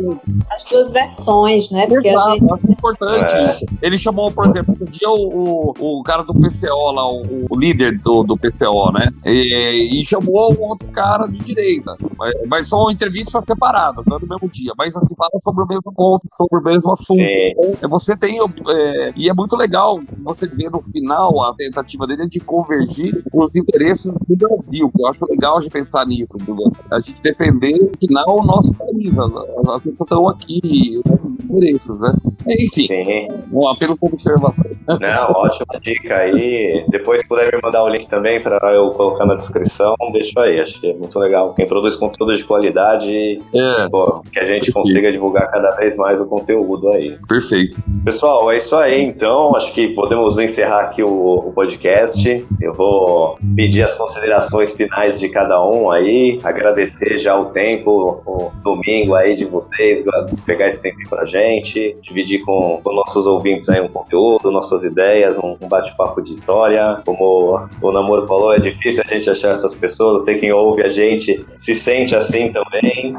As 0.52 0.70
duas 0.70 0.92
versões, 0.92 1.70
né? 1.72 1.88
Porque 1.88 2.10
a 2.10 2.14
Exato, 2.14 2.34
gente 2.34 2.54
acho 2.54 2.72
importante. 2.72 3.34
É. 3.34 3.88
Ele 3.88 3.98
chamou, 3.98 4.32
por 4.32 4.48
exemplo, 4.48 4.76
um 4.80 4.86
dia 4.86 5.10
o, 5.10 5.74
o, 5.80 6.00
o 6.00 6.04
cara 6.04 6.24
do 6.24 6.34
PCO 6.34 6.92
lá, 6.92 7.10
o, 7.12 7.46
o 7.50 7.58
líder 7.58 8.00
do, 8.00 8.24
do 8.24 8.38
PCO, 8.38 8.92
né? 8.92 9.10
E, 9.26 10.00
e 10.00 10.06
chamou 10.06 10.54
um 10.54 10.64
outro 10.64 10.88
cara 10.90 11.28
de 11.28 11.40
direita. 11.40 11.96
Mas, 12.18 12.34
mas 12.48 12.70
são 12.70 12.90
entrevistas 12.90 13.44
separadas, 13.46 14.06
não 14.06 14.18
é 14.18 14.20
no 14.20 14.28
mesmo 14.28 14.50
dia. 14.50 14.74
Mas 14.78 14.96
assim, 14.96 15.16
fala 15.16 15.32
sobre 15.40 15.64
o 15.64 15.68
mesmo 15.68 15.94
ponto, 15.94 16.26
sobre 16.32 16.60
o 16.60 16.64
mesmo 16.64 16.92
assunto. 16.92 17.18
Sim. 17.18 17.54
Então, 17.58 17.90
você 17.90 18.16
tem. 18.16 18.40
é, 18.40 19.14
e 19.16 19.30
é 19.30 19.34
muito 19.34 19.56
legal 19.56 20.00
você 20.24 20.48
ver 20.48 20.70
no 20.70 20.82
final 20.82 21.42
a 21.44 21.54
tentativa 21.56 22.08
dele 22.08 22.28
de 22.28 22.40
convergir 22.40 23.24
os 23.34 23.56
interesses 23.56 24.14
do 24.28 24.36
Brasil. 24.36 24.92
Eu 24.98 25.08
acho 25.08 25.26
legal 25.30 25.60
de 25.60 25.70
pensar 25.70 26.06
nisso. 26.06 26.34
entendeu? 26.40 26.72
A 26.92 27.00
gente 27.00 27.22
defender, 27.22 27.78
no 27.80 27.92
final, 28.00 28.40
o 28.40 28.44
nosso 28.44 28.74
país. 28.74 28.99
As, 29.08 29.18
as 29.18 29.76
as 29.76 29.84
pessoas 29.84 30.02
estão 30.02 30.28
aqui, 30.28 31.02
os 31.06 31.12
nossos 31.12 31.36
interesses, 31.40 32.00
né? 32.00 32.14
Enfim, 32.48 32.86
Sim. 32.88 33.28
bom, 33.48 33.68
apenas 33.68 34.00
como 34.00 34.14
observação. 34.14 34.66
Não, 34.88 35.32
ótima 35.32 35.80
dica 35.82 36.16
aí. 36.16 36.84
Depois, 36.90 37.22
se 37.22 37.28
puder 37.28 37.54
me 37.54 37.60
mandar 37.62 37.84
o 37.84 37.90
link 37.90 38.08
também 38.08 38.40
para 38.42 38.58
eu 38.74 38.90
colocar 38.92 39.26
na 39.26 39.36
descrição, 39.36 39.94
deixa 40.12 40.42
aí. 40.42 40.60
Acho 40.60 40.80
que 40.80 40.88
é 40.92 40.94
muito 40.94 41.18
legal. 41.20 41.54
Quem 41.54 41.68
produz 41.68 41.96
conteúdo 41.96 42.34
de 42.36 42.44
qualidade, 42.44 43.40
É, 43.54 43.90
pô, 43.90 44.22
que 44.32 44.40
a 44.40 44.46
gente 44.46 44.72
consiga 44.72 45.12
divulgar 45.12 45.50
cada 45.52 45.70
vez 45.76 45.96
mais 45.98 46.20
o 46.22 46.28
conteúdo 46.28 46.90
aí. 46.90 47.18
perfeito. 47.28 47.78
Pessoal, 48.04 48.52
é 48.52 48.58
isso 48.58 48.76
aí 48.76 49.02
então. 49.04 49.56
Acho 49.56 49.74
que 49.74 49.90
podemos 49.90 50.38
encerrar 50.40 50.86
aqui 50.86 51.04
o, 51.04 51.10
o 51.10 51.52
podcast. 51.54 52.46
Eu 52.62 52.74
vou 52.74 53.36
pedir 53.56 53.84
as 53.84 53.96
considerações 53.96 54.76
finais 54.76 55.20
de 55.20 55.30
cada 55.30 55.62
um 55.64 55.92
aí, 55.92 56.40
agradecer 56.44 57.18
já 57.18 57.38
o 57.38 57.46
tempo, 57.52 58.22
o 58.26 58.52
domingo 58.90 59.16
aí 59.16 59.36
de 59.36 59.46
vocês, 59.46 60.04
pegar 60.46 60.68
esse 60.68 60.82
tempo 60.82 60.98
pra 61.08 61.26
gente, 61.26 61.96
dividir 62.02 62.44
com, 62.44 62.82
com 62.84 62.94
nossos 62.94 63.28
ouvintes 63.28 63.70
aí 63.70 63.80
um 63.80 63.88
conteúdo, 63.88 64.52
nossas 64.52 64.84
ideias, 64.84 65.38
um, 65.38 65.56
um 65.62 65.68
bate-papo 65.68 66.22
de 66.22 66.34
história. 66.34 67.02
Como 67.06 67.60
o 67.82 67.92
Namoro 67.92 68.28
falou, 68.28 68.54
é 68.54 68.60
difícil 68.60 69.04
a 69.06 69.14
gente 69.14 69.30
achar 69.30 69.52
essas 69.52 69.76
pessoas. 69.76 70.14
Eu 70.14 70.20
sei 70.20 70.40
quem 70.40 70.52
ouve 70.52 70.84
a 70.84 70.90
gente 70.90 71.46
se 71.56 71.76
sente 71.76 72.16
assim 72.16 72.52
também. 72.52 73.16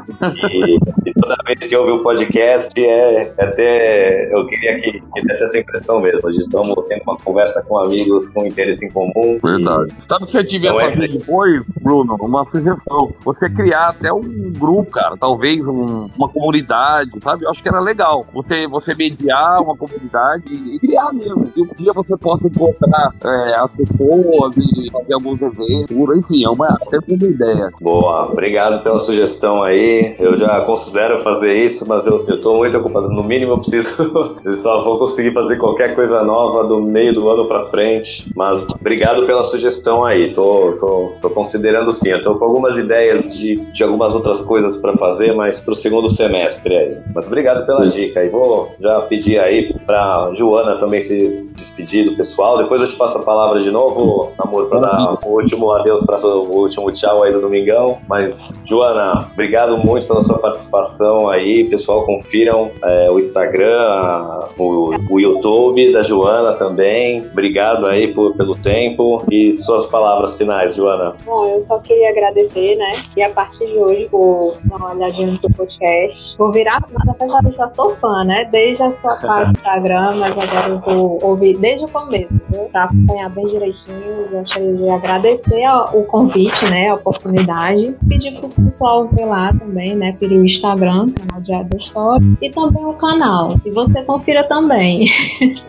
E, 0.51 0.77
toda 1.21 1.35
vez 1.45 1.59
que 1.67 1.75
ouve 1.75 1.91
o 1.91 2.03
podcast, 2.03 2.71
é, 2.79 3.33
é 3.37 3.43
até. 3.45 4.33
Eu 4.33 4.45
queria 4.47 4.77
que, 4.79 4.99
que 4.99 5.25
desse 5.25 5.43
essa 5.43 5.59
impressão 5.59 5.99
mesmo. 6.01 6.21
Gente 6.31 6.41
estamos 6.41 6.73
tendo 6.87 7.01
uma 7.03 7.17
conversa 7.17 7.63
com 7.67 7.77
amigos 7.79 8.29
com 8.33 8.45
interesse 8.45 8.87
em 8.87 8.91
comum. 8.91 9.37
Verdade. 9.43 9.93
Sabe 10.07 10.23
o 10.23 10.25
que 10.25 10.31
você 10.31 10.43
devia 10.43 10.69
Então, 10.69 10.81
fazer 10.81 11.07
depois, 11.07 11.61
Bruno? 11.81 12.15
Uma 12.21 12.45
sugestão. 12.49 13.13
Você 13.23 13.49
criar 13.49 13.89
até 13.89 14.11
um 14.11 14.51
grupo, 14.57 14.91
cara. 14.91 15.15
Talvez 15.17 15.65
um- 15.67 16.09
uma 16.17 16.29
comunidade, 16.29 17.11
sabe? 17.23 17.45
Eu 17.45 17.49
acho 17.51 17.61
que 17.61 17.69
era 17.69 17.79
legal. 17.79 18.25
Você, 18.33 18.67
você 18.67 18.95
mediar 18.95 19.61
uma 19.61 19.75
comunidade 19.75 20.43
e, 20.51 20.75
e 20.75 20.79
criar 20.79 21.11
mesmo. 21.13 21.51
E 21.55 21.61
um 21.61 21.67
dia 21.75 21.93
você 21.93 22.17
possa 22.17 22.47
encontrar 22.47 23.11
é, 23.23 23.55
as 23.55 23.75
pessoas 23.75 24.55
e 24.57 24.91
fazer 24.91 25.13
alguns 25.13 25.41
eventos. 25.41 26.17
Enfim, 26.17 26.45
é 26.45 26.49
uma, 26.49 26.67
é 26.93 26.97
uma 27.13 27.25
ideia. 27.27 27.69
Boa, 27.81 28.31
obrigado 28.31 28.83
pela 28.83 28.99
sugestão 28.99 29.63
aí. 29.63 30.15
Eu 30.19 30.35
já 30.37 30.61
considero 30.61 31.10
fazer 31.19 31.53
isso, 31.53 31.87
mas 31.87 32.07
eu, 32.07 32.25
eu 32.27 32.39
tô 32.39 32.57
muito 32.57 32.77
ocupado. 32.77 33.09
No 33.09 33.23
mínimo, 33.23 33.53
eu 33.53 33.57
preciso. 33.57 34.37
eu 34.43 34.55
só 34.55 34.83
vou 34.83 34.97
conseguir 34.99 35.33
fazer 35.33 35.57
qualquer 35.57 35.95
coisa 35.95 36.23
nova 36.23 36.63
do 36.65 36.81
meio 36.81 37.13
do 37.13 37.29
ano 37.29 37.47
pra 37.47 37.61
frente. 37.61 38.31
Mas 38.35 38.67
obrigado 38.79 39.25
pela 39.25 39.43
sugestão 39.43 40.03
aí. 40.03 40.31
Tô, 40.31 40.75
tô, 40.79 41.13
tô 41.19 41.29
considerando 41.29 41.91
sim. 41.91 42.09
Eu 42.09 42.21
tô 42.21 42.35
com 42.35 42.45
algumas 42.45 42.77
ideias 42.77 43.37
de, 43.37 43.57
de 43.71 43.83
algumas 43.83 44.15
outras 44.15 44.41
coisas 44.41 44.77
pra 44.77 44.95
fazer, 44.97 45.33
mas 45.33 45.59
pro 45.59 45.75
segundo 45.75 46.07
semestre 46.09 46.75
aí. 46.75 46.97
Mas 47.13 47.27
obrigado 47.27 47.65
pela 47.65 47.87
dica. 47.87 48.23
E 48.23 48.29
vou 48.29 48.71
já 48.79 49.01
pedir 49.01 49.39
aí 49.39 49.73
pra 49.85 50.31
Joana 50.33 50.77
também 50.77 51.01
se 51.01 51.49
despedir 51.53 52.05
do 52.05 52.15
pessoal. 52.15 52.57
Depois 52.57 52.81
eu 52.81 52.87
te 52.87 52.95
passo 52.95 53.17
a 53.17 53.23
palavra 53.23 53.59
de 53.59 53.71
novo, 53.71 54.31
amor, 54.37 54.67
pra 54.67 54.79
dar 54.79 55.17
o 55.25 55.29
último 55.29 55.71
adeus, 55.71 56.03
pra, 56.05 56.17
o 56.25 56.61
último 56.61 56.91
tchau 56.91 57.23
aí 57.23 57.31
do 57.31 57.41
Domingão. 57.41 57.99
Mas, 58.07 58.59
Joana, 58.65 59.29
obrigado 59.33 59.77
muito 59.77 60.07
pela 60.07 60.21
sua 60.21 60.39
participação 60.39 61.00
aí. 61.29 61.67
Pessoal, 61.69 62.05
confiram 62.05 62.71
é, 62.83 63.09
o 63.09 63.17
Instagram, 63.17 64.39
o, 64.57 64.95
o 65.09 65.19
YouTube 65.19 65.91
da 65.91 66.03
Joana 66.03 66.55
também. 66.55 67.25
Obrigado 67.31 67.85
aí 67.85 68.13
por, 68.13 68.35
pelo 68.35 68.55
tempo. 68.55 69.23
E 69.31 69.51
suas 69.51 69.85
palavras 69.85 70.37
finais, 70.37 70.75
Joana. 70.75 71.15
Bom, 71.25 71.47
eu 71.47 71.61
só 71.63 71.79
queria 71.79 72.09
agradecer, 72.09 72.75
né? 72.75 73.03
E 73.15 73.23
a 73.23 73.29
partir 73.29 73.65
de 73.65 73.77
hoje, 73.77 74.07
por 74.09 74.53
dar 74.65 74.77
uma 74.77 74.93
olhadinha 74.93 75.27
no 75.31 75.39
seu 75.39 75.49
podcast. 75.51 76.37
Vou 76.37 76.51
virar, 76.51 76.81
na 76.91 77.13
verdade, 77.13 77.47
eu 77.47 77.53
já 77.53 77.69
sou 77.73 77.95
fã, 77.97 78.23
né? 78.23 78.47
Desde 78.51 78.83
a 78.83 78.91
sua 78.93 79.15
página 79.21 79.53
do 79.53 79.59
Instagram, 79.59 80.15
mas 80.17 80.37
agora 80.37 80.69
eu 80.69 80.79
vou 80.79 81.19
ouvir 81.23 81.57
desde 81.57 81.85
o 81.85 81.89
começo, 81.89 82.33
viu? 82.49 82.63
Pra 82.71 82.85
acompanhar 82.85 83.29
bem 83.29 83.45
direitinho. 83.47 84.27
Eu 84.31 84.41
gostaria 84.41 84.73
de 84.73 84.89
agradecer 84.89 85.63
o 85.93 86.03
convite, 86.03 86.69
né? 86.69 86.89
A 86.89 86.95
oportunidade. 86.95 87.95
Pedir 88.07 88.39
pro 88.39 88.49
pessoal 88.49 89.07
ver 89.07 89.25
lá 89.25 89.53
também, 89.53 89.95
né? 89.95 90.15
Pedir 90.19 90.39
o 90.39 90.45
Instagram, 90.91 91.11
canal 91.13 91.41
Diário 91.41 91.69
da 91.69 91.77
História. 91.77 92.25
E 92.41 92.49
também 92.51 92.85
o 92.85 92.93
canal. 92.93 93.55
E 93.65 93.71
você 93.71 94.01
confira 94.03 94.43
também. 94.47 95.05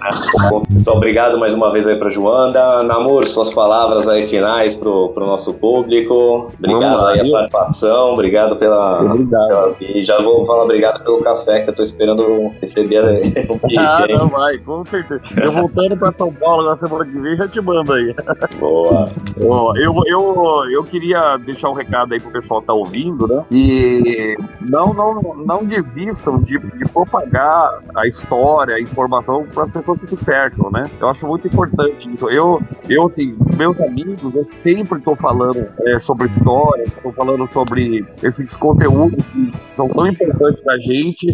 Bom, 0.50 0.60
Pessoal, 0.72 0.96
obrigado 0.96 1.38
mais 1.38 1.54
uma 1.54 1.72
vez 1.72 1.86
aí 1.86 1.96
pra 1.96 2.08
Joana. 2.10 2.82
Namor, 2.82 3.26
suas 3.26 3.52
palavras 3.54 4.08
aí 4.08 4.26
finais 4.26 4.74
pro, 4.74 5.10
pro 5.10 5.26
nosso 5.26 5.54
público. 5.54 6.48
Obrigado 6.58 6.96
lá, 6.98 7.10
aí 7.12 7.20
a 7.20 7.30
participação, 7.32 8.12
obrigado 8.12 8.56
pela, 8.56 9.02
Obrigado. 9.02 9.48
pelas- 9.48 9.80
E 9.80 10.02
já 10.02 10.18
vou 10.20 10.44
falar 10.46 10.64
obrigado 10.64 11.02
pelo 11.04 11.20
café 11.20 11.60
que 11.62 11.70
eu 11.70 11.74
tô 11.74 11.82
esperando 11.82 12.50
receber 12.60 13.00
o 13.48 13.60
Ah, 13.78 14.06
não, 14.08 14.28
vai, 14.28 14.58
com 14.58 14.82
certeza. 14.84 15.22
Eu 15.42 15.52
voltando 15.52 15.96
pra 15.96 16.10
São 16.10 16.32
Paulo 16.32 16.64
na 16.64 16.76
semana 16.76 17.04
que 17.04 17.18
vem, 17.18 17.36
já 17.36 17.48
te 17.48 17.60
mando 17.60 17.92
aí. 17.92 18.14
Boa. 18.58 19.08
Ó, 19.44 19.72
eu, 19.76 19.92
eu, 20.06 20.44
eu 20.72 20.84
queria 20.84 21.36
deixar 21.44 21.70
um 21.70 21.74
recado 21.74 22.12
aí 22.12 22.20
pro 22.20 22.30
pessoal 22.30 22.60
que 22.60 22.66
tá 22.66 22.72
ouvindo, 22.74 23.26
né? 23.26 23.44
E 23.50 24.36
não, 24.60 24.92
não, 24.94 25.11
não 25.44 25.64
desistam 25.64 26.40
de, 26.40 26.58
de 26.58 26.84
propagar 26.92 27.80
a 27.96 28.06
história, 28.06 28.76
a 28.76 28.80
informação 28.80 29.46
para 29.52 29.64
as 29.64 29.70
pessoas 29.70 29.98
que 30.00 30.06
te 30.06 30.16
cercam, 30.16 30.70
né? 30.70 30.84
Eu 31.00 31.08
acho 31.08 31.26
muito 31.26 31.46
importante 31.48 32.12
isso. 32.12 32.28
Eu, 32.30 32.60
eu 32.88 33.04
assim, 33.04 33.32
meus 33.56 33.78
amigos, 33.80 34.34
eu 34.34 34.44
sempre 34.44 35.00
tô 35.00 35.14
falando 35.14 35.66
é, 35.86 35.98
sobre 35.98 36.28
história, 36.28 36.84
estou 36.84 37.12
falando 37.12 37.46
sobre 37.48 38.04
esses 38.22 38.56
conteúdos 38.56 39.24
que 39.26 39.52
são 39.62 39.88
tão 39.88 40.06
importantes 40.06 40.62
pra 40.62 40.78
gente 40.78 41.32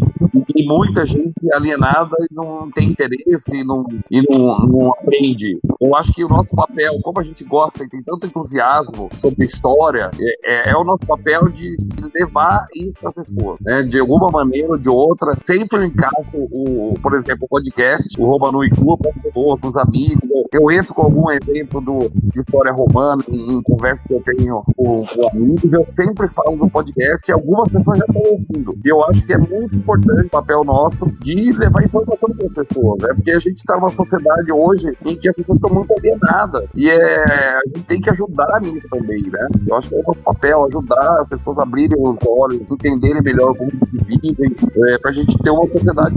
e 0.54 0.66
muita 0.66 1.04
gente 1.04 1.32
alienada 1.52 2.16
e 2.30 2.34
não 2.34 2.70
tem 2.72 2.88
interesse 2.88 3.64
não, 3.64 3.84
e 4.10 4.22
não, 4.28 4.58
não 4.66 4.90
aprende. 4.92 5.58
Eu 5.80 5.94
acho 5.94 6.12
que 6.12 6.24
o 6.24 6.28
nosso 6.28 6.54
papel, 6.54 6.92
como 7.02 7.20
a 7.20 7.22
gente 7.22 7.44
gosta 7.44 7.84
e 7.84 7.88
tem 7.88 8.02
tanto 8.02 8.26
entusiasmo 8.26 9.08
sobre 9.12 9.44
história, 9.44 10.10
é, 10.20 10.68
é- 10.68 10.70
é 10.72 10.76
o 10.76 10.84
nosso 10.84 11.06
papel 11.06 11.48
de 11.48 11.76
levar 12.14 12.66
isso 12.74 13.06
às 13.06 13.14
pessoas, 13.14 13.58
né? 13.68 13.82
De 13.82 14.00
alguma 14.00 14.28
maneira 14.32 14.70
ou 14.70 14.78
de 14.78 14.88
outra. 14.88 15.34
Sempre 15.44 15.78
eu 15.78 15.84
encaixo 15.84 16.14
o, 16.34 16.94
por 17.02 17.14
exemplo, 17.14 17.44
o 17.44 17.48
podcast, 17.48 18.18
o 18.18 18.24
Romano 18.24 18.64
e 18.64 18.70
Clube, 18.70 19.10
com 19.34 19.58
os 19.62 19.76
amigos. 19.76 20.28
Eu 20.50 20.70
entro 20.70 20.94
com 20.94 21.02
algum 21.02 21.30
exemplo 21.30 21.80
do, 21.80 22.08
de 22.08 22.40
história 22.40 22.72
romana 22.72 23.22
em, 23.28 23.58
em 23.58 23.62
conversa 23.62 24.08
que 24.08 24.14
eu 24.14 24.22
tenho 24.24 24.62
com, 24.74 25.04
com 25.06 25.28
amigos. 25.28 25.70
Eu 25.72 25.86
sempre 25.86 26.28
falo 26.28 26.56
do 26.56 26.70
podcast 26.70 27.30
e 27.30 27.34
algumas 27.34 27.70
pessoas 27.70 27.98
já 27.98 28.04
estão 28.08 28.22
ouvindo. 28.32 28.74
E 28.82 28.88
eu 28.88 29.04
acho 29.04 29.26
que 29.26 29.34
é 29.34 29.38
muito 29.38 29.76
importante 29.76 30.26
o 30.26 30.30
papel 30.30 30.64
nosso 30.64 31.06
de 31.20 31.52
levar 31.58 31.84
informação 31.84 32.30
para 32.34 32.46
as 32.46 32.52
pessoas, 32.54 33.02
né? 33.02 33.08
Porque 33.14 33.30
a 33.30 33.38
gente 33.38 33.56
está 33.56 33.76
numa 33.76 33.90
sociedade 33.90 34.50
hoje 34.50 34.96
em 35.04 35.16
que 35.16 35.28
as 35.28 35.36
pessoas 35.36 35.58
estão 35.58 35.74
muito 35.74 35.92
alienadas. 35.92 36.62
E 36.74 36.88
é, 36.88 37.56
a 37.56 37.60
gente 37.66 37.86
tem 37.86 38.00
que 38.00 38.08
ajudar 38.10 38.60
nisso 38.62 38.88
também, 38.90 39.22
né? 39.30 39.46
Eu 39.66 39.76
acho 39.76 39.90
que 39.90 39.96
é 39.96 39.98
o 39.98 40.02
nosso 40.02 40.24
papel, 40.24 40.64
ajudar 40.64 41.20
as 41.20 41.28
pessoas 41.28 41.58
a 41.58 41.62
abrirem 41.64 41.98
os 42.00 42.18
olhos, 42.26 42.60
entenderem 42.70 43.20
melhor 43.22 43.57
como 43.58 43.70
eles 43.70 44.20
vivem, 44.22 44.56
é, 44.88 44.98
pra 44.98 45.12
gente 45.12 45.36
ter 45.38 45.50
uma 45.50 45.66
sociedade. 45.66 46.16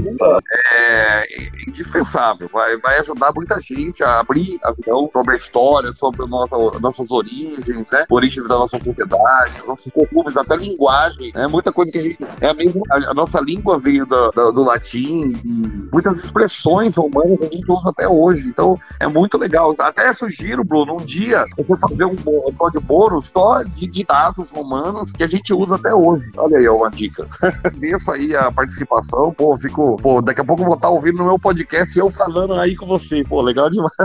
É 0.63 1.51
indispensável, 1.67 2.49
vai, 2.51 2.77
vai 2.77 2.99
ajudar 2.99 3.31
muita 3.35 3.59
gente 3.59 4.03
a 4.03 4.19
abrir 4.19 4.59
a 4.63 4.71
visão 4.71 5.09
sobre 5.11 5.33
a 5.33 5.35
história, 5.35 5.91
sobre 5.93 6.23
a 6.23 6.27
nossa, 6.27 6.79
nossas 6.79 7.09
origens, 7.09 7.89
né? 7.91 8.05
Origens 8.09 8.47
da 8.47 8.57
nossa 8.57 8.77
sociedade, 8.81 9.53
nossos 9.65 9.91
costumes, 9.91 10.37
até 10.37 10.55
linguagem, 10.55 11.31
né? 11.33 11.47
Muita 11.47 11.71
coisa 11.71 11.91
que 11.91 11.97
a 11.97 12.01
gente. 12.01 12.17
É 12.39 12.49
a, 12.49 12.53
mesma, 12.53 12.81
a, 12.91 12.95
a 13.11 13.13
nossa 13.13 13.39
língua 13.39 13.79
veio 13.79 14.05
do, 14.05 14.31
do, 14.31 14.51
do 14.51 14.63
latim 14.63 15.33
e 15.45 15.89
muitas 15.91 16.23
expressões 16.23 16.95
romanas 16.95 17.37
a 17.41 17.45
gente 17.45 17.71
usa 17.71 17.89
até 17.89 18.07
hoje. 18.07 18.47
Então 18.47 18.77
é 18.99 19.07
muito 19.07 19.37
legal. 19.37 19.73
Até 19.79 20.11
sugiro, 20.13 20.63
Bruno, 20.63 20.97
um 20.97 21.05
dia 21.05 21.45
você 21.57 21.77
fazer 21.77 22.05
um, 22.05 22.15
um 22.47 22.53
código 22.53 22.85
bônus 22.85 23.27
só 23.27 23.63
de 23.63 23.87
ditados 23.87 24.51
romanos 24.51 25.13
que 25.13 25.23
a 25.23 25.27
gente 25.27 25.53
usa 25.53 25.75
até 25.75 25.93
hoje. 25.93 26.29
Olha 26.37 26.57
aí, 26.57 26.67
uma 26.67 26.89
dica. 26.89 27.27
Agradeço 27.41 28.11
aí 28.11 28.35
a 28.35 28.51
participação. 28.51 29.33
Pô, 29.33 29.57
fico. 29.57 29.97
Pô, 29.97 30.21
daqui 30.21 30.41
a 30.41 30.45
pouco 30.45 30.63
vou 30.63 30.75
estar 30.75 30.89
ouvindo 30.89 31.17
no 31.19 31.25
meu 31.25 31.39
podcast 31.39 31.97
eu 31.97 32.09
falando 32.09 32.53
aí 32.55 32.75
com 32.75 32.85
vocês. 32.85 33.27
Pô, 33.27 33.41
legal 33.41 33.69
demais. 33.69 33.91